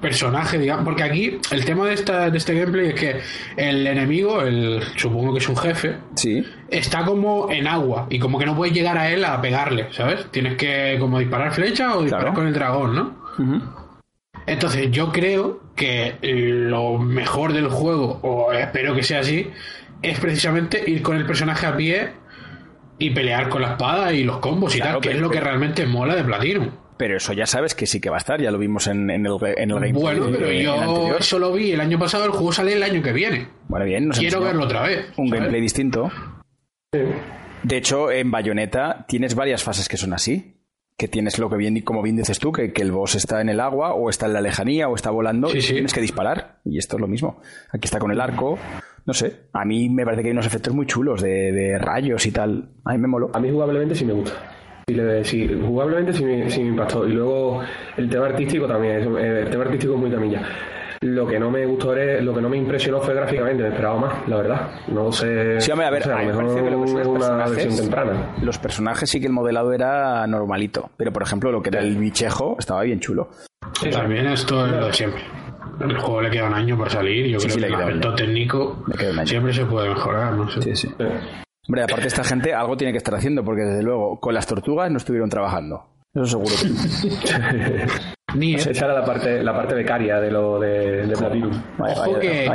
personaje, 0.00 0.58
digamos, 0.58 0.84
porque 0.84 1.02
aquí 1.02 1.40
el 1.50 1.64
tema 1.64 1.86
de, 1.86 1.94
esta, 1.94 2.30
de 2.30 2.38
este 2.38 2.54
gameplay 2.54 2.90
es 2.90 2.94
que 2.94 3.20
el 3.56 3.84
enemigo, 3.84 4.42
el 4.42 4.84
supongo 4.94 5.32
que 5.32 5.40
es 5.40 5.48
un 5.48 5.56
jefe, 5.56 5.96
sí. 6.14 6.46
está 6.68 7.04
como 7.04 7.50
en 7.50 7.66
agua 7.66 8.06
y 8.08 8.20
como 8.20 8.38
que 8.38 8.46
no 8.46 8.54
puedes 8.54 8.72
llegar 8.72 8.96
a 8.96 9.10
él 9.10 9.24
a 9.24 9.40
pegarle, 9.40 9.88
¿sabes? 9.90 10.30
Tienes 10.30 10.56
que 10.56 10.96
como 11.00 11.18
disparar 11.18 11.52
flecha 11.52 11.96
o 11.96 12.02
disparar 12.02 12.34
con 12.34 12.46
el 12.46 12.54
dragón, 12.54 12.94
¿no? 12.94 13.84
Entonces 14.46 14.90
yo 14.90 15.10
creo 15.10 15.60
que 15.74 16.18
lo 16.22 16.98
mejor 16.98 17.52
del 17.52 17.68
juego, 17.68 18.20
o 18.22 18.52
espero 18.52 18.94
que 18.94 19.02
sea 19.02 19.20
así, 19.20 19.50
es 20.10 20.20
precisamente 20.20 20.82
ir 20.86 21.02
con 21.02 21.16
el 21.16 21.26
personaje 21.26 21.66
a 21.66 21.76
pie 21.76 22.10
y 22.98 23.10
pelear 23.10 23.48
con 23.48 23.62
la 23.62 23.72
espada 23.72 24.12
y 24.12 24.24
los 24.24 24.38
combos 24.38 24.74
y 24.76 24.78
tal, 24.78 25.00
que 25.00 25.10
es 25.10 25.18
lo 25.18 25.30
que 25.30 25.40
realmente 25.40 25.86
mola 25.86 26.14
de 26.14 26.24
Platinum. 26.24 26.70
Pero 26.96 27.16
eso 27.16 27.32
ya 27.32 27.46
sabes 27.46 27.74
que 27.74 27.86
sí 27.86 28.00
que 28.00 28.08
va 28.08 28.16
a 28.16 28.18
estar, 28.18 28.40
ya 28.40 28.52
lo 28.52 28.58
vimos 28.58 28.86
en, 28.86 29.10
el, 29.10 29.26
en 29.56 29.70
el 29.70 29.92
Bueno, 29.92 30.26
pero 30.30 30.52
yo 30.52 31.16
eso 31.18 31.38
lo 31.38 31.52
vi 31.52 31.72
el 31.72 31.80
año 31.80 31.98
pasado, 31.98 32.24
el 32.24 32.30
juego 32.30 32.52
sale 32.52 32.74
el 32.74 32.82
año 32.82 33.02
que 33.02 33.12
viene. 33.12 33.48
Bueno, 33.68 33.84
bien, 33.84 34.10
Quiero 34.10 34.40
verlo 34.40 34.64
otra 34.64 34.82
vez. 34.82 35.06
Un 35.16 35.28
gameplay 35.28 35.60
distinto. 35.60 36.10
De 36.92 37.76
hecho, 37.76 38.12
en 38.12 38.30
Bayonetta 38.30 39.06
tienes 39.08 39.34
varias 39.34 39.64
fases 39.64 39.88
que 39.88 39.96
son 39.96 40.12
así. 40.12 40.52
Que 40.96 41.08
tienes 41.08 41.40
lo 41.40 41.50
que 41.50 41.56
bien, 41.56 41.80
como 41.80 42.02
bien 42.02 42.14
dices 42.14 42.38
tú, 42.38 42.52
que, 42.52 42.72
el 42.72 42.92
boss 42.92 43.16
está 43.16 43.40
en 43.40 43.48
el 43.48 43.58
agua, 43.58 43.94
o 43.94 44.10
está 44.10 44.26
en 44.26 44.32
la 44.32 44.40
lejanía, 44.40 44.88
o 44.88 44.94
está 44.94 45.10
volando, 45.10 45.48
y 45.52 45.58
tienes 45.58 45.92
que 45.92 46.00
disparar. 46.00 46.60
Y 46.64 46.78
esto 46.78 46.96
es 46.96 47.00
lo 47.00 47.08
mismo. 47.08 47.40
Aquí 47.72 47.86
está 47.86 47.98
con 47.98 48.12
el 48.12 48.20
arco, 48.20 48.60
no 49.06 49.12
sé, 49.12 49.48
a 49.52 49.64
mí 49.64 49.88
me 49.90 50.04
parece 50.04 50.22
que 50.22 50.28
hay 50.28 50.32
unos 50.32 50.46
efectos 50.46 50.74
muy 50.74 50.86
chulos 50.86 51.20
de, 51.20 51.78
rayos 51.78 52.24
y 52.26 52.32
tal. 52.32 52.70
A 52.84 52.92
mí 52.92 52.98
me 52.98 53.08
moló. 53.08 53.30
A 53.34 53.40
mí 53.40 53.50
jugablemente 53.50 53.94
sí 53.94 54.04
me 54.04 54.14
gusta. 54.14 54.32
Sí, 55.22 55.60
jugablemente 55.66 56.12
sí 56.12 56.24
me, 56.24 56.50
sí 56.50 56.62
me 56.62 56.68
impactó. 56.68 57.06
Y 57.06 57.12
luego 57.12 57.60
el 57.96 58.08
tema 58.08 58.26
artístico 58.26 58.66
también. 58.66 59.16
Eh, 59.16 59.40
el 59.42 59.50
tema 59.50 59.64
artístico 59.64 59.94
es 59.94 60.00
muy 60.00 60.10
camilla. 60.10 60.42
Lo 61.00 61.26
que 61.26 61.38
no 61.38 61.50
me 61.50 61.66
gustó 61.66 61.94
lo 61.94 62.34
que 62.34 62.40
no 62.40 62.48
me 62.48 62.56
impresionó 62.56 62.98
fue 62.98 63.14
gráficamente, 63.14 63.62
me 63.62 63.68
esperaba 63.68 63.98
más, 63.98 64.28
la 64.28 64.36
verdad. 64.36 64.70
No 64.88 65.12
sé. 65.12 65.60
Sí, 65.60 65.70
hombre, 65.70 65.86
a 65.86 65.90
ver, 65.90 66.10
a 66.10 66.16
mejor 66.22 66.44
una 66.44 67.46
versión 67.46 67.76
temprana. 67.76 68.34
Los 68.40 68.58
personajes 68.58 69.10
sí 69.10 69.20
que 69.20 69.26
el 69.26 69.32
modelado 69.32 69.74
era 69.74 70.26
normalito, 70.26 70.90
pero 70.96 71.12
por 71.12 71.22
ejemplo 71.22 71.52
lo 71.52 71.62
que 71.62 71.68
era 71.68 71.80
el 71.80 71.98
bichejo 71.98 72.56
estaba 72.58 72.82
bien 72.84 73.00
chulo. 73.00 73.28
Sí, 73.78 73.90
también 73.90 74.28
esto 74.28 74.64
es 74.64 74.72
lo 74.72 74.86
de 74.86 74.92
siempre. 74.94 75.22
El 75.80 75.98
juego 75.98 76.22
le 76.22 76.30
queda 76.30 76.46
un 76.46 76.54
año 76.54 76.76
por 76.76 76.90
salir. 76.90 77.26
Yo 77.26 77.38
creo 77.38 77.56
que 77.56 77.66
el 77.66 77.74
aspecto 77.74 78.14
técnico 78.14 78.84
siempre 79.24 79.52
se 79.52 79.64
puede 79.64 79.88
mejorar, 79.88 80.34
no 80.34 80.50
sé. 80.50 80.62
Sí, 80.62 80.76
sí. 80.76 80.94
Hombre, 81.66 81.82
aparte 81.82 82.06
esta 82.08 82.24
gente 82.24 82.52
algo 82.52 82.76
tiene 82.76 82.92
que 82.92 82.98
estar 82.98 83.14
haciendo, 83.14 83.42
porque 83.42 83.62
desde 83.62 83.82
luego 83.82 84.20
con 84.20 84.34
las 84.34 84.46
tortugas 84.46 84.90
no 84.90 84.98
estuvieron 84.98 85.30
trabajando. 85.30 85.86
Eso 86.14 86.26
seguro 86.26 86.54
que 86.60 87.86
Ni 88.36 88.54
esa 88.54 88.70
era 88.70 88.94
la 88.94 89.04
parte, 89.04 89.42
la 89.42 89.54
parte 89.54 89.74
becaria 89.74 90.20
de 90.20 90.30
lo 90.30 90.58
de, 90.58 91.06
de 91.06 91.16
Platinum. 91.16 91.52
Ojo 91.78 92.18
que 92.18 92.48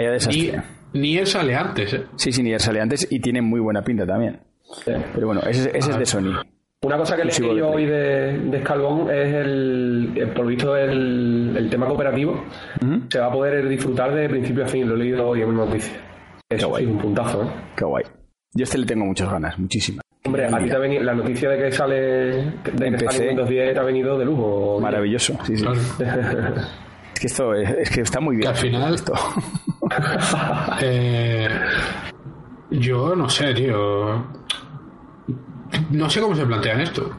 ni, 0.93 1.17
él 1.17 1.27
sale 1.27 1.55
antes, 1.55 1.93
¿eh? 1.93 2.05
Sí, 2.15 2.31
sí, 2.31 2.41
ni 2.41 2.51
él 2.51 2.59
sale 2.59 2.81
antes 2.81 3.07
y 3.09 3.19
tiene 3.19 3.41
muy 3.41 3.59
buena 3.59 3.83
pinta 3.83 4.05
también. 4.05 4.39
Pero 4.85 5.27
bueno, 5.27 5.41
ese, 5.41 5.71
es 5.73 5.97
de 5.97 6.05
Sony. 6.05 6.33
Una 6.81 6.97
cosa 6.97 7.17
que 7.17 7.25
leí 7.25 7.57
yo 7.57 7.71
hoy 7.71 7.85
de, 7.85 8.39
de 8.39 8.57
es 8.57 9.33
el, 9.33 10.31
por 10.33 10.47
visto, 10.47 10.77
el, 10.77 11.53
el 11.57 11.69
tema 11.69 11.87
cooperativo. 11.87 12.45
Se 13.09 13.19
va 13.19 13.25
a 13.25 13.31
poder 13.31 13.67
disfrutar 13.67 14.15
de 14.15 14.29
principio 14.29 14.63
a 14.63 14.67
fin, 14.67 14.87
lo 14.87 14.95
he 14.95 14.99
leído 14.99 15.27
hoy 15.27 15.41
en 15.41 15.49
una 15.49 15.65
noticia. 15.65 15.93
Es 16.49 16.63
un 16.63 16.97
puntazo, 16.97 17.43
¿eh? 17.43 17.47
Qué 17.75 17.83
guay. 17.83 18.05
Yo 18.53 18.63
este 18.63 18.77
le 18.77 18.85
tengo 18.85 19.05
muchas 19.05 19.29
ganas, 19.29 19.59
muchísimas. 19.59 20.03
Hombre, 20.25 20.45
a 20.45 20.57
ti 20.57 20.69
te 20.69 20.75
ha 20.75 20.79
venido, 20.79 21.03
la 21.03 21.13
noticia 21.13 21.49
de 21.49 21.57
que 21.57 21.71
sale, 21.71 21.95
de 21.95 22.91
que 22.91 23.11
sale 23.11 23.27
Windows 23.27 23.49
10 23.49 23.73
te 23.73 23.79
ha 23.79 23.83
venido 23.83 24.17
de 24.17 24.25
lujo. 24.25 24.79
Maravilloso, 24.79 25.37
sí, 25.43 25.57
sí. 25.57 25.65
es 27.13 27.19
que 27.19 27.27
esto 27.27 27.53
es, 27.53 27.89
que 27.89 28.01
está 28.01 28.21
muy 28.21 28.37
bien. 28.37 28.47
al 28.47 28.55
final 28.55 28.95
esto. 28.95 29.13
eh, 30.81 31.47
yo 32.71 33.15
no 33.15 33.27
sé, 33.29 33.53
tío. 33.53 34.25
No 35.91 36.09
sé 36.09 36.21
cómo 36.21 36.35
se 36.35 36.45
plantean 36.45 36.81
esto. 36.81 37.11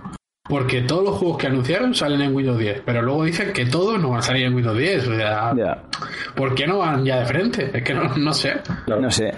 Porque 0.48 0.82
todos 0.82 1.04
los 1.04 1.16
juegos 1.16 1.38
que 1.38 1.46
anunciaron 1.46 1.94
salen 1.94 2.22
en 2.22 2.34
Windows 2.34 2.58
10, 2.58 2.82
pero 2.84 3.02
luego 3.02 3.24
dicen 3.24 3.52
que 3.52 3.66
todos 3.66 4.00
no 4.00 4.10
van 4.10 4.18
a 4.18 4.22
salir 4.22 4.46
en 4.46 4.54
Windows 4.54 4.76
10. 4.76 5.08
O 5.08 5.16
sea, 5.16 5.54
¿por 6.34 6.54
qué 6.54 6.66
no 6.66 6.78
van 6.78 7.04
ya 7.04 7.20
de 7.20 7.26
frente? 7.26 7.70
Es 7.72 7.84
que 7.84 7.94
no, 7.94 8.16
no 8.16 8.32
sé. 8.32 8.54
No 8.86 9.10
sé. 9.10 9.32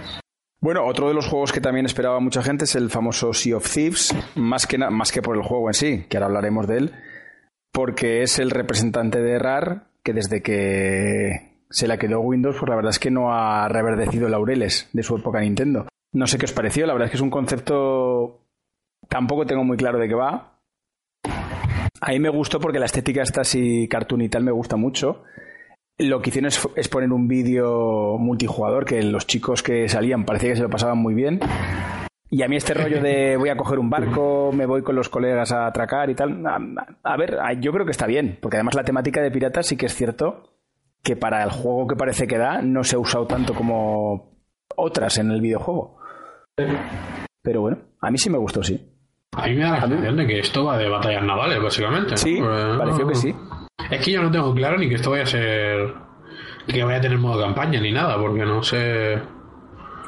Bueno, 0.63 0.87
otro 0.87 1.09
de 1.09 1.15
los 1.15 1.27
juegos 1.27 1.53
que 1.53 1.61
también 1.61 1.87
esperaba 1.87 2.21
mucha 2.21 2.43
gente 2.43 2.65
es 2.65 2.77
el 2.77 2.89
famoso 2.89 3.35
Sea 3.35 3.57
of 3.57 3.71
Thieves, 3.71 4.15
más 4.37 4.67
que, 4.67 4.79
más 4.79 5.11
que 5.11 5.21
por 5.21 5.37
el 5.37 5.43
juego 5.43 5.69
en 5.69 5.75
sí, 5.75 6.07
que 6.09 6.17
ahora 6.17 6.27
hablaremos 6.27 6.69
de 6.69 6.79
él, 6.79 6.93
porque 7.73 8.23
es 8.23 8.39
el 8.39 8.51
representante 8.51 9.21
de 9.21 9.39
RAR 9.41 9.89
que 10.05 10.13
desde 10.13 10.41
que 10.41 11.57
se 11.69 11.89
la 11.89 11.99
quedó 11.99 12.21
Windows, 12.21 12.57
pues 12.59 12.69
la 12.69 12.77
verdad 12.77 12.91
es 12.91 12.99
que 12.99 13.11
no 13.11 13.35
ha 13.35 13.69
reverdecido 13.69 14.29
laureles 14.29 14.89
de 14.93 15.03
su 15.03 15.17
época 15.17 15.41
Nintendo. 15.41 15.89
No 16.13 16.27
sé 16.27 16.39
qué 16.39 16.45
os 16.45 16.53
pareció, 16.53 16.87
la 16.87 16.93
verdad 16.93 17.07
es 17.07 17.11
que 17.11 17.17
es 17.17 17.23
un 17.23 17.31
concepto 17.31 18.42
tampoco 19.13 19.47
tengo 19.47 19.63
muy 19.63 19.77
claro 19.77 19.99
de 19.99 20.09
qué 20.09 20.15
va. 20.15 20.59
A 22.01 22.11
mí 22.11 22.19
me 22.19 22.31
gustó 22.31 22.59
porque 22.59 22.81
la 22.81 22.87
estética 22.87 23.23
está 23.23 23.43
así 23.43 23.87
cartoon 23.87 24.23
y 24.23 24.29
tal 24.29 24.43
me 24.43 24.51
gusta 24.51 24.77
mucho 24.77 25.23
lo 25.99 26.21
que 26.21 26.31
hicieron 26.31 26.51
es, 26.77 26.89
poner 26.89 27.13
un 27.13 27.29
vídeo 27.29 28.17
multijugador 28.19 28.85
que 28.85 29.03
los 29.03 29.27
chicos 29.27 29.63
que 29.63 29.89
salían 29.89 30.25
parecía 30.25 30.51
que 30.51 30.57
se 30.57 30.63
lo 30.63 30.71
pasaban 30.71 30.99
muy 30.99 31.15
bien. 31.15 31.41
Y 32.31 32.43
a 32.43 32.49
mí 32.49 32.57
este 32.57 32.75
rollo 32.75 33.03
de 33.03 33.37
voy 33.39 33.51
a 33.51 33.57
coger 33.57 33.79
un 33.79 33.91
barco, 33.91 34.51
me 34.53 34.67
voy 34.67 34.83
con 34.83 34.97
los 34.97 35.09
colegas 35.09 35.53
a 35.53 35.67
atracar 35.67 36.11
y 36.11 36.15
tal, 36.15 36.43
a, 37.03 37.17
ver, 37.17 37.39
yo 37.61 37.73
creo 37.73 37.85
que 37.85 37.93
está 37.93 38.07
bien, 38.07 38.39
porque 38.41 38.57
además 38.57 38.75
la 38.75 38.85
temática 38.85 39.21
de 39.21 39.31
piratas 39.31 39.67
sí 39.67 39.77
que 39.77 39.87
es 39.87 39.95
cierto 39.95 40.59
que 41.03 41.17
para 41.17 41.43
el 41.43 41.51
juego 41.51 41.87
que 41.87 41.97
parece 41.97 42.27
que 42.27 42.39
da 42.39 42.63
no 42.63 42.85
se 42.85 42.97
ha 42.97 43.01
usado 43.01 43.27
tanto 43.27 43.55
como 43.55 44.39
otras 44.77 45.19
en 45.19 45.31
el 45.31 45.41
videojuego. 45.41 45.99
Pero 47.43 47.61
bueno, 47.61 47.79
a 48.01 48.11
mí 48.11 48.19
sí 48.19 48.31
me 48.31 48.39
gustó, 48.39 48.63
sí. 48.63 48.92
A 49.35 49.47
mí 49.47 49.55
me 49.55 49.63
da 49.63 49.71
la 49.71 49.81
sensación 49.81 50.17
de 50.17 50.27
que 50.27 50.39
esto 50.41 50.65
va 50.65 50.77
de 50.77 50.89
batallas 50.89 51.25
navales, 51.25 51.63
básicamente. 51.63 52.17
Sí, 52.17 52.41
pareció 52.79 53.09
que 53.09 53.15
sí. 53.15 53.35
Es 53.91 54.05
que 54.05 54.13
yo 54.13 54.23
no 54.23 54.31
tengo 54.31 54.55
claro 54.55 54.79
ni 54.79 54.89
que 54.89 54.97
esto 54.97 55.11
vaya 55.11 55.23
a 55.23 55.27
ser. 55.27 55.95
que 56.67 56.85
vaya 56.85 56.99
a 56.99 57.01
tener 57.01 57.19
modo 57.19 57.41
campaña 57.43 57.81
ni 57.81 57.93
nada, 57.93 58.19
porque 58.19 58.45
no 58.45 58.63
sé. 58.63 59.19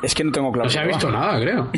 Es 0.03 0.15
que 0.15 0.25
no 0.25 0.33
tengo 0.33 0.53
claro. 0.53 0.67
No 0.67 0.71
se 0.71 0.79
ha 0.79 0.85
visto 0.85 1.11
nada, 1.11 1.41
creo. 1.41 1.71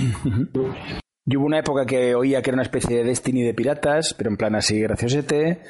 Yo 1.25 1.41
hubo 1.41 1.47
una 1.47 1.59
época 1.59 1.87
que 1.87 2.15
oía 2.15 2.43
que 2.43 2.51
era 2.51 2.57
una 2.57 2.63
especie 2.63 2.97
de 2.99 3.05
Destiny 3.05 3.43
de 3.43 3.55
piratas, 3.55 4.15
pero 4.15 4.31
en 4.31 4.37
plan 4.37 4.55
así 4.55 4.81
graciosete. 4.81 5.63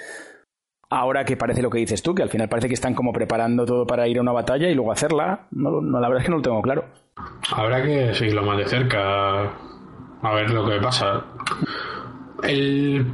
Ahora 0.89 1.25
que 1.25 1.37
parece 1.37 1.63
lo 1.63 1.71
que 1.71 1.79
dices 1.79 2.03
tú, 2.03 2.15
que 2.15 2.23
al 2.23 2.29
final 2.29 2.49
parece 2.49 2.69
que 2.69 2.75
están 2.75 2.95
como 2.95 3.13
preparando 3.13 3.67
todo 3.67 3.87
para 3.87 4.07
ir 4.07 4.19
a 4.19 4.21
una 4.21 4.33
batalla 4.33 4.69
y 4.69 4.75
luego 4.75 4.93
hacerla, 4.93 5.49
no, 5.51 5.81
no 5.81 5.99
la 5.99 6.09
verdad 6.09 6.21
es 6.23 6.27
que 6.27 6.31
no 6.31 6.37
lo 6.37 6.43
tengo 6.43 6.63
claro. 6.63 6.85
Habrá 7.53 7.83
que 7.83 8.15
seguirlo 8.15 8.45
más 8.45 8.59
de 8.59 8.67
cerca, 8.67 9.53
a 10.27 10.35
ver 10.35 10.51
lo 10.51 10.69
que 10.69 10.79
pasa. 10.81 11.25
El 12.43 13.07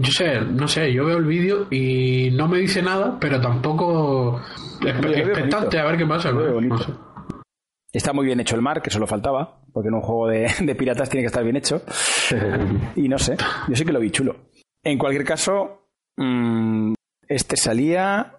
yo 0.00 0.10
sé, 0.10 0.40
no 0.40 0.66
sé, 0.66 0.92
yo 0.92 1.04
veo 1.04 1.18
el 1.18 1.24
vídeo 1.24 1.66
y 1.70 2.30
no 2.32 2.48
me 2.48 2.58
dice 2.58 2.82
nada, 2.82 3.16
pero 3.20 3.40
tampoco 3.40 4.40
expectante 4.84 5.78
a 5.78 5.84
ver 5.84 5.96
qué 5.96 6.06
pasa. 6.06 6.30
Está 7.92 8.12
muy 8.12 8.26
bien 8.26 8.40
hecho 8.40 8.56
el 8.56 8.62
mar, 8.62 8.82
que 8.82 8.90
solo 8.90 9.06
faltaba, 9.06 9.60
porque 9.72 9.88
en 9.88 9.94
un 9.94 10.00
juego 10.00 10.28
de, 10.28 10.74
piratas 10.78 11.08
tiene 11.08 11.22
que 11.22 11.28
estar 11.28 11.44
bien 11.44 11.56
hecho. 11.56 11.82
y 12.96 13.08
no 13.08 13.18
sé, 13.18 13.36
yo 13.68 13.76
sí 13.76 13.84
que 13.84 13.92
lo 13.92 14.00
vi 14.00 14.10
chulo. 14.10 14.36
En 14.82 14.98
cualquier 14.98 15.24
caso, 15.24 15.88
mm, 16.16 16.94
este 17.28 17.56
salía. 17.56 18.38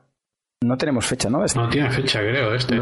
No 0.62 0.78
tenemos 0.78 1.06
fecha, 1.06 1.30
¿no? 1.30 1.44
No 1.56 1.70
tiene 1.70 1.92
fecha, 1.92 2.20
creo, 2.20 2.54
este. 2.56 2.80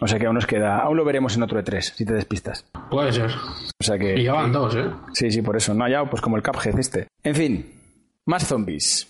O 0.00 0.06
sea 0.06 0.18
que 0.18 0.26
aún 0.26 0.34
nos 0.34 0.46
queda. 0.46 0.78
Aún 0.78 0.96
lo 0.96 1.04
veremos 1.04 1.36
en 1.36 1.42
otro 1.42 1.62
E3, 1.62 1.80
si 1.80 2.04
te 2.04 2.14
despistas. 2.14 2.64
Puede 2.90 3.12
ser. 3.12 3.30
O 3.30 3.84
sea 3.84 3.98
que. 3.98 4.18
Y 4.18 4.24
ya 4.24 4.32
van 4.32 4.50
dos, 4.50 4.74
¿eh? 4.74 4.90
Sí, 5.12 5.30
sí, 5.30 5.42
por 5.42 5.56
eso. 5.56 5.74
No, 5.74 5.88
ya, 5.88 6.04
pues 6.08 6.22
como 6.22 6.36
el 6.36 6.42
Cuphead 6.42 6.78
este. 6.78 7.06
En 7.22 7.34
fin, 7.34 7.66
más 8.26 8.46
zombies. 8.46 9.06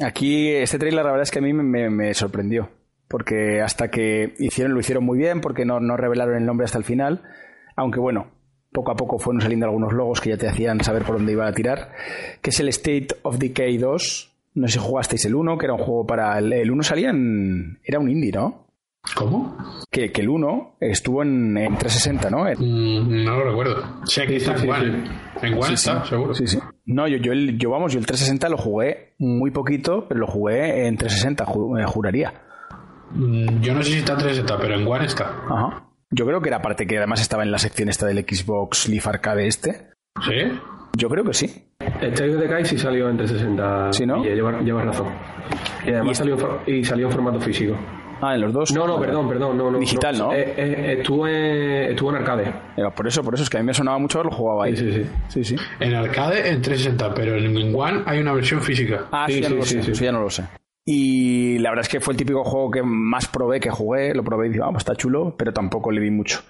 Aquí 0.00 0.50
este 0.50 0.78
trailer 0.78 1.04
la 1.04 1.10
verdad 1.10 1.22
es 1.22 1.30
que 1.30 1.38
a 1.40 1.42
mí 1.42 1.52
me, 1.52 2.14
sorprendió. 2.14 2.70
Porque 3.08 3.60
hasta 3.60 3.88
que 3.88 4.34
hicieron, 4.38 4.74
lo 4.74 4.80
hicieron 4.80 5.04
muy 5.04 5.18
bien, 5.18 5.40
porque 5.40 5.64
no, 5.64 5.78
no 5.80 5.96
revelaron 5.96 6.36
el 6.36 6.46
nombre 6.46 6.64
hasta 6.64 6.78
el 6.78 6.84
final. 6.84 7.22
Aunque 7.76 8.00
bueno, 8.00 8.28
poco 8.72 8.90
a 8.90 8.96
poco 8.96 9.18
fueron 9.18 9.40
saliendo 9.40 9.66
algunos 9.66 9.92
logos 9.92 10.20
que 10.20 10.30
ya 10.30 10.36
te 10.36 10.48
hacían 10.48 10.82
saber 10.82 11.04
por 11.04 11.16
dónde 11.16 11.32
iba 11.32 11.46
a 11.46 11.52
tirar. 11.52 11.92
Que 12.40 12.50
es 12.50 12.60
el 12.60 12.68
State 12.68 13.08
of 13.22 13.38
Decay 13.38 13.78
2. 13.78 14.30
No 14.54 14.68
sé 14.68 14.74
si 14.74 14.78
jugasteis 14.78 15.24
el 15.24 15.34
1, 15.34 15.58
que 15.58 15.66
era 15.66 15.74
un 15.74 15.80
juego 15.80 16.06
para. 16.06 16.38
El, 16.38 16.70
1 16.70 16.82
salía 16.82 17.10
en. 17.10 17.78
Era 17.84 17.98
un 17.98 18.10
indie, 18.10 18.32
¿no? 18.32 18.63
¿Cómo? 19.14 19.56
Que, 19.90 20.10
que 20.10 20.22
el 20.22 20.28
1 20.30 20.76
estuvo 20.80 21.22
en, 21.22 21.56
en 21.56 21.76
360, 21.76 22.30
¿no? 22.30 22.44
Mm, 22.44 23.24
no 23.24 23.36
lo 23.36 23.44
recuerdo. 23.44 23.84
Sí, 24.06 24.22
aquí 24.22 24.36
está 24.36 24.54
en 24.54 24.70
One. 24.70 25.04
En 25.42 25.54
One 25.54 25.74
está, 25.74 26.04
seguro. 26.06 26.34
Sí, 26.34 26.46
sí. 26.46 26.58
No, 26.86 27.06
yo, 27.06 27.18
yo, 27.18 27.32
el, 27.32 27.58
yo, 27.58 27.70
vamos, 27.70 27.92
yo 27.92 27.98
el 27.98 28.06
360 28.06 28.48
lo 28.48 28.56
jugué 28.56 29.14
muy 29.18 29.50
poquito, 29.50 30.06
pero 30.08 30.20
lo 30.20 30.26
jugué 30.26 30.86
en 30.86 30.96
360, 30.96 31.44
eh, 31.44 31.84
juraría. 31.86 32.32
Mm, 33.12 33.60
yo 33.60 33.74
no 33.74 33.82
sé 33.82 33.92
si 33.92 33.98
está 33.98 34.12
en 34.12 34.18
360, 34.18 34.58
pero 34.58 34.74
en 34.74 34.86
One 34.86 35.04
está. 35.04 35.24
Ajá. 35.48 35.88
Yo 36.10 36.26
creo 36.26 36.40
que 36.40 36.48
era 36.48 36.62
parte 36.62 36.86
que 36.86 36.96
además 36.96 37.20
estaba 37.20 37.42
en 37.42 37.50
la 37.50 37.58
sección 37.58 37.88
esta 37.88 38.06
del 38.06 38.18
Xbox 38.20 38.88
Live 38.88 39.04
Arcade 39.06 39.46
este. 39.46 39.90
¿Sí? 40.22 40.58
Yo 40.96 41.08
creo 41.08 41.24
que 41.24 41.34
sí. 41.34 41.72
El 42.00 42.14
trailer 42.14 42.38
de 42.38 42.48
Kai 42.48 42.64
sí 42.64 42.78
salió 42.78 43.10
en 43.10 43.16
360. 43.16 43.92
¿Sí, 43.92 44.06
no? 44.06 44.24
Y 44.24 44.28
llevas 44.34 44.84
razón. 44.86 45.08
Y 45.84 45.90
además 45.90 46.16
salió, 46.16 46.60
y 46.66 46.84
salió 46.84 47.06
en 47.06 47.12
formato 47.12 47.40
físico. 47.40 47.76
Ah, 48.20 48.34
en 48.34 48.40
los 48.40 48.52
dos. 48.52 48.72
No, 48.72 48.86
no, 48.86 48.98
perdón, 48.98 49.28
perdón. 49.28 49.58
No, 49.58 49.70
no, 49.70 49.78
Digital, 49.78 50.18
¿no? 50.18 50.32
Eh, 50.32 50.54
eh, 50.56 50.96
estuvo, 50.98 51.26
en, 51.26 51.90
estuvo 51.90 52.10
en 52.10 52.16
arcade. 52.16 52.52
por 52.94 53.06
eso, 53.06 53.22
por 53.22 53.34
eso 53.34 53.42
es 53.42 53.50
que 53.50 53.58
a 53.58 53.60
mí 53.60 53.66
me 53.66 53.74
sonaba 53.74 53.98
mucho 53.98 54.18
haberlo 54.18 54.36
jugado 54.36 54.62
ahí. 54.62 54.76
Sí, 54.76 54.90
sí, 54.92 55.04
sí. 55.28 55.44
sí, 55.44 55.56
En 55.80 55.94
arcade 55.94 56.48
en 56.50 56.62
360, 56.62 57.14
pero 57.14 57.36
en 57.36 57.74
One 57.74 58.02
hay 58.06 58.20
una 58.20 58.32
versión 58.32 58.60
física. 58.60 59.06
Ah, 59.10 59.26
sí, 59.28 59.40
ya 59.40 59.48
no 59.48 59.56
lo 59.56 59.64
sé. 59.64 59.80
Eso 59.80 60.04
ya 60.04 60.12
no 60.12 60.20
lo 60.20 60.30
sé. 60.30 60.44
Y 60.86 61.58
la 61.58 61.70
verdad 61.70 61.82
es 61.82 61.88
que 61.88 62.00
fue 62.00 62.12
el 62.12 62.18
típico 62.18 62.44
juego 62.44 62.70
que 62.70 62.82
más 62.82 63.26
probé 63.28 63.60
que 63.60 63.70
jugué. 63.70 64.14
Lo 64.14 64.22
probé 64.22 64.46
y 64.46 64.48
dije, 64.50 64.60
vamos, 64.60 64.80
está 64.80 64.94
chulo, 64.94 65.34
pero 65.36 65.52
tampoco 65.52 65.90
le 65.90 66.00
vi 66.00 66.10
mucho. 66.10 66.40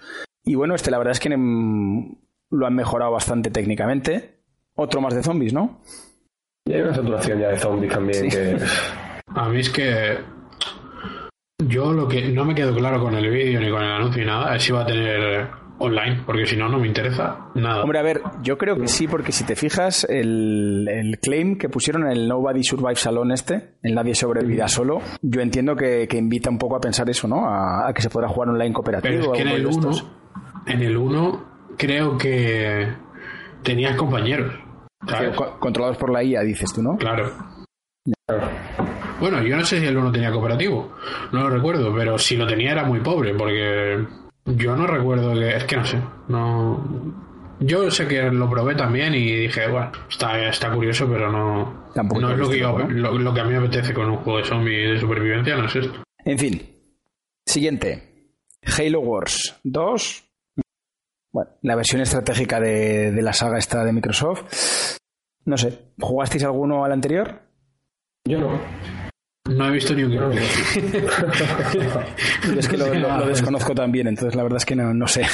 Y 0.45 0.57
bueno, 0.57 0.75
este 0.75 0.91
la 0.91 0.99
verdad 0.99 1.13
es 1.13 1.21
que 1.21 1.31
lo 1.31 2.67
han 2.67 2.75
mejorado 2.75 3.13
bastante 3.13 3.51
técnicamente. 3.51 4.41
Otro 4.75 5.01
más 5.01 5.15
de 5.15 5.23
zombies, 5.23 5.53
¿no? 5.53 5.81
Y 6.67 6.73
hay 6.73 6.81
una 6.81 6.95
saturación 6.95 7.39
ya 7.39 7.49
de 7.49 7.59
zombies 7.59 7.93
también 7.93 8.29
que... 8.29 8.59
A 9.37 9.49
mí 9.49 9.61
es 9.61 9.71
que 9.71 10.19
yo 11.67 11.93
lo 11.93 12.09
que 12.09 12.29
no 12.29 12.45
me 12.45 12.55
quedo 12.55 12.75
claro 12.75 13.01
con 13.01 13.15
el 13.15 13.31
vídeo 13.31 13.61
ni 13.61 13.71
con 13.71 13.83
el 13.83 13.93
anuncio 13.93 14.23
ni 14.23 14.27
nada 14.27 14.57
es 14.57 14.63
si 14.63 14.73
va 14.73 14.83
a 14.83 14.87
tener 14.87 15.49
online, 15.79 16.23
porque 16.25 16.47
si 16.47 16.57
no, 16.57 16.69
no 16.69 16.79
me 16.79 16.87
interesa 16.87 17.51
nada. 17.55 17.83
Hombre, 17.83 17.99
a 17.99 18.03
ver, 18.03 18.21
yo 18.43 18.57
creo 18.57 18.77
que 18.77 18.89
sí, 18.89 19.09
porque 19.09 19.33
si 19.33 19.45
te 19.45 19.57
fijas, 19.57 20.07
el, 20.09 21.19
claim 21.21 21.59
que 21.59 21.69
pusieron 21.69 22.07
en 22.07 22.13
el 22.13 22.29
Nobody 22.29 22.63
Survive 22.63 22.97
Salón 22.97 23.33
este, 23.33 23.75
el 23.83 23.95
Nadie 23.95 24.15
sobrevivirá 24.15 24.69
solo, 24.69 25.01
yo 25.23 25.41
entiendo 25.41 25.75
que, 25.75 26.09
invita 26.15 26.49
un 26.49 26.59
poco 26.59 26.77
a 26.77 26.81
pensar 26.81 27.09
eso, 27.11 27.27
¿no? 27.27 27.47
A, 27.47 27.93
que 27.93 28.03
se 28.03 28.11
podrá 28.11 28.29
jugar 28.29 28.51
online 28.51 28.73
cooperativo. 28.73 29.33
Pero 29.33 29.35
es 29.35 29.43
que 29.43 29.49
en 29.49 29.55
el 29.55 29.67
1, 29.67 29.91
en 30.67 30.83
el 30.83 30.97
1 30.97 31.45
creo 31.77 32.17
que 32.17 32.89
tenías 33.63 33.97
compañeros. 33.97 34.55
Controlados 35.59 35.99
por 35.99 36.11
la 36.11 36.23
IA, 36.23 36.41
dices 36.43 36.73
tú, 36.73 36.83
¿no? 36.83 36.97
Claro. 36.97 37.31
Bueno, 39.21 39.43
yo 39.43 39.57
no 39.57 39.65
sé 39.65 39.81
si 39.81 39.87
el 39.87 39.97
1 39.97 40.13
tenía 40.13 40.31
cooperativo, 40.31 40.95
no 41.33 41.43
lo 41.43 41.51
recuerdo, 41.51 41.95
pero 41.95 42.19
si 42.19 42.37
lo 42.37 42.47
tenía 42.47 42.73
era 42.73 42.85
muy 42.85 43.01
pobre, 43.01 43.35
porque 43.35 44.05
yo 44.45 44.77
no 44.77 44.87
recuerdo 44.87 45.33
que. 45.35 45.57
Es 45.57 45.65
que 45.65 45.77
no 45.77 45.85
sé, 45.85 45.99
no. 46.29 47.35
Yo 47.61 47.91
sé 47.91 48.07
que 48.07 48.23
lo 48.31 48.51
probé 48.51 48.75
también 48.75 49.15
y 49.15 49.37
dije, 49.37 49.69
bueno, 49.69 49.93
está, 50.11 50.49
está 50.49 50.73
curioso, 50.73 51.09
pero 51.09 51.31
no. 51.31 51.91
no 51.95 52.31
es 52.31 52.39
lo 52.39 52.49
que, 52.49 52.59
lo, 52.59 53.33
que 53.35 53.41
a 53.41 53.45
mí 53.45 53.53
me 53.53 53.59
apetece 53.59 53.95
con 53.95 54.11
un 54.11 54.17
juego 54.19 54.39
de 54.39 54.45
zombies 54.45 54.91
de 54.91 55.01
supervivencia, 55.01 55.57
no 55.57 55.67
es 55.67 55.77
esto. 55.77 56.03
En 56.25 56.39
fin, 56.39 56.61
Siguiente. 57.47 58.39
Halo 58.63 59.01
Wars 59.01 59.55
2. 59.63 60.25
Bueno, 61.31 61.51
la 61.63 61.77
versión 61.77 62.01
estratégica 62.01 62.61
de, 62.61 63.13
de 63.13 63.23
la 63.23 63.33
saga 63.33 63.59
esta 63.59 63.85
de 63.85 63.93
Microsoft. 63.93 64.99
No 65.45 65.59
sé, 65.59 65.93
¿jugasteis 66.01 66.45
alguno 66.45 66.85
al 66.85 66.93
anterior? 66.93 67.43
Yo 68.27 68.41
no. 68.41 68.59
No 69.51 69.69
he 69.69 69.73
visto 69.73 69.93
ni 69.95 70.05
un 70.05 70.15
No, 70.15 70.29
no. 70.29 70.35
es 72.59 72.69
que 72.69 72.77
lo, 72.79 72.95
lo- 72.95 73.19
lo 73.19 73.27
desconozco 73.27 73.75
también, 73.75 74.07
entonces 74.07 74.35
la 74.35 74.43
verdad 74.43 74.57
es 74.57 74.65
que 74.65 74.75
no, 74.77 74.95
no 74.95 75.07
sé. 75.07 75.27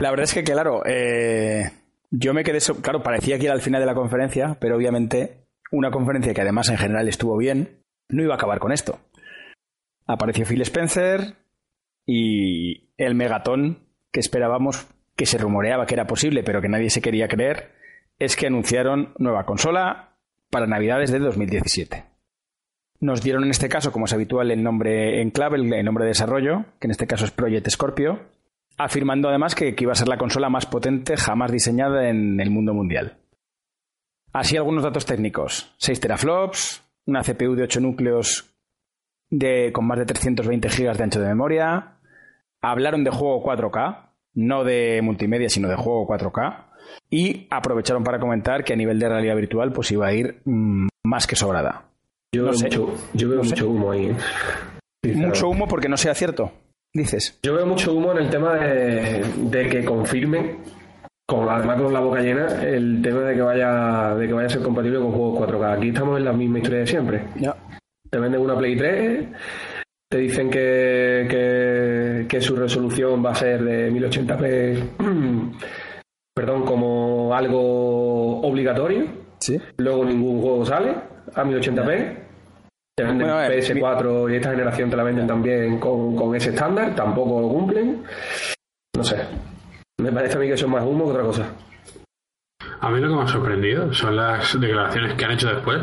La 0.00 0.10
verdad 0.10 0.24
es 0.24 0.34
que, 0.34 0.42
claro, 0.42 0.82
eh, 0.84 1.70
yo 2.10 2.34
me 2.34 2.42
quedé. 2.42 2.58
so- 2.60 2.82
Claro, 2.82 3.00
parecía 3.02 3.38
que 3.38 3.44
era 3.44 3.54
al 3.54 3.60
final 3.60 3.80
de 3.80 3.86
la 3.86 3.94
conferencia, 3.94 4.56
pero 4.60 4.74
obviamente 4.76 5.44
una 5.70 5.90
conferencia 5.92 6.34
que 6.34 6.40
además 6.40 6.68
en 6.70 6.78
general 6.78 7.06
estuvo 7.08 7.36
bien, 7.36 7.84
no 8.08 8.22
iba 8.24 8.34
a 8.34 8.36
acabar 8.36 8.58
con 8.58 8.72
esto. 8.72 8.98
Apareció 10.06 10.44
Phil 10.46 10.62
Spencer 10.62 11.36
y 12.06 12.90
el 12.96 13.14
megatón 13.14 13.86
que 14.10 14.18
esperábamos, 14.20 14.88
que 15.14 15.26
se 15.26 15.38
rumoreaba 15.38 15.86
que 15.86 15.94
era 15.94 16.06
posible, 16.08 16.42
pero 16.42 16.60
que 16.60 16.68
nadie 16.68 16.90
se 16.90 17.02
quería 17.02 17.28
creer, 17.28 17.70
es 18.18 18.34
que 18.34 18.46
anunciaron 18.48 19.12
nueva 19.18 19.44
consola 19.44 20.16
para 20.50 20.66
Navidades 20.66 21.10
de 21.10 21.18
2017. 21.18 22.04
Nos 23.00 23.22
dieron 23.22 23.44
en 23.44 23.50
este 23.50 23.68
caso, 23.68 23.92
como 23.92 24.06
es 24.06 24.12
habitual, 24.12 24.50
el 24.50 24.62
nombre 24.62 25.20
en 25.22 25.30
clave, 25.30 25.56
el 25.56 25.84
nombre 25.84 26.04
de 26.04 26.10
desarrollo, 26.10 26.64
que 26.80 26.88
en 26.88 26.90
este 26.90 27.06
caso 27.06 27.24
es 27.24 27.30
Project 27.30 27.68
Scorpio, 27.70 28.20
afirmando 28.76 29.28
además 29.28 29.54
que, 29.54 29.74
iba 29.78 29.92
a 29.92 29.96
ser 29.96 30.08
la 30.08 30.18
consola 30.18 30.48
más 30.48 30.66
potente 30.66 31.16
jamás 31.16 31.52
diseñada 31.52 32.08
en 32.08 32.40
el 32.40 32.50
mundo 32.50 32.74
mundial. 32.74 33.18
Así 34.32 34.56
algunos 34.56 34.84
datos 34.84 35.06
técnicos. 35.06 35.74
6 35.78 36.00
teraflops, 36.00 36.82
una 37.06 37.22
CPU 37.22 37.54
de 37.54 37.64
8 37.64 37.80
núcleos 37.80 38.54
con 39.72 39.86
más 39.86 39.98
de 39.98 40.06
320 40.06 40.68
GB 40.68 40.96
de 40.96 41.04
ancho 41.04 41.20
de 41.20 41.28
memoria. 41.28 41.98
Hablaron 42.60 43.04
de 43.04 43.10
juego 43.10 43.42
4K, 43.44 44.10
no 44.34 44.64
de 44.64 45.00
multimedia, 45.02 45.48
sino 45.48 45.68
de 45.68 45.76
juego 45.76 46.06
4K. 46.06 46.67
Y 47.10 47.46
aprovecharon 47.50 48.04
para 48.04 48.18
comentar 48.18 48.64
que 48.64 48.72
a 48.72 48.76
nivel 48.76 48.98
de 48.98 49.08
realidad 49.08 49.36
virtual 49.36 49.72
pues 49.72 49.90
iba 49.92 50.06
a 50.06 50.12
ir 50.12 50.40
mm, 50.44 50.88
más 51.04 51.26
que 51.26 51.36
sobrada. 51.36 51.84
Yo 52.34 52.42
No 52.42 52.48
veo, 52.50 52.58
sé. 52.58 52.64
mucho, 52.66 52.94
yo 53.14 53.28
veo 53.28 53.38
No 53.38 53.44
sé. 53.44 53.50
mucho 53.50 53.68
humo 53.70 53.92
ahí. 53.92 54.14
Sinceramente. 55.02 55.26
Mucho 55.26 55.48
humo 55.48 55.66
porque 55.68 55.88
no 55.88 55.96
sea 55.96 56.14
cierto, 56.14 56.52
dices. 56.94 57.38
Yo 57.42 57.54
veo 57.54 57.64
mucho 57.66 57.94
humo 57.94 58.12
en 58.12 58.18
el 58.18 58.30
tema 58.30 58.54
de, 58.54 59.24
de 59.36 59.68
que 59.68 59.84
confirmen, 59.84 60.58
con, 61.26 61.48
además 61.48 61.80
con 61.80 61.92
la 61.92 62.00
boca 62.00 62.20
llena, 62.20 62.46
el 62.62 63.00
tema 63.02 63.20
de 63.20 63.34
que 63.34 63.40
vaya 63.42 64.14
de 64.14 64.26
que 64.26 64.32
vaya 64.32 64.46
a 64.46 64.50
ser 64.50 64.62
compatible 64.62 64.98
con 64.98 65.12
juegos 65.12 65.48
4K. 65.48 65.76
Aquí 65.78 65.88
estamos 65.88 66.18
en 66.18 66.24
la 66.24 66.32
misma 66.32 66.58
historia 66.58 66.80
de 66.80 66.86
siempre. 66.86 67.22
Ya. 67.36 67.54
Te 68.10 68.18
venden 68.18 68.40
una 68.40 68.56
Play 68.58 68.76
3, 68.76 69.26
te 70.10 70.18
dicen 70.18 70.50
que, 70.50 71.26
que, 71.30 72.26
que 72.28 72.40
su 72.40 72.56
resolución 72.56 73.24
va 73.24 73.30
a 73.32 73.34
ser 73.34 73.62
de 73.62 73.92
1080p, 73.92 74.80
perdón, 74.98 75.52
como 75.52 75.52
algo 77.38 78.40
obligatorio. 78.40 79.06
Sí. 79.38 79.60
Luego 79.78 80.04
ningún 80.04 80.40
juego 80.40 80.66
sale 80.66 80.94
a 81.34 81.44
1080p. 81.44 82.16
Te 82.96 83.04
venden 83.04 83.28
Bueno, 83.28 83.34
a 83.34 83.48
ver, 83.48 83.62
PS4 83.62 84.32
y 84.32 84.36
esta 84.36 84.50
generación 84.50 84.90
te 84.90 84.96
la 84.96 85.04
venden 85.04 85.26
también 85.26 85.78
con, 85.78 86.16
con 86.16 86.34
ese 86.34 86.50
estándar, 86.50 86.94
tampoco 86.96 87.40
lo 87.40 87.48
cumplen. 87.48 88.02
No 88.96 89.04
sé. 89.04 89.16
Me 90.00 90.12
parece 90.12 90.36
a 90.36 90.40
mí 90.40 90.46
que 90.48 90.54
eso 90.54 90.66
es 90.66 90.72
más 90.72 90.84
humo 90.84 91.04
que 91.04 91.10
otra 91.12 91.22
cosa. 91.22 91.46
A 92.80 92.90
mí 92.90 93.00
lo 93.00 93.08
que 93.08 93.14
me 93.14 93.22
ha 93.22 93.28
sorprendido 93.28 93.92
son 93.92 94.16
las 94.16 94.60
declaraciones 94.60 95.14
que 95.14 95.24
han 95.24 95.30
hecho 95.32 95.48
después. 95.48 95.80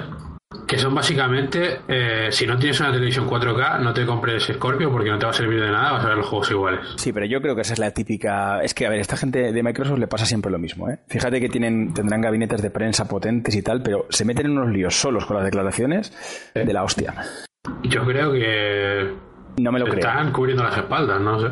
Que 0.67 0.77
son 0.77 0.93
básicamente, 0.95 1.81
eh, 1.87 2.27
si 2.31 2.45
no 2.47 2.57
tienes 2.57 2.79
una 2.79 2.91
televisión 2.91 3.27
4K, 3.27 3.79
no 3.81 3.93
te 3.93 4.05
compres 4.05 4.43
Scorpio 4.45 4.91
porque 4.91 5.09
no 5.09 5.17
te 5.19 5.25
va 5.25 5.31
a 5.31 5.33
servir 5.33 5.59
de 5.59 5.69
nada, 5.71 5.91
vas 5.93 6.05
a 6.05 6.09
ver 6.09 6.17
los 6.17 6.27
juegos 6.27 6.49
iguales. 6.51 6.79
Sí, 6.97 7.11
pero 7.11 7.25
yo 7.25 7.41
creo 7.41 7.55
que 7.55 7.61
esa 7.61 7.73
es 7.73 7.79
la 7.79 7.91
típica. 7.91 8.61
Es 8.61 8.73
que, 8.73 8.85
a 8.85 8.89
ver, 8.89 8.99
esta 8.99 9.17
gente 9.17 9.51
de 9.51 9.63
Microsoft 9.63 9.99
le 9.99 10.07
pasa 10.07 10.25
siempre 10.25 10.51
lo 10.51 10.59
mismo, 10.59 10.89
¿eh? 10.89 10.99
Fíjate 11.07 11.41
que 11.41 11.49
tienen, 11.49 11.93
tendrán 11.93 12.21
gabinetes 12.21 12.61
de 12.61 12.69
prensa 12.69 13.07
potentes 13.07 13.55
y 13.55 13.61
tal, 13.63 13.81
pero 13.83 14.05
se 14.09 14.23
meten 14.23 14.45
en 14.47 14.51
unos 14.57 14.69
líos 14.71 14.95
solos 14.95 15.25
con 15.25 15.35
las 15.35 15.45
declaraciones 15.45 16.13
de 16.53 16.73
la 16.73 16.83
hostia. 16.83 17.13
Yo 17.83 18.05
creo 18.05 18.31
que 18.31 19.13
No 19.57 19.71
me 19.71 19.79
lo 19.79 19.85
creo. 19.85 19.97
están 19.99 20.31
cubriendo 20.31 20.63
las 20.63 20.77
espaldas, 20.77 21.19
no 21.19 21.39
sé. 21.39 21.47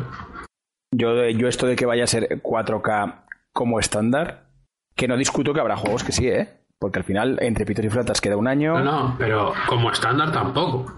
Yo, 0.92 1.28
yo 1.30 1.48
esto 1.48 1.66
de 1.66 1.74
que 1.76 1.86
vaya 1.86 2.04
a 2.04 2.08
ser 2.08 2.40
4K 2.42 3.24
como 3.52 3.80
estándar, 3.80 4.46
que 4.94 5.08
no 5.08 5.16
discuto 5.16 5.52
que 5.52 5.60
habrá 5.60 5.76
juegos 5.76 6.04
que 6.04 6.12
sí, 6.12 6.28
¿eh? 6.28 6.60
Porque 6.84 6.98
al 6.98 7.04
final, 7.04 7.38
entre 7.40 7.64
pitos 7.64 7.84
y 7.84 7.88
flautas 7.90 8.20
queda 8.20 8.36
un 8.36 8.46
año. 8.46 8.78
No, 8.78 8.84
no, 8.84 9.16
pero 9.18 9.52
como 9.66 9.90
estándar 9.90 10.30
tampoco. 10.32 10.92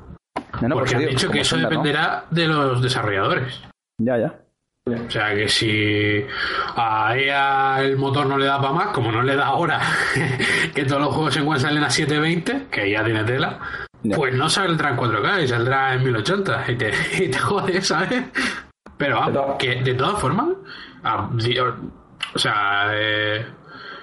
No, 0.61 0.69
no, 0.69 0.75
por 0.75 0.85
porque 0.85 0.89
eso 0.91 0.97
han 0.97 1.01
digo, 1.01 1.11
dicho 1.13 1.31
que 1.31 1.41
eso 1.41 1.57
dependerá 1.57 2.25
de 2.31 2.47
los 2.49 2.83
desarrolladores. 2.83 3.63
Ya, 3.99 4.19
ya. 4.19 4.35
O 4.89 5.11
sea 5.11 5.35
que 5.35 5.49
si 5.49 6.25
a 6.77 7.17
EA 7.17 7.83
el 7.83 7.97
motor 7.97 8.27
no 8.27 8.39
le 8.39 8.47
da 8.47 8.61
para 8.61 8.73
más, 8.73 8.87
como 8.89 9.11
no 9.13 9.23
le 9.23 9.35
da 9.37 9.47
ahora 9.47 9.81
que 10.75 10.85
todos 10.85 11.03
los 11.03 11.15
juegos 11.15 11.35
se 11.35 11.41
encuentran 11.41 11.77
a 11.79 11.91
720, 11.91 12.67
que 12.71 12.91
ya 12.91 13.05
tiene 13.05 13.25
tela, 13.25 13.59
Ya. 14.03 14.15
pues 14.17 14.35
no 14.35 14.49
saldrá 14.49 14.91
en 14.91 14.97
4K 14.97 15.43
y 15.43 15.49
saldrá 15.49 15.95
en 15.95 16.05
1080 16.05 16.65
y 16.71 16.75
te, 16.77 16.93
y 17.25 17.29
te 17.29 17.39
jodes, 17.39 17.87
¿sabes? 17.87 18.25
Pero 18.97 19.15
De 19.17 19.21
vamos, 19.21 19.33
todas- 19.35 19.57
que 19.59 19.75
de 19.83 19.95
todas 19.95 20.21
formas, 20.21 20.49
ah, 21.05 21.31
o 22.35 22.39
sea, 22.39 22.89
eh, 22.93 23.45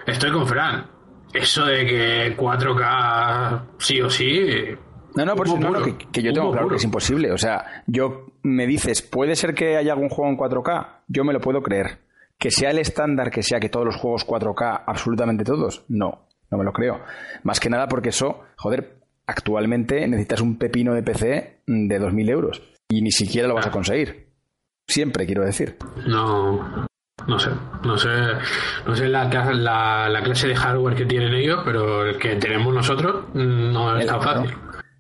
estoy 0.05 0.31
con 0.31 0.45
Fran. 0.47 0.85
Eso 1.33 1.65
de 1.65 1.85
que 1.85 2.37
4K 2.37 3.61
sí 3.79 4.01
o 4.01 4.09
sí. 4.09 4.75
No, 5.15 5.25
no, 5.25 5.35
por 5.35 5.47
eso 5.47 5.59
no, 5.59 5.81
que, 5.83 5.97
que 5.97 6.21
yo 6.21 6.33
tengo 6.33 6.51
claro 6.51 6.69
que 6.69 6.75
es 6.75 6.83
imposible. 6.83 7.31
O 7.31 7.37
sea, 7.37 7.83
yo 7.87 8.27
me 8.43 8.67
dices, 8.67 9.01
¿puede 9.01 9.35
ser 9.35 9.53
que 9.53 9.77
haya 9.77 9.93
algún 9.93 10.09
juego 10.09 10.31
en 10.31 10.37
4K? 10.37 10.87
Yo 11.07 11.23
me 11.23 11.33
lo 11.33 11.41
puedo 11.41 11.61
creer. 11.61 11.99
Que 12.37 12.51
sea 12.51 12.71
el 12.71 12.79
estándar 12.79 13.31
que 13.31 13.43
sea 13.43 13.59
que 13.59 13.69
todos 13.69 13.85
los 13.85 13.95
juegos 13.95 14.27
4K, 14.27 14.83
absolutamente 14.85 15.43
todos, 15.43 15.85
no, 15.87 16.27
no 16.51 16.57
me 16.57 16.63
lo 16.63 16.73
creo. 16.73 17.01
Más 17.43 17.59
que 17.59 17.69
nada 17.69 17.87
porque 17.87 18.09
eso, 18.09 18.41
joder, 18.57 18.99
actualmente 19.25 20.07
necesitas 20.07 20.41
un 20.41 20.57
pepino 20.57 20.93
de 20.93 21.03
PC 21.03 21.61
de 21.65 22.01
2.000 22.01 22.29
euros 22.29 22.61
y 22.89 23.01
ni 23.01 23.11
siquiera 23.11 23.47
lo 23.47 23.55
vas 23.55 23.67
a 23.67 23.71
conseguir. 23.71 24.27
Siempre, 24.87 25.25
quiero 25.25 25.45
decir. 25.45 25.77
No, 26.05 26.87
no 27.27 27.39
sé, 27.39 27.49
no 27.83 27.97
sé, 27.97 28.09
no 28.85 28.95
sé 28.95 29.07
la, 29.07 29.25
la, 29.53 30.09
la 30.09 30.23
clase 30.23 30.47
de 30.47 30.55
hardware 30.55 30.95
que 30.95 31.05
tienen 31.05 31.33
ellos, 31.33 31.61
pero 31.63 32.05
el 32.05 32.17
que 32.17 32.35
tenemos 32.35 32.73
nosotros 32.73 33.25
mm, 33.33 33.71
no 33.71 33.97
es 33.97 34.05
tan 34.05 34.21
fácil. 34.21 34.53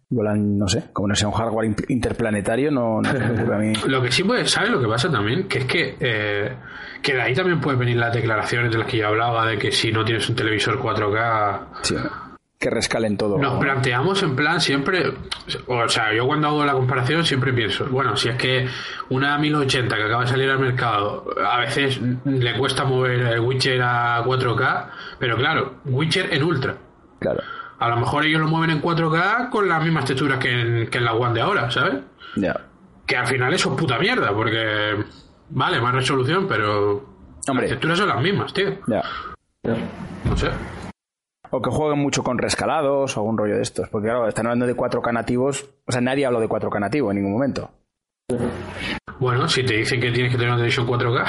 Volan, 0.09 0.59
no 0.59 0.67
sé, 0.67 0.91
como 0.93 1.07
no 1.07 1.15
sea 1.15 1.27
un 1.27 1.33
hardware 1.33 1.75
interplanetario, 1.87 2.69
no, 2.69 3.01
no 3.01 3.11
me 3.11 3.55
a 3.55 3.57
mí. 3.57 3.73
Lo 3.87 4.01
que 4.01 4.11
sí 4.11 4.23
puede, 4.23 4.45
¿sabes 4.45 4.69
lo 4.69 4.79
que 4.79 4.87
pasa 4.87 5.09
también? 5.09 5.47
Que 5.47 5.59
es 5.59 5.65
que, 5.65 5.97
eh, 5.99 6.55
que 7.01 7.13
de 7.15 7.21
ahí 7.21 7.33
también 7.33 7.59
pueden 7.59 7.79
venir 7.79 7.97
las 7.97 8.13
declaraciones 8.13 8.71
de 8.71 8.77
las 8.77 8.87
que 8.87 8.97
yo 8.97 9.07
hablaba, 9.07 9.47
de 9.47 9.57
que 9.57 9.71
si 9.71 9.91
no 9.91 10.05
tienes 10.05 10.29
un 10.29 10.35
televisor 10.35 10.79
4K... 10.79 11.59
Sí, 11.81 11.95
que 12.63 12.69
rescalen 12.69 13.17
todo. 13.17 13.37
Nos 13.37 13.59
planteamos 13.59 14.23
en 14.23 14.37
plan 14.37 14.61
siempre, 14.61 15.13
o 15.67 15.89
sea, 15.89 16.13
yo 16.13 16.25
cuando 16.25 16.47
hago 16.47 16.63
la 16.63 16.71
comparación 16.71 17.25
siempre 17.25 17.51
pienso, 17.51 17.85
bueno, 17.87 18.15
si 18.15 18.29
es 18.29 18.37
que 18.37 18.69
una 19.09 19.37
1080 19.37 19.93
que 19.93 20.03
acaba 20.03 20.21
de 20.21 20.29
salir 20.29 20.49
al 20.49 20.59
mercado, 20.59 21.25
a 21.45 21.59
veces 21.59 21.99
le 22.23 22.57
cuesta 22.57 22.85
mover 22.85 23.19
el 23.19 23.41
Witcher 23.41 23.81
a 23.81 24.23
4K, 24.23 24.85
pero 25.19 25.35
claro, 25.35 25.73
Witcher 25.83 26.33
en 26.33 26.41
Ultra. 26.41 26.77
Claro. 27.19 27.41
A 27.79 27.89
lo 27.89 27.97
mejor 27.97 28.25
ellos 28.25 28.39
lo 28.39 28.47
mueven 28.47 28.69
en 28.69 28.81
4K 28.81 29.49
con 29.49 29.67
las 29.67 29.83
mismas 29.83 30.05
texturas 30.05 30.39
que 30.39 30.61
en, 30.61 30.87
que 30.87 30.99
en 30.99 31.03
la 31.03 31.15
One 31.15 31.33
de 31.33 31.41
ahora, 31.41 31.69
¿sabes? 31.69 31.95
Ya. 32.37 32.61
Que 33.05 33.17
al 33.17 33.27
final 33.27 33.53
eso 33.53 33.73
es 33.73 33.77
puta 33.77 33.99
mierda, 33.99 34.33
porque 34.33 35.03
vale, 35.49 35.81
más 35.81 35.93
resolución, 35.93 36.47
pero 36.47 37.05
Hombre. 37.45 37.65
las 37.65 37.71
texturas 37.71 37.97
son 37.99 38.07
las 38.07 38.21
mismas, 38.21 38.53
tío. 38.53 38.69
Ya. 38.87 39.03
No 40.23 40.37
sé. 40.37 40.49
O 41.55 41.61
que 41.61 41.69
jueguen 41.69 41.99
mucho 41.99 42.23
con 42.23 42.37
rescalados 42.39 43.15
o 43.15 43.19
algún 43.19 43.37
rollo 43.37 43.55
de 43.55 43.61
estos. 43.61 43.87
Porque 43.89 44.07
claro, 44.07 44.27
están 44.27 44.47
hablando 44.47 44.65
de 44.65 44.75
4K 44.75 45.13
nativos. 45.13 45.69
O 45.85 45.91
sea, 45.91 46.01
nadie 46.01 46.25
habló 46.25 46.39
de 46.39 46.49
4K 46.49 46.79
nativo 46.79 47.11
en 47.11 47.17
ningún 47.17 47.33
momento. 47.33 47.69
Bueno, 49.19 49.47
si 49.47 49.63
te 49.63 49.75
dicen 49.75 50.01
que 50.01 50.11
tienes 50.11 50.31
que 50.31 50.37
tener 50.37 50.49
una 50.49 50.57
televisión 50.57 50.87
4K, 50.87 51.25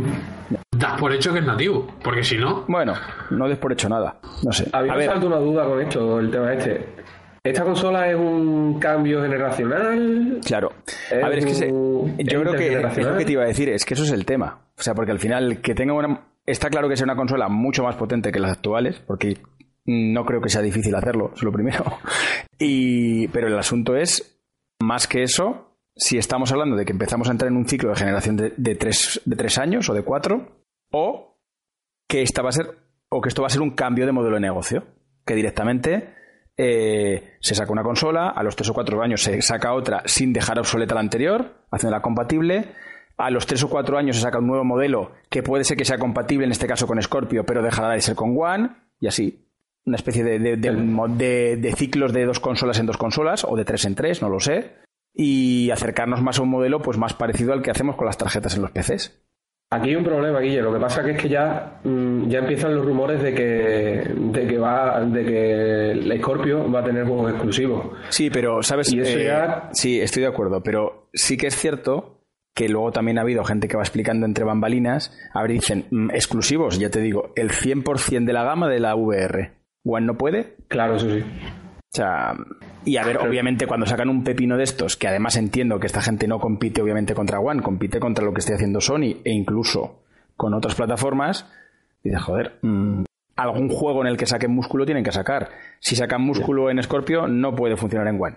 das 0.76 1.00
por 1.00 1.12
hecho 1.12 1.32
que 1.32 1.38
es 1.38 1.46
nativo, 1.46 1.86
porque 2.02 2.22
si 2.24 2.36
no, 2.36 2.64
Bueno, 2.68 2.94
no 3.30 3.48
des 3.48 3.58
por 3.58 3.72
hecho 3.72 3.88
nada. 3.88 4.16
No 4.44 4.52
sé. 4.52 4.68
A 4.72 4.82
mí 4.82 4.90
me 4.90 5.06
salta 5.06 5.26
una 5.26 5.36
duda 5.38 5.64
con 5.66 5.80
esto, 5.80 6.18
el 6.18 6.30
tema 6.30 6.52
este. 6.52 6.86
¿Esta 7.44 7.62
consola 7.64 8.10
es 8.10 8.16
un 8.16 8.78
cambio 8.80 9.22
generacional? 9.22 10.40
claro. 10.44 10.72
A 11.22 11.28
ver, 11.28 11.38
es 11.38 11.46
que 11.46 11.54
se- 11.54 11.68
yo 11.70 12.40
creo 12.42 12.52
que 12.54 12.72
es 12.74 13.06
lo 13.06 13.16
que 13.16 13.24
te 13.24 13.32
iba 13.32 13.44
a 13.44 13.46
decir. 13.46 13.68
Es 13.70 13.84
que 13.84 13.94
eso 13.94 14.02
es 14.02 14.10
el 14.10 14.26
tema. 14.26 14.58
O 14.76 14.82
sea, 14.82 14.94
porque 14.94 15.12
al 15.12 15.18
final, 15.20 15.60
que 15.60 15.74
tenga 15.74 15.94
una. 15.94 16.20
Está 16.48 16.70
claro 16.70 16.88
que 16.88 16.96
sea 16.96 17.04
una 17.04 17.14
consola 17.14 17.48
mucho 17.48 17.82
más 17.82 17.96
potente 17.96 18.32
que 18.32 18.38
las 18.38 18.52
actuales, 18.52 19.00
porque 19.06 19.36
no 19.84 20.24
creo 20.24 20.40
que 20.40 20.48
sea 20.48 20.62
difícil 20.62 20.94
hacerlo, 20.94 21.32
es 21.34 21.42
lo 21.42 21.52
primero. 21.52 21.84
Y, 22.60 23.28
pero 23.28 23.46
el 23.46 23.56
asunto 23.56 23.94
es, 23.94 24.42
más 24.80 25.06
que 25.06 25.22
eso, 25.22 25.78
si 25.94 26.18
estamos 26.18 26.50
hablando 26.50 26.74
de 26.74 26.84
que 26.84 26.90
empezamos 26.90 27.28
a 27.28 27.30
entrar 27.30 27.52
en 27.52 27.56
un 27.56 27.68
ciclo 27.68 27.90
de 27.90 27.96
generación 27.96 28.36
de, 28.36 28.52
de 28.56 28.74
tres, 28.74 29.20
de 29.24 29.36
tres 29.36 29.58
años 29.58 29.88
o 29.88 29.94
de 29.94 30.02
cuatro, 30.02 30.64
o 30.90 31.38
que 32.08 32.22
esta 32.22 32.42
va 32.42 32.48
a 32.48 32.52
ser, 32.52 32.66
o 33.10 33.20
que 33.20 33.28
esto 33.28 33.42
va 33.42 33.46
a 33.46 33.50
ser 33.50 33.60
un 33.62 33.76
cambio 33.76 34.06
de 34.06 34.12
modelo 34.12 34.34
de 34.34 34.40
negocio, 34.40 34.86
que 35.24 35.36
directamente 35.36 36.14
eh, 36.56 37.36
se 37.38 37.54
saca 37.54 37.70
una 37.70 37.84
consola, 37.84 38.30
a 38.30 38.42
los 38.42 38.56
3 38.56 38.70
o 38.70 38.74
4 38.74 39.02
años 39.02 39.22
se 39.22 39.40
saca 39.42 39.74
otra 39.74 40.02
sin 40.06 40.32
dejar 40.32 40.58
obsoleta 40.58 40.94
la 40.94 41.00
anterior, 41.00 41.64
haciéndola 41.70 42.02
compatible. 42.02 42.74
A 43.18 43.30
los 43.30 43.46
3 43.46 43.64
o 43.64 43.68
4 43.68 43.98
años 43.98 44.16
se 44.16 44.22
saca 44.22 44.38
un 44.38 44.46
nuevo 44.46 44.64
modelo 44.64 45.10
que 45.28 45.42
puede 45.42 45.64
ser 45.64 45.76
que 45.76 45.84
sea 45.84 45.98
compatible, 45.98 46.44
en 46.46 46.52
este 46.52 46.68
caso 46.68 46.86
con 46.86 47.02
Scorpio, 47.02 47.44
pero 47.44 47.62
dejará 47.62 47.90
de 47.90 48.00
ser 48.00 48.14
con 48.14 48.36
One, 48.38 48.70
y 49.00 49.08
así. 49.08 49.44
Una 49.84 49.96
especie 49.96 50.22
de, 50.22 50.38
de, 50.38 50.56
de, 50.56 51.56
de 51.56 51.72
ciclos 51.72 52.12
de 52.12 52.24
dos 52.24 52.40
consolas 52.40 52.78
en 52.78 52.86
dos 52.86 52.96
consolas, 52.96 53.44
o 53.44 53.56
de 53.56 53.64
tres 53.64 53.84
en 53.86 53.94
tres, 53.94 54.22
no 54.22 54.28
lo 54.28 54.38
sé. 54.38 54.76
Y 55.14 55.70
acercarnos 55.70 56.22
más 56.22 56.38
a 56.38 56.42
un 56.42 56.50
modelo 56.50 56.80
pues 56.80 56.96
más 56.96 57.14
parecido 57.14 57.52
al 57.52 57.62
que 57.62 57.70
hacemos 57.70 57.96
con 57.96 58.06
las 58.06 58.18
tarjetas 58.18 58.54
en 58.54 58.62
los 58.62 58.70
PCs. 58.70 59.20
Aquí 59.70 59.90
hay 59.90 59.96
un 59.96 60.04
problema, 60.04 60.40
Guille. 60.40 60.62
Lo 60.62 60.72
que 60.72 60.80
pasa 60.80 61.02
que 61.04 61.10
es 61.10 61.20
que 61.20 61.28
ya, 61.28 61.80
mm, 61.84 62.28
ya 62.28 62.38
empiezan 62.38 62.74
los 62.74 62.86
rumores 62.86 63.22
de 63.22 63.34
que, 63.34 64.14
de 64.14 64.46
que 64.46 64.58
va, 64.58 65.00
de 65.00 65.24
que 65.24 65.90
el 65.90 66.20
Scorpio 66.20 66.70
va 66.70 66.80
a 66.80 66.84
tener 66.84 67.04
juegos 67.04 67.32
exclusivos. 67.32 67.86
Sí, 68.08 68.30
pero 68.30 68.62
sabes, 68.62 68.92
eh, 68.94 69.30
sí, 69.72 70.00
estoy 70.00 70.22
de 70.22 70.28
acuerdo, 70.28 70.62
pero 70.62 71.08
sí 71.12 71.36
que 71.36 71.48
es 71.48 71.56
cierto 71.56 72.17
que 72.58 72.68
luego 72.68 72.90
también 72.90 73.18
ha 73.18 73.20
habido 73.20 73.44
gente 73.44 73.68
que 73.68 73.76
va 73.76 73.84
explicando 73.84 74.26
entre 74.26 74.42
bambalinas, 74.42 75.16
a 75.32 75.42
ver, 75.42 75.52
dicen 75.52 75.86
mm, 75.92 76.10
exclusivos, 76.10 76.76
ya 76.80 76.90
te 76.90 77.00
digo, 77.00 77.30
el 77.36 77.50
100% 77.50 78.24
de 78.24 78.32
la 78.32 78.42
gama 78.42 78.68
de 78.68 78.80
la 78.80 78.96
VR. 78.96 79.52
¿One 79.84 80.06
no 80.06 80.18
puede? 80.18 80.56
Claro, 80.66 80.96
eso 80.96 81.08
sí. 81.08 81.20
O 81.20 81.90
sea, 81.90 82.34
y 82.84 82.96
a 82.96 83.04
ver, 83.04 83.18
obviamente 83.18 83.68
cuando 83.68 83.86
sacan 83.86 84.08
un 84.08 84.24
pepino 84.24 84.56
de 84.56 84.64
estos, 84.64 84.96
que 84.96 85.06
además 85.06 85.36
entiendo 85.36 85.78
que 85.78 85.86
esta 85.86 86.02
gente 86.02 86.26
no 86.26 86.40
compite 86.40 86.82
obviamente 86.82 87.14
contra 87.14 87.38
One, 87.38 87.62
compite 87.62 88.00
contra 88.00 88.24
lo 88.24 88.32
que 88.32 88.40
esté 88.40 88.54
haciendo 88.54 88.80
Sony 88.80 89.22
e 89.24 89.30
incluso 89.30 90.02
con 90.36 90.52
otras 90.52 90.74
plataformas, 90.74 91.48
dices, 92.02 92.20
joder, 92.20 92.58
mm, 92.62 93.04
algún 93.36 93.68
juego 93.68 94.00
en 94.00 94.08
el 94.08 94.16
que 94.16 94.26
saquen 94.26 94.50
músculo 94.50 94.84
tienen 94.84 95.04
que 95.04 95.12
sacar. 95.12 95.50
Si 95.78 95.94
sacan 95.94 96.22
músculo 96.22 96.70
en 96.70 96.82
Scorpio, 96.82 97.28
no 97.28 97.54
puede 97.54 97.76
funcionar 97.76 98.08
en 98.08 98.20
One. 98.20 98.36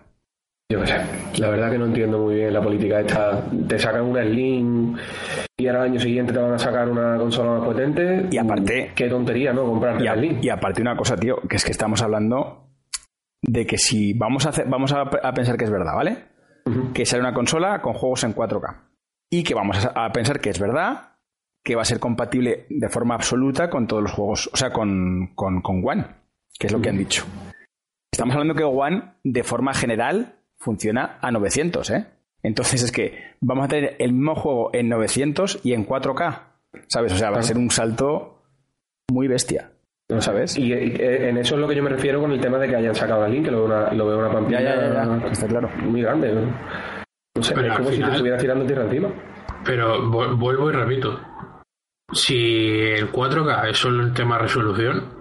Yo 0.72 0.86
sé, 0.86 0.96
la 1.38 1.50
verdad 1.50 1.70
que 1.70 1.78
no 1.78 1.86
entiendo 1.88 2.18
muy 2.18 2.36
bien 2.36 2.54
la 2.54 2.62
política 2.62 3.02
esta. 3.02 3.44
Te 3.68 3.78
sacan 3.78 4.04
una 4.04 4.24
Slim 4.24 4.96
y 5.58 5.68
ahora 5.68 5.82
al 5.82 5.90
año 5.90 6.00
siguiente 6.00 6.32
te 6.32 6.40
van 6.40 6.54
a 6.54 6.58
sacar 6.58 6.88
una 6.88 7.18
consola 7.18 7.60
más 7.60 7.66
potente. 7.66 8.28
Y 8.32 8.38
aparte... 8.38 8.94
Qué 8.96 9.10
tontería, 9.10 9.52
¿no? 9.52 9.66
Comprarte 9.66 10.02
la 10.02 10.16
Slim. 10.16 10.40
Y 10.42 10.48
aparte 10.48 10.82
una 10.82 10.96
cosa, 10.96 11.18
tío, 11.18 11.42
que 11.42 11.58
es 11.58 11.66
que 11.66 11.72
estamos 11.72 12.02
hablando 12.02 12.70
de 13.42 13.66
que 13.66 13.78
si 13.78 14.14
vamos 14.14 14.46
a, 14.46 14.50
hacer, 14.50 14.66
vamos 14.70 14.94
a, 14.94 15.10
pensar 15.34 15.58
que 15.58 15.66
es 15.66 15.72
verdad, 15.72 15.94
¿vale? 15.94 16.20
Que 16.94 17.06
sale 17.06 17.22
una 17.22 17.34
consola 17.34 17.82
con 17.82 17.92
juegos 17.92 18.24
en 18.24 18.34
4K. 18.34 18.78
Y 19.30 19.44
que 19.44 19.54
vamos 19.54 19.86
a, 19.94 20.10
pensar 20.14 20.40
que 20.40 20.52
es 20.52 20.60
verdad, 20.60 21.18
que 21.66 21.76
va 21.76 21.82
a 21.82 21.86
ser 21.86 22.00
compatible 22.00 22.66
de 22.70 22.88
forma 22.88 23.16
absoluta 23.16 23.70
con 23.70 23.88
todos 23.88 24.04
los 24.04 24.12
juegos, 24.14 24.50
o 24.54 24.56
sea, 24.56 24.72
con, 24.72 25.34
con, 25.36 25.62
One, 25.66 26.06
que 26.58 26.68
es 26.68 26.74
lo 26.74 26.82
que 26.82 26.88
han 26.88 26.98
dicho. 26.98 27.26
Estamos 28.10 28.36
hablando 28.36 28.56
que 28.56 28.64
One, 28.64 29.16
de 29.26 29.44
forma 29.44 29.74
general, 29.74 30.38
funciona 30.62 31.18
a 31.22 31.32
900, 31.32 31.90
¿eh? 31.90 32.06
Entonces 32.44 32.84
es 32.84 32.92
que 32.92 33.36
vamos 33.42 33.66
a 33.66 33.68
tener 33.68 33.96
el 34.00 34.14
mismo 34.14 34.36
juego 34.36 34.70
en 34.74 34.90
900 34.90 35.60
y 35.64 35.74
en 35.74 35.86
4K, 35.86 36.42
¿sabes? 36.88 37.14
O 37.14 37.18
sea, 37.18 37.32
va 37.32 37.40
a 37.40 37.44
ser 37.44 37.58
un 37.58 37.70
salto 37.70 38.44
muy 39.12 39.28
bestia. 39.28 39.72
¿No 40.10 40.22
sabes? 40.22 40.58
Y, 40.58 40.74
eh, 40.74 41.30
en 41.30 41.38
eso 41.38 41.56
es 41.56 41.62
lo 41.62 41.68
que 41.68 41.76
yo 41.76 41.84
me 41.84 41.90
refiero 41.90 42.20
con 42.20 42.32
el 42.32 42.42
tema 42.42 42.58
de 42.58 42.68
que 42.68 42.76
hayan 42.76 42.94
sacado 42.94 43.26
el 43.26 43.32
link, 43.32 43.46
que 43.46 43.52
lo 43.52 43.66
veo 43.66 43.66
una, 43.66 43.94
lo 43.94 44.06
veo 44.06 44.20
una 44.20 44.32
pantalla 44.32 45.30
está 45.32 45.48
claro. 45.48 45.70
muy 45.84 46.02
grande. 46.02 46.34
¿no? 46.34 46.42
es 47.40 47.52
como 47.78 47.90
si 47.92 48.04
te 48.04 48.12
estuviera 48.12 48.38
tirando 48.38 48.66
tierra 48.66 48.84
encima. 48.84 49.10
Pero 49.64 50.10
vuelvo 50.10 50.70
y 50.70 50.74
repito. 50.74 51.20
Si 52.12 52.36
el 52.36 53.10
4K 53.10 53.70
es 53.70 53.78
solo 53.78 54.04
el 54.04 54.14
tema 54.14 54.38
resolución, 54.38 55.21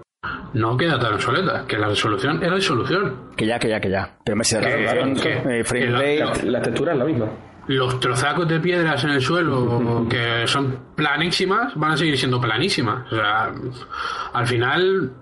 no 0.55 0.77
queda 0.77 0.99
tan 0.99 1.15
obsoleta, 1.15 1.65
que 1.67 1.79
la 1.79 1.89
resolución 1.89 2.43
es 2.43 2.51
resolución. 2.51 3.31
Que 3.37 3.47
ya, 3.47 3.59
que 3.59 3.69
ya, 3.69 3.81
que 3.81 3.91
ya. 3.91 4.19
Pero 4.25 4.37
me 4.37 4.45
la 4.51 4.61
resolución, 4.61 5.51
eh, 5.51 5.65
frame 5.65 5.91
rate, 5.91 6.47
la, 6.47 6.63
textura 6.63 6.93
es 6.93 6.99
la 6.99 7.05
misma 7.05 7.27
los 7.67 8.01
trozacos 8.01 8.49
de 8.49 8.59
piedras 8.59 9.05
en 9.05 9.11
el 9.11 9.21
suelo 9.21 10.07
que 10.11 10.45
son 10.47 10.77
planísimas 10.97 11.75
van 11.77 11.93
a 11.93 11.97
seguir 11.97 12.19
siendo 12.19 12.41
planísimas. 12.41 13.11
O 13.13 13.17
sea, 13.17 13.53
al 14.33 14.47
final, 14.47 15.13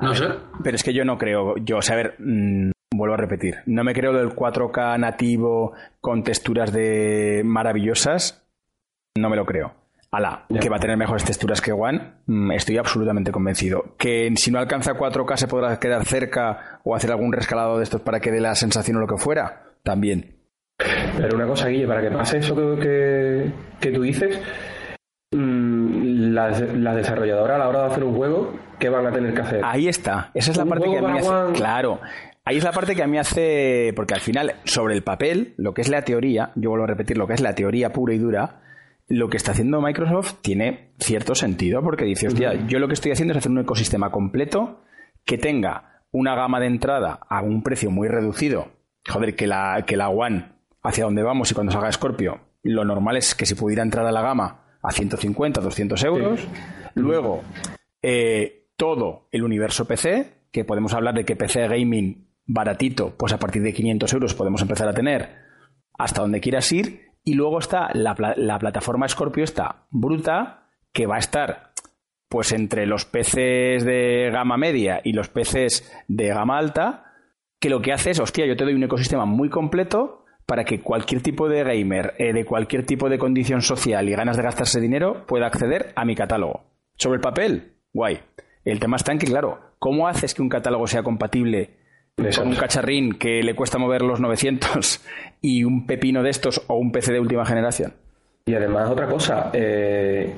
no 0.00 0.14
sé. 0.14 0.26
Pero 0.64 0.74
es 0.74 0.82
que 0.82 0.92
yo 0.92 1.04
no 1.04 1.16
creo, 1.16 1.56
yo, 1.58 1.78
o 1.78 1.82
sea, 1.82 1.94
a 1.94 1.98
ver, 1.98 2.16
mm, 2.18 2.72
vuelvo 2.92 3.14
a 3.14 3.18
repetir, 3.18 3.58
no 3.66 3.84
me 3.84 3.94
creo 3.94 4.12
del 4.12 4.30
4K 4.30 4.98
nativo 4.98 5.74
con 6.00 6.24
texturas 6.24 6.72
de 6.72 7.42
maravillosas, 7.44 8.44
no 9.16 9.30
me 9.30 9.36
lo 9.36 9.46
creo. 9.46 9.79
Ala, 10.12 10.44
que 10.60 10.68
va 10.68 10.78
a 10.78 10.80
tener 10.80 10.96
mejores 10.96 11.24
texturas 11.24 11.60
que 11.60 11.70
One, 11.70 12.14
mm, 12.26 12.50
estoy 12.52 12.78
absolutamente 12.78 13.30
convencido. 13.30 13.94
Que 13.96 14.32
si 14.34 14.50
no 14.50 14.58
alcanza 14.58 14.94
4K 14.94 15.36
se 15.36 15.46
podrá 15.46 15.78
quedar 15.78 16.04
cerca 16.04 16.80
o 16.82 16.96
hacer 16.96 17.12
algún 17.12 17.32
rescalado 17.32 17.78
de 17.78 17.84
estos 17.84 18.00
para 18.00 18.18
que 18.18 18.32
dé 18.32 18.40
la 18.40 18.56
sensación 18.56 18.96
o 18.96 19.00
lo 19.00 19.06
que 19.06 19.18
fuera, 19.18 19.70
también. 19.84 20.36
Pero 21.16 21.36
una 21.36 21.46
cosa, 21.46 21.68
Guille, 21.68 21.86
para 21.86 22.00
que 22.00 22.10
pase 22.10 22.38
eso 22.38 22.56
que, 22.56 23.52
que, 23.78 23.92
tú 23.92 24.02
dices, 24.02 24.40
mmm, 25.30 26.32
las, 26.32 26.58
desarrolladoras 26.96 27.54
a 27.54 27.58
la 27.58 27.68
hora 27.68 27.80
de 27.82 27.86
hacer 27.86 28.02
un 28.02 28.16
juego, 28.16 28.54
¿qué 28.80 28.88
van 28.88 29.06
a 29.06 29.12
tener 29.12 29.32
que 29.32 29.42
hacer? 29.42 29.60
Ahí 29.62 29.86
está. 29.86 30.32
Esa 30.34 30.50
es 30.50 30.56
la 30.56 30.64
parte 30.64 30.90
que 30.90 30.98
a 30.98 31.02
mí 31.02 31.18
hace... 31.18 31.52
Claro. 31.52 32.00
Ahí 32.44 32.56
es 32.56 32.64
la 32.64 32.72
parte 32.72 32.96
que 32.96 33.02
a 33.04 33.06
mí 33.06 33.16
hace... 33.16 33.92
Porque 33.94 34.14
al 34.14 34.20
final, 34.20 34.54
sobre 34.64 34.94
el 34.94 35.04
papel, 35.04 35.54
lo 35.56 35.72
que 35.72 35.82
es 35.82 35.88
la 35.88 36.02
teoría, 36.02 36.50
yo 36.56 36.70
vuelvo 36.70 36.84
a 36.84 36.88
repetir, 36.88 37.16
lo 37.16 37.28
que 37.28 37.34
es 37.34 37.40
la 37.40 37.54
teoría 37.54 37.92
pura 37.92 38.14
y 38.14 38.18
dura, 38.18 38.62
lo 39.10 39.28
que 39.28 39.36
está 39.36 39.50
haciendo 39.50 39.80
Microsoft 39.80 40.36
tiene 40.40 40.92
cierto 41.00 41.34
sentido, 41.34 41.82
porque 41.82 42.04
dice, 42.04 42.28
hostia, 42.28 42.54
yo 42.68 42.78
lo 42.78 42.86
que 42.86 42.94
estoy 42.94 43.10
haciendo 43.10 43.32
es 43.32 43.38
hacer 43.38 43.50
un 43.50 43.58
ecosistema 43.58 44.12
completo 44.12 44.84
que 45.24 45.36
tenga 45.36 46.04
una 46.12 46.36
gama 46.36 46.60
de 46.60 46.66
entrada 46.66 47.18
a 47.28 47.42
un 47.42 47.64
precio 47.64 47.90
muy 47.90 48.06
reducido. 48.06 48.68
Joder, 49.08 49.34
que 49.34 49.48
la, 49.48 49.82
que 49.84 49.96
la 49.96 50.10
One 50.10 50.52
hacia 50.82 51.04
dónde 51.04 51.24
vamos 51.24 51.50
y 51.50 51.54
cuando 51.54 51.72
salga 51.72 51.90
Scorpio, 51.90 52.40
lo 52.62 52.84
normal 52.84 53.16
es 53.16 53.34
que 53.34 53.46
se 53.46 53.56
pudiera 53.56 53.82
entrar 53.82 54.06
a 54.06 54.12
la 54.12 54.22
gama 54.22 54.78
a 54.80 54.92
150, 54.92 55.60
200 55.60 56.04
euros. 56.04 56.46
Luego, 56.94 57.42
eh, 58.02 58.68
todo 58.76 59.26
el 59.32 59.42
universo 59.42 59.86
PC, 59.86 60.34
que 60.52 60.64
podemos 60.64 60.94
hablar 60.94 61.14
de 61.16 61.24
que 61.24 61.34
PC 61.34 61.66
gaming 61.66 62.28
baratito, 62.46 63.16
pues 63.16 63.32
a 63.32 63.38
partir 63.38 63.62
de 63.62 63.72
500 63.74 64.12
euros 64.12 64.34
podemos 64.34 64.62
empezar 64.62 64.88
a 64.88 64.94
tener 64.94 65.30
hasta 65.98 66.22
donde 66.22 66.40
quieras 66.40 66.70
ir. 66.70 67.09
Y 67.24 67.34
luego 67.34 67.58
está 67.58 67.90
la, 67.94 68.16
la 68.36 68.58
plataforma 68.58 69.08
Scorpio, 69.08 69.44
está 69.44 69.86
bruta, 69.90 70.68
que 70.92 71.06
va 71.06 71.16
a 71.16 71.20
estar 71.20 71.70
pues 72.28 72.52
entre 72.52 72.86
los 72.86 73.04
PCs 73.06 73.84
de 73.84 74.30
gama 74.32 74.56
media 74.56 75.00
y 75.02 75.12
los 75.12 75.28
PCs 75.28 75.92
de 76.06 76.28
gama 76.28 76.58
alta, 76.58 77.12
que 77.58 77.68
lo 77.68 77.82
que 77.82 77.92
hace 77.92 78.10
es, 78.10 78.20
hostia, 78.20 78.46
yo 78.46 78.56
te 78.56 78.64
doy 78.64 78.74
un 78.74 78.84
ecosistema 78.84 79.24
muy 79.24 79.50
completo 79.50 80.24
para 80.46 80.64
que 80.64 80.80
cualquier 80.80 81.22
tipo 81.22 81.48
de 81.48 81.64
gamer, 81.64 82.14
eh, 82.18 82.32
de 82.32 82.44
cualquier 82.44 82.86
tipo 82.86 83.08
de 83.08 83.18
condición 83.18 83.62
social 83.62 84.08
y 84.08 84.12
ganas 84.12 84.36
de 84.36 84.44
gastarse 84.44 84.80
dinero, 84.80 85.26
pueda 85.26 85.46
acceder 85.46 85.92
a 85.96 86.04
mi 86.04 86.14
catálogo. 86.14 86.64
Sobre 86.96 87.16
el 87.16 87.20
papel, 87.20 87.74
guay. 87.92 88.20
El 88.64 88.78
tema 88.78 88.96
está 88.96 89.10
en 89.10 89.18
que, 89.18 89.26
claro, 89.26 89.60
¿cómo 89.80 90.06
haces 90.06 90.32
que 90.32 90.42
un 90.42 90.48
catálogo 90.48 90.86
sea 90.86 91.02
compatible 91.02 91.79
con 92.16 92.48
un 92.48 92.56
cacharrín 92.56 93.14
que 93.14 93.42
le 93.42 93.54
cuesta 93.54 93.78
mover 93.78 94.02
los 94.02 94.20
900 94.20 95.00
y 95.40 95.64
un 95.64 95.86
pepino 95.86 96.22
de 96.22 96.30
estos 96.30 96.62
o 96.66 96.76
un 96.76 96.92
PC 96.92 97.12
de 97.12 97.20
última 97.20 97.44
generación? 97.46 97.94
Y 98.46 98.54
además, 98.54 98.90
otra 98.90 99.06
cosa, 99.06 99.50
eh, 99.52 100.34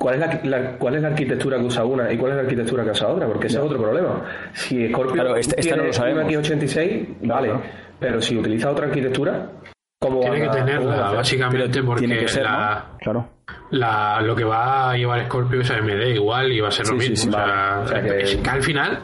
¿Cuál 0.00 0.14
es 0.14 0.44
la, 0.44 0.78
¿Cuál 0.78 0.94
es 0.94 1.02
la 1.02 1.08
arquitectura 1.08 1.58
que 1.58 1.64
usa 1.64 1.84
una 1.84 2.10
y 2.10 2.16
cuál 2.16 2.32
es 2.32 2.36
la 2.36 2.42
arquitectura 2.44 2.84
que 2.84 2.90
usa 2.92 3.08
otra? 3.08 3.26
Porque 3.26 3.48
ese 3.48 3.58
es 3.58 3.62
otro 3.62 3.78
problema. 3.78 4.24
Si 4.54 4.88
Scorpio 4.88 5.12
claro, 5.12 5.36
este, 5.36 5.56
tiene 5.60 5.76
no 5.76 5.84
lo 5.84 5.92
sabemos. 5.92 6.24
una 6.24 6.32
X86, 6.32 7.06
vale. 7.20 7.52
Pero 7.98 8.18
si 8.22 8.34
utiliza 8.38 8.70
otra 8.70 8.86
arquitectura, 8.86 9.50
¿cómo 9.98 10.20
Tiene 10.20 10.40
que 10.40 10.48
tenerla, 10.48 11.12
básicamente, 11.12 11.82
porque 11.82 12.06
la, 12.06 12.86
claro. 12.98 13.28
la, 13.72 14.22
lo 14.22 14.34
que 14.34 14.44
va 14.44 14.92
a 14.92 14.96
llevar 14.96 15.26
Scorpio 15.26 15.60
es 15.60 15.70
AMD 15.70 16.14
igual 16.14 16.50
y 16.50 16.60
va 16.60 16.68
a 16.68 16.72
ser 16.72 16.88
lo 16.88 16.94
mismo. 16.96 17.36
o 17.36 17.86
sea, 17.86 18.02
que... 18.02 18.40
al 18.48 18.62
final. 18.62 19.00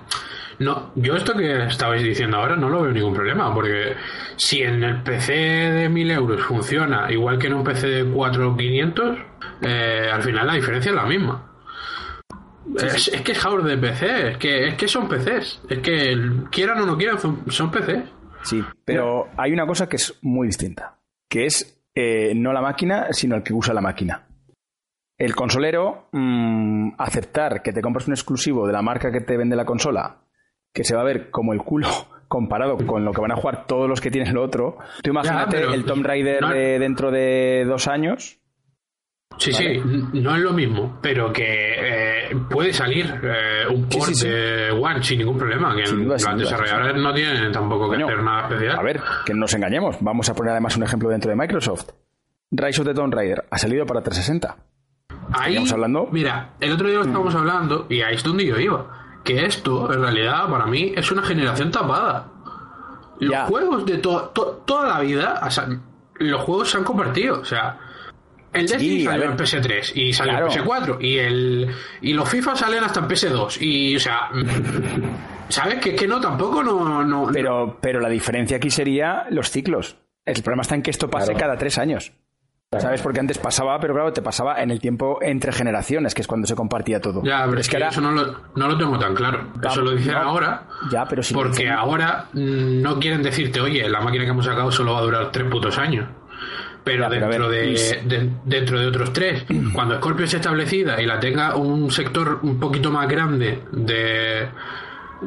No, 0.58 0.92
yo 0.94 1.16
esto 1.16 1.36
que 1.36 1.66
estabais 1.66 2.02
diciendo 2.02 2.38
ahora 2.38 2.56
no 2.56 2.68
lo 2.68 2.82
veo 2.82 2.92
ningún 2.92 3.14
problema, 3.14 3.52
porque 3.52 3.94
si 4.36 4.62
en 4.62 4.82
el 4.82 5.02
PC 5.02 5.32
de 5.32 5.88
1000 5.88 6.10
euros 6.12 6.42
funciona 6.42 7.10
igual 7.12 7.38
que 7.38 7.48
en 7.48 7.54
un 7.54 7.64
PC 7.64 7.86
de 7.88 8.04
4500, 8.04 9.18
eh, 9.62 10.10
al 10.12 10.22
final 10.22 10.46
la 10.46 10.54
diferencia 10.54 10.90
es 10.90 10.96
la 10.96 11.04
misma. 11.04 11.52
es, 12.80 13.10
que 13.22 13.32
es 13.32 13.38
hardware 13.38 13.64
de 13.64 13.78
PC, 13.78 14.28
es 14.30 14.38
que, 14.38 14.68
es 14.68 14.74
que 14.74 14.88
son 14.88 15.08
PCs, 15.08 15.62
es 15.68 15.78
que 15.80 16.16
quieran 16.50 16.80
o 16.80 16.86
no 16.86 16.96
quieran, 16.96 17.18
son, 17.18 17.70
PCs. 17.70 18.10
Sí, 18.42 18.64
pero 18.84 19.28
hay 19.36 19.52
una 19.52 19.66
cosa 19.66 19.88
que 19.88 19.96
es 19.96 20.18
muy 20.22 20.46
distinta, 20.46 20.98
que 21.28 21.46
es 21.46 21.82
eh, 21.94 22.32
no 22.34 22.52
la 22.52 22.62
máquina, 22.62 23.08
sino 23.10 23.36
el 23.36 23.42
que 23.42 23.52
usa 23.52 23.74
la 23.74 23.80
máquina. 23.82 24.22
El 25.18 25.34
consolero, 25.34 26.08
mm, 26.12 26.92
aceptar 26.98 27.62
que 27.62 27.72
te 27.72 27.80
compras 27.80 28.06
un 28.06 28.12
exclusivo 28.12 28.66
de 28.66 28.74
la 28.74 28.82
marca 28.82 29.10
que 29.10 29.22
te 29.22 29.36
vende 29.38 29.56
la 29.56 29.64
consola, 29.64 30.25
que 30.76 30.84
se 30.84 30.94
va 30.94 31.00
a 31.00 31.04
ver 31.04 31.30
como 31.30 31.54
el 31.54 31.60
culo 31.60 31.88
comparado 32.28 32.76
con 32.76 33.04
lo 33.04 33.12
que 33.12 33.20
van 33.22 33.32
a 33.32 33.36
jugar 33.36 33.66
todos 33.66 33.88
los 33.88 34.00
que 34.00 34.10
tienen 34.10 34.34
lo 34.34 34.42
otro. 34.42 34.76
Tú 35.02 35.10
imagínate 35.10 35.62
el 35.62 35.84
Tomb 35.84 36.04
Raider 36.04 36.44
de 36.44 36.78
dentro 36.78 37.10
de 37.10 37.64
dos 37.66 37.88
años. 37.88 38.38
Sí, 39.38 39.52
sí, 39.52 39.82
no 40.12 40.34
es 40.34 40.42
lo 40.42 40.52
mismo, 40.52 40.98
pero 41.02 41.32
que 41.32 41.44
eh, 41.46 42.36
puede 42.48 42.72
salir 42.72 43.06
eh, 43.22 43.66
un 43.68 43.86
port 43.88 44.10
de 44.10 44.70
One 44.70 45.02
sin 45.02 45.18
ningún 45.18 45.36
problema. 45.36 45.74
Que 45.74 45.90
los 45.92 46.38
desarrolladores 46.38 47.02
no 47.02 47.12
tienen 47.12 47.52
tampoco 47.52 47.90
que 47.90 48.02
hacer 48.02 48.22
nada 48.22 48.48
especial. 48.48 48.78
A 48.78 48.82
ver, 48.82 49.00
que 49.24 49.34
no 49.34 49.40
nos 49.40 49.54
engañemos. 49.54 49.96
Vamos 50.00 50.28
a 50.28 50.34
poner 50.34 50.52
además 50.52 50.76
un 50.76 50.84
ejemplo 50.84 51.08
dentro 51.10 51.30
de 51.30 51.36
Microsoft. 51.36 51.90
Rise 52.50 52.80
of 52.80 52.86
the 52.86 52.94
Tomb 52.94 53.12
Raider 53.12 53.44
ha 53.50 53.58
salido 53.58 53.84
para 53.84 54.02
360. 54.02 54.56
Ahí, 55.32 55.56
hablando? 55.70 56.08
Mira, 56.12 56.54
el 56.60 56.72
otro 56.72 56.88
día 56.88 56.98
lo 56.98 57.04
estábamos 57.04 57.34
hablando 57.34 57.86
y 57.90 58.00
ahí 58.02 58.14
es 58.14 58.22
donde 58.22 58.46
yo 58.46 58.58
iba. 58.58 59.05
Que 59.26 59.44
esto, 59.44 59.92
en 59.92 60.00
realidad, 60.00 60.48
para 60.48 60.66
mí, 60.66 60.92
es 60.96 61.10
una 61.10 61.22
generación 61.22 61.70
tapada. 61.70 62.28
Los 63.18 63.48
juegos 63.48 63.84
de 63.84 63.98
toda 63.98 64.88
la 64.88 65.00
vida, 65.00 65.40
los 66.18 66.40
juegos 66.42 66.70
se 66.70 66.78
han 66.78 66.84
convertido. 66.84 67.40
O 67.40 67.44
sea, 67.44 67.76
el 68.52 68.68
Destiny 68.68 69.04
salió 69.04 69.24
en 69.24 69.36
PS3 69.36 69.96
y 69.96 70.12
salió 70.12 70.38
en 70.38 70.44
PS4 70.46 70.98
y 71.00 71.18
el 71.18 71.74
y 72.00 72.12
los 72.12 72.28
FIFA 72.28 72.56
salen 72.56 72.84
hasta 72.84 73.00
en 73.00 73.08
PS2 73.08 73.60
y 73.60 73.96
o 73.96 74.00
sea 74.00 74.30
sabes 75.48 75.80
que, 75.80 75.94
que 75.94 76.06
no 76.06 76.20
tampoco 76.20 76.62
no, 76.62 77.04
no 77.04 77.28
pero 77.32 77.78
pero 77.80 78.00
la 78.00 78.08
diferencia 78.08 78.56
aquí 78.56 78.70
sería 78.70 79.26
los 79.30 79.50
ciclos. 79.50 79.98
El 80.24 80.42
problema 80.42 80.62
está 80.62 80.74
en 80.74 80.82
que 80.82 80.90
esto 80.90 81.10
pase 81.10 81.34
cada 81.34 81.56
tres 81.56 81.78
años 81.78 82.12
¿Sabes? 82.78 83.00
Porque 83.00 83.20
antes 83.20 83.38
pasaba, 83.38 83.78
pero 83.80 83.94
claro, 83.94 84.12
te 84.12 84.22
pasaba 84.22 84.60
en 84.60 84.70
el 84.70 84.80
tiempo 84.80 85.18
entre 85.22 85.52
generaciones, 85.52 86.14
que 86.14 86.22
es 86.22 86.26
cuando 86.26 86.46
se 86.46 86.54
compartía 86.54 87.00
todo. 87.00 87.22
Ya, 87.22 87.46
pero 87.46 87.60
es, 87.60 87.68
que, 87.68 87.76
eso 87.76 88.00
no 88.00 88.10
lo, 88.10 88.36
no 88.54 88.68
lo, 88.68 88.76
tengo 88.76 88.98
tan 88.98 89.14
claro. 89.14 89.52
Eso 89.62 89.82
lo 89.82 89.92
dicen 89.92 90.14
ahora. 90.14 90.66
Ya, 90.90 91.06
pero 91.06 91.22
si 91.22 91.32
Porque 91.32 91.70
ahora 91.70 92.26
mm, 92.32 92.82
no 92.82 92.98
quieren 92.98 93.22
decirte, 93.22 93.60
oye, 93.60 93.88
la 93.88 94.00
máquina 94.00 94.24
que 94.24 94.30
hemos 94.30 94.44
sacado 94.44 94.70
solo 94.72 94.92
va 94.94 94.98
a 94.98 95.02
durar 95.02 95.32
tres 95.32 95.48
putos 95.48 95.78
años 95.78 96.06
pero, 96.86 97.10
dentro, 97.10 97.48
de, 97.48 98.30
dentro 98.44 98.78
de 98.78 98.86
otros 98.86 99.12
tres, 99.12 99.44
cuando 99.74 99.96
Scorpio 99.96 100.24
esté 100.24 100.36
establecida 100.36 101.02
y 101.02 101.06
la 101.06 101.18
tenga 101.18 101.56
un 101.56 101.90
sector 101.90 102.38
un 102.42 102.60
poquito 102.60 102.92
más 102.92 103.08
grande 103.08 103.64
de 103.72 104.48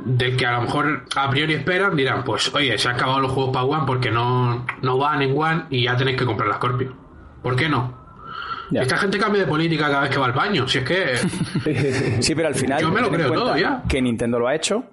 del 0.05 0.37
que 0.37 0.45
a 0.45 0.51
lo 0.53 0.61
mejor 0.61 1.03
a 1.15 1.29
priori 1.29 1.55
esperan, 1.55 1.97
dirán, 1.97 2.23
pues 2.23 2.53
oye, 2.55 2.77
se 2.77 2.87
han 2.87 2.95
acabado 2.95 3.19
los 3.19 3.31
juegos 3.31 3.51
para 3.51 3.65
One 3.65 3.83
porque 3.85 4.09
no, 4.09 4.65
no 4.81 4.97
van 4.97 5.21
en 5.21 5.37
One 5.37 5.65
y 5.69 5.83
ya 5.83 5.97
tenéis 5.97 6.17
que 6.17 6.25
comprar 6.25 6.47
la 6.47 6.55
Scorpio. 6.55 6.95
¿Por 7.41 7.55
qué 7.55 7.69
no? 7.69 7.97
Esta 8.71 8.97
gente 8.97 9.17
cambia 9.17 9.41
de 9.41 9.47
política 9.47 9.87
cada 9.87 10.01
vez 10.01 10.11
que 10.11 10.19
va 10.19 10.27
al 10.27 10.33
baño, 10.33 10.67
si 10.67 10.77
es 10.79 10.83
que... 10.83 11.17
sí, 12.21 12.35
pero 12.35 12.47
al 12.47 12.55
final... 12.55 12.81
Yo 12.81 12.91
me 12.91 13.01
lo 13.01 13.09
creo 13.09 13.31
todo 13.31 13.57
ya. 13.57 13.83
Que 13.87 14.01
Nintendo 14.01 14.37
lo 14.37 14.47
ha 14.47 14.55
hecho, 14.55 14.83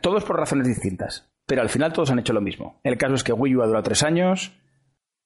todos 0.00 0.24
por 0.24 0.38
razones 0.38 0.66
distintas, 0.66 1.28
pero 1.46 1.62
al 1.62 1.68
final 1.68 1.92
todos 1.92 2.10
han 2.10 2.20
hecho 2.20 2.32
lo 2.32 2.40
mismo. 2.40 2.80
El 2.84 2.96
caso 2.96 3.14
es 3.14 3.24
que 3.24 3.32
Wii 3.32 3.56
U 3.56 3.62
ha 3.62 3.66
durado 3.66 3.82
tres 3.82 4.02
años, 4.04 4.52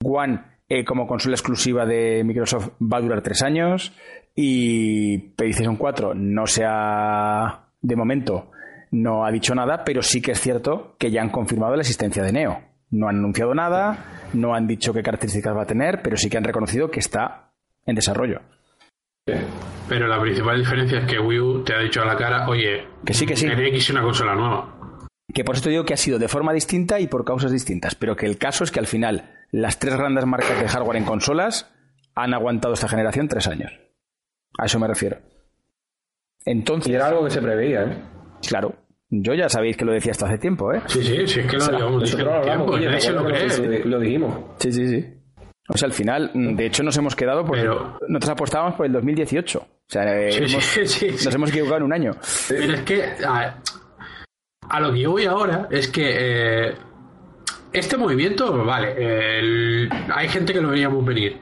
One 0.02 0.40
eh, 0.69 0.85
como 0.85 1.06
consola 1.06 1.35
exclusiva 1.35 1.86
de 1.86 2.23
Microsoft 2.24 2.70
va 2.81 2.98
a 2.98 3.01
durar 3.01 3.23
tres 3.23 3.43
años 3.43 3.93
y 4.35 5.19
PlayStation 5.19 5.77
4 5.77 6.15
no 6.15 6.47
se 6.47 6.62
ha, 6.66 7.70
de 7.81 7.97
momento, 7.97 8.51
no 8.90 9.24
ha 9.24 9.31
dicho 9.32 9.55
nada, 9.55 9.82
pero 9.85 10.02
sí 10.02 10.20
que 10.20 10.32
es 10.32 10.40
cierto 10.40 10.94
que 10.98 11.10
ya 11.10 11.23
han 11.23 11.31
confirmado 11.31 11.74
la 11.74 11.81
existencia 11.81 12.23
de 12.23 12.32
Neo. 12.32 12.60
No 12.90 13.09
han 13.09 13.16
anunciado 13.16 13.55
nada, 13.55 14.31
no 14.32 14.55
han 14.55 14.66
dicho 14.66 14.93
qué 14.93 15.02
características 15.02 15.56
va 15.56 15.62
a 15.62 15.66
tener, 15.66 16.01
pero 16.02 16.16
sí 16.16 16.31
que 16.31 16.39
han 16.39 16.44
reconocido 16.44 16.90
que 16.90 17.01
está 17.01 17.52
en 17.85 17.94
desarrollo. 17.94 18.40
Pero 19.89 20.06
la 20.06 20.20
principal 20.20 20.59
diferencia 20.59 21.01
es 21.01 21.06
que 21.06 21.19
Wii 21.19 21.40
U 21.40 21.65
te 21.65 21.74
ha 21.74 21.78
dicho 21.81 22.02
a 22.02 22.06
la 22.06 22.16
cara, 22.16 22.48
oye, 22.48 22.86
que 23.05 23.15
sí, 23.15 23.27
que 23.27 23.36
sí. 23.36 23.47
NX 23.47 23.77
es 23.77 23.90
una 23.90 24.02
consola 24.02 24.35
nueva. 24.35 24.74
Que 25.32 25.44
por 25.44 25.55
eso 25.55 25.65
te 25.65 25.70
digo 25.70 25.85
que 25.85 25.94
ha 25.94 25.98
sido 25.98 26.19
de 26.19 26.28
forma 26.28 26.52
distinta 26.52 26.98
y 27.01 27.06
por 27.06 27.24
causas 27.24 27.52
distintas, 27.52 27.94
pero 27.94 28.16
que 28.16 28.27
el 28.27 28.39
caso 28.39 28.65
es 28.65 28.70
que 28.70 28.81
al 28.81 28.86
final 28.86 29.31
las 29.51 29.78
tres 29.78 29.97
grandes 29.97 30.24
marcas 30.24 30.59
de 30.59 30.69
hardware 30.69 30.97
en 30.97 31.05
consolas 31.05 31.70
han 32.15 32.35
aguantado 32.35 32.74
esta 32.74 32.89
generación 32.89 33.28
tres 33.28 33.47
años. 33.47 33.73
A 34.59 34.66
eso 34.66 34.78
me 34.78 34.89
refiero. 34.89 35.19
Entonces, 36.44 36.90
y 36.90 36.94
era 36.94 37.09
algo 37.09 37.24
que 37.24 37.31
se 37.31 37.43
preveía, 37.43 37.85
¿eh? 37.85 38.02
Claro. 38.47 38.74
Yo 39.11 39.35
ya 39.35 39.49
sabéis 39.49 39.77
que 39.77 39.85
lo 39.85 39.93
decía 39.93 40.13
hasta 40.13 40.27
hace 40.27 40.39
tiempo, 40.39 40.73
¿eh? 40.73 40.83
Sí, 40.87 41.03
sí, 41.03 41.27
sí, 41.27 41.41
es 41.41 41.47
que 41.47 41.57
lo 41.57 41.67
digamos. 41.67 42.15
lo 42.15 43.89
Lo 43.89 44.01
dijimos. 44.01 44.35
Sí, 44.59 44.73
sí, 44.73 44.87
sí. 44.87 45.07
O 45.71 45.77
sea, 45.77 45.87
al 45.87 45.93
final, 45.93 46.31
de 46.35 46.67
hecho, 46.67 46.83
nos 46.83 46.97
hemos 46.97 47.15
quedado 47.15 47.45
porque 47.45 47.65
nosotros 47.65 48.31
apostábamos 48.31 48.75
por 48.75 48.87
el 48.87 48.93
2018. 48.93 49.59
O 49.59 49.67
sea, 49.87 50.03
eh, 50.29 50.41
nos 50.41 51.35
hemos 51.35 51.51
equivocado 51.51 51.79
en 51.79 51.83
un 51.85 51.93
año. 51.93 52.13
Pero 52.49 52.73
es 52.75 52.81
que 52.83 53.05
a, 53.27 54.81
lo 54.81 54.93
que 54.93 55.01
yo 55.01 55.11
voy 55.13 55.25
ahora 55.27 55.69
es 55.71 55.89
que 55.89 56.05
eh, 56.11 56.75
este 57.73 57.97
movimiento, 57.97 58.65
vale, 58.65 59.89
hay 60.15 60.29
gente 60.29 60.53
que 60.53 60.61
lo 60.61 60.71
veríamos 60.71 61.05
venir. 61.05 61.39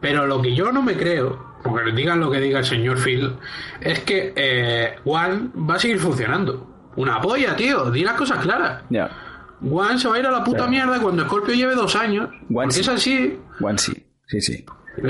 Pero 0.00 0.26
lo 0.26 0.42
que 0.42 0.54
yo 0.54 0.70
no 0.70 0.82
me 0.82 0.96
creo, 0.96 1.56
porque 1.64 1.90
digan 1.92 2.20
lo 2.20 2.30
que 2.30 2.40
diga 2.40 2.58
el 2.60 2.64
señor 2.64 2.98
Phil, 3.02 3.36
es 3.80 4.00
que 4.00 4.32
eh, 4.36 4.96
One 5.04 5.50
va 5.68 5.76
a 5.76 5.78
seguir 5.78 5.98
funcionando. 5.98 6.73
Una 6.96 7.20
polla, 7.20 7.56
tío, 7.56 7.90
di 7.90 8.04
las 8.04 8.14
cosas 8.14 8.38
claras. 8.38 8.82
Ya. 8.90 9.10
One 9.62 9.98
se 9.98 10.08
va 10.08 10.16
a 10.16 10.18
ir 10.18 10.26
a 10.26 10.30
la 10.30 10.44
puta 10.44 10.66
mierda 10.66 11.00
cuando 11.00 11.24
Scorpio 11.24 11.54
lleve 11.54 11.74
dos 11.74 11.96
años. 11.96 12.30
One 12.52 12.68
es 12.68 12.88
así. 12.88 13.38
One 13.60 13.78
sí, 13.78 13.92
sí, 14.26 14.40
sí. 14.40 14.64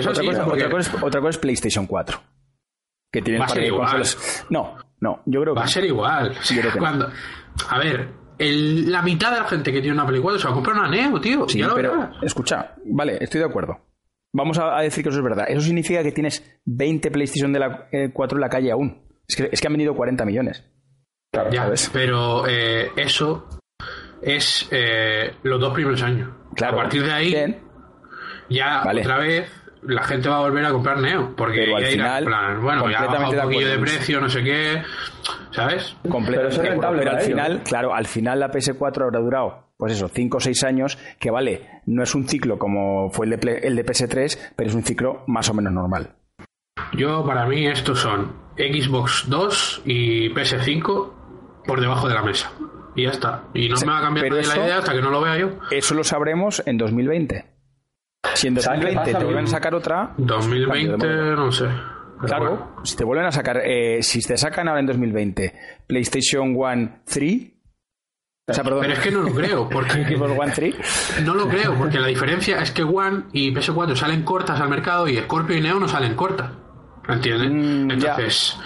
otra, 0.09 0.71
cosa, 0.71 1.29
es 1.29 1.39
PlayStation 1.39 1.87
4. 1.87 2.21
Que 3.11 3.23
tiene 3.23 3.39
va 3.39 3.47
a 3.47 3.49
ser 3.49 3.65
igual. 3.65 4.03
No, 4.51 4.77
no, 5.01 5.23
yo 5.27 5.41
creo 5.41 5.55
que. 5.55 5.61
Va 5.61 5.67
a 5.67 5.69
ser 5.69 5.85
igual. 5.85 6.37
cuando... 6.79 7.11
A 7.69 7.79
ver, 7.79 8.09
la 8.39 9.03
mitad 9.03 9.33
de 9.33 9.39
la 9.39 9.45
gente 9.45 9.73
que 9.73 9.81
tiene 9.81 9.95
una 9.95 10.07
Play 10.07 10.21
4 10.21 10.39
se 10.39 10.47
va 10.47 10.51
a 10.51 10.55
comprar 10.55 10.77
una 10.77 10.89
Neo, 10.89 11.21
tío. 11.21 11.49
Sí, 11.49 11.63
pero 11.75 12.11
escucha, 12.23 12.75
vale, 12.85 13.19
estoy 13.21 13.41
de 13.41 13.47
acuerdo. 13.47 13.79
Vamos 14.33 14.59
a, 14.59 14.81
decir 14.81 15.05
que 15.05 15.11
eso 15.11 15.19
es 15.19 15.25
verdad. 15.25 15.47
Eso 15.49 15.61
significa 15.61 16.03
que 16.03 16.11
tienes 16.11 16.43
20 16.65 17.11
PlayStation 17.13 17.53
de 17.53 17.61
la 17.61 17.89
4 17.89 17.93
eh, 17.93 18.13
en 18.13 18.41
la 18.41 18.49
calle 18.49 18.73
aún. 18.73 19.05
Es 19.29 19.37
que, 19.37 19.49
es 19.53 19.61
que 19.61 19.67
han 19.69 19.73
venido 19.73 19.95
40 19.95 20.25
millones. 20.25 20.65
Ya, 21.51 21.71
pero 21.93 22.47
eh, 22.47 22.91
eso 22.97 23.49
es 24.23 24.69
eh, 24.71 25.35
los 25.43 25.61
dos 25.61 25.75
primeros 25.75 26.03
años. 26.03 26.31
A 26.63 26.75
partir 26.75 27.05
de 27.05 27.13
ahí, 27.13 27.57
ya 28.49 28.83
otra 28.85 29.19
vez 29.19 29.51
la 29.87 30.03
gente 30.03 30.29
va 30.29 30.37
a 30.37 30.41
volver 30.41 30.65
a 30.65 30.71
comprar 30.71 30.99
Neo. 30.99 31.35
Porque 31.37 31.73
al 31.75 31.85
final, 31.85 32.25
bueno, 32.61 32.91
ya 32.91 33.01
ha 33.01 33.07
bajado 33.07 33.31
un 33.31 33.41
poquillo 33.43 33.69
de 33.69 33.79
precio, 33.79 34.21
no 34.21 34.29
sé 34.29 34.43
qué. 34.43 34.83
¿Sabes? 35.51 35.97
pero 36.03 36.49
eso 36.49 36.63
es 36.63 36.69
rentable. 36.69 37.01
Pero 37.01 37.13
al 37.13 37.21
final, 37.21 37.63
claro, 37.63 37.95
al 37.95 38.07
final 38.07 38.41
la 38.41 38.51
PS4 38.51 39.05
habrá 39.05 39.21
durado, 39.21 39.69
pues 39.77 39.93
eso, 39.93 40.09
5 40.09 40.37
o 40.37 40.41
6 40.41 40.65
años, 40.65 40.99
que 41.21 41.31
vale, 41.31 41.83
no 41.87 42.03
es 42.03 42.15
un 42.15 42.27
ciclo 42.27 42.59
como 42.59 43.11
fue 43.11 43.27
el 43.27 43.39
de, 43.39 43.59
el 43.59 43.77
de 43.77 43.87
PS3, 43.87 44.53
pero 44.57 44.69
es 44.69 44.75
un 44.75 44.83
ciclo 44.83 45.23
más 45.29 45.49
o 45.49 45.55
menos 45.55 45.73
normal. 45.73 46.17
Yo, 46.93 47.25
para 47.25 47.47
mí, 47.47 47.67
estos 47.67 48.01
son 48.01 48.33
Xbox 48.57 49.27
2 49.29 49.83
y 49.85 50.31
PS5 50.31 51.11
por 51.67 51.81
debajo 51.81 52.09
de 52.09 52.15
la 52.15 52.23
mesa. 52.23 52.51
Y 52.95 53.05
ya 53.05 53.11
está. 53.11 53.45
Y 53.55 53.69
no 53.69 53.77
me 53.81 53.87
va 53.87 53.99
a 53.99 54.03
cambiar 54.03 54.33
la 54.33 54.57
idea 54.57 54.79
hasta 54.79 54.93
que 54.93 55.03
no 55.03 55.11
lo 55.11 55.21
vea 55.21 55.37
yo. 55.37 55.51
Eso 55.71 55.95
lo 55.95 56.05
sabremos 56.05 56.63
en 56.67 56.79
2020. 56.79 57.45
Si 58.35 58.47
en 58.49 58.55
2020 58.55 59.15
te 59.15 59.25
vuelven 59.25 59.45
a 59.45 59.49
sacar 59.49 59.75
otra. 59.75 60.15
2020, 60.17 61.07
no 61.07 61.53
sé. 61.53 61.69
Claro, 62.27 62.77
si 62.85 62.97
te 62.97 63.05
vuelven 63.05 63.27
a 63.27 63.33
sacar, 63.33 63.61
eh, 63.65 64.03
si 64.03 64.23
te 64.23 64.37
sacan 64.37 64.69
ahora 64.69 64.81
en 64.81 64.87
2020 64.87 65.53
PlayStation 65.87 66.55
One 66.57 67.03
3, 67.05 67.55
o 68.47 68.53
sea, 68.53 68.63
Pero 68.63 68.83
es 68.83 68.99
que 68.99 69.11
no 69.11 69.23
lo 69.23 69.35
creo, 69.35 69.69
porque 69.69 70.17
One 70.21 70.53
3? 70.55 71.23
no 71.25 71.35
lo 71.35 71.49
creo, 71.49 71.75
porque 71.75 71.99
la 71.99 72.07
diferencia 72.07 72.61
es 72.61 72.71
que 72.71 72.83
One 72.83 73.25
y 73.33 73.53
PS4 73.55 73.97
salen 73.97 74.23
cortas 74.23 74.61
al 74.61 74.69
mercado 74.69 75.09
y 75.09 75.17
Scorpio 75.17 75.57
y 75.57 75.61
Neo 75.61 75.81
no 75.81 75.89
salen 75.89 76.15
cortas. 76.15 76.51
¿Entiendes? 77.09 77.51
Mm, 77.51 77.91
Entonces, 77.91 78.57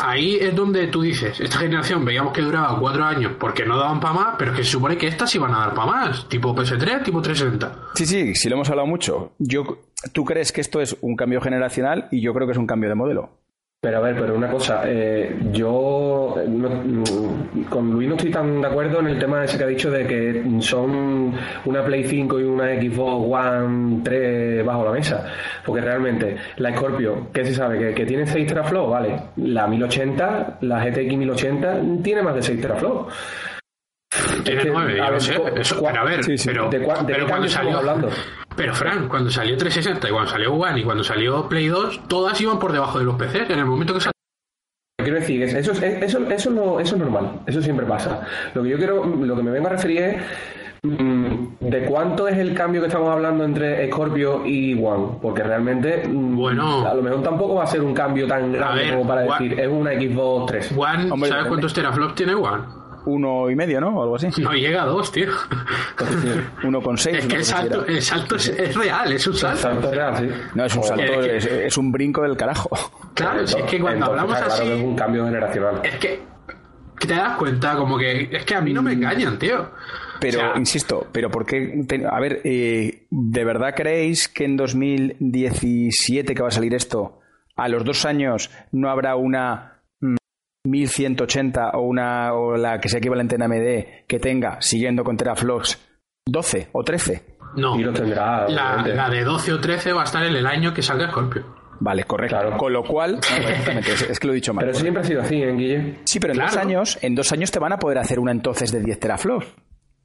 ahí 0.00 0.36
es 0.36 0.54
donde 0.54 0.86
tú 0.88 1.02
dices, 1.02 1.40
esta 1.40 1.58
generación 1.58 2.04
veíamos 2.04 2.32
que 2.32 2.40
duraba 2.40 2.78
cuatro 2.78 3.04
años 3.04 3.32
porque 3.38 3.64
no 3.66 3.76
daban 3.76 3.98
para 3.98 4.14
más, 4.14 4.34
pero 4.38 4.52
que 4.54 4.62
se 4.62 4.70
supone 4.70 4.96
que 4.96 5.08
estas 5.08 5.34
iban 5.34 5.52
a 5.54 5.58
dar 5.58 5.74
para 5.74 5.90
más, 5.90 6.28
tipo 6.28 6.54
PS3, 6.54 7.02
tipo 7.02 7.20
360. 7.20 7.90
Sí, 7.94 8.06
sí, 8.06 8.34
sí 8.34 8.48
lo 8.48 8.54
hemos 8.56 8.70
hablado 8.70 8.86
mucho. 8.86 9.32
Yo, 9.38 9.78
tú 10.12 10.24
crees 10.24 10.52
que 10.52 10.60
esto 10.60 10.80
es 10.80 10.96
un 11.00 11.16
cambio 11.16 11.40
generacional 11.40 12.06
y 12.12 12.20
yo 12.20 12.32
creo 12.32 12.46
que 12.46 12.52
es 12.52 12.58
un 12.58 12.66
cambio 12.66 12.88
de 12.88 12.94
modelo. 12.94 13.39
Pero 13.82 13.96
a 13.96 14.00
ver, 14.00 14.14
pero 14.14 14.34
una 14.34 14.50
cosa, 14.50 14.82
eh, 14.84 15.34
yo 15.52 16.34
con 17.70 17.90
Luis 17.90 18.10
no 18.10 18.14
estoy 18.16 18.30
tan 18.30 18.60
de 18.60 18.66
acuerdo 18.66 19.00
en 19.00 19.06
el 19.06 19.18
tema 19.18 19.42
ese 19.42 19.56
que 19.56 19.64
ha 19.64 19.68
dicho 19.68 19.90
de 19.90 20.06
que 20.06 20.60
son 20.60 21.32
una 21.64 21.82
Play 21.82 22.04
5 22.04 22.40
y 22.40 22.42
una 22.42 22.66
Xbox 22.78 23.26
One 23.26 24.02
3 24.04 24.66
bajo 24.66 24.84
la 24.84 24.90
mesa. 24.90 25.24
Porque 25.64 25.80
realmente 25.80 26.36
la 26.58 26.76
Scorpio, 26.76 27.28
¿qué 27.32 27.42
se 27.46 27.54
sabe? 27.54 27.94
Que, 27.94 28.04
tiene 28.04 28.26
6 28.26 28.48
teraflops, 28.48 28.90
vale. 28.90 29.18
La 29.36 29.66
1080, 29.66 30.58
la 30.60 30.84
GTX 30.84 31.16
1080 31.16 31.80
tiene 32.02 32.20
más 32.20 32.34
de 32.34 32.42
6 32.42 32.60
teraflops. 32.60 33.14
Tiene 34.44 34.64
9, 34.64 34.96
ya 34.96 35.10
lo 35.10 35.20
sé. 35.20 35.40
pero 35.40 36.00
a 36.00 36.04
ver, 36.04 36.20
pero, 36.44 36.68
¿de, 36.70 36.88
pero 37.06 37.26
cuando 37.26 37.48
salió, 37.48 37.78
hablando? 37.78 38.08
Pero 38.56 38.74
Frank, 38.74 39.08
cuando 39.08 39.30
salió 39.30 39.56
360 39.56 40.08
y 40.08 40.12
cuando 40.12 40.30
salió 40.30 40.52
One 40.54 40.80
y 40.80 40.84
cuando 40.84 41.04
salió 41.04 41.48
Play 41.48 41.68
2, 41.68 42.02
todas 42.08 42.40
iban 42.40 42.58
por 42.58 42.72
debajo 42.72 42.98
de 42.98 43.04
los 43.04 43.14
PCs. 43.16 43.50
En 43.50 43.58
el 43.58 43.64
momento 43.66 43.94
que 43.94 44.00
salió 44.00 44.12
quiero 45.02 45.18
decir, 45.18 45.42
es- 45.42 45.54
eso, 45.54 45.72
es- 45.72 45.82
eso, 45.82 46.18
eso, 46.30 46.50
no- 46.50 46.78
eso 46.80 46.94
es 46.96 47.00
normal, 47.00 47.40
eso 47.46 47.62
siempre 47.62 47.86
pasa. 47.86 48.20
Lo 48.54 48.62
que 48.62 48.68
yo 48.70 48.76
quiero, 48.76 49.04
lo 49.06 49.34
que 49.36 49.42
me 49.42 49.50
vengo 49.50 49.68
a 49.68 49.70
referir 49.70 49.98
es 50.02 50.16
mm, 50.82 51.34
de 51.60 51.84
cuánto 51.84 52.26
es 52.28 52.36
el 52.38 52.54
cambio 52.54 52.80
que 52.80 52.86
estamos 52.88 53.10
hablando 53.10 53.44
entre 53.44 53.86
Scorpio 53.90 54.46
y 54.46 54.74
One, 54.82 55.18
porque 55.22 55.42
realmente 55.42 56.02
mm, 56.08 56.36
Bueno. 56.36 56.86
a 56.86 56.94
lo 56.94 57.02
mejor 57.02 57.22
tampoco 57.22 57.54
va 57.56 57.64
a 57.64 57.66
ser 57.66 57.82
un 57.82 57.92
cambio 57.94 58.26
tan 58.26 58.52
grande 58.52 58.82
ver, 58.84 58.94
como 58.94 59.06
para 59.08 59.22
One- 59.22 59.32
decir, 59.48 59.60
es 59.60 59.68
una 59.68 59.92
Xbox 59.92 60.46
3. 60.52 60.72
One, 60.76 61.10
Hombre, 61.12 61.28
¿sabes 61.30 61.46
cuántos 61.46 61.72
teraflops 61.74 62.14
tiene 62.14 62.34
One? 62.34 62.62
Uno 63.06 63.50
y 63.50 63.56
medio, 63.56 63.80
¿no? 63.80 63.88
O 63.98 64.02
algo 64.02 64.16
así. 64.16 64.28
No 64.42 64.52
llega 64.52 64.82
a 64.82 64.86
dos, 64.86 65.10
tío. 65.10 65.28
Uno 66.64 66.80
con 66.82 66.98
seis. 66.98 67.18
Es 67.18 67.26
que 67.26 67.34
el 67.36 67.40
así 67.42 67.50
salto, 67.50 67.86
el 67.86 68.02
salto 68.02 68.36
es, 68.36 68.48
es 68.48 68.74
real, 68.76 69.12
es 69.12 69.26
un 69.26 69.34
salto. 69.34 69.58
Salto 69.62 69.90
real, 69.90 70.16
sí. 70.18 70.28
No, 70.54 70.64
es 70.64 70.76
un 70.76 70.82
salto, 70.82 71.20
que- 71.20 71.36
es, 71.36 71.46
es 71.46 71.78
un 71.78 71.90
brinco 71.92 72.22
del 72.22 72.36
carajo. 72.36 72.70
Claro, 73.14 73.46
si 73.46 73.58
es 73.58 73.64
que 73.64 73.80
cuando 73.80 74.06
Entonces, 74.06 74.20
hablamos 74.22 74.36
claro 74.36 74.46
que 74.64 74.68
es 74.70 74.74
así, 74.78 74.84
un 74.84 74.96
cambio 74.96 75.24
generacional. 75.24 75.80
es 75.82 75.96
que, 75.96 76.20
que 76.98 77.06
te 77.06 77.14
das 77.14 77.36
cuenta, 77.36 77.76
como 77.76 77.96
que 77.98 78.28
es 78.30 78.44
que 78.44 78.54
a 78.54 78.60
mí 78.60 78.72
no 78.72 78.82
me 78.82 78.92
engañan, 78.92 79.38
tío. 79.38 79.70
Pero, 80.20 80.38
O 80.38 80.42
sea, 80.42 80.52
insisto, 80.58 81.06
pero 81.12 81.30
¿por 81.30 81.46
qué? 81.46 81.82
te- 81.88 82.04
a 82.06 82.20
ver, 82.20 82.42
eh, 82.44 83.06
¿de 83.10 83.44
verdad 83.44 83.74
creéis 83.74 84.28
que 84.28 84.44
en 84.44 84.56
2017 84.56 86.34
que 86.34 86.42
va 86.42 86.48
a 86.48 86.52
salir 86.52 86.74
esto, 86.74 87.18
a 87.56 87.68
los 87.68 87.84
dos 87.84 88.04
años 88.04 88.50
no 88.72 88.90
habrá 88.90 89.16
una 89.16 89.69
mm, 89.69 89.69
1180 90.64 91.70
o 91.70 91.80
una 91.82 92.34
o 92.34 92.56
la 92.56 92.78
que 92.80 92.88
sea 92.88 92.98
equivalente 92.98 93.36
en 93.36 93.42
AMD 93.42 94.06
que 94.06 94.18
tenga, 94.18 94.60
siguiendo 94.60 95.04
con 95.04 95.16
teraflops, 95.16 95.78
12 96.26 96.68
o 96.72 96.82
13? 96.82 97.24
no. 97.56 97.78
Y 97.78 97.82
lo 97.82 97.92
tendrá, 97.92 98.48
La, 98.48 99.08
de 99.10 99.24
12 99.24 99.52
o 99.54 99.60
13 99.60 99.92
va 99.92 100.02
a 100.02 100.04
estar 100.04 100.24
en 100.24 100.36
el 100.36 100.46
año 100.46 100.72
que 100.72 100.82
salga 100.82 101.10
Scorpio. 101.10 101.44
Vale, 101.80 102.04
correcto. 102.04 102.36
Claro. 102.36 102.56
Con 102.58 102.72
lo 102.72 102.84
cual, 102.84 103.14
no, 103.74 103.78
es, 103.80 104.02
es 104.02 104.20
que 104.20 104.26
lo 104.26 104.34
he 104.34 104.36
dicho 104.36 104.52
mal. 104.52 104.66
Pero 104.66 104.78
siempre 104.78 105.02
ha 105.02 105.04
sido 105.06 105.22
así, 105.22 105.42
¿eh, 105.42 105.52
Guille? 105.52 105.98
Sí, 106.04 106.20
pero 106.20 106.34
en 106.34 106.40
dos 106.40 106.56
años, 106.56 106.98
en 107.00 107.14
dos 107.14 107.32
años 107.32 107.50
te 107.50 107.58
van 107.58 107.72
a 107.72 107.78
poder 107.78 107.98
hacer 107.98 108.20
una 108.20 108.32
entonces 108.32 108.70
de 108.70 108.80
10 108.80 109.00
teraflops. 109.00 109.46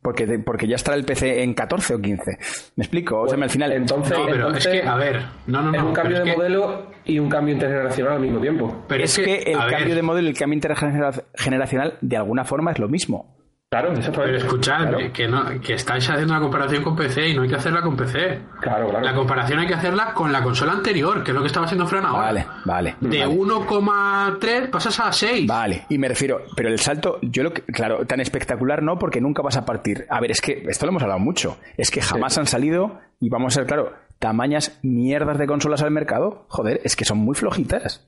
Porque, 0.05 0.25
de- 0.27 0.37
porque 0.39 0.67
ya 0.67 0.75
estará 0.75 0.95
el 0.95 1.03
PC 1.03 1.41
en 1.43 1.53
14 1.55 1.95
o 1.95 1.99
15. 1.99 2.37
¿Me 2.75 2.83
explico? 2.83 3.19
O 3.21 3.27
sea, 3.27 3.37
al 3.43 3.49
final. 3.49 3.71
Entonces, 3.73 4.15
No, 4.17 4.25
pero 4.25 4.35
entonces 4.47 4.65
es 4.67 4.81
que, 4.81 4.87
a 4.87 4.95
ver, 4.95 5.19
no, 5.47 5.61
no, 5.63 5.71
no. 5.71 5.77
es 5.77 5.83
un 5.83 5.93
cambio 5.93 6.19
de 6.19 6.23
que- 6.25 6.37
modelo 6.37 6.91
y 7.05 7.17
un 7.19 7.27
cambio 7.27 7.55
intergeneracional 7.55 8.13
al 8.13 8.19
mismo 8.19 8.39
tiempo. 8.39 8.85
Pero 8.87 9.03
es 9.03 9.17
que 9.17 9.37
el 9.51 9.57
ver, 9.57 9.69
cambio 9.71 9.95
de 9.95 10.01
modelo 10.03 10.27
y 10.27 10.31
el 10.31 10.37
cambio 10.37 10.55
intergeneracional 10.55 11.97
de 12.01 12.17
alguna 12.17 12.45
forma 12.45 12.71
es 12.71 12.79
lo 12.79 12.87
mismo. 12.87 13.34
Claro. 13.75 13.93
Pero 13.93 14.37
escuchad, 14.37 14.87
Claro, 14.87 14.97
que, 15.11 15.27
no, 15.27 15.43
que 15.61 15.73
estáis 15.73 16.09
haciendo 16.09 16.33
una 16.33 16.41
comparación 16.41 16.81
con 16.81 16.95
PC 16.95 17.29
y 17.29 17.35
no 17.35 17.41
hay 17.41 17.49
que 17.49 17.55
hacerla 17.55 17.81
con 17.81 17.95
PC. 17.97 18.39
claro. 18.61 18.89
claro. 18.89 19.01
La 19.05 19.13
comparación 19.13 19.59
hay 19.59 19.67
que 19.67 19.73
hacerla 19.73 20.13
con 20.13 20.31
la 20.31 20.41
consola 20.41 20.71
anterior, 20.71 21.23
que 21.23 21.31
es 21.31 21.35
lo 21.35 21.41
que 21.41 21.47
estaba 21.47 21.65
haciendo 21.65 21.85
Fran 21.85 22.05
ahora. 22.05 22.25
Vale, 22.25 22.45
vale. 22.63 22.95
De 23.01 23.19
vale. 23.25 23.35
1,3 23.35 24.69
pasas 24.69 24.99
a 25.01 25.11
6. 25.11 25.47
Vale, 25.47 25.85
y 25.89 25.97
me 25.97 26.07
refiero, 26.07 26.41
pero 26.55 26.69
el 26.69 26.79
salto, 26.79 27.19
yo 27.21 27.43
lo 27.43 27.51
que, 27.51 27.63
claro, 27.63 28.05
tan 28.05 28.21
espectacular 28.21 28.81
no, 28.81 28.97
porque 28.97 29.19
nunca 29.19 29.41
vas 29.41 29.57
a 29.57 29.65
partir. 29.65 30.05
A 30.09 30.21
ver, 30.21 30.31
es 30.31 30.39
que 30.39 30.63
esto 30.69 30.85
lo 30.85 30.91
hemos 30.91 31.03
hablado 31.03 31.19
mucho, 31.19 31.57
es 31.75 31.91
que 31.91 32.01
jamás 32.01 32.37
han 32.37 32.45
salido, 32.45 32.99
y 33.19 33.29
vamos 33.29 33.53
a 33.53 33.59
ser 33.59 33.65
claro, 33.67 33.93
tamañas 34.19 34.79
mierdas 34.83 35.37
de 35.37 35.47
consolas 35.47 35.81
al 35.81 35.91
mercado, 35.91 36.45
joder, 36.47 36.79
es 36.85 36.95
que 36.95 37.03
son 37.03 37.17
muy 37.17 37.35
flojitas. 37.35 38.07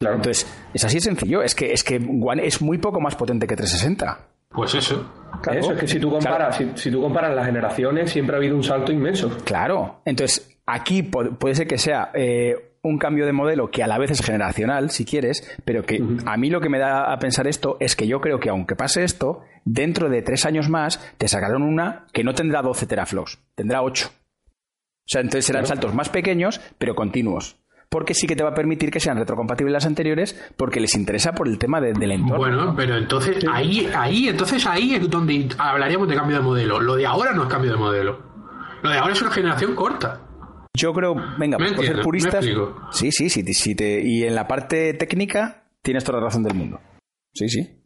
Claro. 0.00 0.16
Entonces, 0.16 0.52
es 0.74 0.84
así 0.84 0.96
de 0.96 1.02
sencillo, 1.02 1.42
es 1.42 1.54
que, 1.54 1.72
es 1.72 1.84
que 1.84 1.96
One 1.96 2.44
es 2.44 2.60
muy 2.60 2.78
poco 2.78 3.00
más 3.00 3.14
potente 3.14 3.46
que 3.46 3.54
360. 3.54 4.33
Pues 4.54 4.74
eso. 4.74 5.04
Claro. 5.42 5.58
Eso 5.58 5.72
es 5.72 5.80
que 5.80 5.88
si 5.88 5.98
tú 5.98 6.10
comparas, 6.10 6.56
si, 6.56 6.70
si 6.76 6.90
tú 6.90 7.02
comparas 7.02 7.34
las 7.34 7.46
generaciones, 7.46 8.10
siempre 8.10 8.36
ha 8.36 8.38
habido 8.38 8.56
un 8.56 8.62
salto 8.62 8.92
inmenso. 8.92 9.36
Claro. 9.44 10.00
Entonces, 10.04 10.56
aquí 10.64 11.02
puede 11.02 11.54
ser 11.54 11.66
que 11.66 11.78
sea 11.78 12.10
eh, 12.14 12.74
un 12.82 12.98
cambio 12.98 13.26
de 13.26 13.32
modelo 13.32 13.70
que 13.70 13.82
a 13.82 13.86
la 13.86 13.98
vez 13.98 14.10
es 14.10 14.22
generacional, 14.22 14.90
si 14.90 15.04
quieres, 15.04 15.58
pero 15.64 15.82
que 15.82 16.02
a 16.26 16.36
mí 16.36 16.50
lo 16.50 16.60
que 16.60 16.68
me 16.68 16.78
da 16.78 17.12
a 17.12 17.18
pensar 17.18 17.46
esto 17.46 17.76
es 17.80 17.96
que 17.96 18.06
yo 18.06 18.20
creo 18.20 18.38
que 18.38 18.50
aunque 18.50 18.76
pase 18.76 19.04
esto, 19.04 19.42
dentro 19.64 20.08
de 20.08 20.22
tres 20.22 20.44
años 20.46 20.68
más 20.68 21.00
te 21.18 21.28
sacarán 21.28 21.62
una 21.62 22.06
que 22.12 22.24
no 22.24 22.34
tendrá 22.34 22.62
12 22.62 22.86
teraflops, 22.86 23.38
tendrá 23.54 23.82
8. 23.82 24.08
O 24.08 25.06
sea, 25.06 25.20
entonces 25.20 25.44
serán 25.46 25.66
saltos 25.66 25.94
más 25.94 26.08
pequeños, 26.08 26.60
pero 26.78 26.94
continuos. 26.94 27.56
Porque 27.94 28.12
sí 28.12 28.26
que 28.26 28.34
te 28.34 28.42
va 28.42 28.50
a 28.50 28.54
permitir 28.54 28.90
que 28.90 28.98
sean 28.98 29.16
retrocompatibles 29.18 29.72
las 29.72 29.86
anteriores, 29.86 30.34
porque 30.56 30.80
les 30.80 30.96
interesa 30.96 31.30
por 31.30 31.46
el 31.46 31.58
tema 31.60 31.80
de- 31.80 31.92
del 31.92 32.10
entorno. 32.10 32.38
Bueno, 32.38 32.74
pero 32.76 32.96
entonces 32.96 33.44
ahí, 33.48 33.88
ahí, 33.94 34.26
entonces 34.28 34.66
ahí 34.66 34.96
es 34.96 35.08
donde 35.08 35.48
hablaríamos 35.58 36.08
de 36.08 36.16
cambio 36.16 36.38
de 36.38 36.42
modelo. 36.42 36.80
Lo 36.80 36.96
de 36.96 37.06
ahora 37.06 37.32
no 37.32 37.44
es 37.44 37.48
cambio 37.48 37.70
de 37.70 37.76
modelo. 37.76 38.18
Lo 38.82 38.90
de 38.90 38.98
ahora 38.98 39.12
es 39.12 39.22
una 39.22 39.30
generación 39.30 39.76
corta. 39.76 40.20
Yo 40.76 40.92
creo, 40.92 41.14
venga, 41.38 41.56
Me 41.56 41.70
por 41.72 41.86
ser 41.86 42.02
puristas. 42.02 42.44
me. 42.44 42.52
Sí, 42.90 43.12
sí, 43.12 43.30
sí, 43.30 43.44
sí 43.54 43.76
te- 43.76 44.02
y 44.04 44.24
en 44.24 44.34
la 44.34 44.48
parte 44.48 44.94
técnica 44.94 45.62
tienes 45.80 46.02
toda 46.02 46.18
la 46.18 46.24
razón 46.24 46.42
del 46.42 46.54
mundo. 46.54 46.80
Sí, 47.32 47.48
sí. 47.48 47.80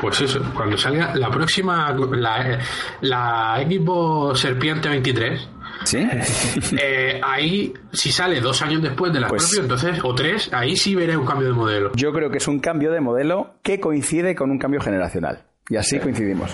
Pues 0.00 0.20
eso, 0.20 0.40
cuando 0.54 0.76
salga 0.76 1.14
la 1.14 1.30
próxima, 1.30 1.90
la, 1.92 2.58
la 3.00 3.64
Xbox 3.66 4.40
Serpiente 4.40 4.88
23, 4.90 5.48
¿Sí? 5.84 5.98
eh, 6.80 7.20
ahí 7.22 7.72
si 7.92 8.10
sale 8.10 8.40
dos 8.40 8.60
años 8.62 8.82
después 8.82 9.12
de 9.12 9.20
la 9.20 9.28
Pues- 9.28 9.42
Scorpio, 9.44 9.62
entonces, 9.62 9.98
o 10.02 10.14
tres, 10.14 10.50
ahí 10.52 10.76
sí 10.76 10.94
veré 10.94 11.16
un 11.16 11.26
cambio 11.26 11.48
de 11.48 11.54
modelo. 11.54 11.92
Yo 11.94 12.12
creo 12.12 12.30
que 12.30 12.38
es 12.38 12.48
un 12.48 12.58
cambio 12.60 12.90
de 12.90 13.00
modelo 13.00 13.54
que 13.62 13.80
coincide 13.80 14.34
con 14.34 14.50
un 14.50 14.58
cambio 14.58 14.80
generacional. 14.80 15.42
Y 15.68 15.76
así 15.76 15.98
coincidimos. 15.98 16.50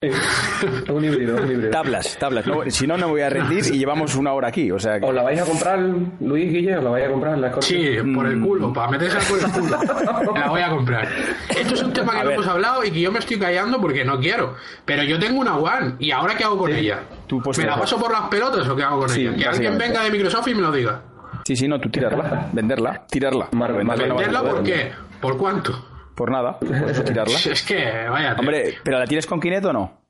Es 0.00 0.14
un 0.88 1.04
híbrido, 1.04 1.36
un 1.42 1.50
híbrido. 1.50 1.70
Tablas, 1.70 2.16
tablas. 2.18 2.46
No, 2.46 2.62
si 2.70 2.86
no, 2.86 2.96
no 2.96 3.08
voy 3.08 3.20
a 3.22 3.28
rendir 3.30 3.64
y 3.66 3.78
llevamos 3.78 4.14
una 4.14 4.32
hora 4.32 4.46
aquí. 4.48 4.70
O 4.70 4.78
sea, 4.78 5.00
que- 5.00 5.04
¿Os 5.06 5.12
la 5.12 5.22
vais 5.24 5.40
a 5.40 5.44
comprar, 5.44 5.78
Luis 6.20 6.52
Guille? 6.52 6.76
¿Os 6.76 6.84
la 6.84 6.90
vais 6.90 7.06
a 7.06 7.10
comprar 7.10 7.34
en 7.34 7.40
la 7.40 7.48
Scorpio? 7.50 7.68
Sí, 7.68 8.12
por 8.14 8.26
el 8.26 8.40
culo, 8.40 8.72
para 8.72 8.90
meterse 8.92 9.18
por 9.28 9.38
el 9.40 9.50
culo. 9.50 10.34
La 10.34 10.48
voy 10.50 10.60
a 10.60 10.70
comprar. 10.70 11.08
Esto 11.50 11.74
es 11.74 11.82
un 11.82 11.92
tema 11.92 12.12
que 12.12 12.18
A 12.18 12.22
no 12.22 12.28
ver. 12.28 12.34
hemos 12.38 12.46
hablado 12.48 12.84
y 12.84 12.90
que 12.92 13.00
yo 13.00 13.10
me 13.10 13.18
estoy 13.18 13.38
callando 13.40 13.80
porque 13.80 14.04
no 14.04 14.20
quiero. 14.20 14.54
Pero 14.84 15.02
yo 15.02 15.18
tengo 15.18 15.40
una 15.40 15.56
One 15.58 15.96
y 15.98 16.12
ahora 16.12 16.36
¿qué 16.36 16.44
hago 16.44 16.58
con 16.58 16.72
ella? 16.72 17.00
Tú, 17.28 17.40
pues, 17.40 17.58
¿Me 17.58 17.64
la 17.66 17.78
paso 17.78 17.96
por 18.00 18.10
las 18.10 18.22
pelotas 18.22 18.66
o 18.68 18.74
qué 18.74 18.82
hago 18.82 18.98
con 19.00 19.08
Sí, 19.10 19.22
ella? 19.26 19.36
Que 19.36 19.44
alguien 19.46 19.78
venga 19.78 20.02
de 20.02 20.10
Microsoft 20.10 20.48
y 20.48 20.54
me 20.54 20.62
lo 20.62 20.72
diga. 20.72 21.02
sí, 21.44 21.54
sí, 21.54 21.68
no, 21.68 21.78
tú 21.80 21.88
tirarla, 21.90 22.48
venderla, 22.52 23.06
tirarla. 23.08 23.48
Mar- 23.52 23.72
Venderla 23.74 23.84
mar- 23.84 24.08
no 24.08 24.14
vas 24.16 24.24
a 24.24 24.26
¿Venderla 24.26 24.40
poder. 24.40 24.54
por 24.54 24.64
qué? 24.64 24.92
¿Por 25.20 25.36
cuánto? 25.38 25.84
Por 26.16 26.30
nada, 26.32 26.58
por 26.58 26.90
eso 26.90 27.04
tirarla. 27.04 27.36
Es 27.52 27.62
que, 27.62 28.08
vaya. 28.10 28.34
Hombre, 28.38 28.74
¿pero 28.82 28.98
la 28.98 29.06
tienes 29.06 29.26
con 29.26 29.38
Kinect 29.40 29.64
o 29.66 29.72
no? 29.72 30.00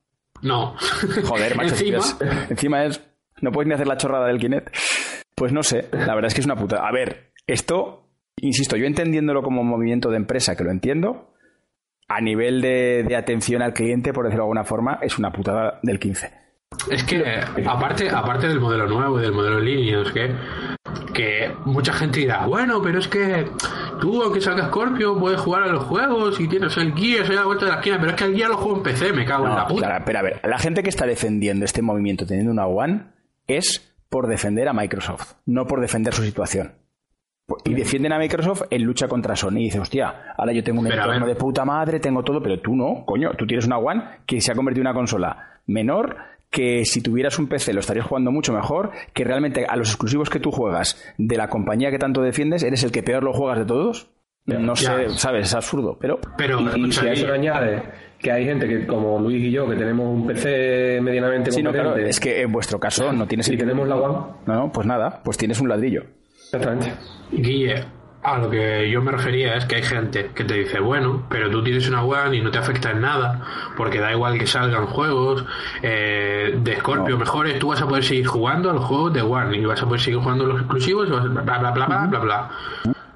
No. 0.40 0.74
Joder, 1.26 1.56
macho. 1.56 1.70
Encima, 1.74 1.98
es- 1.98 2.16
encima 2.50 2.84
es. 2.84 3.02
No 3.42 3.50
puedes 3.52 3.68
ni 3.68 3.74
hacer 3.74 3.86
la 3.86 3.96
chorrada 3.96 4.26
del 4.28 4.38
Kinect. 4.38 4.74
Pues 5.34 5.52
no 5.52 5.62
sé, 5.62 5.88
la 5.92 6.14
verdad 6.14 6.26
es 6.28 6.34
que 6.34 6.40
es 6.40 6.46
una 6.46 6.56
puta. 6.56 6.78
A 6.86 6.90
ver, 6.92 7.32
esto, 7.46 8.08
insisto, 8.36 8.76
yo 8.76 8.86
entendiéndolo 8.86 9.42
como 9.42 9.62
movimiento 9.62 10.10
de 10.10 10.16
empresa, 10.16 10.56
que 10.56 10.64
lo 10.64 10.70
entiendo, 10.72 11.34
a 12.08 12.20
nivel 12.20 12.60
de, 12.60 13.04
de 13.06 13.16
atención 13.16 13.62
al 13.62 13.72
cliente, 13.72 14.12
por 14.12 14.24
decirlo 14.24 14.44
de 14.44 14.46
alguna 14.46 14.64
forma, 14.64 14.98
es 15.02 15.18
una 15.18 15.30
putada 15.30 15.78
del 15.82 15.98
15. 16.00 16.32
Es 16.90 17.04
que, 17.04 17.40
aparte, 17.66 18.08
aparte 18.08 18.48
del 18.48 18.60
modelo 18.60 18.86
nuevo 18.86 19.18
y 19.18 19.22
del 19.22 19.32
modelo 19.32 19.58
en 19.58 19.64
línea, 19.64 20.00
es 20.02 20.12
que, 20.12 20.34
que 21.12 21.52
mucha 21.64 21.92
gente 21.92 22.20
dirá, 22.20 22.46
bueno, 22.46 22.80
pero 22.82 22.98
es 22.98 23.08
que 23.08 23.46
tú, 24.00 24.22
aunque 24.22 24.40
salga 24.40 24.68
Scorpio, 24.68 25.18
puedes 25.18 25.40
jugar 25.40 25.64
a 25.64 25.66
los 25.68 25.84
juegos 25.84 26.40
y 26.40 26.48
tienes 26.48 26.76
el 26.76 26.94
Gears 26.94 27.28
ahí 27.30 27.36
a 27.36 27.40
la 27.40 27.46
vuelta 27.46 27.66
de 27.66 27.72
la 27.72 27.78
esquina, 27.78 27.98
pero 27.98 28.10
es 28.10 28.16
que 28.16 28.24
el 28.24 28.34
Gears 28.36 28.50
lo 28.50 28.56
juego 28.56 28.76
en 28.78 28.82
PC, 28.82 29.12
me 29.12 29.24
cago 29.24 29.46
en 29.46 29.54
la 29.54 29.66
puta. 29.66 29.86
claro, 29.86 30.04
pero 30.06 30.18
a 30.18 30.22
ver, 30.22 30.40
la 30.44 30.58
gente 30.58 30.82
que 30.82 30.88
está 30.88 31.06
defendiendo 31.06 31.64
este 31.64 31.82
movimiento 31.82 32.26
teniendo 32.26 32.52
una 32.52 32.66
One 32.66 33.02
es 33.46 33.94
por 34.08 34.26
defender 34.26 34.68
a 34.68 34.72
Microsoft, 34.72 35.34
no 35.46 35.66
por 35.66 35.80
defender 35.80 36.14
su 36.14 36.22
situación. 36.22 36.72
Y 37.64 37.72
defienden 37.72 38.12
a 38.12 38.18
Microsoft 38.18 38.64
en 38.68 38.82
lucha 38.82 39.08
contra 39.08 39.34
Sony. 39.34 39.56
Y 39.56 39.64
dice, 39.64 39.80
hostia, 39.80 40.34
ahora 40.36 40.52
yo 40.52 40.62
tengo 40.62 40.80
un 40.80 40.88
Pero 40.88 41.02
entorno 41.02 41.26
de 41.26 41.34
puta 41.34 41.64
madre, 41.64 41.98
tengo 41.98 42.22
todo, 42.22 42.42
pero 42.42 42.60
tú 42.60 42.76
no, 42.76 43.04
coño. 43.06 43.30
Tú 43.38 43.46
tienes 43.46 43.66
una 43.66 43.78
One 43.78 44.02
que 44.26 44.38
se 44.42 44.52
ha 44.52 44.54
convertido 44.54 44.82
en 44.82 44.88
una 44.88 44.94
consola 44.94 45.60
menor, 45.66 46.16
que 46.50 46.84
si 46.84 47.02
tuvieras 47.02 47.38
un 47.38 47.46
PC 47.48 47.72
lo 47.74 47.80
estarías 47.80 48.06
jugando 48.06 48.30
mucho 48.30 48.52
mejor, 48.52 48.90
que 49.12 49.24
realmente 49.24 49.66
a 49.68 49.76
los 49.76 49.88
exclusivos 49.90 50.30
que 50.30 50.40
tú 50.40 50.50
juegas 50.50 51.02
de 51.18 51.36
la 51.36 51.48
compañía 51.48 51.90
que 51.90 51.98
tanto 51.98 52.22
defiendes, 52.22 52.62
eres 52.62 52.82
el 52.84 52.92
que 52.92 53.02
peor 53.02 53.22
lo 53.22 53.32
juegas 53.32 53.58
de 53.58 53.64
todos. 53.66 54.10
No 54.46 54.74
Ya. 54.74 54.96
sé, 54.96 55.10
sabes, 55.18 55.46
es 55.48 55.54
absurdo, 55.54 55.98
pero 56.00 56.18
Pero, 56.38 56.58
Y, 56.74 56.90
si 56.90 57.06
a 57.06 57.12
eso 57.12 57.26
le 57.26 57.34
añade 57.34 57.82
que 58.18 58.32
hay 58.32 58.46
gente 58.46 58.66
que, 58.66 58.86
como 58.86 59.20
Luis 59.20 59.44
y 59.44 59.50
yo, 59.50 59.68
que 59.68 59.76
tenemos 59.76 60.06
un 60.08 60.26
PC 60.26 61.00
medianamente 61.02 61.52
sí, 61.52 61.62
no, 61.62 61.70
claro, 61.70 61.94
es 61.96 62.18
que 62.18 62.40
en 62.40 62.50
vuestro 62.50 62.80
caso 62.80 63.12
no 63.12 63.26
tienes 63.26 63.46
y 63.48 63.52
el 63.52 63.58
tenemos 63.58 63.86
la 63.86 63.96
One, 63.96 64.18
No, 64.46 64.54
no, 64.54 64.72
pues 64.72 64.86
nada, 64.86 65.20
pues 65.22 65.36
tienes 65.36 65.60
un 65.60 65.68
ladrillo. 65.68 66.04
exactamente. 66.46 66.92
Guille, 67.30 67.84
a 68.34 68.38
lo 68.38 68.50
que 68.50 68.90
yo 68.90 69.00
me 69.02 69.10
refería 69.12 69.56
es 69.56 69.64
que 69.66 69.76
hay 69.76 69.82
gente 69.82 70.30
que 70.34 70.44
te 70.44 70.54
dice, 70.54 70.80
bueno, 70.80 71.24
pero 71.28 71.50
tú 71.50 71.62
tienes 71.62 71.88
una 71.88 72.02
One 72.02 72.36
y 72.36 72.40
no 72.42 72.50
te 72.50 72.58
afecta 72.58 72.90
en 72.90 73.00
nada, 73.00 73.40
porque 73.76 73.98
da 74.00 74.12
igual 74.12 74.38
que 74.38 74.46
salgan 74.46 74.86
juegos 74.86 75.44
eh, 75.82 76.54
de 76.62 76.76
Scorpio 76.76 77.14
No. 77.14 77.18
mejores, 77.20 77.58
tú 77.58 77.68
vas 77.68 77.80
a 77.82 77.86
poder 77.88 78.04
seguir 78.04 78.26
jugando 78.26 78.70
a 78.70 78.72
los 78.74 78.84
juegos 78.84 79.12
de 79.12 79.22
One 79.22 79.56
y 79.56 79.64
vas 79.64 79.80
a 79.82 79.86
poder 79.86 80.00
seguir 80.00 80.20
jugando 80.20 80.46
los 80.46 80.58
exclusivos, 80.60 81.08
y 81.08 81.10
vas 81.12 81.24
a- 81.24 81.28
bla, 81.28 81.58
bla, 81.58 81.70
bla, 81.72 81.86
bla, 81.86 82.06
bla, 82.06 82.18
bla. 82.20 82.50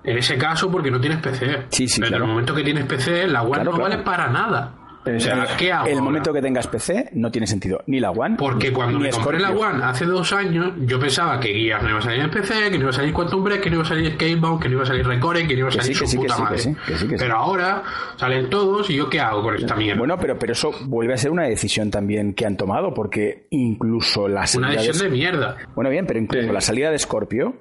En 0.05 0.19
ese 0.19 0.37
caso, 0.37 0.69
porque 0.71 0.91
no 0.91 1.01
tienes 1.01 1.21
PC. 1.21 1.67
Sí, 1.69 1.87
sí, 1.87 2.01
Pero 2.01 2.09
claro. 2.09 2.25
en 2.25 2.29
el 2.31 2.35
momento 2.35 2.55
que 2.55 2.65
tienes 2.65 2.85
PC, 2.87 3.29
la 3.29 3.43
One 3.43 3.53
Claro, 3.53 3.71
no 3.71 3.77
claro. 3.77 3.91
vale 3.91 4.03
para 4.03 4.29
nada. 4.29 4.73
O 5.05 5.19
sea, 5.21 5.47
¿qué 5.59 5.73
hago 5.73 5.87
el 5.87 5.93
ahora? 5.95 6.05
momento 6.05 6.33
que 6.33 6.41
tengas 6.41 6.67
PC 6.69 7.11
no 7.15 7.31
tiene 7.31 7.47
sentido 7.47 7.83
ni 7.87 7.99
la 7.99 8.11
One 8.13 8.37
Porque 8.39 8.73
cuando 8.73 8.99
ni 8.99 9.05
me 9.05 9.11
compré 9.11 9.41
la. 9.41 9.51
One 9.51 9.83
hace 9.85 10.05
dos 10.05 10.33
años, 10.33 10.73
yo 10.87 11.01
pensaba 11.01 11.41
que 11.41 11.49
Gears 11.53 11.83
no 11.83 11.91
iba 11.91 11.99
a 11.99 12.03
salir 12.03 12.21
en 12.21 12.31
PC, 12.31 12.55
que 12.71 12.77
no 12.79 12.83
iba 12.83 12.91
a 12.91 12.93
salir 12.93 13.13
Quantum 13.13 13.43
Break, 13.43 13.63
que 13.63 13.71
no 13.71 13.77
iba 13.77 13.83
a 13.85 13.89
salir 13.89 14.13
Skatebound, 14.13 14.63
que 14.63 14.69
no 14.69 14.75
iba 14.75 14.83
a 14.85 14.87
salir 14.87 15.07
Recore, 15.07 15.47
que 15.49 15.55
no 15.55 15.59
iba 15.61 15.69
a 15.69 15.73
salir 15.73 15.97
su 15.97 16.17
puta 16.17 16.39
madre. 16.39 16.77
Pero 17.19 17.37
ahora 17.37 17.83
salen 18.17 18.49
todos 18.49 18.89
y 18.91 18.95
yo 18.97 19.11
qué 19.11 19.19
hago 19.21 19.43
con 19.43 19.57
esta 19.57 19.75
mierda. 19.75 19.99
Bueno, 19.99 20.17
pero, 20.19 20.39
pero 20.39 20.53
eso 20.53 20.71
vuelve 20.87 21.15
a 21.15 21.17
ser 21.17 21.31
una 21.33 21.45
decisión 21.45 21.91
también 21.91 22.35
que 22.35 22.47
han 22.47 22.57
tomado, 22.57 22.95
porque 22.95 23.47
incluso 23.51 24.29
la 24.29 24.41
Una 24.41 24.47
salida 24.47 24.69
decisión 24.71 24.99
de... 24.99 25.05
de 25.05 25.11
mierda. 25.11 25.57
Bueno, 25.75 25.91
bien, 25.91 26.07
pero 26.07 26.21
incluso 26.21 26.47
Sí. 26.47 26.53
la 26.53 26.61
salida 26.61 26.91
de 26.91 26.99
Scorpio 26.99 27.57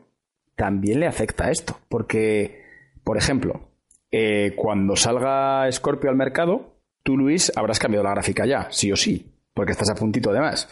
también 0.56 1.00
le 1.00 1.08
afecta 1.08 1.46
a 1.46 1.52
esto. 1.52 1.80
Porque, 1.90 2.64
por 3.04 3.18
ejemplo, 3.18 3.70
eh, 4.12 4.54
cuando 4.56 4.96
salga 4.96 5.72
Scorpio 5.72 6.10
al 6.10 6.16
mercado, 6.16 6.71
tú, 7.04 7.18
Luis, 7.18 7.52
habrás 7.56 7.80
cambiado 7.80 8.04
la 8.04 8.12
gráfica 8.12 8.46
ya, 8.46 8.68
sí 8.72 8.92
o 8.92 8.96
sí, 8.96 9.26
porque 9.54 9.72
estás 9.72 9.90
a 9.90 9.96
puntito 9.96 10.30
además. 10.32 10.70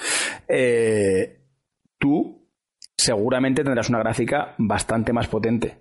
Eh, 0.47 1.39
tú 1.97 2.47
seguramente 2.97 3.63
tendrás 3.63 3.89
una 3.89 3.99
gráfica 3.99 4.55
bastante 4.57 5.13
más 5.13 5.27
potente 5.27 5.77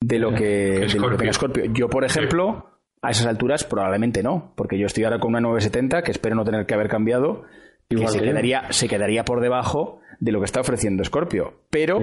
de 0.00 0.18
lo 0.18 0.34
que, 0.34 0.44
de 0.86 0.94
lo 0.98 1.10
que 1.10 1.16
tenga 1.16 1.32
Scorpio. 1.32 1.64
Yo, 1.72 1.88
por 1.88 2.04
ejemplo, 2.04 2.80
a 3.02 3.10
esas 3.10 3.26
alturas 3.26 3.64
probablemente 3.64 4.22
no, 4.22 4.52
porque 4.56 4.78
yo 4.78 4.86
estoy 4.86 5.04
ahora 5.04 5.18
con 5.18 5.30
una 5.30 5.40
970 5.40 6.02
que 6.02 6.10
espero 6.10 6.36
no 6.36 6.44
tener 6.44 6.66
que 6.66 6.74
haber 6.74 6.88
cambiado, 6.88 7.44
Igual 7.88 8.08
se 8.08 8.18
que 8.18 8.24
yo. 8.24 8.30
quedaría, 8.30 8.72
se 8.72 8.88
quedaría 8.88 9.24
por 9.24 9.40
debajo 9.40 10.00
de 10.20 10.32
lo 10.32 10.40
que 10.40 10.46
está 10.46 10.60
ofreciendo 10.60 11.04
Scorpio. 11.04 11.62
Pero, 11.70 12.00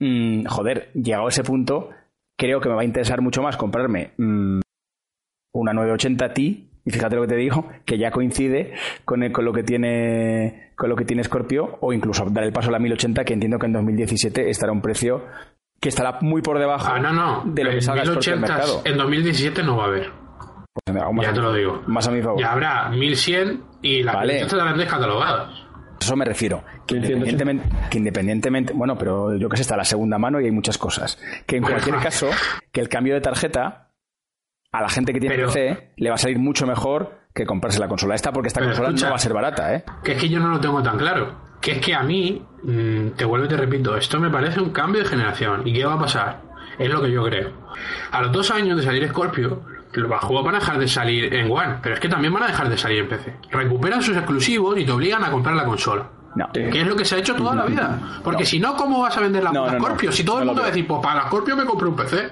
mm, 0.00 0.44
joder, 0.46 0.90
llegado 0.92 1.26
a 1.26 1.30
ese 1.30 1.42
punto, 1.42 1.90
creo 2.36 2.60
que 2.60 2.68
me 2.68 2.74
va 2.74 2.82
a 2.82 2.86
interesar 2.86 3.20
mucho 3.20 3.42
más 3.42 3.56
comprarme 3.56 4.12
mm, 4.16 4.60
una 5.60 5.72
980 5.72 6.32
Ti, 6.34 6.70
y 6.84 6.90
fíjate 6.90 7.16
lo 7.16 7.22
que 7.22 7.28
te 7.28 7.36
digo, 7.36 7.68
que 7.84 7.98
ya 7.98 8.10
coincide 8.10 8.72
con, 9.04 9.22
el- 9.22 9.32
con 9.32 9.44
lo 9.44 9.52
que 9.52 9.62
tiene 9.62 10.72
con 10.76 10.88
lo 10.88 10.94
que 10.96 11.04
tiene 11.04 11.24
Scorpio, 11.24 11.76
o 11.80 11.92
incluso 11.92 12.24
dar 12.30 12.44
el 12.44 12.52
paso 12.52 12.68
a 12.68 12.72
la 12.72 12.78
1080, 12.78 13.24
que 13.24 13.32
entiendo 13.34 13.58
que 13.58 13.66
en 13.66 13.72
2017 13.72 14.48
estará 14.48 14.70
un 14.72 14.80
precio 14.80 15.24
que 15.80 15.88
estará 15.88 16.18
muy 16.20 16.40
por 16.40 16.58
debajo 16.58 16.86
Ah, 16.92 16.98
no, 17.00 17.12
no. 17.12 17.42
de 17.46 17.64
lo 17.64 17.70
que 17.70 17.76
En 17.76 17.82
salga 17.82 18.04
Scorpio 18.04 18.32
al 18.34 18.38
1080 18.40 18.54
mercado. 18.54 18.82
en 18.84 18.96
2017 18.96 19.62
no 19.64 19.76
va 19.76 19.84
a 19.84 19.86
haber. 19.88 20.10
Pues, 20.84 20.96
más 21.12 21.24
Ya 21.24 21.30
a 21.30 21.34
te 21.34 21.40
lo 21.40 21.52
digo. 21.52 21.82
Más 21.88 22.06
a 22.06 22.10
mi 22.12 22.22
favor. 22.22 22.40
Ya 22.40 22.52
habrá 22.52 22.88
1100 22.90 23.60
y 23.82 24.02
las 24.04 24.14
Vale. 24.14 24.34
1080 24.34 24.56
estarán 24.56 24.78
descatalogadas. 24.78 25.48
A 25.50 25.98
Eso 26.00 26.14
me 26.16 26.24
refiero. 26.24 26.62
Que 26.86 26.94
1180. 26.94 27.06
independientemente, 27.08 27.88
que 27.90 27.98
independientemente, 27.98 28.72
bueno, 28.72 28.96
pero 28.96 29.36
yo 29.36 29.48
que 29.48 29.56
sé, 29.56 29.62
está 29.62 29.76
la 29.76 29.84
segunda 29.84 30.16
mano 30.18 30.40
y 30.40 30.44
hay 30.44 30.52
muchas 30.52 30.78
cosas. 30.78 31.18
Que 31.46 31.56
en 31.56 31.64
cualquier 31.64 31.96
caso, 32.02 32.28
que 32.70 32.80
el 32.80 32.88
cambio 32.88 33.14
de 33.14 33.20
tarjeta 33.20 33.87
a 34.72 34.82
la 34.82 34.88
gente 34.88 35.12
que 35.12 35.20
tiene 35.20 35.34
Pero- 35.36 35.48
PC 35.48 35.92
le 35.96 36.08
va 36.10 36.16
a 36.16 36.18
salir 36.18 36.38
mucho 36.38 36.66
mejor 36.66 37.18
que 37.34 37.46
comprarse 37.46 37.78
la 37.78 37.88
consola 37.88 38.14
esta, 38.14 38.32
porque 38.32 38.48
esta 38.48 38.60
consola 38.60 38.88
escucha. 38.88 39.06
no 39.06 39.10
va 39.12 39.16
a 39.16 39.20
ser 39.20 39.32
barata, 39.32 39.74
¿eh? 39.74 39.84
Que 40.02 40.12
es 40.12 40.20
que 40.20 40.28
yo 40.28 40.40
no 40.40 40.48
lo 40.48 40.60
tengo 40.60 40.82
tan 40.82 40.98
claro. 40.98 41.48
Que 41.60 41.72
es 41.72 41.78
que 41.80 41.94
a 41.94 42.02
mí, 42.02 42.44
mm, 42.62 43.10
te 43.16 43.24
vuelvo 43.24 43.46
y 43.46 43.48
te 43.48 43.56
repito, 43.56 43.96
esto 43.96 44.18
me 44.20 44.30
parece 44.30 44.60
un 44.60 44.70
cambio 44.70 45.02
de 45.02 45.08
generación. 45.08 45.66
¿Y 45.66 45.72
qué 45.72 45.84
va 45.84 45.94
a 45.94 45.98
pasar? 45.98 46.42
Es 46.78 46.88
lo 46.90 47.00
que 47.00 47.10
yo 47.10 47.24
creo. 47.24 47.52
A 48.12 48.22
los 48.22 48.32
dos 48.32 48.50
años 48.50 48.76
de 48.76 48.82
salir 48.84 49.08
Scorpio, 49.08 49.62
los 49.92 50.20
juegos 50.24 50.44
van 50.44 50.56
a 50.56 50.58
dejar 50.58 50.78
de 50.78 50.86
salir 50.88 51.32
en 51.34 51.50
One, 51.50 51.76
pero 51.82 51.94
es 51.94 52.00
que 52.00 52.08
también 52.08 52.32
van 52.32 52.42
a 52.44 52.46
dejar 52.48 52.68
de 52.68 52.76
salir 52.76 52.98
en 53.00 53.08
PC. 53.08 53.34
Recuperan 53.50 54.02
sus 54.02 54.16
exclusivos 54.16 54.78
y 54.78 54.84
te 54.84 54.92
obligan 54.92 55.24
a 55.24 55.30
comprar 55.30 55.56
la 55.56 55.64
consola. 55.64 56.08
No. 56.34 56.50
Que 56.52 56.68
es 56.82 56.86
lo 56.86 56.94
que 56.94 57.04
se 57.04 57.16
ha 57.16 57.18
hecho 57.18 57.34
toda 57.34 57.54
la 57.54 57.64
vida. 57.64 57.98
Porque 58.22 58.44
si 58.44 58.60
no, 58.60 58.76
¿cómo 58.76 59.00
vas 59.00 59.16
a 59.16 59.20
vender 59.20 59.42
la 59.42 59.50
puta. 59.50 59.78
Scorpio? 59.78 60.12
Si 60.12 60.24
todo 60.24 60.38
el 60.40 60.44
mundo 60.44 60.60
va 60.60 60.68
a 60.68 60.70
decir, 60.70 60.86
pues 60.86 61.00
para 61.02 61.22
la 61.22 61.26
Scorpio 61.26 61.56
me 61.56 61.64
compré 61.64 61.88
un 61.88 61.96
PC. 61.96 62.28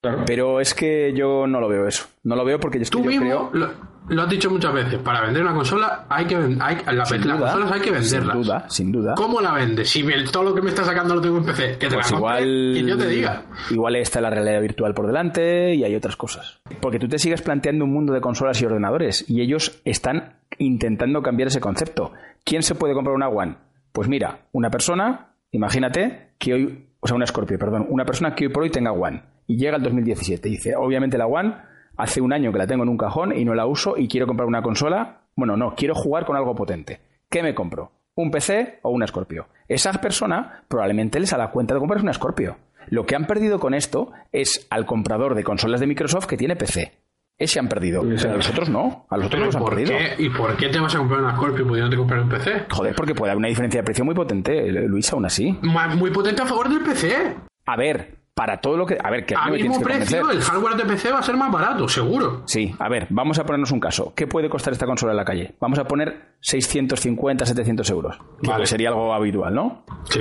Claro. 0.00 0.22
Pero 0.26 0.60
es 0.60 0.74
que 0.74 1.12
yo 1.12 1.46
no 1.48 1.60
lo 1.60 1.68
veo 1.68 1.86
eso. 1.88 2.06
No 2.22 2.36
lo 2.36 2.44
veo 2.44 2.60
porque 2.60 2.78
que 2.78 2.84
Tú 2.84 3.00
yo 3.02 3.06
mismo 3.10 3.26
creo... 3.26 3.50
lo, 3.52 3.70
lo 4.08 4.22
has 4.22 4.28
dicho 4.30 4.48
muchas 4.48 4.72
veces. 4.72 5.00
Para 5.00 5.22
vender 5.22 5.42
una 5.42 5.52
consola 5.54 6.06
hay 6.08 6.24
que 6.24 6.36
hay, 6.36 6.78
la- 6.94 7.04
Sin 7.04 7.26
las 7.26 7.38
duda, 7.38 7.50
consolas 7.50 7.72
hay 7.72 7.80
que 7.80 7.86
sin 7.86 7.94
venderlas. 7.94 8.36
duda, 8.36 8.64
sin 8.70 8.92
duda. 8.92 9.14
¿Cómo 9.16 9.40
la 9.40 9.52
vendes? 9.54 9.90
Si 9.90 10.06
todo 10.30 10.44
lo 10.44 10.54
que 10.54 10.62
me 10.62 10.68
está 10.68 10.84
sacando 10.84 11.16
lo 11.16 11.20
tengo 11.20 11.38
en 11.38 11.44
PC, 11.46 11.78
que 11.78 11.88
te 11.88 11.94
Pues 11.96 12.12
la 12.12 12.18
compre, 12.18 12.42
igual, 12.42 12.72
que 12.74 12.84
yo 12.84 12.96
te 12.96 13.08
diga. 13.08 13.42
igual 13.70 13.96
está 13.96 14.20
la 14.20 14.30
realidad 14.30 14.60
virtual 14.60 14.94
por 14.94 15.08
delante 15.08 15.74
y 15.74 15.82
hay 15.82 15.96
otras 15.96 16.14
cosas. 16.14 16.60
Porque 16.80 17.00
tú 17.00 17.08
te 17.08 17.18
sigues 17.18 17.42
planteando 17.42 17.84
un 17.84 17.92
mundo 17.92 18.12
de 18.12 18.20
consolas 18.20 18.62
y 18.62 18.66
ordenadores 18.66 19.28
y 19.28 19.40
ellos 19.40 19.80
están 19.84 20.36
intentando 20.58 21.22
cambiar 21.22 21.48
ese 21.48 21.60
concepto. 21.60 22.12
¿Quién 22.44 22.62
se 22.62 22.76
puede 22.76 22.94
comprar 22.94 23.16
una 23.16 23.28
One? 23.28 23.56
Pues 23.90 24.06
mira, 24.08 24.42
una 24.52 24.70
persona, 24.70 25.34
imagínate 25.50 26.34
que 26.38 26.54
hoy, 26.54 26.86
o 27.00 27.06
sea, 27.08 27.16
una 27.16 27.26
Scorpio, 27.26 27.58
perdón, 27.58 27.86
una 27.88 28.04
persona 28.04 28.36
que 28.36 28.46
hoy 28.46 28.52
por 28.52 28.62
hoy 28.62 28.70
tenga 28.70 28.92
One 28.92 29.22
y 29.48 29.56
llega 29.56 29.74
al 29.74 29.82
2017 29.82 30.48
y 30.48 30.52
dice, 30.52 30.76
obviamente 30.76 31.18
la 31.18 31.26
One 31.26 31.56
hace 31.96 32.20
un 32.20 32.32
año 32.32 32.52
que 32.52 32.58
la 32.58 32.66
tengo 32.68 32.84
en 32.84 32.88
un 32.90 32.96
cajón 32.96 33.36
y 33.36 33.44
no 33.44 33.54
la 33.54 33.66
uso 33.66 33.96
y 33.96 34.06
quiero 34.06 34.28
comprar 34.28 34.46
una 34.46 34.62
consola. 34.62 35.22
Bueno, 35.34 35.56
no, 35.56 35.74
quiero 35.74 35.94
jugar 35.96 36.24
con 36.24 36.36
algo 36.36 36.54
potente. 36.54 37.00
¿Qué 37.28 37.42
me 37.42 37.54
compro? 37.54 37.90
¿Un 38.14 38.30
PC 38.30 38.78
o 38.82 38.90
una 38.90 39.06
Scorpio? 39.06 39.48
Esa 39.66 39.92
persona 39.94 40.62
probablemente 40.68 41.18
les 41.18 41.30
da 41.30 41.50
cuenta 41.50 41.74
de 41.74 41.80
comprarse 41.80 42.04
una 42.04 42.12
Scorpio. 42.12 42.56
Lo 42.90 43.04
que 43.04 43.16
han 43.16 43.26
perdido 43.26 43.58
con 43.58 43.74
esto 43.74 44.12
es 44.32 44.66
al 44.70 44.86
comprador 44.86 45.34
de 45.34 45.44
consolas 45.44 45.80
de 45.80 45.86
Microsoft 45.86 46.26
que 46.26 46.36
tiene 46.36 46.56
PC. 46.56 46.92
Ese 47.36 47.60
han 47.60 47.68
perdido. 47.68 48.02
Pero 48.02 48.32
a 48.32 48.36
los 48.36 48.50
otros 48.50 48.68
no. 48.68 49.06
A 49.08 49.16
los 49.16 49.26
otros 49.26 49.42
los 49.46 49.54
han 49.54 49.62
¿por 49.62 49.74
perdido. 49.76 49.96
qué? 49.96 50.22
¿Y 50.24 50.30
por 50.30 50.56
qué 50.56 50.68
te 50.70 50.80
vas 50.80 50.94
a 50.94 50.98
comprar 50.98 51.20
una 51.20 51.36
Scorpio 51.36 51.66
pudiéndote 51.66 51.96
comprar 51.96 52.20
un 52.20 52.28
PC? 52.28 52.66
Joder, 52.70 52.94
porque 52.96 53.14
puede 53.14 53.30
haber 53.30 53.38
una 53.38 53.48
diferencia 53.48 53.80
de 53.80 53.84
precio 53.84 54.04
muy 54.04 54.14
potente, 54.14 54.70
Luis, 54.72 55.12
aún 55.12 55.24
así. 55.24 55.56
Muy 55.96 56.10
potente 56.10 56.42
a 56.42 56.46
favor 56.46 56.68
del 56.68 56.80
PC. 56.82 57.36
A 57.66 57.76
ver, 57.76 58.16
para 58.38 58.60
todo 58.60 58.76
lo 58.76 58.86
que. 58.86 58.96
A 59.02 59.10
ver, 59.10 59.26
que 59.26 59.34
A 59.34 59.48
mismo 59.48 59.80
que 59.80 59.84
precio, 59.84 60.30
el 60.30 60.40
hardware 60.40 60.76
de 60.76 60.84
PC 60.84 61.10
va 61.10 61.18
a 61.18 61.22
ser 61.24 61.36
más 61.36 61.50
barato, 61.50 61.88
seguro. 61.88 62.44
Sí, 62.46 62.72
a 62.78 62.88
ver, 62.88 63.08
vamos 63.10 63.36
a 63.40 63.44
ponernos 63.44 63.72
un 63.72 63.80
caso. 63.80 64.12
¿Qué 64.14 64.28
puede 64.28 64.48
costar 64.48 64.72
esta 64.72 64.86
consola 64.86 65.10
en 65.10 65.16
la 65.16 65.24
calle? 65.24 65.56
Vamos 65.58 65.76
a 65.80 65.88
poner 65.88 66.36
650, 66.42 67.44
700 67.44 67.90
euros. 67.90 68.16
Que 68.40 68.48
Vale. 68.48 68.66
sería 68.66 68.90
algo 68.90 69.12
habitual, 69.12 69.52
¿no? 69.52 69.84
Sí. 70.04 70.20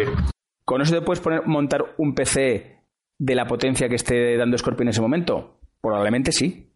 ¿Con 0.66 0.82
eso 0.82 0.96
te 0.96 1.02
puedes 1.02 1.20
poner, 1.20 1.46
montar 1.46 1.94
un 1.98 2.16
PC 2.16 2.82
de 3.20 3.36
la 3.36 3.46
potencia 3.46 3.88
que 3.88 3.96
esté 3.96 4.36
dando 4.36 4.58
Scorpio 4.58 4.82
en 4.82 4.90
ese 4.90 5.02
momento? 5.02 5.60
Probablemente 5.80 6.32
sí. 6.32 6.74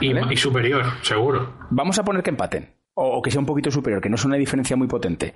Y 0.00 0.36
superior, 0.36 0.84
seguro. 1.02 1.54
Vamos 1.70 2.00
a 2.00 2.04
poner 2.04 2.24
que 2.24 2.30
empaten. 2.30 2.74
O, 2.94 3.18
o 3.18 3.22
que 3.22 3.30
sea 3.30 3.38
un 3.38 3.46
poquito 3.46 3.70
superior, 3.70 4.02
que 4.02 4.08
no 4.08 4.16
es 4.16 4.24
una 4.24 4.36
diferencia 4.36 4.76
muy 4.76 4.88
potente. 4.88 5.34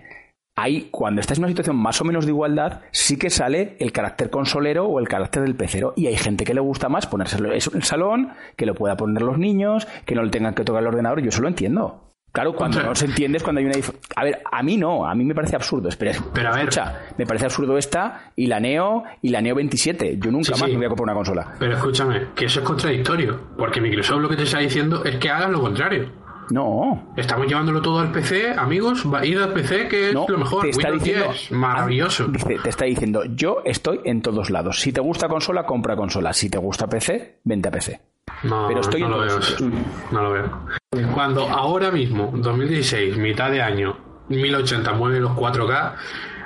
Ahí, 0.59 0.89
cuando 0.91 1.21
estás 1.21 1.37
en 1.37 1.45
una 1.45 1.51
situación 1.51 1.77
más 1.77 2.01
o 2.01 2.05
menos 2.05 2.25
de 2.25 2.33
igualdad, 2.33 2.81
sí 2.91 3.19
que 3.19 3.29
sale 3.29 3.77
el 3.79 3.93
carácter 3.93 4.31
consolero 4.31 4.87
o 4.87 4.99
el 4.99 5.07
carácter 5.07 5.43
del 5.43 5.55
pecero. 5.55 5.93
Y 5.97 6.07
hay 6.07 6.17
gente 6.17 6.45
que 6.45 6.55
le 6.55 6.61
gusta 6.61 6.89
más 6.89 7.07
ponérselo 7.07 7.49
en 7.53 7.61
el 7.75 7.83
salón, 7.83 8.31
que 8.57 8.65
lo 8.65 8.75
pueda 8.75 8.97
poner 8.97 9.23
los 9.23 9.37
niños, 9.39 9.87
que 10.07 10.15
no 10.15 10.23
le 10.23 10.31
tengan 10.31 10.55
que 10.55 10.65
tocar 10.65 10.81
el 10.83 10.89
ordenador. 10.89 11.21
Yo 11.21 11.29
eso 11.29 11.43
lo 11.43 11.49
entiendo. 11.49 12.03
Claro, 12.33 12.55
cuando 12.55 12.83
no 12.83 12.95
se 12.95 13.07
entiende 13.07 13.39
es 13.39 13.43
cuando 13.43 13.61
hay 13.61 13.67
una 13.67 13.77
A 14.15 14.25
ver, 14.25 14.43
a 14.51 14.63
mí 14.63 14.77
no, 14.77 15.07
a 15.07 15.15
mí 15.15 15.25
me 15.25 15.35
parece 15.35 15.57
absurdo. 15.57 15.89
Espera, 15.91 16.13
Pero 16.35 16.49
a 16.49 16.53
ver- 16.53 16.61
escucha, 16.69 17.01
me 17.17 17.27
parece 17.27 17.47
absurdo 17.47 17.77
esta 17.79 18.33
y 18.37 18.47
la 18.47 18.59
Neo 18.61 19.05
y 19.23 19.31
la 19.31 19.41
Neo 19.43 19.55
27. 19.55 20.19
Yo 20.19 20.31
nunca 20.31 20.55
Sí, 20.55 20.61
más 20.61 20.71
sí. 20.71 20.73
me 20.73 20.77
voy 20.79 20.87
a 20.87 20.89
comprar 20.89 21.05
una 21.05 21.15
consola. 21.15 21.55
Pero 21.59 21.75
escúchame, 21.77 22.29
que 22.35 22.47
eso 22.47 22.61
es 22.61 22.67
contradictorio. 22.67 23.41
Porque 23.57 23.81
Microsoft 23.81 24.21
lo 24.21 24.29
que 24.31 24.37
te 24.37 24.43
está 24.43 24.59
diciendo 24.59 25.03
es 25.05 25.17
que 25.17 25.31
hagas 25.31 25.51
lo 25.51 25.61
contrario. 25.63 26.11
No, 26.51 27.13
Estamos 27.17 27.47
llevándolo 27.47 27.81
todo 27.83 27.99
al 28.01 28.13
PC, 28.13 28.53
amigos. 28.57 29.05
va- 29.13 29.25
Id 29.27 29.39
al 29.41 29.53
PC, 29.53 29.89
que 29.89 30.09
es 30.09 30.15
No, 30.15 30.27
lo 30.29 30.39
mejor. 30.39 30.63
te 30.63 30.71
está 30.71 30.89
Windows 30.91 31.03
diciendo, 31.05 31.33
10, 31.33 31.53
maravilloso. 31.53 32.25
Ah, 32.29 32.31
dice, 32.33 32.59
te 32.63 32.69
está 32.69 32.85
diciendo, 32.85 33.25
yo 33.25 33.63
estoy 33.65 34.01
en 34.05 34.23
todos 34.23 34.51
lados. 34.51 34.81
Si 34.81 34.93
te 34.93 35.01
gusta 35.01 35.29
consola, 35.29 35.65
compra 35.67 35.97
consola. 35.97 36.33
Si 36.33 36.49
te 36.51 36.59
gusta 36.59 36.87
PC, 36.87 37.41
vente 37.45 37.69
a 37.69 37.71
PC. 37.73 38.01
No, 38.45 38.67
pero 38.69 38.81
estoy 38.81 39.01
no 39.01 39.07
en 39.07 39.13
lo 39.13 39.19
todos 39.27 39.59
veo. 39.61 39.69
eso. 39.71 39.77
No 40.13 40.23
lo 40.23 40.31
veo. 40.33 41.07
Cuando 41.15 41.49
ahora 41.49 41.91
mismo, 41.91 42.31
2016, 42.35 43.17
mitad 43.19 43.51
de 43.51 43.63
año, 43.63 43.97
1080 44.29 44.93
mueve 44.93 45.21
los 45.21 45.33
4K, 45.33 45.95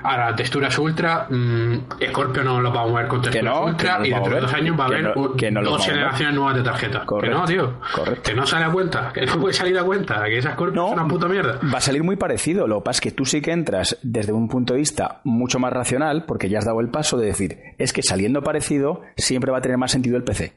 ahora 0.02 0.34
texturas 0.36 0.78
ultra, 0.78 1.26
mm, 1.28 1.74
Scorpio 2.10 2.42
no 2.44 2.60
lo 2.60 2.72
va 2.72 2.82
a 2.82 2.86
mover 2.86 3.06
con 3.08 3.22
texturas 3.22 3.54
no, 3.54 3.64
ultra 3.66 3.98
no 3.98 4.04
y 4.06 4.10
dentro 4.10 4.34
de 4.34 4.40
dos 4.40 4.52
años 4.52 4.78
va 4.78 4.84
a 4.84 4.86
haber 4.88 5.02
no- 5.02 5.62
dos 5.62 5.84
generaciones 5.86 6.34
nuevas 6.34 6.56
de 6.56 6.62
tarjetas. 6.62 7.04
Correcto, 7.04 7.34
Que 7.36 7.40
no, 7.40 7.46
tío. 7.46 7.74
correcto. 7.94 8.22
Que 8.30 8.34
no 8.34 8.46
sale 8.46 8.64
a 8.64 8.70
cuenta. 8.70 9.10
Que 9.14 9.26
no 9.26 9.38
puede 9.40 9.54
salir 9.54 9.78
a 9.78 9.82
cuenta. 9.84 10.24
Que 10.24 10.38
esa 10.38 10.52
Scorpio 10.52 10.86
es 10.86 10.92
una 10.92 11.06
puta 11.08 11.28
mierda. 11.28 11.58
va 11.72 11.78
a 11.78 11.80
salir 11.80 12.02
muy 12.02 12.16
parecido. 12.16 12.66
Lo 12.66 12.78
que 12.80 12.84
pasa 12.84 12.96
es 12.98 13.00
que 13.02 13.10
tú 13.12 13.24
sí 13.24 13.40
que 13.40 13.52
entras 13.52 13.98
desde 14.02 14.32
un 14.32 14.48
punto 14.48 14.72
de 14.74 14.78
vista 14.80 15.20
mucho 15.24 15.58
más 15.58 15.72
racional, 15.72 16.24
porque 16.26 16.48
ya 16.48 16.58
has 16.58 16.64
dado 16.64 16.80
el 16.80 16.88
paso 16.88 17.16
de 17.18 17.26
decir, 17.26 17.58
es 17.78 17.92
que 17.92 18.02
saliendo 18.02 18.42
parecido, 18.42 19.02
siempre 19.16 19.50
va 19.52 19.58
a 19.58 19.60
tener 19.60 19.78
más 19.78 19.90
sentido 19.90 20.16
el 20.16 20.24
PC. 20.24 20.52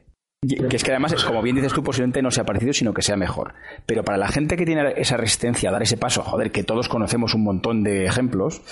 Que 0.46 0.76
es 0.76 0.84
que 0.84 0.90
además, 0.90 1.14
como 1.24 1.42
bien 1.42 1.56
dices 1.56 1.72
tú, 1.72 1.82
posiblemente 1.82 2.22
no 2.22 2.30
sea 2.30 2.44
parecido, 2.44 2.72
sino 2.72 2.92
que 2.92 3.02
sea 3.02 3.16
mejor. 3.16 3.54
Pero 3.86 4.02
para 4.04 4.18
la 4.18 4.28
gente 4.28 4.56
que 4.56 4.66
tiene 4.66 4.94
esa 4.96 5.16
resistencia 5.16 5.68
a 5.68 5.72
dar 5.72 5.82
ese 5.82 5.96
paso, 5.96 6.22
joder, 6.22 6.50
que 6.52 6.64
todos 6.64 6.88
conocemos 6.88 7.34
un 7.34 7.44
montón 7.44 7.82
de 7.82 8.04
ejemplos, 8.06 8.62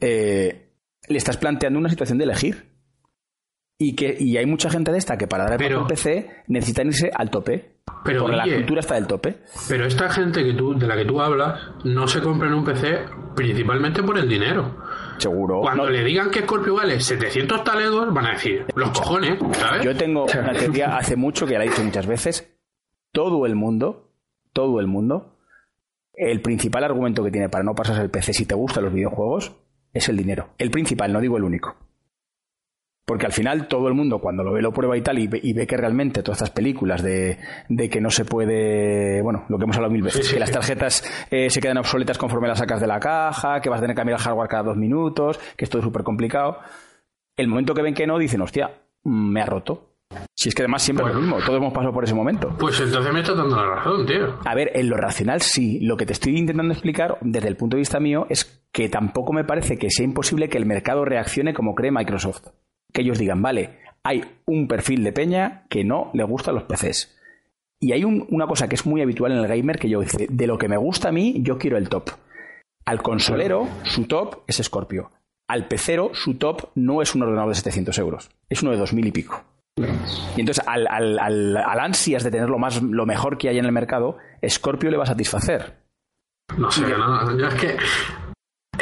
eh, 0.00 0.70
le 1.08 1.18
estás 1.18 1.36
planteando 1.36 1.78
una 1.78 1.88
situación 1.88 2.18
de 2.18 2.24
elegir. 2.24 2.70
Y, 3.78 3.96
que, 3.96 4.16
y 4.18 4.36
hay 4.36 4.46
mucha 4.46 4.70
gente 4.70 4.92
de 4.92 4.98
esta 4.98 5.16
que 5.18 5.26
para 5.26 5.44
dar 5.44 5.54
el 5.54 5.58
paso 5.58 5.68
Pero- 5.68 5.80
al 5.80 5.86
PC 5.86 6.30
necesitan 6.46 6.86
irse 6.88 7.10
al 7.12 7.30
tope. 7.30 7.72
Pero, 8.04 8.22
porque 8.22 8.36
la 8.36 8.44
cultura 8.44 8.80
está 8.80 8.94
del 8.94 9.08
tope. 9.08 9.38
Pero 9.68 9.86
esta 9.86 10.08
gente 10.08 10.44
que 10.44 10.54
tú, 10.54 10.78
de 10.78 10.86
la 10.86 10.96
que 10.96 11.04
tú 11.04 11.20
hablas 11.20 11.60
no 11.84 12.06
se 12.06 12.20
compra 12.20 12.46
en 12.46 12.54
un 12.54 12.64
PC 12.64 13.00
principalmente 13.34 14.02
por 14.04 14.18
el 14.18 14.28
dinero. 14.28 14.76
Seguro. 15.22 15.60
Cuando 15.60 15.84
No- 15.84 15.90
le 15.90 16.02
digan 16.04 16.30
que 16.30 16.40
Scorpio 16.40 16.74
vale 16.74 17.00
700 17.00 17.62
talegos, 17.64 18.12
van 18.12 18.26
a 18.26 18.32
decir, 18.32 18.66
los 18.74 18.90
cojones, 18.90 19.38
¿sabes? 19.52 19.84
Yo 19.84 19.96
tengo 19.96 20.24
una 20.24 20.52
teoría 20.52 20.96
hace 20.96 21.16
mucho 21.16 21.46
que 21.46 21.56
la 21.58 21.64
he 21.64 21.68
dicho 21.68 21.82
muchas 21.84 22.06
veces. 22.06 22.54
Todo 23.12 23.46
el 23.46 23.54
mundo, 23.54 24.10
todo 24.52 24.80
el 24.80 24.86
mundo, 24.86 25.36
el 26.14 26.40
principal 26.42 26.84
argumento 26.84 27.22
que 27.24 27.30
tiene 27.30 27.48
para 27.48 27.64
no 27.64 27.74
pasarse 27.74 28.02
el 28.02 28.10
PC 28.10 28.32
si 28.32 28.46
te 28.46 28.54
gustan 28.54 28.84
los 28.84 28.92
videojuegos 28.92 29.52
es 29.92 30.08
el 30.08 30.16
dinero. 30.16 30.50
El 30.58 30.70
principal, 30.70 31.12
no 31.12 31.20
digo 31.20 31.36
el 31.36 31.44
único. 31.44 31.76
Porque 33.12 33.26
al 33.26 33.32
final 33.32 33.68
todo 33.68 33.88
el 33.88 33.94
mundo 33.94 34.20
cuando 34.20 34.42
lo 34.42 34.54
ve, 34.54 34.62
lo 34.62 34.72
prueba 34.72 34.96
y 34.96 35.02
tal, 35.02 35.18
y 35.18 35.26
ve, 35.26 35.66
que 35.66 35.76
realmente 35.76 36.22
todas 36.22 36.38
estas 36.38 36.48
películas 36.48 37.02
de, 37.02 37.36
que 37.90 38.00
no 38.00 38.08
se 38.08 38.24
puede, 38.24 39.20
bueno, 39.20 39.44
lo 39.50 39.58
que 39.58 39.64
hemos 39.64 39.76
hablado 39.76 39.92
mil 39.92 40.02
veces, 40.02 40.32
que 40.32 40.40
las 40.40 40.50
tarjetas 40.50 41.04
eh, 41.30 41.50
se 41.50 41.60
quedan 41.60 41.76
obsoletas 41.76 42.16
conforme 42.16 42.48
las 42.48 42.58
sacas 42.58 42.80
de 42.80 42.86
la 42.86 42.98
caja, 42.98 43.60
que 43.60 43.68
vas 43.68 43.80
a 43.80 43.82
tener 43.82 43.94
que 43.94 44.00
cambiar 44.00 44.18
el 44.18 44.24
hardware 44.24 44.48
cada 44.48 44.62
dos 44.62 44.78
minutos, 44.78 45.38
que 45.58 45.66
esto 45.66 45.76
es 45.76 45.84
súper 45.84 46.04
complicado. 46.04 46.60
El 47.36 47.48
momento 47.48 47.74
que 47.74 47.82
ven 47.82 47.92
que 47.92 48.06
no, 48.06 48.16
dicen, 48.16 48.40
hostia, 48.40 48.70
me 49.04 49.42
ha 49.42 49.44
roto. 49.44 49.90
Si 50.34 50.48
es 50.48 50.54
que 50.54 50.62
además 50.62 50.80
siempre 50.80 51.06
es 51.06 51.14
lo 51.14 51.20
mismo, 51.20 51.36
todos 51.44 51.58
hemos 51.58 51.74
pasado 51.74 51.92
por 51.92 52.04
ese 52.04 52.14
momento. 52.14 52.56
Pues 52.58 52.80
entonces 52.80 53.12
me 53.12 53.20
estás 53.20 53.36
dando 53.36 53.56
la 53.56 53.74
razón, 53.74 54.06
tío. 54.06 54.38
A 54.42 54.54
ver, 54.54 54.70
en 54.72 54.88
lo 54.88 54.96
racional 54.96 55.42
sí. 55.42 55.80
Lo 55.80 55.98
que 55.98 56.06
te 56.06 56.14
estoy 56.14 56.38
intentando 56.38 56.72
explicar, 56.72 57.18
desde 57.20 57.48
el 57.48 57.56
punto 57.56 57.76
de 57.76 57.80
vista 57.80 58.00
mío, 58.00 58.24
es 58.30 58.66
que 58.72 58.88
tampoco 58.88 59.34
me 59.34 59.44
parece 59.44 59.76
que 59.76 59.90
sea 59.90 60.06
imposible 60.06 60.48
que 60.48 60.56
el 60.56 60.64
mercado 60.64 61.04
reaccione 61.04 61.52
como 61.52 61.74
cree 61.74 61.90
Microsoft. 61.90 62.48
Que 62.92 63.02
ellos 63.02 63.18
digan, 63.18 63.42
vale, 63.42 63.78
hay 64.04 64.24
un 64.46 64.68
perfil 64.68 65.04
de 65.04 65.12
peña 65.12 65.64
que 65.68 65.84
no 65.84 66.10
le 66.14 66.24
gustan 66.24 66.54
los 66.54 66.64
PCs. 66.64 67.16
Y 67.80 67.92
hay 67.92 68.04
una 68.04 68.46
cosa 68.46 68.68
que 68.68 68.76
es 68.76 68.86
muy 68.86 69.00
habitual 69.00 69.32
en 69.32 69.38
el 69.38 69.48
gamer 69.48 69.78
que 69.78 69.88
yo 69.88 70.00
dice, 70.00 70.28
de 70.30 70.46
lo 70.46 70.56
que 70.56 70.68
me 70.68 70.76
gusta 70.76 71.08
a 71.08 71.12
mí, 71.12 71.40
yo 71.40 71.58
quiero 71.58 71.76
el 71.76 71.88
top. 71.88 72.10
Al 72.84 73.02
consolero, 73.02 73.66
su 73.82 74.06
top 74.06 74.42
es 74.46 74.58
Scorpio. 74.62 75.10
Al 75.48 75.66
pecero, 75.66 76.10
su 76.14 76.34
top 76.34 76.70
no 76.76 77.02
es 77.02 77.14
un 77.14 77.22
ordenador 77.22 77.48
de 77.48 77.56
700 77.56 77.98
euros, 77.98 78.30
es 78.48 78.62
uno 78.62 78.70
de 78.70 78.78
2.000 78.78 79.06
y 79.08 79.12
pico. 79.12 79.44
Y 79.76 80.40
entonces, 80.40 80.64
al, 80.66 80.86
al, 80.86 81.56
ansias 81.56 82.22
de 82.22 82.30
tener 82.30 82.48
lo, 82.48 82.58
más, 82.58 82.82
lo 82.82 83.06
mejor 83.06 83.38
que 83.38 83.48
hay 83.48 83.58
en 83.58 83.64
el 83.64 83.72
mercado, 83.72 84.18
Scorpio 84.46 84.90
le 84.90 84.96
va 84.96 85.04
a 85.04 85.06
satisfacer. 85.06 85.82
No 86.56 86.70
sé, 86.70 86.82
no, 86.82 87.36
yo 87.38 87.48
es 87.48 87.54
que 87.54 87.76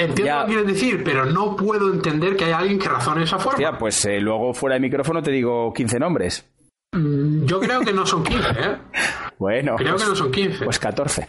Entiendo 0.00 0.34
lo 0.34 0.40
que 0.40 0.46
quieres 0.46 0.66
decir, 0.66 1.02
pero 1.04 1.26
no 1.26 1.56
puedo 1.56 1.92
entender 1.92 2.36
que 2.36 2.44
haya 2.46 2.58
alguien 2.58 2.78
que 2.78 2.88
razone 2.88 3.20
de 3.20 3.24
esa 3.24 3.38
forma. 3.38 3.52
Hostia, 3.52 3.78
pues 3.78 4.04
eh, 4.06 4.20
luego 4.20 4.54
fuera 4.54 4.74
de 4.74 4.80
micrófono 4.80 5.22
te 5.22 5.30
digo 5.30 5.72
15 5.72 5.98
nombres. 5.98 6.48
Mm, 6.92 7.44
yo 7.44 7.60
creo 7.60 7.80
que 7.80 7.92
no 7.92 8.04
son 8.04 8.24
15, 8.24 8.48
¿eh? 8.50 8.76
Bueno. 9.38 9.74
Creo 9.76 9.96
que 9.96 10.04
no 10.04 10.14
son 10.14 10.30
15. 10.30 10.64
Pues 10.66 10.78
14. 10.78 11.26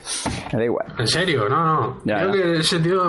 Me 0.52 0.60
da 0.60 0.65
igual. 0.65 0.85
En 0.98 1.07
serio, 1.07 1.48
no, 1.48 2.02
no. 2.03 2.18
creo 2.18 2.31
que 2.31 2.57
ese 2.57 2.80
tío. 2.80 3.02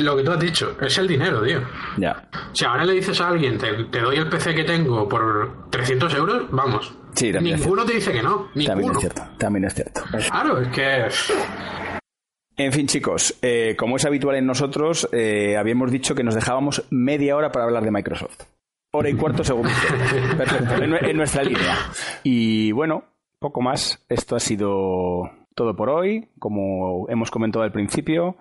Lo 0.00 0.16
que 0.16 0.22
tú 0.22 0.32
has 0.32 0.40
dicho, 0.40 0.76
es 0.80 0.96
el 0.96 1.06
dinero, 1.06 1.42
tío. 1.42 1.60
Ya. 1.98 2.26
Si 2.54 2.64
ahora 2.64 2.86
le 2.86 2.94
dices 2.94 3.20
a 3.20 3.28
alguien, 3.28 3.58
te, 3.58 4.00
doy 4.00 4.16
el 4.16 4.30
PC 4.30 4.54
que 4.54 4.64
tengo 4.64 5.06
por 5.06 5.68
300 5.68 6.14
euros, 6.14 6.42
vamos. 6.50 6.94
Sí, 7.14 7.30
Ninguno 7.32 7.84
te 7.84 7.92
dice 7.92 8.12
que 8.12 8.22
no. 8.22 8.48
Ninguno. 8.54 8.74
También 8.74 8.92
es 8.92 9.00
cierto. 9.00 9.22
También 9.36 9.64
es 9.66 9.74
cierto. 9.74 10.02
Claro, 10.30 10.58
es 10.62 10.68
que. 10.68 12.00
En 12.64 12.72
fin, 12.72 12.86
chicos, 12.86 13.36
eh, 13.42 13.74
como 13.76 13.96
es 13.96 14.04
habitual 14.04 14.36
en 14.36 14.46
nosotros, 14.46 15.08
eh, 15.10 15.56
habíamos 15.56 15.90
dicho 15.90 16.14
que 16.14 16.22
nos 16.22 16.36
dejábamos 16.36 16.84
media 16.90 17.34
hora 17.34 17.50
para 17.50 17.64
hablar 17.64 17.82
de 17.82 17.90
Microsoft. 17.90 18.44
Hora 18.92 19.10
y 19.10 19.14
cuarto 19.14 19.42
segundo. 19.42 19.68
Perfecto, 20.36 20.74
en, 20.80 21.16
nuestra 21.16 21.42
línea. 21.42 21.76
Y 22.22 22.70
bueno, 22.70 23.02
poco 23.40 23.62
más. 23.62 24.04
Esto 24.08 24.36
ha 24.36 24.40
sido 24.40 25.28
todo 25.56 25.74
por 25.74 25.90
hoy. 25.90 26.28
Como 26.38 27.08
hemos 27.08 27.32
comentado 27.32 27.64
al 27.64 27.72
principio, 27.72 28.36